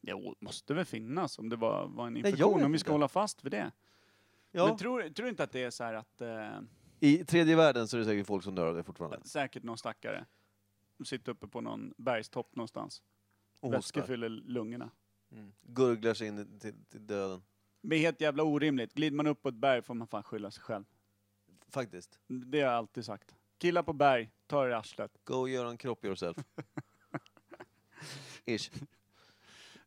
Jo, 0.00 0.34
måste 0.40 0.74
väl 0.74 0.84
finnas 0.84 1.38
om 1.38 1.48
det 1.48 1.56
var, 1.56 1.86
var 1.88 2.06
en 2.06 2.16
infektion, 2.16 2.54
vet 2.56 2.64
om 2.66 2.72
vi 2.72 2.78
ska 2.78 2.92
hålla 2.92 3.08
fast 3.08 3.44
vid 3.44 3.52
det. 3.52 3.70
Ja. 4.56 4.66
Men 4.66 4.76
tror, 4.76 5.02
tror 5.08 5.24
du 5.24 5.30
inte 5.30 5.44
att 5.44 5.52
det 5.52 5.62
är 5.62 5.70
så 5.70 5.84
här 5.84 5.94
att 5.94 6.20
eh, 6.20 6.58
I 7.00 7.24
tredje 7.24 7.56
världen 7.56 7.88
så 7.88 7.96
är 7.96 7.98
det 7.98 8.04
säkert 8.04 8.26
folk 8.26 8.44
som 8.44 8.54
dör 8.54 8.66
av 8.66 8.74
det 8.74 8.82
fortfarande. 8.82 9.20
säkert 9.28 9.62
någon 9.62 9.78
stackare 9.78 10.26
som 10.96 11.04
sitter 11.04 11.32
uppe 11.32 11.48
på 11.48 11.60
någon 11.60 11.94
bergstopp 11.96 12.56
någonstans, 12.56 13.02
Och 13.60 13.72
vätska 13.72 14.00
hostar. 14.00 14.12
fyller 14.12 14.28
lungorna. 14.28 14.90
Mm. 15.32 15.52
Gurglar 15.62 16.14
sig 16.14 16.28
in 16.28 16.58
till, 16.58 16.74
till 16.88 17.06
döden. 17.06 17.42
Det 17.82 17.96
är 17.96 18.00
helt 18.00 18.20
jävla 18.20 18.42
orimligt. 18.42 18.94
Glider 18.94 19.16
man 19.16 19.26
upp 19.26 19.42
på 19.42 19.48
ett 19.48 19.54
berg 19.54 19.82
får 19.82 19.94
man 19.94 20.06
fan 20.06 20.22
skylla 20.22 20.50
sig 20.50 20.62
själv. 20.62 20.84
Faktiskt. 21.68 22.18
Det 22.26 22.60
har 22.60 22.68
jag 22.70 22.78
alltid 22.78 23.04
sagt. 23.04 23.34
Killar 23.58 23.82
på 23.82 23.92
berg, 23.92 24.30
ta 24.46 24.64
er 24.66 24.70
i 24.70 24.72
arslet. 24.72 25.18
Go 25.24 25.48
gör 25.48 25.66
en 25.66 25.76
kropp 25.76 26.04
yourself. 26.04 26.36
Ish. 28.44 28.70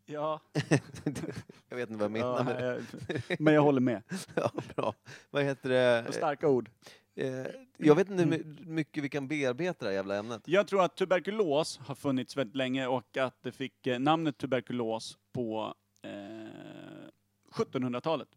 Ja, 0.10 0.42
Jag 1.70 1.78
vet 1.78 1.90
inte 1.90 2.00
vad 2.00 2.04
jag 2.04 2.12
menar 2.12 2.38
ja 2.38 2.54
det. 2.54 2.84
jag, 3.28 3.42
men 3.42 3.54
jag 3.54 3.62
håller 3.62 3.82
med. 3.82 4.04
Ja, 4.36 4.52
bra. 4.76 4.94
Vad 5.30 5.44
heter 5.44 5.70
det? 5.70 6.14
Starka 6.14 6.48
ord. 6.48 6.70
Eh, 7.16 7.46
jag 7.78 7.96
vet 7.96 8.10
inte 8.10 8.24
hur 8.24 8.30
my- 8.30 8.66
mycket 8.66 9.04
vi 9.04 9.10
kan 9.10 9.28
bearbeta 9.28 9.86
det 9.86 9.90
här 9.92 9.96
jävla 9.96 10.16
ämnet. 10.16 10.42
Jag 10.46 10.68
tror 10.68 10.84
att 10.84 10.96
tuberkulos 10.96 11.78
har 11.78 11.96
funnits 11.96 12.38
väldigt 12.38 12.56
länge 12.56 12.88
och 12.88 13.18
att 13.18 13.44
det 13.44 13.52
fick 13.52 13.88
eh, 13.88 14.00
namnet 14.00 14.38
tuberkulos 14.38 15.18
på 15.34 15.74
eh, 16.04 16.10
1700-talet. 17.52 18.28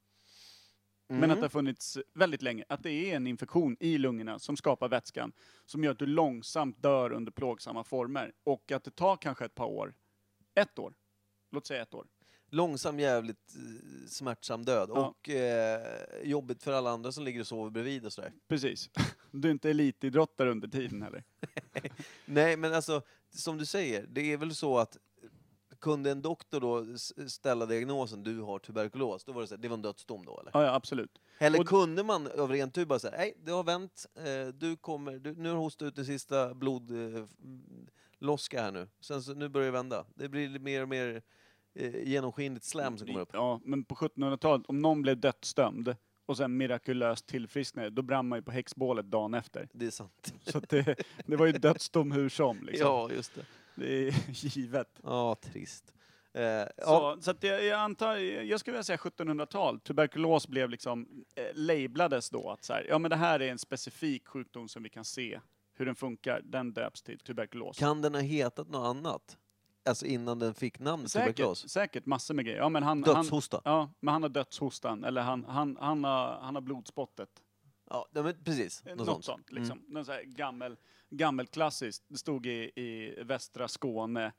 Men 1.13 1.31
att 1.31 1.37
det 1.37 1.45
har 1.45 1.49
funnits 1.49 1.99
väldigt 2.15 2.43
länge. 2.43 2.65
Att 2.69 2.83
det 2.83 2.91
är 2.93 3.17
en 3.17 3.27
infektion 3.27 3.77
i 3.81 3.99
lungorna 3.99 4.39
som 4.39 4.57
skapar 4.57 4.89
vätskan 4.89 5.33
som 5.67 5.85
gör 5.85 5.91
att 5.93 5.99
du 5.99 6.07
långsamt 6.07 6.83
dör 6.83 7.13
under 7.13 7.33
plågsamma 7.33 7.85
former. 7.85 8.33
Och 8.45 8.73
att 8.73 8.85
det 8.85 8.91
tar 8.97 9.17
kanske 9.17 9.45
ett 9.45 9.55
par 9.55 9.67
år. 9.67 9.95
Ett 10.55 10.79
år. 10.79 10.95
Låt 11.51 11.67
säga 11.67 11.83
ett 11.83 11.95
år. 11.95 12.07
Långsam, 12.53 13.01
jävligt 13.01 13.55
eh, 13.57 14.09
smärtsam 14.09 14.65
död. 14.65 14.91
Ja. 14.95 15.07
Och 15.09 15.29
eh, 15.29 15.83
jobbigt 16.23 16.63
för 16.63 16.73
alla 16.73 16.91
andra 16.91 17.13
som 17.13 17.25
ligger 17.25 17.41
och 17.41 17.47
sover 17.47 17.71
bredvid 17.71 18.07
och 18.07 18.13
sådär. 18.13 18.33
Precis. 18.49 18.91
Du 19.33 19.49
är 19.49 19.53
inte 19.53 19.71
elitidrottare 19.71 20.51
under 20.51 20.69
tiden 20.69 21.03
heller. 21.03 21.25
Nej, 22.25 22.57
men 22.57 22.75
alltså, 22.75 23.03
som 23.35 23.59
du 23.59 23.67
säger, 23.67 24.07
det 24.09 24.33
är 24.33 24.37
väl 24.37 24.55
så 24.55 24.79
att 24.79 24.97
kunde 25.79 26.11
en 26.11 26.23
doktor 26.23 26.61
då 26.61 26.95
s- 26.95 27.33
ställa 27.33 27.67
diagnosen 27.67 28.23
du 28.23 28.41
har 28.41 28.59
tuberkulos, 28.59 29.25
då 29.25 29.33
var 29.33 29.41
det, 29.41 29.47
så 29.49 29.55
här, 29.55 29.63
det 29.63 29.69
var 29.69 29.77
en 29.77 29.83
dödsdom 29.83 30.25
då 30.25 30.41
eller? 30.41 30.51
Ja, 30.55 30.65
ja 30.65 30.75
absolut. 30.75 31.19
Eller 31.39 31.61
Och- 31.61 31.67
kunde 31.67 32.03
man 32.03 32.27
av 32.39 32.51
ren 32.51 32.71
tur 32.71 32.85
bara 32.85 32.99
säga, 32.99 33.17
nej 33.17 33.35
det 33.45 33.53
har 33.53 33.65
vänt, 33.65 34.07
eh, 34.15 34.47
du 34.55 34.77
kommer, 34.77 35.19
du, 35.19 35.35
nu 35.35 35.49
har 35.49 35.57
du 35.57 35.63
hostat 35.63 35.87
ut 35.87 35.97
den 35.97 36.07
sista 36.07 36.55
blodloska 36.55 38.63
här 38.63 38.73
nu, 38.73 38.89
sen 39.01 39.23
så, 39.23 39.35
nu 39.35 39.49
börjar 39.49 39.67
det 39.67 39.73
vända. 39.73 40.07
Det 40.15 40.29
blir 40.29 40.59
mer 40.59 40.83
och 40.83 40.89
mer 40.89 41.15
eh, 41.17 41.23
genomskinligt 42.05 42.65
slam 42.65 42.99
som 42.99 43.07
kommer 43.07 43.21
upp. 43.21 43.31
Ja, 43.33 43.61
men 43.65 43.85
på 43.85 43.95
1700-talet, 43.95 44.67
om 44.67 44.79
någon 44.79 45.03
blev 45.03 45.21
dödsdömd 45.21 45.97
och 46.27 46.37
sen 46.37 46.57
mirakulöst 46.57 47.27
tillfrisknade, 47.27 47.91
då 47.91 48.03
brann 48.03 48.29
man 48.29 48.39
ju 48.39 48.43
på 48.43 48.51
häxbålet 48.51 49.07
dagen 49.07 49.35
efter. 49.35 49.69
Det 49.73 49.87
är 49.87 49.91
sant. 49.91 50.35
Så 50.47 50.59
att 50.59 50.69
det, 50.69 50.97
det 51.27 51.37
var 51.37 51.47
ju 51.47 51.53
dödsdom 51.53 52.13
hur 52.13 52.29
som. 52.29 52.63
Liksom. 52.63 52.87
Ja, 52.87 53.11
just 53.13 53.35
det. 53.35 53.45
Det 53.75 54.09
är 54.09 54.15
givet. 54.57 55.01
Ja, 55.03 55.35
trist. 55.35 55.95
Eh, 56.33 56.43
ja, 56.43 56.67
Så, 56.77 57.19
så 57.21 57.31
att 57.31 57.43
jag, 57.43 57.65
jag 57.65 57.81
antar, 57.81 58.17
jag 58.17 58.61
skulle 58.61 58.73
vilja 58.73 58.83
säga 58.85 58.97
1700-tal. 58.97 59.81
Tuberkulos 59.81 60.49
blev 60.49 60.71
liksom, 60.71 61.25
eh, 61.35 61.45
lablades 61.55 62.31
då 62.31 62.51
att 62.51 62.65
så 62.65 62.73
här, 62.73 62.87
ja 62.89 62.99
men 62.99 63.11
det 63.11 63.17
här 63.17 63.41
är 63.41 63.51
en 63.51 63.59
specifik 63.59 64.29
sjukdom 64.29 64.69
som 64.69 64.83
vi 64.83 64.89
kan 64.89 65.05
se 65.05 65.41
hur 65.75 65.87
den 65.87 65.95
funkar. 65.95 66.41
Den 66.45 66.73
döps 66.73 67.03
till 67.03 67.19
tuberkulos. 67.19 67.79
kan 67.79 68.03
den 68.03 68.15
ha 68.15 68.21
hetat 68.21 68.69
något 68.69 68.97
annat? 68.97 69.39
Alltså 69.85 70.07
innan 70.07 70.39
den 70.39 70.55
fick 70.55 70.79
namnet 70.79 71.13
tuberkulos? 71.13 71.59
säkert, 71.59 71.71
säkert 71.71 72.07
massor 72.07 72.35
med 72.35 72.45
grejer. 72.45 72.59
Ja, 72.59 72.69
men 72.69 72.83
han, 72.83 73.05
han, 73.05 73.15
Dödshosta? 73.15 73.61
ja, 73.65 73.91
men 74.01 74.13
han 74.13 74.23
har 74.23 74.29
dödshostan, 74.31 75.05
eller 75.05 75.21
han, 75.23 75.45
han, 75.45 75.77
han, 75.81 76.05
har, 76.05 76.39
han 76.43 76.55
har 76.55 76.63
blodspottet. 76.63 77.29
Ja, 77.91 78.07
men 78.13 78.45
precis. 78.45 78.83
Eh, 78.87 78.97
Något, 78.97 79.07
Något 79.07 79.25
sånt. 79.25 79.51
Mm. 79.51 79.65
sånt. 79.67 79.79
liksom. 79.79 79.95
Någon 79.95 80.05
så 80.05 80.13
här 80.13 80.23
gammel, 80.23 80.77
gammelklassiskt. 81.11 82.05
Det 82.09 82.19
stod 82.19 82.47
i, 82.47 82.51
i 82.81 83.23
västra 83.25 83.69
Skåne 83.69 84.33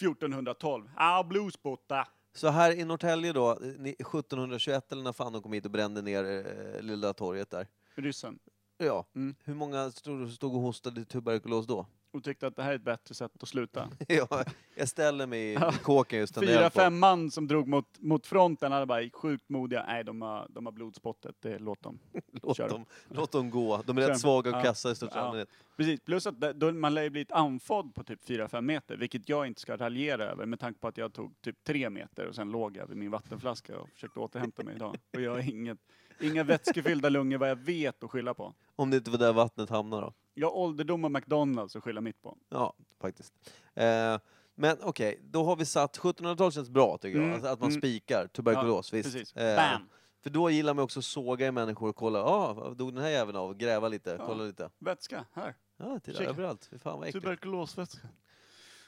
1412. 0.00 0.90
Ah, 0.96 1.22
blodsporta. 1.22 2.08
Så 2.34 2.48
här 2.48 2.72
i 2.78 2.84
Norrtälje 2.84 3.32
då, 3.32 3.50
eh, 3.50 3.56
ni- 3.78 3.96
1721 3.98 4.92
eller 4.92 5.02
när 5.02 5.12
fan 5.12 5.32
de 5.32 5.42
kom 5.42 5.52
hit 5.52 5.64
och 5.64 5.70
brände 5.70 6.02
ner 6.02 6.24
eh, 6.24 6.82
Lilla 6.82 7.12
torget 7.12 7.50
där. 7.50 7.66
Ryssen. 7.94 8.38
Ja, 8.78 9.06
Mm. 9.14 9.34
hur 9.44 9.54
många 9.54 9.90
stod, 9.90 10.30
stod 10.32 10.54
och 10.54 10.60
hostade 10.60 11.04
tuberkulos 11.04 11.66
då? 11.66 11.86
Och 12.10 12.24
tyckte 12.24 12.46
att 12.46 12.56
det 12.56 12.62
här 12.62 12.70
är 12.70 12.74
ett 12.76 12.82
bättre 12.84 13.14
sätt 13.14 13.42
att 13.42 13.48
sluta. 13.48 13.88
ja, 14.08 14.44
jag 14.76 14.88
ställer 14.88 15.26
mig 15.26 15.52
i 15.52 15.58
kåken 15.82 16.18
just 16.18 16.34
den 16.34 16.46
Fyra, 16.46 16.70
fem 16.70 16.98
man 16.98 17.30
som 17.30 17.46
drog 17.48 17.68
mot, 17.68 17.98
mot 17.98 18.26
fronten 18.26 18.72
hade 18.72 18.86
bara 18.86 19.10
sjukt 19.12 19.48
modiga. 19.48 19.84
Nej, 19.86 20.04
de 20.04 20.22
har, 20.22 20.46
de 20.50 20.66
har 20.66 20.72
blodspottet. 20.72 21.36
Det, 21.40 21.58
låt 21.58 21.82
dem. 21.82 21.98
Låt 22.42 22.56
Kör. 22.56 22.68
dem, 22.68 22.84
låt 23.08 23.32
dem 23.32 23.50
gå. 23.50 23.82
De 23.86 23.98
är 23.98 24.02
Kör. 24.02 24.08
rätt 24.08 24.20
svaga 24.20 24.56
och 24.56 24.64
kassa 24.64 24.90
i 24.90 24.94
största 24.94 25.18
Ja. 25.18 25.22
allmänhet. 25.24 25.48
Precis, 25.76 26.00
plus 26.00 26.26
att 26.26 26.40
det- 26.40 26.52
då, 26.52 26.72
man 26.72 26.94
lär 26.94 27.02
ju 27.02 27.10
blivit 27.10 27.32
andfådd 27.32 27.94
på 27.94 28.04
typ 28.04 28.24
4-5 28.28 28.60
meter, 28.62 28.96
vilket 28.96 29.28
jag 29.28 29.46
inte 29.46 29.60
ska 29.60 29.76
raljera 29.76 30.24
över 30.24 30.46
med 30.46 30.60
tanke 30.60 30.80
på 30.80 30.88
att 30.88 30.98
jag 30.98 31.12
tog 31.12 31.40
typ 31.40 31.64
3 31.64 31.90
meter 31.90 32.26
och 32.26 32.34
sen 32.34 32.50
låg 32.50 32.76
jag 32.76 32.86
vid 32.86 32.96
min 32.96 33.10
vattenflaska 33.10 33.78
och 33.78 33.88
försökte 33.88 34.20
återhämta 34.20 34.62
mig 34.64 34.74
idag. 34.76 34.96
Och 35.14 35.20
jag 35.20 35.30
har 35.30 35.50
inget, 35.50 35.78
inga 36.20 36.44
vätskefyllda 36.44 37.08
lungor 37.08 37.38
vad 37.38 37.50
jag 37.50 37.56
vet 37.56 38.04
att 38.04 38.10
skylla 38.10 38.34
på. 38.34 38.54
Om 38.76 38.90
det 38.90 38.96
inte 38.96 39.10
var 39.10 39.18
där 39.18 39.32
vattnet 39.32 39.70
hamnar 39.70 40.00
då. 40.02 40.12
Jag 40.38 40.56
ålderdom 40.56 41.04
och 41.04 41.10
McDonalds 41.12 41.76
att 41.76 41.82
skylla 41.84 42.00
mitt 42.00 42.22
på. 42.22 42.38
Ja, 42.48 42.74
faktiskt. 43.00 43.34
Eh, 43.74 44.18
men 44.54 44.76
okej, 44.82 45.20
då 45.22 45.44
har 45.44 45.56
vi 45.56 45.64
satt, 45.64 45.98
1700-talet 45.98 46.54
känns 46.54 46.70
bra 46.70 46.98
tycker 46.98 47.16
jag. 47.18 47.24
Mm, 47.24 47.34
Alltså, 47.34 47.48
att 47.48 47.60
man 47.60 47.68
mm. 47.70 47.80
spikar 47.80 48.26
tuberkulos, 48.26 48.92
visst. 48.92 49.12
Precis. 49.12 49.36
Eh, 49.36 49.56
Bam! 49.56 49.88
För 50.22 50.30
då 50.30 50.50
gillar 50.50 50.74
man 50.74 50.84
också 50.84 50.98
att 50.98 51.04
såga 51.04 51.46
i 51.46 51.52
människor 51.52 51.88
och 51.88 51.96
kolla, 51.96 52.18
ja, 52.18 52.24
ah, 52.24 52.52
vad 52.52 52.76
dog 52.76 52.94
den 52.94 53.02
här 53.02 53.10
jäveln 53.10 53.36
av? 53.38 53.54
Gräva 53.56 53.88
lite, 53.88 54.20
kolla 54.26 54.44
lite. 54.44 54.70
Vätska, 54.78 55.24
här. 55.32 55.54
Ja, 55.76 55.98
titta 56.00 56.18
Kika. 56.18 56.30
överallt. 56.30 56.68
Fy 56.70 56.78
fan 56.78 56.98
vad 56.98 57.08
äckligt. 57.08 57.24
Tuberkulosvätska. 57.24 58.08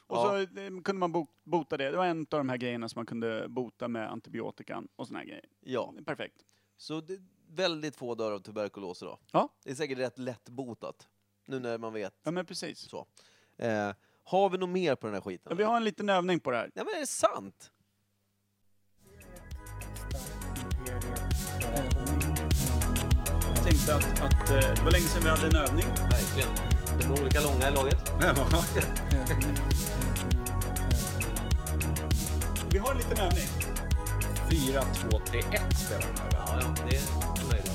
Och 0.06 0.16
Ja. 0.16 0.22
så 0.30 0.36
eh, 0.36 0.46
kunde 0.68 0.92
man 0.92 1.12
bo- 1.12 1.26
bota 1.44 1.76
det. 1.76 1.90
Det 1.90 1.96
var 1.96 2.06
en 2.06 2.20
av 2.20 2.26
de 2.38 2.48
här 2.48 2.56
grejerna 2.56 2.88
som 2.88 2.98
man 2.98 3.06
kunde 3.06 3.48
bota 3.48 3.88
med 3.88 4.10
antibiotikan 4.12 4.88
och 4.96 5.06
såna 5.06 5.18
här 5.18 5.26
grejer. 5.26 5.44
Ja, 5.60 5.94
Perfekt. 6.06 6.36
så 6.76 7.00
det, 7.00 7.18
väldigt 7.48 7.96
få 7.96 8.14
dör 8.14 8.32
av 8.32 8.38
tuberkulos 8.38 9.02
idag. 9.02 9.18
Ja. 9.32 9.48
Det 9.64 9.70
är 9.70 9.74
säkert 9.74 9.98
rätt 9.98 10.18
lättbotat. 10.18 11.08
Nu 11.46 11.58
när 11.58 11.78
man 11.78 11.92
vet. 11.92 12.14
Ja 12.22 12.30
men 12.30 12.46
precis. 12.46 12.78
Så. 12.78 13.06
Eh, 13.58 13.92
har 14.24 14.50
vi 14.50 14.58
något 14.58 14.68
mer 14.68 14.94
på 14.94 15.06
den 15.06 15.14
här 15.14 15.20
skiten? 15.22 15.46
Ja, 15.50 15.54
vi 15.54 15.64
har 15.64 15.76
en 15.76 15.84
liten 15.84 16.08
övning 16.08 16.40
på 16.40 16.50
det 16.50 16.56
här. 16.56 16.70
Ja 16.74 16.84
men 16.84 16.94
är 16.94 17.00
det 17.00 17.06
sant? 17.06 17.70
Jag 23.54 23.64
tänkte 23.64 23.94
att, 23.94 24.20
att 24.20 24.50
eh, 24.50 24.56
det 24.56 24.82
var 24.84 24.90
länge 24.90 25.04
sedan 25.04 25.22
vi 25.22 25.28
hade 25.28 25.46
en 25.46 25.56
övning. 25.56 25.84
Verkligen. 26.10 26.48
De 27.00 27.04
är 27.04 27.20
olika 27.22 27.40
långa 27.40 27.68
i 27.68 27.72
laget. 27.74 28.12
Vi 32.72 32.78
har 32.78 32.90
en 32.90 32.96
liten 32.96 33.18
övning. 33.18 33.46
4, 34.50 34.82
2, 35.10 35.18
3, 35.26 35.38
1 35.38 35.78
spelar 35.78 36.02
här. 36.02 36.30
Ja, 36.32 36.60
ja, 36.60 36.74
det 36.88 36.96
är 36.96 37.02
möjligt. 37.48 37.70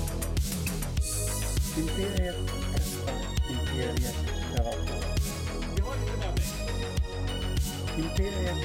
Imperiet 3.76 4.14
Imperiet. 7.98 8.56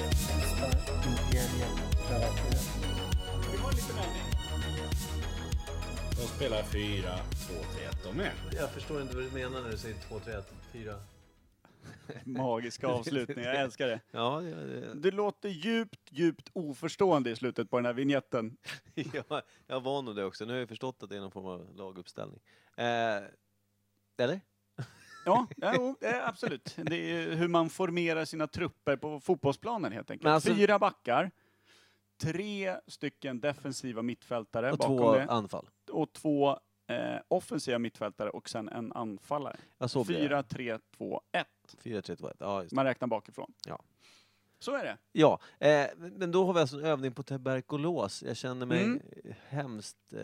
Imperiet. 1.05 1.71
De 6.15 6.27
spelar 6.27 6.63
4, 6.63 7.17
2, 7.47 7.53
3, 7.75 7.85
1 7.85 8.03
de 8.03 8.17
med. 8.17 8.31
Jag 8.51 8.69
förstår 8.69 9.01
inte 9.01 9.15
vad 9.15 9.25
du 9.25 9.31
menar 9.31 9.61
när 9.61 9.69
du 9.69 9.77
säger 9.77 9.95
2, 9.95 10.19
3, 10.19 10.33
1, 10.33 10.53
4. 10.71 10.95
Magiska 12.25 12.87
avslutning, 12.87 13.45
jag 13.45 13.55
älskar 13.55 13.87
det. 13.87 13.99
Ja, 14.11 14.39
det, 14.39 14.79
det, 14.79 14.93
Du 14.93 15.11
låter 15.11 15.49
djupt, 15.49 15.99
djupt 16.11 16.49
oförstående 16.53 17.31
i 17.31 17.35
slutet 17.35 17.69
på 17.69 17.77
den 17.77 17.85
här 17.85 17.93
vignetten. 17.93 18.57
jag, 18.93 19.41
jag 19.67 19.81
var 19.81 20.01
nog 20.01 20.15
det 20.15 20.25
också. 20.25 20.45
Nu 20.45 20.53
har 20.53 20.59
jag 20.59 20.69
förstått 20.69 21.03
att 21.03 21.09
det 21.09 21.15
är 21.15 21.21
någon 21.21 21.31
form 21.31 21.45
av 21.45 21.75
laguppställning. 21.75 22.39
Eh, 22.77 23.23
eller? 24.17 24.41
Ja, 25.25 25.47
ja 25.61 25.93
absolut. 26.25 26.75
Det 26.77 26.95
är 27.11 27.35
hur 27.35 27.47
man 27.47 27.69
formerar 27.69 28.25
sina 28.25 28.47
trupper 28.47 28.95
på 28.97 29.19
fotbollsplanen 29.19 29.91
helt 29.91 30.11
enkelt. 30.11 30.27
Alltså- 30.29 30.55
Fyra 30.55 30.79
backar, 30.79 31.31
tre 32.21 32.77
stycken 32.87 33.39
defensiva 33.39 34.01
mittfältare 34.01 34.71
Och 34.71 34.77
bakom 34.77 34.97
två 34.97 35.13
det 35.15 35.25
anfall. 35.31 35.69
och 35.91 36.13
två 36.13 36.59
eh, 36.87 37.19
offensiva 37.27 37.79
mittfältare 37.79 38.29
och 38.29 38.49
sen 38.49 38.69
en 38.69 38.91
anfallare. 38.91 39.57
Ja, 39.77 39.87
så 39.87 40.03
blir 40.03 40.15
det. 40.17 40.23
Fyra, 40.23 40.43
tre, 40.43 40.77
två, 40.97 41.21
ett. 41.31 41.47
4, 41.79 42.01
3, 42.01 42.15
2, 42.15 42.27
1. 42.27 42.35
Ja, 42.39 42.61
just 42.61 42.69
det. 42.69 42.75
Man 42.75 42.85
räknar 42.85 43.07
bakifrån. 43.07 43.53
Ja. 43.67 43.79
Så 44.59 44.75
är 44.75 44.83
det. 44.83 44.97
Ja, 45.11 45.39
eh, 45.59 45.87
men 45.97 46.31
då 46.31 46.45
har 46.45 46.53
vi 46.53 46.59
alltså 46.59 46.77
en 46.77 46.85
övning 46.85 47.11
på 47.13 47.23
tuberkulos. 47.23 48.23
Jag 48.23 48.37
känner 48.37 48.65
mig 48.65 48.83
Mm. 48.83 49.01
hemskt 49.47 50.13
eh, 50.13 50.21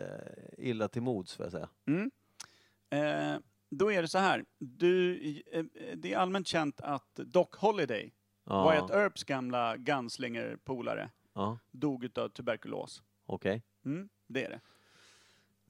illa 0.58 0.88
till 0.88 1.02
mods, 1.02 1.36
får 1.36 1.46
jag 1.46 1.52
säga. 1.52 1.70
Mm. 1.88 2.12
Eh, 2.90 3.40
då 3.70 3.92
är 3.92 4.02
det 4.02 4.08
så 4.08 4.18
här. 4.18 4.46
Du, 4.58 5.18
eh, 5.52 5.66
det 5.96 6.14
är 6.14 6.18
allmänt 6.18 6.48
känt 6.48 6.82
att 6.82 7.16
Doc 7.16 7.48
Holliday, 7.52 8.14
Ja, 8.44 8.72
Wyatt 8.72 8.92
Earps 8.92 9.24
gamla 9.24 9.78
gunslinger-polare, 9.78 11.10
ja 11.34 11.58
dog 11.72 12.10
av 12.18 12.30
tuberkulos. 12.30 13.04
okej. 13.26 13.64
Mm, 13.86 14.10
det 14.28 14.46
är 14.46 14.50
det. 14.50 14.60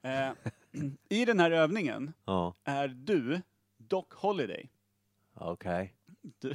Eh, 0.10 0.32
I 1.10 1.26
den 1.26 1.40
här 1.40 1.52
övningen 1.52 2.14
Ja, 2.26 2.54
är 2.64 2.88
du 2.88 3.42
Doc 3.78 4.06
Holliday. 4.12 4.70
okej. 5.34 5.94
Du, 6.22 6.54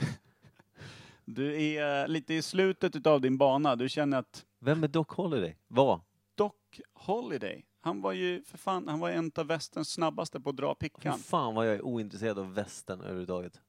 du 1.24 1.62
är 1.62 2.08
lite 2.08 2.34
i 2.34 2.42
slutet 2.42 3.06
av 3.06 3.20
din 3.20 3.38
bana. 3.38 3.76
Du 3.76 3.88
känner 3.88 4.18
att 4.18 4.46
Vem 4.58 4.84
är 4.84 4.88
Doc 4.88 5.06
Holliday? 5.08 5.56
Vad? 5.68 6.00
Doc 6.34 6.52
Holliday, 6.92 7.64
han 7.84 8.00
var 8.00 8.12
ju 8.12 8.42
för 8.42 8.58
fan, 8.58 8.88
han 8.88 9.00
var 9.00 9.10
en 9.10 9.32
av 9.34 9.46
västerns 9.46 9.90
snabbaste 9.90 10.40
på 10.40 10.50
att 10.50 10.56
dra 10.56 10.74
Fy 10.80 10.88
pickan. 10.88 11.18
fan 11.18 11.54
vad 11.54 11.66
jag 11.68 11.74
är 11.74 11.82
ointresserad 11.82 12.38
av 12.38 12.54
västern 12.54 13.00
överhuvudtaget. 13.00 13.60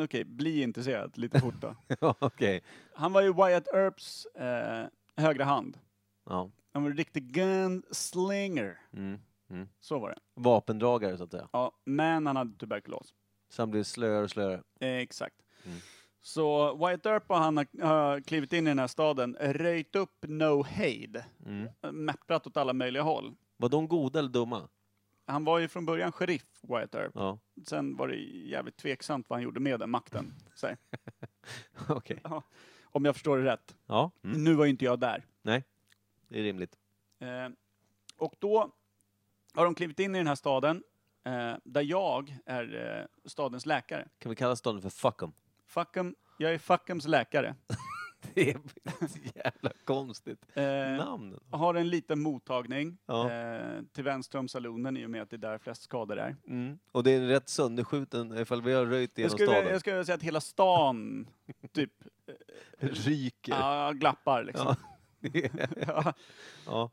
Okej, 0.00 0.24
bli 0.24 0.62
intresserad 0.62 1.18
lite 1.18 1.40
fort 1.40 1.60
då. 1.60 1.76
Ja, 2.00 2.14
okej. 2.18 2.62
Han 2.94 3.12
var 3.12 3.22
ju 3.22 3.32
Wyatt 3.32 3.68
Earps 3.74 4.26
eh, 4.26 4.86
högra 5.16 5.44
hand. 5.44 5.78
Ja. 6.24 6.50
Han 6.72 6.82
var 6.82 6.90
en 6.90 6.96
riktig 6.96 7.32
gunslinger. 7.32 8.78
Mm. 8.92 9.20
Mm. 9.50 9.68
Så 9.80 9.98
var 9.98 10.08
det. 10.10 10.18
Vapendragare, 10.34 11.16
så 11.16 11.24
att 11.24 11.30
säga. 11.30 11.48
Ja, 11.52 11.72
men 11.84 12.26
han 12.26 12.36
hade 12.36 12.58
tuberkulos. 12.58 13.14
Så 13.50 13.62
han 13.62 13.70
blir 13.70 13.82
slöare 13.82 14.24
och 14.24 14.30
slöare. 14.30 14.62
Eh, 14.80 14.88
exakt. 14.96 15.36
Mm. 15.64 15.78
Så 16.24 16.74
Wyatt 16.76 17.06
Earp 17.06 17.30
och 17.30 17.36
han 17.36 17.56
har, 17.56 18.20
klivit 18.20 18.52
in 18.52 18.66
i 18.66 18.70
den 18.70 18.78
här 18.78 18.86
staden, 18.86 19.36
röjt 19.40 19.96
upp 19.96 20.16
no 20.28 20.62
hejd, 20.62 21.22
Mm. 21.46 21.68
mäpprat 22.04 22.46
åt 22.46 22.56
alla 22.56 22.72
möjliga 22.72 23.02
håll. 23.02 23.34
Var 23.56 23.68
de 23.68 23.88
goda 23.88 24.18
eller 24.18 24.28
dumma? 24.28 24.68
Han 25.26 25.44
var 25.44 25.58
ju 25.58 25.68
från 25.68 25.86
början 25.86 26.12
sheriff, 26.12 26.46
Wyatt 26.62 26.94
Earp. 26.94 27.12
Ja, 27.14 27.38
Sen 27.66 27.96
var 27.96 28.08
det 28.08 28.16
jävligt 28.16 28.76
tveksamt 28.76 29.28
vad 29.30 29.36
han 29.36 29.42
gjorde 29.44 29.60
med 29.60 29.80
den 29.80 29.90
makten. 29.90 30.34
Okej. 31.88 32.22
om 32.84 33.04
jag 33.04 33.14
förstår 33.14 33.38
det 33.38 33.44
rätt. 33.44 33.76
Ja, 33.86 34.10
mm. 34.24 34.44
Nu 34.44 34.54
var 34.54 34.64
ju 34.64 34.70
inte 34.70 34.84
jag 34.84 34.98
där. 35.00 35.24
det 36.28 36.38
är 36.38 36.42
rimligt. 36.42 36.78
Eh, 37.18 37.48
och 38.16 38.34
då 38.38 38.70
har 39.54 39.64
de 39.64 39.74
klivit 39.74 40.00
in 40.00 40.14
i 40.14 40.18
den 40.18 40.26
här 40.26 40.34
staden, 40.34 40.82
eh, 41.24 41.54
där 41.64 41.82
jag 41.82 42.36
är 42.46 42.98
eh, 43.00 43.28
stadens 43.28 43.66
läkare. 43.66 44.08
Kan 44.18 44.30
vi 44.30 44.36
kalla 44.36 44.56
staden 44.56 44.82
för 44.82 44.90
Fuckum? 44.90 45.32
Fuckum, 45.72 46.14
jag 46.38 46.54
är 46.54 46.58
Fuckums 46.58 47.06
läkare. 47.06 47.54
Det 48.34 48.50
är 48.50 48.56
ett 48.56 49.36
jävla 49.36 49.70
konstigt 49.84 50.46
Eh, 50.54 50.64
namn. 50.96 51.38
har 51.50 51.74
en 51.74 51.88
liten 51.88 52.20
mottagning 52.20 52.98
Ja. 53.06 53.30
eh, 53.30 53.82
till 53.92 54.04
vänster 54.04 54.38
om 54.38 54.48
salonen 54.48 54.96
i 54.96 55.06
och 55.06 55.10
med 55.10 55.22
att 55.22 55.30
det 55.30 55.36
är 55.36 55.38
där 55.38 55.58
flest 55.58 55.82
skador 55.82 56.18
är. 56.18 56.36
Mm. 56.46 56.78
Och 56.92 57.04
det 57.04 57.10
är 57.10 57.20
rätt 57.20 57.48
sönderskjuten 57.48 58.38
ifall 58.38 58.62
vi 58.62 58.72
har 58.72 58.86
röjt 58.86 59.18
Jag 59.18 59.30
skulle, 59.30 59.46
staden. 59.52 59.70
jag 59.72 59.80
skulle 59.80 60.04
säga 60.04 60.14
att 60.16 60.22
hela 60.22 60.40
stan 60.40 61.28
typ 61.72 61.92
Ryker. 62.78 63.52
ja, 63.52 63.92
glappar 63.94 64.44
liksom. 64.44 64.74
Ja. 65.86 66.12
ja. 66.66 66.90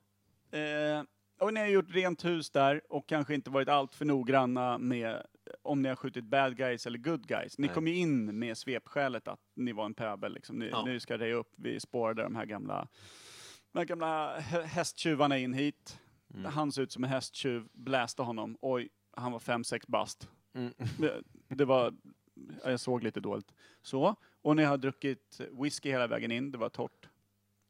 Eh, 0.60 1.04
och 1.40 1.54
ni 1.54 1.60
har 1.60 1.68
gjort 1.68 1.90
rent 1.90 2.26
hus 2.26 2.50
där 2.50 2.82
och 2.90 3.08
kanske 3.10 3.36
inte 3.36 3.50
varit 3.50 3.70
allt 3.70 3.96
för 3.96 4.06
noggranna 4.06 4.78
med 4.78 5.26
om 5.62 5.82
ni 5.82 5.90
har 5.90 5.96
skjutit 5.96 6.24
bad 6.26 6.58
guys 6.58 6.86
eller 6.88 6.98
good 6.98 7.28
guys. 7.28 7.58
Ni 7.58 7.68
Nej. 7.68 7.74
kom 7.76 7.88
ju 7.88 7.96
in 7.96 8.40
med 8.40 8.58
svepskälet 8.58 9.28
att 9.28 9.40
ni 9.56 9.72
var 9.72 9.86
en 9.86 9.94
pöbel. 9.94 10.34
Liksom. 10.34 10.60
Ni, 10.60 10.70
Ja. 10.70 10.84
Nu 10.86 11.00
ska 11.00 11.18
det 11.18 11.34
upp. 11.34 11.54
Vi 11.58 11.80
spårade 11.80 12.24
de 12.24 12.36
här 12.36 12.46
gamla, 12.46 12.88
de 13.72 13.80
här 13.80 13.86
gamla 13.86 14.40
hä- 14.40 14.64
hästtjuvarna 14.66 15.38
in 15.38 15.54
hit. 15.54 16.00
Mm. 16.34 16.46
Han 16.46 16.72
ser 16.72 16.82
ut 16.82 16.92
som 16.92 17.04
en 17.04 17.10
hästtjuv, 17.10 17.68
bläste 17.74 18.22
honom. 18.22 18.58
Oj, 18.62 18.90
han 19.18 19.32
var 19.32 19.40
fem 19.40 19.64
sex 19.64 19.88
bast. 19.88 20.30
Mm. 20.54 20.74
Det- 20.98 21.22
Det 21.48 21.66
var, 21.66 21.94
ja, 22.64 22.70
jag 22.72 22.80
såg 22.80 23.04
lite 23.04 23.20
dåligt. 23.20 23.52
Så, 23.82 24.16
och 24.42 24.56
ni 24.56 24.64
har 24.64 24.78
druckit 24.78 25.42
whisky 25.62 25.90
hela 25.90 26.08
vägen 26.08 26.32
in. 26.32 26.52
Det 26.52 26.58
var 26.58 26.70
torrt 26.70 27.10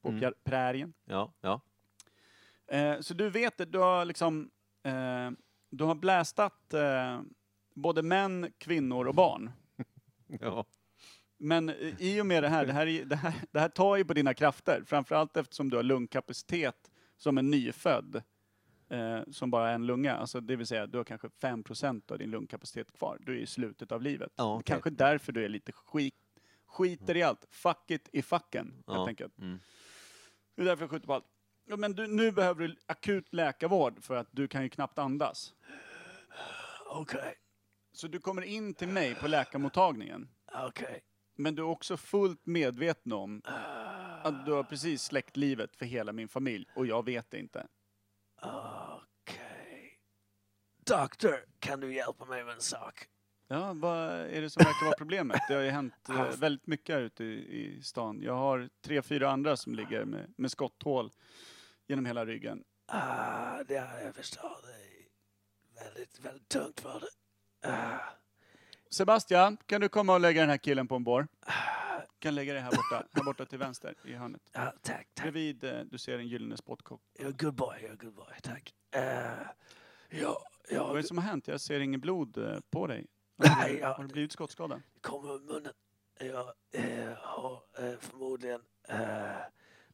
på 0.01 0.09
mm. 0.09 0.33
prärien. 0.43 0.93
Ja, 1.05 1.33
ja. 1.41 1.61
Eh, 2.71 2.99
så 2.99 3.13
du 3.13 3.29
vet 3.29 3.57
det, 3.57 3.65
du 3.65 3.77
har 3.79 4.05
liksom, 4.05 4.49
eh, 4.83 5.31
du 5.69 5.83
har 5.83 5.95
blästat 5.95 6.73
eh, 6.73 7.21
både 7.75 8.03
män, 8.03 8.51
kvinnor 8.57 9.07
och 9.07 9.15
barn. 9.15 9.51
ja. 10.27 10.65
Men 11.37 11.69
i 11.99 12.21
och 12.21 12.25
med 12.25 12.43
det 12.43 12.49
här, 12.49 12.65
det 12.65 12.73
här, 12.73 12.87
är- 12.87 13.05
det 13.05 13.15
här, 13.15 13.33
det 13.51 13.59
här 13.59 13.69
tar 13.69 13.95
ju 13.97 14.05
på 14.05 14.13
dina 14.13 14.33
krafter. 14.33 14.83
Framförallt 14.85 15.37
eftersom 15.37 15.69
du 15.69 15.75
har 15.75 15.83
lungkapacitet 15.83 16.91
som 17.17 17.37
en 17.37 17.49
nyfödd. 17.49 18.23
Eh, 18.89 19.19
som 19.31 19.51
bara 19.51 19.71
en 19.71 19.85
lunga. 19.85 20.15
Alltså 20.15 20.41
det 20.41 20.55
vill 20.55 20.67
säga, 20.67 20.87
du 20.87 20.97
har 20.97 21.05
kanske 21.05 21.27
5% 21.27 22.11
av 22.11 22.17
din 22.17 22.31
lungkapacitet 22.31 22.91
kvar. 22.97 23.17
Du 23.21 23.33
är 23.37 23.39
i 23.39 23.45
slutet 23.45 23.91
av 23.91 24.01
livet. 24.01 24.31
Ja, 24.35 24.53
okej. 24.55 24.63
Kanske 24.65 24.89
därför 24.89 25.31
du 25.31 25.45
är 25.45 25.49
lite 25.49 25.71
skit, 25.71 26.15
skiter 26.65 27.17
i 27.17 27.23
allt. 27.23 27.45
Fuck 27.49 27.91
it 27.91 28.09
i 28.13 28.21
fucken, 28.21 28.65
helt 28.73 28.83
Ja. 28.87 29.07
enkelt. 29.07 29.37
Mm. 29.39 29.59
Det 30.55 30.61
är 30.61 30.65
därför 30.65 30.83
jag 30.83 30.89
skjuter 30.91 31.07
på 31.07 31.13
allt. 31.13 31.25
Ja, 31.71 31.77
men 31.77 31.93
du, 31.93 32.07
nu 32.07 32.31
behöver 32.31 32.67
du 32.67 32.75
akut 32.85 33.33
läkarvård 33.33 34.03
för 34.03 34.15
att 34.15 34.27
du 34.31 34.47
kan 34.47 34.63
ju 34.63 34.69
knappt 34.69 34.99
andas. 34.99 35.53
Okej. 36.85 37.35
Så 37.93 38.07
du 38.07 38.19
kommer 38.19 38.41
in 38.41 38.73
till 38.73 38.87
mig 38.87 39.15
på 39.15 39.27
läkarmottagningen. 39.27 40.29
Okej. 40.53 41.01
Men 41.35 41.55
du 41.55 41.61
är 41.61 41.67
också 41.67 41.97
fullt 41.97 42.45
medveten 42.45 43.13
om 43.13 43.41
att 44.23 44.45
du 44.45 44.51
har 44.51 44.63
precis 44.63 45.03
släckt 45.03 45.37
livet 45.37 45.75
för 45.75 45.85
hela 45.85 46.11
min 46.11 46.27
familj 46.27 46.65
och 46.75 46.85
jag 46.85 47.05
vet 47.05 47.31
det 47.31 47.39
inte. 47.39 47.67
Okej. 48.41 49.99
Doktor, 50.85 51.45
kan 51.59 51.79
du 51.79 51.93
hjälpa 51.93 52.25
mig 52.25 52.43
med 52.43 52.53
en 52.53 52.61
sak? 52.61 53.07
Ja, 53.47 53.73
vad 53.73 54.09
är 54.09 54.41
det 54.41 54.49
som 54.49 54.63
verkar 54.63 54.85
vara 54.85 54.97
problemet? 54.97 55.39
Det 55.47 55.53
har 55.53 55.61
ju 55.61 55.69
hänt 55.69 56.09
eh, 56.09 56.39
väldigt 56.39 56.67
mycket 56.67 56.95
här 56.95 57.01
ute 57.01 57.23
i, 57.23 57.77
i 57.77 57.81
stan. 57.83 58.21
Jag 58.21 58.35
har 58.35 58.69
tre, 58.81 59.01
fyra 59.01 59.29
andra 59.29 59.57
som 59.57 59.75
ligger 59.75 60.05
med, 60.05 60.33
med 60.37 60.51
skotthål 60.51 61.11
genom 61.89 62.05
hela 62.05 62.25
ryggen. 62.25 62.63
Ah, 62.85 63.63
det 63.63 63.73
jag 64.03 64.15
förstår. 64.15 64.57
Det 64.63 64.73
är 64.73 65.85
väldigt, 65.85 66.19
väldigt 66.19 66.49
tungt 66.49 66.79
för 66.79 66.99
det. 66.99 67.69
Ah. 67.69 67.99
Sebastian, 68.89 69.57
kan 69.65 69.81
du 69.81 69.89
komma 69.89 70.13
och 70.13 70.19
lägga 70.19 70.41
den 70.41 70.49
här 70.49 70.57
killen 70.57 70.87
på 70.87 70.95
en 70.95 71.03
bår? 71.03 71.27
Kan 72.19 72.35
lägga 72.35 72.53
dig 72.53 72.61
här 72.61 72.71
borta, 72.71 73.07
här 73.11 73.23
borta 73.23 73.45
till 73.45 73.59
vänster 73.59 73.95
i 74.05 74.13
hörnet. 74.13 74.41
Ja, 74.51 74.73
tack, 74.81 75.07
tack. 75.13 75.23
Bredvid, 75.23 75.63
eh, 75.63 75.79
du 75.79 75.97
ser 75.97 76.19
en 76.19 76.27
gyllene 76.27 76.57
spottkock. 76.57 77.01
You're 77.19 77.29
a 77.29 77.35
good 77.39 77.55
boy, 77.55 77.75
you're 77.79 77.93
a 77.93 77.97
good 77.99 78.13
boy, 78.13 78.33
tack. 78.43 78.73
Uh, 78.95 79.01
ja, 80.09 80.41
ja, 80.69 80.87
Vad 80.87 80.97
är 80.97 81.01
det 81.01 81.07
som 81.07 81.17
har 81.17 81.25
hänt? 81.25 81.47
Jag 81.47 81.61
ser 81.61 81.79
inget 81.79 82.01
blod 82.01 82.37
eh, 82.37 82.59
på 82.69 82.87
dig. 82.87 83.07
Har 83.37 83.67
du, 83.69 83.79
ja. 83.79 83.93
har 83.93 84.03
du 84.03 84.09
blivit 84.09 84.31
skottskadad? 84.31 84.81
det 84.93 84.99
kommer 84.99 85.35
ur 85.35 85.39
munnen. 85.39 85.73
Jag 86.19 86.53
eh, 86.71 87.13
har 87.17 87.61
eh, 87.77 87.99
förmodligen 87.99 88.61
eh, 88.87 89.37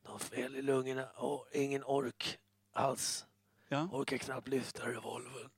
något 0.06 0.24
fel 0.24 0.56
i 0.56 0.62
lungorna 0.62 1.06
och 1.16 1.48
ingen 1.54 1.84
ork 1.84 2.38
alls. 2.74 3.26
Ja. 3.70 3.90
Orkar 3.92 4.18
knappt 4.18 4.48
lyfta 4.48 4.88
revolvern. 4.88 5.50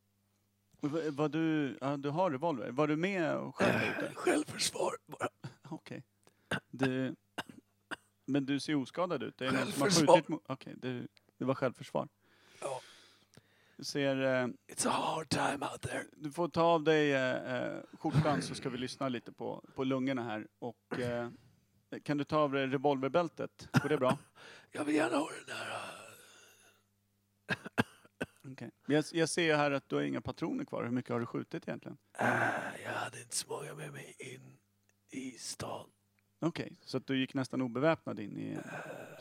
Va- 0.79 0.99
Var 1.11 1.29
du, 1.29 1.77
ja, 1.81 1.97
du 1.97 2.09
har 2.09 2.31
revolver. 2.31 2.69
Var 2.71 2.87
du 2.87 2.95
med 2.95 3.35
och 3.37 3.55
sköt? 3.55 4.03
Eh, 4.03 4.13
självförsvar 4.13 4.95
bara. 5.05 5.29
Okej. 5.69 6.03
Du, 6.69 7.15
men 8.25 8.45
du 8.45 8.59
ser 8.59 8.75
oskadad 8.75 9.23
ut. 9.23 9.37
Det 9.37 9.47
är 9.47 9.51
någon 9.51 9.71
som 9.71 9.81
har 9.81 9.89
Självförsvar. 9.89 10.15
skjutit 10.15 10.29
mot... 10.29 10.43
Okej, 10.47 10.73
det, 10.77 11.07
det 11.37 11.45
var 11.45 11.55
självförsvar. 11.55 12.07
Ja. 12.61 12.81
Du 13.77 13.83
ser... 13.83 14.21
Eh, 14.21 14.47
It's 14.67 14.87
a 14.87 14.91
hard 14.91 15.29
time 15.29 15.65
out 15.71 15.81
there. 15.81 16.03
du 16.11 16.31
får 16.31 16.47
ta 16.49 16.61
av 16.61 16.83
dig 16.83 17.13
eh, 17.13 17.55
eh, 17.55 17.79
skjortan 17.93 18.41
så 18.41 18.55
ska 18.55 18.69
vi 18.69 18.77
lyssna 18.77 19.09
lite 19.09 19.31
på, 19.31 19.63
på 19.75 19.83
lungorna 19.83 20.23
här. 20.23 20.47
Och 20.59 20.99
eh, 20.99 21.29
kan 22.03 22.17
du 22.17 22.23
ta 22.23 22.37
av 22.37 22.51
dig 22.51 22.67
revolverbältet? 22.67 23.69
Går 23.81 23.89
det 23.89 23.97
bra? 23.97 24.17
Jag 24.71 24.85
vill 24.85 24.95
gärna 24.95 25.17
ha 25.17 25.29
den 25.29 25.45
där. 25.57 25.67
Okej. 28.51 28.71
Jag, 28.87 29.03
jag 29.11 29.29
ser 29.29 29.55
här 29.57 29.71
att 29.71 29.89
du 29.89 29.95
har 29.95 30.03
inga 30.03 30.21
patroner 30.21 30.65
kvar. 30.65 30.83
Hur 30.83 30.91
mycket 30.91 31.11
har 31.11 31.19
du 31.19 31.25
skjutit 31.25 31.67
egentligen? 31.67 31.97
äh, 32.19 32.27
jag 32.83 32.91
hade 32.91 33.21
inte 33.21 33.35
så 33.35 33.47
många 33.49 33.73
med 33.75 33.91
mig 33.93 34.15
in 34.19 34.57
i 35.09 35.31
stan. 35.31 35.89
Okej, 36.39 36.73
så 36.85 36.97
att 36.97 37.07
du 37.07 37.17
gick 37.19 37.33
nästan 37.33 37.61
obeväpnad 37.61 38.19
in 38.19 38.37
i 38.37 38.49
en 38.51 38.63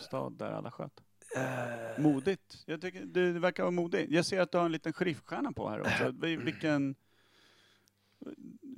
stad 0.03 0.33
där 0.33 0.53
alla 0.53 0.71
sköt. 0.71 1.03
Eh, 1.37 2.03
Modigt. 2.03 2.63
Jag 2.67 2.81
tycker 2.81 3.05
du, 3.05 3.39
verkar 3.39 3.63
vara 3.63 3.71
modig. 3.71 4.07
Jag 4.13 4.27
ser 4.27 4.41
att 4.41 4.53
du 4.53 4.59
har 4.59 4.65
en 4.65 4.73
liten 4.73 4.93
sheriffstjärna 4.93 5.53
på 5.53 5.69
här 5.69 5.81
också. 5.81 6.11
Vi- 6.21 6.37
Vilken... 6.37 6.95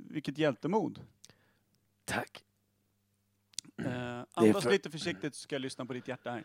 Vilket 0.09 0.37
hjältemod. 0.37 1.05
tack. 2.05 2.43
Andas 4.47 4.63
för- 4.63 4.71
lite 4.71 4.89
försiktigt 4.91 5.35
så 5.35 5.41
ska 5.41 5.55
jag 5.55 5.61
lyssna 5.61 5.85
på 5.85 5.93
ditt 5.93 6.07
hjärta 6.07 6.31
här. 6.31 6.43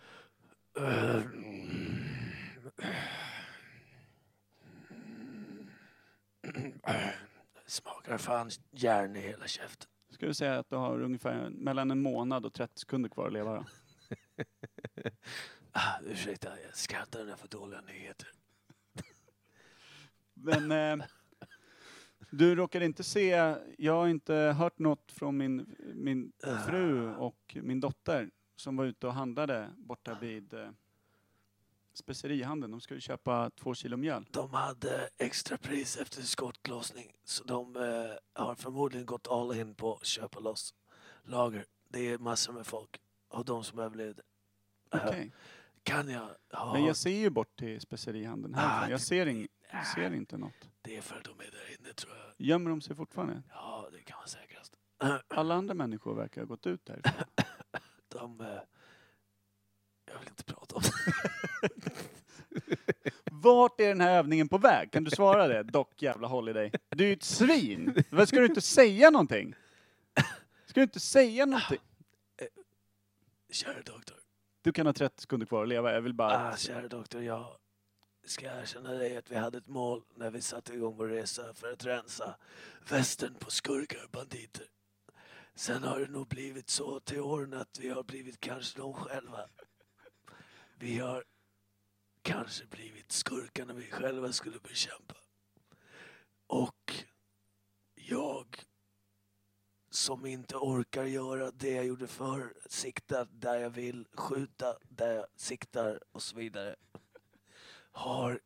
Smakar 7.67 8.19
fan 8.19 8.51
järn 8.71 9.17
i 9.17 9.21
hela 9.21 9.47
käften. 9.47 9.89
Ska 10.11 10.27
du 10.27 10.35
säga 10.35 10.59
att 10.59 10.71
du 10.71 10.77
har 10.77 11.03
ungefär 11.03 11.51
mellan 11.51 11.91
en 11.91 12.03
månad 12.03 12.47
och 12.47 12.53
30 12.53 12.79
sekunder 12.81 13.09
kvar 13.09 13.27
att 13.27 13.33
leva 13.33 13.55
då? 13.55 13.65
Ah, 15.77 16.01
ursäkta, 16.07 16.49
jag 16.67 16.77
skrattar 16.77 17.23
när 17.23 17.31
jag 17.31 17.39
får 17.39 17.49
dåliga 17.49 17.81
nyheter. 17.81 18.29
Men 20.35 20.73
eh, 21.01 21.07
du 22.37 22.55
råkar 22.55 22.81
inte 22.81 23.05
se, 23.05 23.57
jag 23.79 23.93
har 23.93 24.09
inte 24.09 24.35
hört 24.35 24.79
något 24.79 25.13
från 25.13 25.37
min, 25.37 25.77
min 25.95 26.33
fru 26.67 27.15
och 27.15 27.57
min 27.63 27.81
dotter 27.81 28.31
som 28.57 28.77
var 28.77 28.85
ute 28.85 29.07
och 29.07 29.15
handlade 29.15 29.71
borta 29.77 30.19
vid 30.21 30.55
eh, 30.55 30.69
specerihandeln. 31.93 32.71
De 32.71 32.81
skulle 32.81 33.01
köpa 33.01 33.51
två 33.51 33.75
kilo 33.75 33.97
mjöl. 33.97 34.27
De 34.31 34.51
hade 34.55 35.09
extra 35.19 35.57
pris 35.57 35.97
efter 35.97 36.23
skottlossning 36.23 37.13
så 37.25 37.45
de 37.45 37.77
eh, 37.77 38.43
har 38.45 38.55
förmodligen 38.55 39.07
gått 39.07 39.29
all 39.29 39.57
in 39.59 39.75
på 39.75 39.95
att 39.95 40.07
köpa 40.07 40.41
loss 40.41 40.75
lager. 41.25 41.65
Det 41.89 42.01
är 42.11 42.19
massor 42.19 42.53
med 42.53 42.67
folk 42.67 43.01
och 43.29 43.45
de 43.45 43.65
som 43.65 43.79
överlevde. 43.79 44.23
Eh, 44.95 45.01
Okej. 45.07 45.33
Kan 45.83 46.09
jag 46.09 46.29
ha... 46.53 46.73
Men 46.73 46.85
jag 46.85 46.97
ser 46.97 47.11
ju 47.21 47.31
bort 47.31 47.57
till 47.57 47.81
specerihandeln 47.81 48.55
Ah, 48.55 48.59
härifrån. 48.59 48.91
Jag 48.91 49.01
det- 49.01 49.05
ser, 49.05 49.27
ing, 49.27 49.49
jag 49.75 49.87
ser 49.87 50.15
inte 50.15 50.39
något. 50.39 50.69
Det 50.83 50.97
är 50.97 51.01
för 51.01 51.17
att 51.17 51.25
de 51.25 51.41
är 51.41 51.51
där 51.51 51.77
inne 51.79 51.93
tror 51.93 52.13
jag. 52.17 52.47
Gömmer 52.47 52.71
de 52.71 52.81
sig 52.81 52.97
fortfarande? 52.97 53.43
Ja, 53.51 53.89
det 53.93 54.03
kan 54.03 54.17
vara 54.17 54.27
säkrast. 54.27 54.77
Alla 55.29 55.55
andra 55.55 55.75
människor 55.75 56.15
verkar 56.15 56.41
ha 56.41 56.47
gått 56.47 56.67
ut 56.67 56.85
därifrån. 56.85 57.25
De... 58.09 58.41
Eh, 58.41 58.47
jag 60.07 60.19
vill 60.19 60.29
inte 60.29 60.45
prata 60.45 60.77
om 60.77 60.83
det. 60.83 61.93
Vart 63.31 63.81
är 63.81 63.89
den 63.89 64.01
här 64.01 64.19
övningen 64.19 64.49
på 64.49 64.59
väg? 64.59 64.93
Kan 64.93 65.05
du 65.05 65.11
svara 65.11 65.49
det? 65.49 65.63
Dock 65.63 66.03
jävla 66.03 66.29
holiday. 66.29 66.73
Du 66.89 67.05
är 67.05 67.09
ju 67.09 67.15
ett 67.15 67.23
svin! 67.23 68.05
Vad 68.11 68.29
ska 68.29 68.41
du 68.41 68.47
inte 68.47 68.61
säga 68.61 69.11
någonting? 69.11 69.55
Ska 70.67 70.81
du 70.81 70.83
inte 70.83 71.01
säga 71.01 71.47
någonting? 71.47 71.79
Kära 73.51 73.83
doktor. 73.83 74.17
Du 74.63 74.73
kan 74.73 74.87
ha 74.87 74.93
30 74.93 75.21
sekunder 75.21 75.47
kvar 75.47 75.63
att 75.63 75.69
leva. 75.69 75.93
Jag 75.93 76.01
vill 76.01 76.15
bara... 76.15 76.49
Ah, 76.49 76.57
kära 76.57 76.89
doktor, 76.89 77.23
jag 77.23 77.57
ska 78.27 78.47
erkänna 78.47 78.93
dig 78.93 79.17
att 79.17 79.31
vi 79.31 79.37
hade 79.37 79.59
ett 79.59 79.69
mål 79.69 80.03
när 80.15 80.31
vi 80.31 80.43
satte 80.43 80.75
igång 80.75 80.97
vår 80.97 81.09
resa 81.09 81.55
för 81.55 81.73
att 81.73 81.85
rensa 81.85 82.37
västern 82.89 83.35
på 83.35 83.51
skurkar 83.51 84.05
och 84.05 84.11
banditer. 84.11 84.67
Sen 85.55 85.83
har 85.83 86.01
det 86.01 86.11
nog 86.11 86.29
blivit 86.29 86.71
så 86.71 87.01
till 87.01 87.21
åren 87.21 87.55
att 87.55 87.79
vi 87.79 87.89
har 87.89 88.03
blivit 88.03 88.41
kanske 88.41 88.79
de 88.79 88.95
själva. 88.95 89.49
Vi 90.79 90.99
har 90.99 91.25
kanske 92.23 92.67
blivit 92.67 93.13
skurkarna 93.13 93.75
vi 93.75 93.91
själva 93.91 94.33
skulle 94.33 94.59
bekämpa. 94.59 95.15
Och 96.47 97.05
jag 97.95 98.65
som 99.91 100.27
inte 100.27 100.57
orkar 100.57 101.05
göra 101.05 101.51
det 101.51 101.71
jag 101.71 101.87
gjorde 101.87 102.07
förr, 102.07 102.55
sikta 102.67 103.25
där 103.25 103.55
jag 103.55 103.71
vill, 103.71 104.07
skjuta 104.15 104.77
där 104.89 105.15
jag 105.15 105.27
siktar 105.37 106.01
och 106.13 106.23
så 106.23 106.37
vidare. 106.37 106.77
Har, 107.97 108.41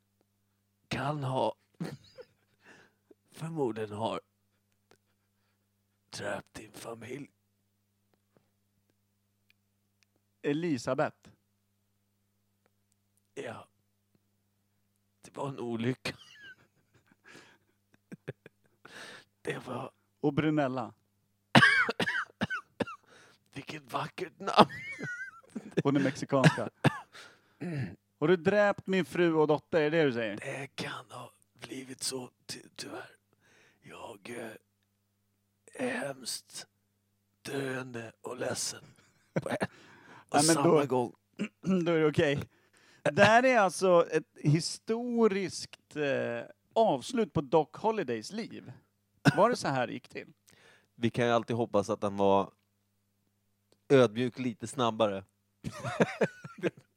kan 0.88 1.24
ha, 1.24 1.54
förmodligen 3.30 3.92
har 3.92 4.20
dräpt 6.10 6.54
din 6.54 6.72
familj. 6.72 7.30
Elisabeth. 10.42 11.16
Ja. 13.34 13.68
Det 15.20 15.36
var 15.36 15.48
en 15.48 15.58
olycka. 15.58 16.16
Det 19.42 19.58
var, 19.66 19.90
Och 20.20 20.32
Brunella. 20.32 20.94
vilket 23.52 23.92
vackert 23.92 24.38
namn. 24.38 24.70
Hon 25.82 25.96
är 25.96 26.00
mexikanska. 26.00 26.70
Har 28.18 28.28
du 28.28 28.36
dräpt 28.36 28.86
min 28.86 29.04
fru 29.04 29.34
och 29.34 29.46
dotter? 29.46 29.80
Är 29.80 29.90
det 29.90 29.98
det 29.98 30.04
du 30.04 30.12
säger? 30.12 30.36
Det 30.36 30.66
kan 30.74 31.10
ha 31.10 31.32
blivit 31.60 32.02
så 32.02 32.30
ty 32.46 32.58
tyvärr. 32.76 33.10
Jag 33.82 34.36
eh, 34.38 35.84
är 35.86 35.90
hemskt 35.90 36.66
döende 37.42 38.12
och 38.20 38.36
ledsen 38.36 38.84
på 39.42 39.48
en 39.50 39.56
Ja, 39.60 39.66
men 40.30 40.42
samma 40.42 40.68
då- 40.80 40.86
gång. 40.86 41.12
Då 41.84 41.92
är 41.92 41.98
det 41.98 42.06
okej. 42.08 42.38
Det 43.02 43.24
här 43.24 43.42
är 43.44 43.58
alltså 43.58 44.06
ett 44.10 44.28
historiskt 44.42 45.96
eh, 45.96 46.42
avslut 46.74 47.32
på 47.32 47.40
Doc 47.40 47.68
Holidays 47.72 48.32
liv. 48.32 48.72
Var 49.36 49.50
det 49.50 49.56
så 49.56 49.68
här 49.68 49.86
det 49.86 49.92
gick 49.92 50.08
till? 50.08 50.32
Vi 50.94 51.10
kan 51.10 51.26
ju 51.26 51.32
alltid 51.32 51.56
hoppas 51.56 51.90
att 51.90 52.02
han 52.02 52.16
var 52.16 52.50
ödmjuk 53.88 54.38
lite 54.38 54.66
snabbare. 54.66 55.24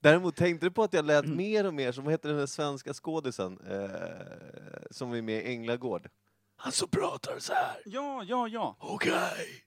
Däremot 0.00 0.36
tänkte 0.36 0.66
du 0.66 0.70
på 0.70 0.82
att 0.82 0.92
jag 0.92 1.04
lät 1.04 1.26
mer 1.28 1.66
och 1.66 1.74
mer 1.74 1.92
som, 1.92 2.04
vad 2.04 2.12
heter 2.12 2.28
den 2.28 2.38
där 2.38 2.46
svenska 2.46 2.94
skådisen 2.94 3.58
eh, 3.60 4.88
som 4.90 5.12
är 5.12 5.22
med 5.22 5.46
i 5.46 5.52
Änglagård? 5.52 6.08
Han 6.56 6.72
som 6.72 6.88
pratar 6.88 7.38
så 7.38 7.52
här. 7.52 7.82
Ja, 7.84 8.24
ja, 8.24 8.48
ja. 8.48 8.76
Okej. 8.80 9.64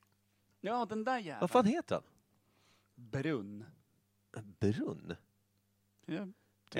Ja, 0.62 0.86
den 0.86 1.04
där 1.04 1.18
jäveln. 1.18 1.38
Vad 1.42 1.52
fan 1.52 1.66
heter 1.66 1.96
han? 1.96 2.04
Brunn. 2.96 3.66
Brunn? 4.60 5.16
Ja. 6.06 6.28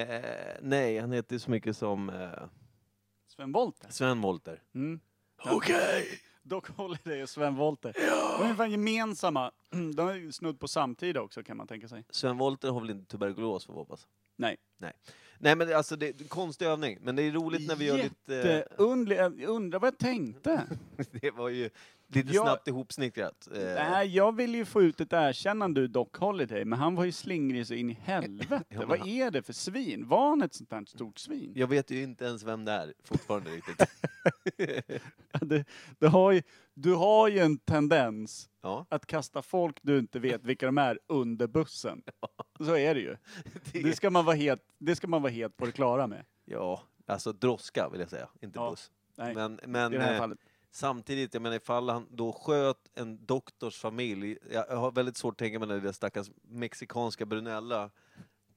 Eh, 0.02 0.58
nej, 0.62 1.00
han 1.00 1.12
heter 1.12 1.38
så 1.38 1.52
mycket 1.52 1.78
som 1.78 2.10
eh, 2.10 2.48
Sven 3.28 3.52
Wollter. 3.52 3.90
Sven 3.90 4.22
Wollter. 4.22 4.64
Mm. 4.74 5.00
Okej. 5.46 6.22
Doc 6.44 6.64
Holiday 6.76 7.24
och 7.24 7.30
Sven 7.30 7.56
Wollter. 7.56 7.94
De 7.94 8.02
är 8.02 8.44
ungefär 8.44 8.68
gemensamma. 8.68 9.52
De 9.96 10.08
är 10.08 10.16
ju 10.16 10.32
snudd 10.32 10.60
på 10.60 10.68
samtida 10.68 11.22
också 11.22 11.44
kan 11.44 11.58
man 11.58 11.68
tänka 11.68 11.88
sig. 11.88 12.04
Sven 12.10 12.38
Wollter 12.38 12.70
har 12.70 12.82
väl 12.82 12.90
inte 12.90 13.12
tuberkulos 13.12 13.66
får 13.66 13.74
vi 13.74 13.80
hoppas? 13.80 14.08
Nej. 14.36 14.58
Nej. 14.78 14.94
Nej 15.38 15.56
men 15.56 15.74
alltså, 15.76 15.96
det 15.96 16.08
är 16.08 16.22
en 16.22 16.28
konstig 16.28 16.66
övning. 16.66 16.98
Men 17.02 17.16
det 17.16 17.24
är 17.24 17.32
roligt 17.32 17.68
när 17.68 17.76
vi 17.76 17.86
gör 17.86 17.98
lite... 17.98 18.34
Jätteundlig. 18.34 19.18
Jag 19.18 19.42
undrar 19.44 19.80
vad 19.80 19.88
jag 19.88 19.98
tänkte. 19.98 20.64
Det 21.12 21.32
var 21.32 21.50
ju 21.50 21.70
lite 22.16 22.34
Ja. 22.34 22.42
snabbt 22.44 22.68
ihopsnickrat. 22.68 23.48
Eh, 23.56 23.60
Nej, 23.64 24.08
jag 24.16 24.36
vill 24.36 24.56
ju 24.56 24.66
få 24.66 24.82
ut 24.82 25.02
ett 25.02 25.14
erkännande 25.14 25.82
ur 25.82 25.88
Doc 25.88 26.08
Holiday, 26.18 26.66
men 26.66 26.80
han 26.80 26.96
var 26.96 27.06
ju 27.06 27.12
slingrig 27.12 27.68
så 27.68 27.74
in 27.74 27.90
i 27.90 27.94
helvete. 28.04 28.64
Ja, 28.70 28.86
vad 28.86 29.00
han- 29.00 29.08
är 29.08 29.32
det 29.32 29.42
för 29.44 29.54
svin? 29.54 30.08
Var 30.08 30.30
han 30.30 30.42
ett 30.42 30.54
sånt 30.54 30.72
här 30.72 30.86
stort 30.86 31.20
svin? 31.20 31.52
Jag 31.56 31.68
vet 31.68 31.92
ju 31.92 32.04
inte 32.04 32.26
ens 32.26 32.44
vem 32.44 32.66
det 32.66 32.72
är 32.72 32.94
fortfarande 33.04 33.50
riktigt. 33.52 33.82
Det, 35.42 35.66
det 36.00 36.08
har 36.08 36.32
ju, 36.32 36.42
du 36.74 36.94
har 36.94 37.28
ju 37.28 37.40
en 37.40 37.58
tendens 37.58 38.50
Ja, 38.62 38.86
att 38.90 39.06
kasta 39.06 39.42
folk 39.42 39.78
du 39.82 40.00
inte 40.00 40.20
vet 40.20 40.44
vilka 40.44 40.66
de 40.66 40.78
är 40.78 41.00
under 41.08 41.48
bussen. 41.48 42.02
Så 42.66 42.76
är 42.78 42.96
det 42.96 43.02
ju. 43.02 43.18
Det 43.84 43.96
ska 43.96 44.10
man 44.10 44.26
vara 44.26 44.36
helt, 44.36 44.62
det 44.78 44.96
ska 44.96 45.08
man 45.08 45.22
vara 45.22 45.32
helt 45.32 45.58
på 45.58 45.66
det 45.66 45.72
klara 45.72 46.08
med. 46.08 46.26
ja, 46.46 46.82
alltså 47.06 47.32
droska 47.32 47.90
vill 47.90 48.00
jag 48.00 48.10
säga, 48.10 48.30
inte 48.42 48.60
Ja, 48.60 48.70
buss. 48.70 48.92
Nej, 49.18 49.36
Men, 49.36 49.60
men 49.68 49.94
i 49.94 49.98
det 49.98 50.04
här 50.04 50.14
eh, 50.14 50.18
fallet. 50.20 50.40
Samtidigt, 50.74 51.34
jag 51.34 51.42
menar 51.44 51.56
ifall 51.56 51.90
han 51.90 52.08
då 52.10 52.32
sköt 52.34 52.90
en 52.94 53.26
doktors 53.26 53.78
familj, 53.78 54.38
jag 54.52 54.66
har 54.78 54.92
väldigt 54.92 55.18
svårt 55.18 55.34
att 55.34 55.38
tänka 55.38 55.60
mig 55.60 55.68
när 55.68 55.76
det 55.76 55.82
där 55.82 55.92
stackars 55.92 56.32
mexikanska 56.42 57.26
Brunella 57.26 57.90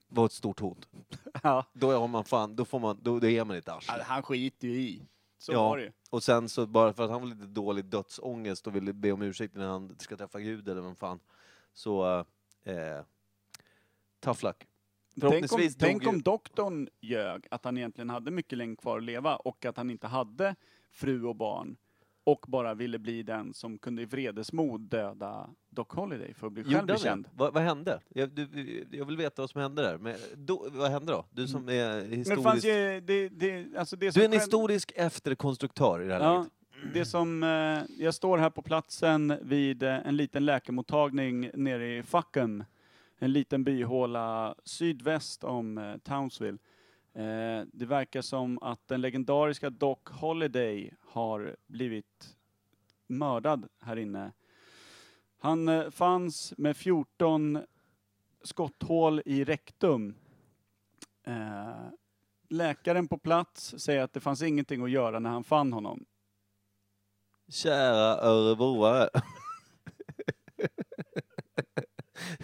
var 0.07 0.25
ett 0.25 0.31
stort 0.31 0.59
hot. 0.59 0.87
Ja, 1.43 1.65
Då 1.73 1.91
har 1.91 2.07
man 2.07 2.23
fan, 2.23 2.55
då 2.55 2.65
får 2.65 2.79
man, 2.79 2.99
då, 3.01 3.19
då 3.19 3.27
är 3.27 3.45
man 3.45 3.55
ett 3.57 3.69
arsle. 3.69 4.03
han 4.03 4.23
skiter 4.23 4.67
ju 4.67 4.73
i. 4.79 5.01
Så 5.37 5.51
Ja. 5.53 5.69
var 5.69 5.77
det 5.77 5.83
ju. 5.83 5.91
Och 6.09 6.23
sen 6.23 6.49
så 6.49 6.65
bara 6.65 6.93
för 6.93 7.03
att 7.03 7.09
han 7.09 7.21
var 7.21 7.27
lite 7.27 7.45
dålig 7.45 7.85
dödsångest 7.85 8.67
och 8.67 8.75
ville 8.75 8.93
be 8.93 9.11
om 9.11 9.21
ursäkt 9.21 9.55
när 9.55 9.67
han 9.67 9.95
ska 9.99 10.17
träffa 10.17 10.39
Gud 10.39 10.69
eller 10.69 10.81
vem 10.81 10.95
fan. 10.95 11.19
Så, 11.73 12.25
eh, 12.63 13.01
tough 14.19 14.43
luck. 14.43 14.67
Tänk 15.21 15.53
om, 15.53 15.69
tänk 15.79 16.07
om 16.07 16.21
doktorn 16.21 16.89
ljög, 16.99 17.47
att 17.51 17.65
han 17.65 17.77
egentligen 17.77 18.09
hade 18.09 18.31
mycket 18.31 18.57
längre 18.57 18.75
kvar 18.75 18.97
att 18.97 19.03
leva 19.03 19.35
och 19.35 19.65
att 19.65 19.77
han 19.77 19.89
inte 19.89 20.07
hade 20.07 20.55
fru 20.91 21.23
och 21.25 21.35
barn 21.35 21.77
och 22.27 22.45
bara 22.47 22.73
ville 22.73 22.99
bli 22.99 23.23
den 23.23 23.53
som 23.53 23.77
kunde 23.77 24.01
i 24.01 24.05
vredesmod 24.05 24.81
döda 24.81 25.49
Doc 25.69 25.87
Holiday 25.89 26.33
för 26.33 26.47
att 26.47 26.53
bli 26.53 26.63
han 26.63 26.73
självbekänd. 26.73 27.23
det? 27.25 27.29
Vad, 27.35 27.53
vad 27.53 27.63
hände? 27.63 27.99
Jag, 28.09 28.29
du, 28.29 28.85
jag 28.91 29.05
vill 29.05 29.17
veta 29.17 29.41
vad 29.41 29.49
som 29.49 29.61
hände 29.61 29.81
där. 29.81 29.97
Men, 29.97 30.15
då, 30.35 30.67
vad 30.71 30.91
hände 30.91 31.11
då? 31.11 31.25
Du 31.31 31.47
som 31.47 31.69
är 31.69 31.91
Mm. 31.97 32.09
Men 32.09 32.17
historisk... 32.19 32.43
fanns 32.43 32.65
ju, 32.65 33.01
det, 33.01 33.29
det, 33.29 33.77
alltså 33.77 33.95
det 33.95 34.05
Du 34.05 34.11
som 34.11 34.21
är 34.21 34.25
en 34.25 34.31
historisk 34.31 34.91
efterkonstruktör 34.95 36.01
i 36.01 36.07
det 36.07 36.13
här 36.13 36.21
Ja, 36.21 36.37
läget. 36.37 36.93
det 36.93 37.05
som, 37.05 37.43
eh, 37.43 38.03
jag 38.03 38.13
står 38.13 38.37
här 38.37 38.49
på 38.49 38.61
platsen 38.61 39.37
vid 39.41 39.83
eh, 39.83 40.07
en 40.07 40.17
liten 40.17 40.45
läkarmottagning 40.45 41.49
nere 41.53 41.97
i 41.97 42.03
Fuckham. 42.03 42.63
En 43.19 43.31
liten 43.33 43.63
byhåla 43.63 44.55
sydväst 44.63 45.43
om 45.43 45.77
eh, 45.77 45.97
Townsville. 45.97 46.57
Eh, 47.17 47.65
det 47.73 47.85
verkar 47.85 48.21
som 48.21 48.59
att 48.61 48.87
den 48.87 49.01
legendariska 49.01 49.69
Doc 49.69 49.97
Holiday 50.05 50.93
har 51.01 51.55
blivit 51.67 52.35
mördad 53.07 53.67
här 53.79 53.97
inne. 53.97 54.31
Han 55.39 55.67
eh, 55.67 55.89
fanns 55.89 56.53
med 56.57 56.77
14 56.77 57.59
skotthål 58.43 59.21
i 59.25 59.43
rektum. 59.43 60.15
Eh, 61.23 61.87
läkaren 62.49 63.07
på 63.07 63.17
plats 63.17 63.75
säger 63.77 64.01
att 64.01 64.13
det 64.13 64.19
fanns 64.19 64.41
ingenting 64.41 64.83
att 64.83 64.91
göra 64.91 65.19
när 65.19 65.29
han 65.29 65.43
fann 65.43 65.73
honom. 65.73 66.05
Kära 67.49 68.17
örebroare. 68.21 69.09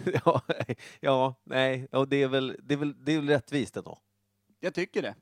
ja, 0.24 0.42
eh, 0.48 0.76
ja, 1.00 1.34
nej, 1.44 1.88
och 1.92 2.08
det, 2.08 2.22
är 2.22 2.28
väl, 2.28 2.56
det, 2.62 2.74
är 2.74 2.78
väl, 2.78 3.04
det 3.04 3.12
är 3.12 3.16
väl 3.16 3.28
rättvist 3.28 3.76
ändå. 3.76 3.98
Jag 4.64 4.74
tycker 4.74 5.02
det. 5.02 5.14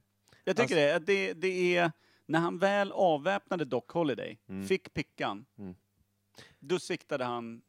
Jag 0.45 0.57
tycker 0.57 0.63
Alltså- 0.63 0.75
det. 0.77 0.95
Att 0.97 1.07
det. 1.07 1.33
Det 1.33 1.77
är 1.77 1.93
när 2.27 2.39
han 2.39 2.59
väl 2.59 2.93
avväpnade 2.93 3.65
Doc 3.65 3.85
Holiday, 3.89 4.39
Mm. 4.49 4.67
fick 4.69 4.95
pickan, 4.95 5.45
Mm. 5.59 5.75
då 6.59 6.79
siktade 6.79 7.25
han 7.25 7.63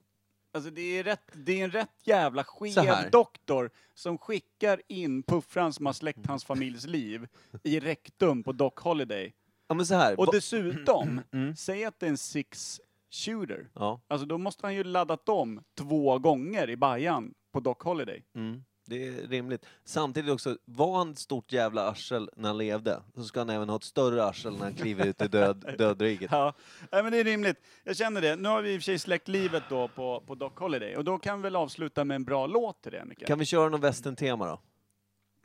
Alltså 0.55 0.69
det 0.71 0.81
är, 0.99 1.03
rätt, 1.03 1.21
det 1.33 1.59
är 1.59 1.63
en 1.63 1.71
rätt 1.71 1.89
jävla 2.03 2.43
Så 2.43 2.65
här. 2.81 3.01
skev 3.01 3.11
doktor 3.11 3.69
som 3.93 4.17
skickar 4.17 4.81
in 4.87 5.23
puffran 5.23 5.73
som 5.73 5.85
har 5.85 5.93
släckt 5.93 6.25
hans 6.27 6.45
familjs 6.45 6.85
liv 6.85 7.27
i 7.63 7.79
rektum 7.79 8.43
på 8.43 8.51
Doc 8.51 8.73
Holiday. 8.75 9.33
Ja, 9.67 9.75
men 9.75 9.85
så 9.85 9.95
här. 9.95 10.19
Och 10.19 10.25
va- 10.25 10.31
dessutom, 10.33 11.21
Mm. 11.31 11.55
säg 11.55 11.85
att 11.85 11.99
det 11.99 12.05
är 12.05 12.09
en 12.09 12.17
six 12.17 12.81
shooter. 13.11 13.69
Ja, 13.73 14.01
Alltså 14.07 14.25
då 14.27 14.37
måste 14.37 14.65
han 14.67 14.75
ju 14.75 14.83
laddat 14.83 15.29
om 15.29 15.63
två 15.75 16.19
gånger 16.19 16.69
i 16.69 16.75
bajan 16.77 17.33
på 17.51 17.59
Doc 17.59 17.77
Holiday. 17.79 18.23
mm, 18.35 18.63
det 18.85 19.07
är 19.07 19.27
rimligt. 19.27 19.65
Samtidigt 19.85 20.31
också, 20.31 20.57
var 20.65 20.97
han 20.97 21.11
ett 21.11 21.19
stort 21.19 21.51
jävla 21.51 21.89
arsel 21.89 22.29
när 22.35 22.49
han 22.49 22.57
levde, 22.57 23.01
så 23.15 23.23
ska 23.23 23.39
han 23.39 23.49
även 23.49 23.69
ha 23.69 23.75
ett 23.75 23.83
större 23.83 24.25
arsel 24.25 24.53
när 24.53 24.59
han 24.59 24.73
kliver 24.73 25.05
ut 25.05 25.21
i 25.21 25.27
död, 25.27 25.65
dödriket. 25.77 26.31
Ja, 26.31 26.53
nej, 26.91 27.03
men 27.03 27.11
det 27.11 27.17
är 27.19 27.23
rimligt. 27.23 27.57
Jag 27.83 27.97
känner 27.97 28.21
det. 28.21 28.35
Nu 28.35 28.49
har 28.49 28.61
vi 28.61 28.73
i 28.73 28.77
och 28.77 28.81
för 28.81 28.83
sig 28.83 28.99
släckt 28.99 29.27
livet 29.27 29.63
då 29.69 29.87
på, 29.87 30.23
på 30.27 30.35
Doc 30.35 30.53
Holiday 30.55 30.95
och 30.97 31.03
då 31.03 31.17
kan 31.19 31.37
vi 31.39 31.43
väl 31.43 31.55
avsluta 31.55 32.03
med 32.03 32.15
en 32.15 32.23
bra 32.23 32.47
låt 32.47 32.81
till 32.81 32.91
det, 32.91 33.05
Micke? 33.05 33.27
Kan 33.27 33.39
vi 33.39 33.45
köra 33.45 33.69
någon 33.69 33.81
västern-tema 33.81 34.47
då? 34.47 34.59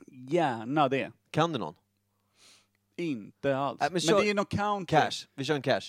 Gärna 0.07 0.87
det. 0.89 1.11
Kan 1.31 1.53
du 1.53 1.59
någon? 1.59 1.75
Inte 2.95 3.57
alls. 3.57 3.79
Nej, 3.79 3.89
men 3.89 3.93
men, 3.93 4.01
kör- 4.01 4.21
det 4.21 4.29
är 4.29 4.33
nog 4.33 4.49
country. 4.49 4.97
Cash. 4.97 5.11
Vi 5.35 5.43
kör 5.45 5.55
en 5.55 5.61
cash. 5.61 5.81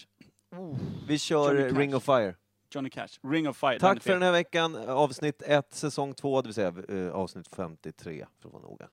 Vi 1.09 1.19
kör 1.19 1.55
eh, 1.55 1.75
Ring 1.79 1.91
Cash. 1.91 1.97
of 1.97 2.05
Fire. 2.05 2.35
Johnny 2.75 2.91
Cash. 2.91 3.09
Ring 3.23 3.49
of 3.49 3.57
Fire. 3.57 3.79
Tack 3.79 4.03
för 4.03 4.13
den 4.13 4.23
här 4.23 4.33
veckan. 4.33 4.77
Avsnitt 4.77 5.43
1, 5.43 5.75
säsong 5.75 6.15
2, 6.15 6.43
det 6.43 6.49
vill 6.49 6.55
säga 6.55 6.75
eh, 6.89 7.13
avsnitt 7.13 7.49
53 7.49 8.27
för 8.41 8.49
att 8.49 8.53
vara 8.53 8.63
noga. 8.63 8.89